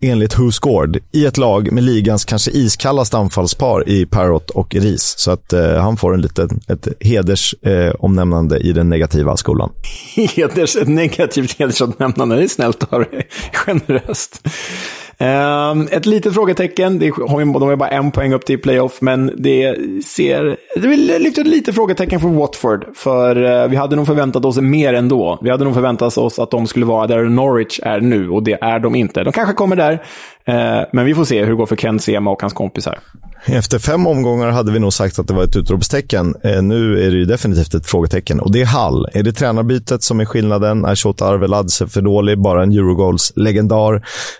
enligt 0.00 0.38
Who 0.38 0.50
Scored 0.50 0.98
i 1.12 1.26
ett 1.26 1.36
lag 1.36 1.72
med 1.72 1.84
ligans 1.84 2.24
kanske 2.24 2.50
iskallaste 2.50 3.18
anfallspar 3.18 3.88
i 3.88 4.06
Parrot 4.06 4.50
och 4.50 4.74
Ris. 4.74 5.14
Så 5.18 5.30
att 5.30 5.52
eh, 5.52 5.74
han 5.74 5.96
får 5.96 6.14
en 6.14 6.20
liten, 6.20 6.60
ett 6.68 6.88
hedersomnämnande 7.00 8.56
eh, 8.56 8.66
i 8.66 8.72
den 8.72 8.88
negativa 8.88 9.36
skolan. 9.36 9.72
Heders, 10.36 10.76
ett 10.76 10.88
negativt 10.88 11.58
hedersomnämnande, 11.58 12.36
det 12.36 12.42
är 12.42 12.48
snällt 12.48 12.92
av 12.92 13.00
dig. 13.00 13.28
Generöst. 13.52 14.48
Ehm, 15.22 15.88
ett 15.90 16.06
litet 16.06 16.34
frågetecken. 16.34 16.98
Det 16.98 17.08
har 17.08 17.38
vi, 17.38 17.44
de 17.44 17.62
har 17.62 17.76
bara 17.76 17.88
en 17.88 18.10
poäng 18.10 18.32
upp 18.32 18.46
till 18.46 18.60
playoff, 18.60 19.00
men 19.00 19.32
det 19.36 19.76
ser... 20.04 20.56
Det 20.74 20.88
vill 20.88 21.06
lyfta 21.06 21.40
ett 21.40 21.46
litet 21.46 21.74
frågetecken 21.74 22.20
för 22.20 22.28
Watford. 22.28 22.86
För 22.94 23.42
eh, 23.62 23.68
vi 23.68 23.76
hade 23.76 23.96
nog 23.96 24.06
förväntat 24.06 24.44
oss 24.44 24.60
mer 24.60 24.94
ändå. 24.94 25.38
Vi 25.42 25.50
hade 25.50 25.64
nog 25.64 25.74
förväntat 25.74 26.18
oss 26.18 26.38
att 26.38 26.50
de 26.50 26.66
skulle 26.66 26.86
vara 26.86 27.06
där 27.06 27.24
Norwich 27.24 27.80
är 27.82 28.00
nu, 28.00 28.30
och 28.30 28.42
det 28.42 28.58
är 28.60 28.78
de 28.78 28.94
inte. 28.94 29.24
De 29.24 29.32
kanske 29.32 29.54
kommer 29.54 29.76
där, 29.76 29.92
eh, 30.44 30.86
men 30.92 31.04
vi 31.04 31.14
får 31.14 31.24
se 31.24 31.40
hur 31.40 31.50
det 31.50 31.56
går 31.56 31.66
för 31.66 31.76
Ken 31.76 31.98
Sema 31.98 32.30
och 32.30 32.40
hans 32.40 32.52
kompisar. 32.52 32.98
Efter 33.44 33.78
fem 33.78 34.06
omgångar 34.06 34.50
hade 34.50 34.72
vi 34.72 34.78
nog 34.78 34.92
sagt 34.92 35.18
att 35.18 35.28
det 35.28 35.34
var 35.34 35.44
ett 35.44 35.56
utropstecken. 35.56 36.34
Eh, 36.42 36.62
nu 36.62 37.06
är 37.06 37.10
det 37.10 37.16
ju 37.16 37.24
definitivt 37.24 37.74
ett 37.74 37.86
frågetecken. 37.86 38.40
Och 38.40 38.52
det 38.52 38.60
är 38.60 38.66
Hall. 38.66 39.06
Är 39.12 39.22
det 39.22 39.32
tränarbytet 39.32 40.02
som 40.02 40.20
är 40.20 40.24
skillnaden? 40.24 40.84
Är 40.84 40.94
Shota 40.94 41.26
Arveladze 41.26 41.86
för 41.86 42.02
dålig? 42.02 42.42
Bara 42.42 42.62
en 42.62 42.72
Eurogoals-legendar? 42.72 43.94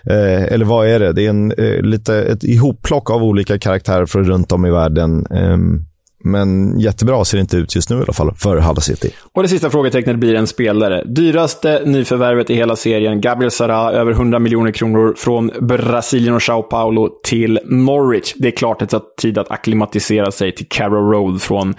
Eh, 0.05 0.43
eller 0.53 0.65
vad 0.65 0.87
är 0.87 0.99
det? 0.99 1.13
Det 1.13 1.25
är 1.25 1.29
en, 1.29 1.51
eh, 1.51 1.81
lite 1.81 2.23
ett 2.23 2.43
ihopplock 2.43 3.09
av 3.09 3.23
olika 3.23 3.59
karaktärer 3.59 4.05
från 4.05 4.23
runt 4.23 4.51
om 4.51 4.65
i 4.65 4.71
världen. 4.71 5.25
Ehm, 5.25 5.85
men 6.23 6.79
jättebra 6.79 7.25
ser 7.25 7.37
det 7.37 7.41
inte 7.41 7.57
ut 7.57 7.75
just 7.75 7.89
nu 7.89 7.95
i 7.95 7.99
alla 7.99 8.13
fall 8.13 8.33
för 8.37 8.57
Hull 8.57 8.81
City. 8.81 9.09
Och 9.33 9.43
det 9.43 9.49
sista 9.49 9.69
frågetecknet 9.69 10.17
blir 10.17 10.35
en 10.35 10.47
spelare. 10.47 11.03
Dyraste 11.05 11.81
nyförvärvet 11.85 12.49
i 12.49 12.55
hela 12.55 12.75
serien, 12.75 13.21
Gabriel 13.21 13.51
Sara, 13.51 13.91
över 13.91 14.11
100 14.11 14.39
miljoner 14.39 14.71
kronor 14.71 15.13
från 15.17 15.51
Brasilien 15.61 16.35
och 16.35 16.41
Sao 16.41 16.63
Paulo 16.63 17.09
till 17.23 17.59
Norwich. 17.65 18.33
Det 18.37 18.47
är 18.47 18.51
klart 18.51 18.81
att 18.81 18.89
det 18.89 18.99
tar 18.99 19.05
tid 19.21 19.37
att 19.37 19.51
akklimatisera 19.51 20.31
sig 20.31 20.55
till 20.55 20.67
Carrow 20.69 21.11
Road 21.11 21.41
från, 21.41 21.75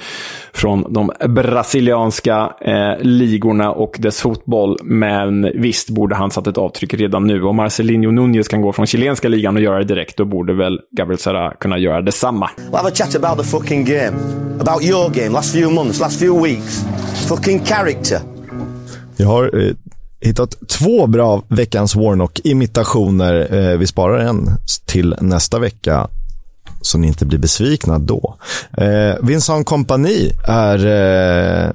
från 0.52 0.92
de 0.92 1.10
brasilianska 1.28 2.52
eh, 2.60 3.00
ligorna 3.00 3.72
och 3.72 3.96
dess 3.98 4.20
fotboll. 4.20 4.78
Men 4.82 5.50
visst 5.54 5.90
borde 5.90 6.14
han 6.14 6.30
satt 6.30 6.46
ett 6.46 6.58
avtryck 6.58 6.94
redan 6.94 7.26
nu. 7.26 7.42
Om 7.42 7.56
Marcelinho 7.56 8.10
Nunez 8.10 8.48
kan 8.48 8.62
gå 8.62 8.72
från 8.72 8.86
chilenska 8.86 9.28
ligan 9.28 9.56
och 9.56 9.62
göra 9.62 9.78
det 9.78 9.84
direkt, 9.84 10.16
då 10.16 10.24
borde 10.24 10.52
väl 10.52 10.80
Gabriel 10.90 11.18
Sara 11.18 11.54
kunna 11.54 11.78
göra 11.78 12.02
detsamma. 12.02 12.50
We'll 12.56 12.76
have 12.76 12.88
a 12.88 12.92
chat 12.94 13.16
about 13.16 13.38
the 13.38 13.50
fucking 13.50 13.84
game 13.84 14.31
about 14.60 14.82
your 14.82 15.10
game, 15.10 15.28
last 15.28 15.52
few 15.52 15.70
months, 15.70 16.00
last 16.00 16.18
few 16.18 16.42
weeks. 16.42 16.84
Fucking 17.28 17.64
character. 17.64 18.20
Jag 19.16 19.26
har 19.26 19.60
eh, 19.60 19.74
hittat 20.20 20.68
två 20.68 21.06
bra 21.06 21.42
veckans 21.48 21.96
Warnock-imitationer. 21.96 23.54
Eh, 23.54 23.78
vi 23.78 23.86
sparar 23.86 24.18
en 24.18 24.50
till 24.86 25.16
nästa 25.20 25.58
vecka 25.58 26.08
så 26.82 26.98
ni 26.98 27.06
inte 27.06 27.26
blir 27.26 27.38
besvikna 27.38 27.98
då. 27.98 28.36
Eh, 28.78 29.14
Vincent 29.22 29.66
Kompani 29.66 30.32
är 30.44 30.86
eh, 30.86 31.72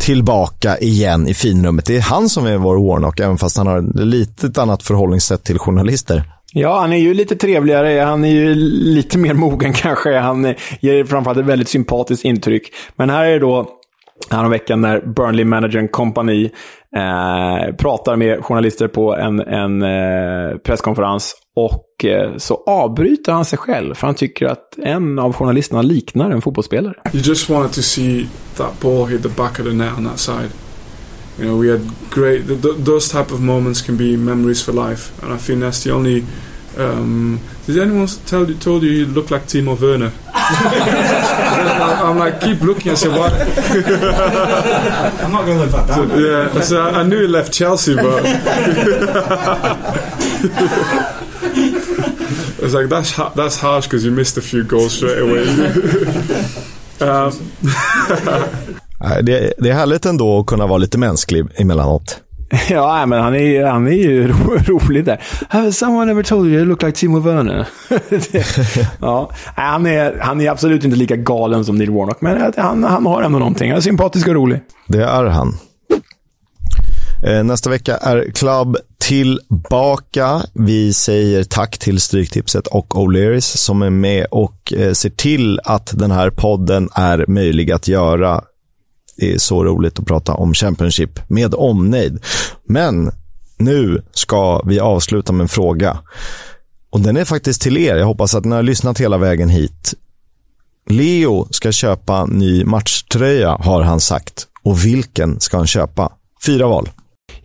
tillbaka 0.00 0.78
igen 0.78 1.28
i 1.28 1.34
finrummet. 1.34 1.86
Det 1.86 1.96
är 1.96 2.00
han 2.00 2.28
som 2.28 2.46
är 2.46 2.56
vår 2.56 2.88
Warnock, 2.88 3.20
även 3.20 3.38
fast 3.38 3.56
han 3.56 3.66
har 3.66 3.78
ett 3.78 4.06
litet 4.06 4.58
annat 4.58 4.82
förhållningssätt 4.82 5.44
till 5.44 5.58
journalister. 5.58 6.30
Ja, 6.56 6.80
han 6.80 6.92
är 6.92 6.96
ju 6.96 7.14
lite 7.14 7.36
trevligare. 7.36 8.00
Han 8.00 8.24
är 8.24 8.28
ju 8.28 8.54
lite 8.54 9.18
mer 9.18 9.34
mogen 9.34 9.72
kanske. 9.76 10.18
Han 10.18 10.54
ger 10.80 11.04
framförallt 11.04 11.38
ett 11.38 11.46
väldigt 11.46 11.68
sympatiskt 11.68 12.24
intryck. 12.24 12.72
Men 12.96 13.10
här 13.10 13.24
är 13.24 13.32
det 13.32 13.38
då 13.38 13.68
veckan 14.50 14.80
när 14.80 15.00
Burnley-managern 15.00 15.88
kompani 15.88 16.50
eh, 16.96 17.74
pratar 17.74 18.16
med 18.16 18.44
journalister 18.44 18.88
på 18.88 19.16
en, 19.16 19.40
en 19.40 19.82
eh, 19.82 20.56
presskonferens. 20.58 21.34
Och 21.56 22.04
eh, 22.04 22.36
så 22.36 22.62
avbryter 22.66 23.32
han 23.32 23.44
sig 23.44 23.58
själv, 23.58 23.94
för 23.94 24.06
han 24.06 24.14
tycker 24.14 24.46
att 24.46 24.78
en 24.78 25.18
av 25.18 25.32
journalisterna 25.32 25.82
liknar 25.82 26.30
en 26.30 26.42
fotbollsspelare. 26.42 26.94
You 27.12 27.22
just 27.22 27.50
wanted 27.50 27.72
to 27.72 27.82
see 27.82 28.26
that 28.56 28.80
ball 28.80 29.06
hit 29.06 29.22
the 29.22 29.28
back 29.28 29.60
of 29.60 29.66
the 29.66 29.72
net 29.72 29.98
on 29.98 30.04
that 30.04 30.18
side. 30.18 30.50
You 31.38 31.46
know, 31.46 31.56
we 31.56 31.68
had 31.68 31.82
great. 32.10 32.46
Th 32.46 32.60
those 32.60 33.08
type 33.08 33.32
of 33.32 33.40
moments 33.40 33.82
can 33.82 33.96
be 33.96 34.16
memories 34.16 34.62
for 34.62 34.72
life, 34.72 35.10
and 35.22 35.32
I 35.32 35.36
think 35.36 35.60
that's 35.60 35.82
the 35.82 35.90
only. 35.90 36.24
Um, 36.76 37.40
did 37.66 37.78
anyone 37.78 38.06
tell 38.26 38.48
you 38.48 38.54
told 38.56 38.82
you 38.82 38.90
you 38.90 39.06
look 39.06 39.30
like 39.30 39.46
Timo 39.46 39.80
Werner? 39.80 40.12
I'm 40.34 42.18
like, 42.18 42.40
keep 42.40 42.60
looking. 42.60 42.92
I 42.92 42.94
said, 42.94 43.16
what? 43.16 43.32
I'm 45.22 45.32
not 45.32 45.44
going 45.46 45.56
to 45.58 45.64
live 45.64 45.72
that 45.72 45.86
down. 45.88 46.08
So, 46.08 46.18
yeah, 46.18 46.60
so 46.60 46.82
I, 46.82 47.00
I 47.00 47.02
knew 47.04 47.20
he 47.22 47.26
left 47.26 47.52
Chelsea, 47.52 47.94
but 47.94 48.24
I 48.26 48.30
was 52.60 52.74
like, 52.74 52.88
that's 52.88 53.16
that's 53.34 53.56
harsh 53.56 53.86
because 53.86 54.04
you 54.04 54.10
missed 54.10 54.36
a 54.36 54.42
few 54.42 54.64
goals 54.64 54.96
straight 54.96 55.18
away. 55.18 55.46
um, 57.00 57.32
Det, 59.22 59.52
det 59.58 59.70
är 59.70 59.74
härligt 59.74 60.06
ändå 60.06 60.38
att 60.38 60.46
kunna 60.46 60.66
vara 60.66 60.78
lite 60.78 60.98
mänsklig 60.98 61.44
emellanåt. 61.56 62.20
Ja, 62.70 63.06
men 63.06 63.22
han 63.22 63.34
är, 63.34 63.64
han 63.64 63.86
är 63.86 63.92
ju 63.92 64.28
ro, 64.28 64.58
rolig 64.66 65.04
där. 65.04 65.22
Have 65.48 65.72
someone 65.72 66.10
ever 66.10 66.22
told 66.22 66.46
you 66.46 66.56
you 66.56 66.64
look 66.64 66.82
like 66.82 66.98
Timo 66.98 67.20
Werner? 67.20 67.68
ja, 69.00 69.30
han, 69.54 69.86
är, 69.86 70.18
han 70.20 70.40
är 70.40 70.50
absolut 70.50 70.84
inte 70.84 70.96
lika 70.96 71.16
galen 71.16 71.64
som 71.64 71.76
Neil 71.76 71.90
Warnock, 71.90 72.20
men 72.20 72.52
han, 72.56 72.84
han 72.84 73.06
har 73.06 73.22
ändå 73.22 73.38
någonting. 73.38 73.70
Han 73.70 73.76
är 73.76 73.82
sympatisk 73.82 74.28
och 74.28 74.34
rolig. 74.34 74.60
Det 74.88 75.04
är 75.04 75.24
han. 75.24 75.56
Eh, 77.26 77.44
nästa 77.44 77.70
vecka 77.70 77.96
är 77.96 78.30
Club 78.30 78.76
tillbaka. 79.00 80.42
Vi 80.52 80.92
säger 80.92 81.44
tack 81.44 81.78
till 81.78 82.00
Stryktipset 82.00 82.66
och 82.66 82.94
O'Learys 82.94 83.56
som 83.56 83.82
är 83.82 83.90
med 83.90 84.26
och 84.30 84.72
eh, 84.72 84.92
ser 84.92 85.10
till 85.10 85.60
att 85.64 85.98
den 85.98 86.10
här 86.10 86.30
podden 86.30 86.88
är 86.94 87.24
möjlig 87.28 87.72
att 87.72 87.88
göra 87.88 88.42
det 89.16 89.34
är 89.34 89.38
så 89.38 89.64
roligt 89.64 89.98
att 89.98 90.06
prata 90.06 90.34
om 90.34 90.54
Championship 90.54 91.20
med 91.28 91.54
omnejd. 91.54 92.24
Men 92.68 93.10
nu 93.58 94.02
ska 94.12 94.62
vi 94.62 94.80
avsluta 94.80 95.32
med 95.32 95.44
en 95.44 95.48
fråga. 95.48 95.98
Och 96.90 97.00
den 97.00 97.16
är 97.16 97.24
faktiskt 97.24 97.62
till 97.62 97.76
er. 97.76 97.96
Jag 97.96 98.06
hoppas 98.06 98.34
att 98.34 98.44
ni 98.44 98.54
har 98.54 98.62
lyssnat 98.62 99.00
hela 99.00 99.18
vägen 99.18 99.48
hit. 99.48 99.94
Leo 100.90 101.48
ska 101.50 101.72
köpa 101.72 102.26
ny 102.26 102.64
matchtröja, 102.64 103.56
har 103.60 103.82
han 103.82 104.00
sagt. 104.00 104.46
Och 104.62 104.84
vilken 104.84 105.40
ska 105.40 105.56
han 105.56 105.66
köpa? 105.66 106.12
Fyra 106.46 106.66
val. 106.66 106.88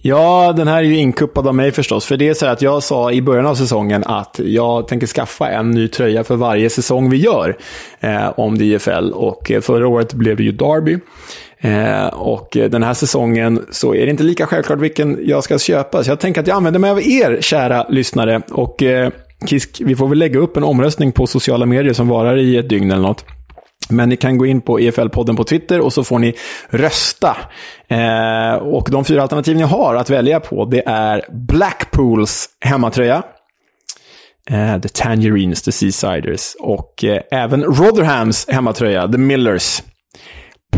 Ja, 0.01 0.53
den 0.57 0.67
här 0.67 0.77
är 0.77 0.83
ju 0.83 0.97
inkuppad 0.97 1.47
av 1.47 1.55
mig 1.55 1.71
förstås. 1.71 2.05
För 2.05 2.17
det 2.17 2.29
är 2.29 2.33
så 2.33 2.45
här 2.45 2.53
att 2.53 2.61
jag 2.61 2.83
sa 2.83 3.11
i 3.11 3.21
början 3.21 3.45
av 3.45 3.55
säsongen 3.55 4.03
att 4.05 4.39
jag 4.43 4.87
tänker 4.87 5.07
skaffa 5.07 5.49
en 5.49 5.71
ny 5.71 5.87
tröja 5.87 6.23
för 6.23 6.35
varje 6.35 6.69
säsong 6.69 7.09
vi 7.09 7.17
gör 7.17 7.57
eh, 7.99 8.29
om 8.39 8.57
DFL. 8.57 9.11
Och 9.13 9.51
eh, 9.51 9.61
förra 9.61 9.87
året 9.87 10.13
blev 10.13 10.37
det 10.37 10.43
ju 10.43 10.51
Derby. 10.51 10.99
Eh, 11.61 12.07
och 12.07 12.47
den 12.51 12.83
här 12.83 12.93
säsongen 12.93 13.65
så 13.71 13.95
är 13.95 14.05
det 14.05 14.11
inte 14.11 14.23
lika 14.23 14.45
självklart 14.45 14.79
vilken 14.79 15.19
jag 15.23 15.43
ska 15.43 15.59
köpa. 15.59 16.03
Så 16.03 16.11
jag 16.11 16.19
tänker 16.19 16.41
att 16.41 16.47
jag 16.47 16.55
använder 16.55 16.79
mig 16.79 16.91
av 16.91 17.01
er, 17.01 17.37
kära 17.41 17.87
lyssnare. 17.89 18.41
Och 18.51 18.83
eh, 18.83 19.11
Kisk, 19.45 19.81
vi 19.85 19.95
får 19.95 20.07
väl 20.07 20.17
lägga 20.17 20.39
upp 20.39 20.57
en 20.57 20.63
omröstning 20.63 21.11
på 21.11 21.27
sociala 21.27 21.65
medier 21.65 21.93
som 21.93 22.07
varar 22.07 22.37
i 22.37 22.57
ett 22.57 22.69
dygn 22.69 22.91
eller 22.91 23.01
något. 23.01 23.25
Men 23.89 24.09
ni 24.09 24.17
kan 24.17 24.37
gå 24.37 24.45
in 24.45 24.61
på 24.61 24.79
EFL-podden 24.79 25.35
på 25.35 25.43
Twitter 25.43 25.79
och 25.79 25.93
så 25.93 26.03
får 26.03 26.19
ni 26.19 26.33
rösta. 26.69 27.37
Eh, 27.87 28.53
och 28.53 28.87
de 28.91 29.05
fyra 29.05 29.21
alternativ 29.21 29.55
ni 29.55 29.63
har 29.63 29.95
att 29.95 30.09
välja 30.09 30.39
på 30.39 30.65
det 30.65 30.83
är 30.85 31.25
Blackpools 31.31 32.49
hemmatröja, 32.61 33.23
eh, 34.49 34.81
The 34.81 34.89
Tangerines, 34.89 35.61
The 35.61 35.71
Seasiders 35.71 36.55
och 36.59 37.03
eh, 37.03 37.21
även 37.31 37.63
Rotherhams 37.63 38.47
hemmatröja, 38.49 39.07
The 39.07 39.17
Millers. 39.17 39.83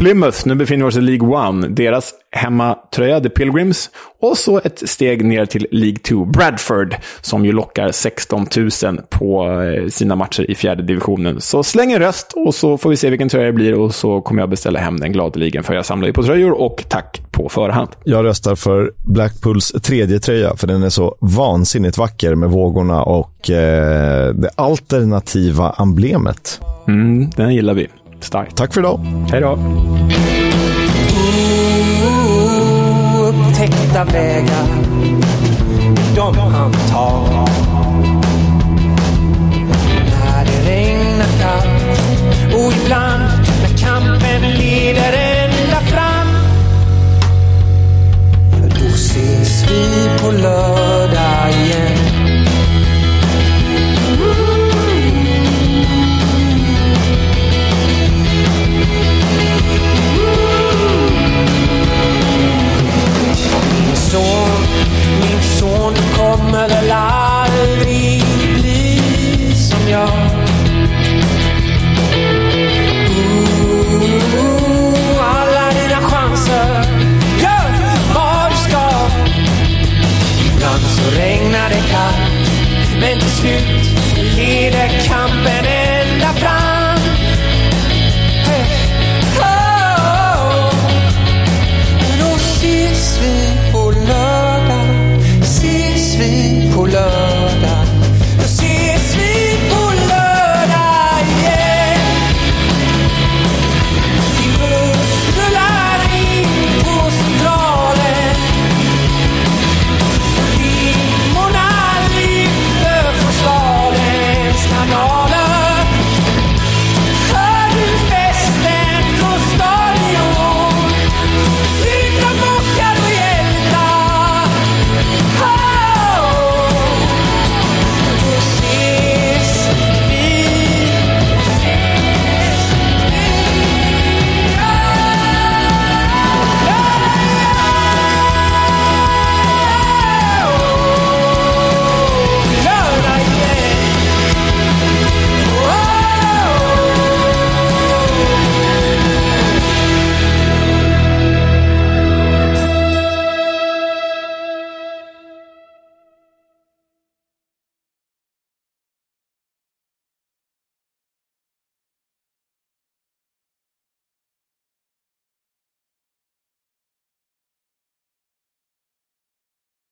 Plymouth, 0.01 0.47
nu 0.47 0.55
befinner 0.55 0.85
vi 0.85 0.89
oss 0.89 0.97
i 0.97 1.01
League 1.01 1.29
One. 1.29 1.67
Deras 1.67 2.13
hemmatröja, 2.31 3.21
The 3.21 3.29
Pilgrims. 3.29 3.89
Och 4.21 4.37
så 4.37 4.57
ett 4.63 4.89
steg 4.89 5.25
ner 5.25 5.45
till 5.45 5.67
League 5.71 5.97
2, 5.97 6.25
Bradford, 6.25 6.95
som 7.21 7.45
ju 7.45 7.51
lockar 7.51 7.91
16 7.91 8.47
000 8.83 9.01
på 9.09 9.51
eh, 9.61 9.87
sina 9.87 10.15
matcher 10.15 10.51
i 10.51 10.55
fjärde 10.55 10.83
divisionen. 10.83 11.41
Så 11.41 11.63
släng 11.63 11.91
en 11.91 11.99
röst 11.99 12.33
och 12.35 12.55
så 12.55 12.77
får 12.77 12.89
vi 12.89 12.97
se 12.97 13.09
vilken 13.09 13.29
tröja 13.29 13.45
det 13.45 13.53
blir 13.53 13.79
och 13.79 13.95
så 13.95 14.21
kommer 14.21 14.41
jag 14.41 14.49
beställa 14.49 14.79
hem 14.79 14.99
den 14.99 15.11
gladeligen, 15.11 15.63
för 15.63 15.73
jag 15.73 15.85
samlar 15.85 16.07
ju 16.07 16.13
på 16.13 16.23
tröjor 16.23 16.61
och 16.61 16.85
tack 16.89 17.21
på 17.31 17.49
förhand. 17.49 17.89
Jag 18.03 18.25
röstar 18.25 18.55
för 18.55 18.91
Blackpools 19.05 19.71
tredje 19.71 20.19
tröja, 20.19 20.55
för 20.55 20.67
den 20.67 20.83
är 20.83 20.89
så 20.89 21.15
vansinnigt 21.19 21.97
vacker 21.97 22.35
med 22.35 22.49
vågorna 22.49 23.03
och 23.03 23.49
eh, 23.49 24.33
det 24.33 24.49
alternativa 24.55 25.75
emblemet. 25.79 26.61
Mm, 26.87 27.29
den 27.29 27.53
gillar 27.53 27.73
vi 27.73 27.87
starkt. 28.23 28.57
Tack 28.57 28.73
för 28.73 28.81
idag. 28.81 28.99
Hej 29.31 29.41
då. 29.41 29.59
Upptäckta 33.21 34.03
vägar, 34.03 34.67
de 36.15 36.37
han 36.37 36.71
tar. 36.71 37.47
När 40.09 40.45
det 40.45 40.71
regnar 40.71 41.25
kallt 41.41 41.99
och 42.53 42.73
ibland 42.83 43.23
när 43.61 43.77
kampen 43.77 44.41
leder 44.51 45.13
ända 45.13 45.79
fram. 45.79 46.27
Då 48.69 48.85
ses 48.85 49.71
vi 49.71 50.09
på 50.21 50.31
lördag 50.31 51.49
igen. 51.51 52.00
slut. 83.41 83.85
Leder 84.35 84.91
kampen 85.07 85.70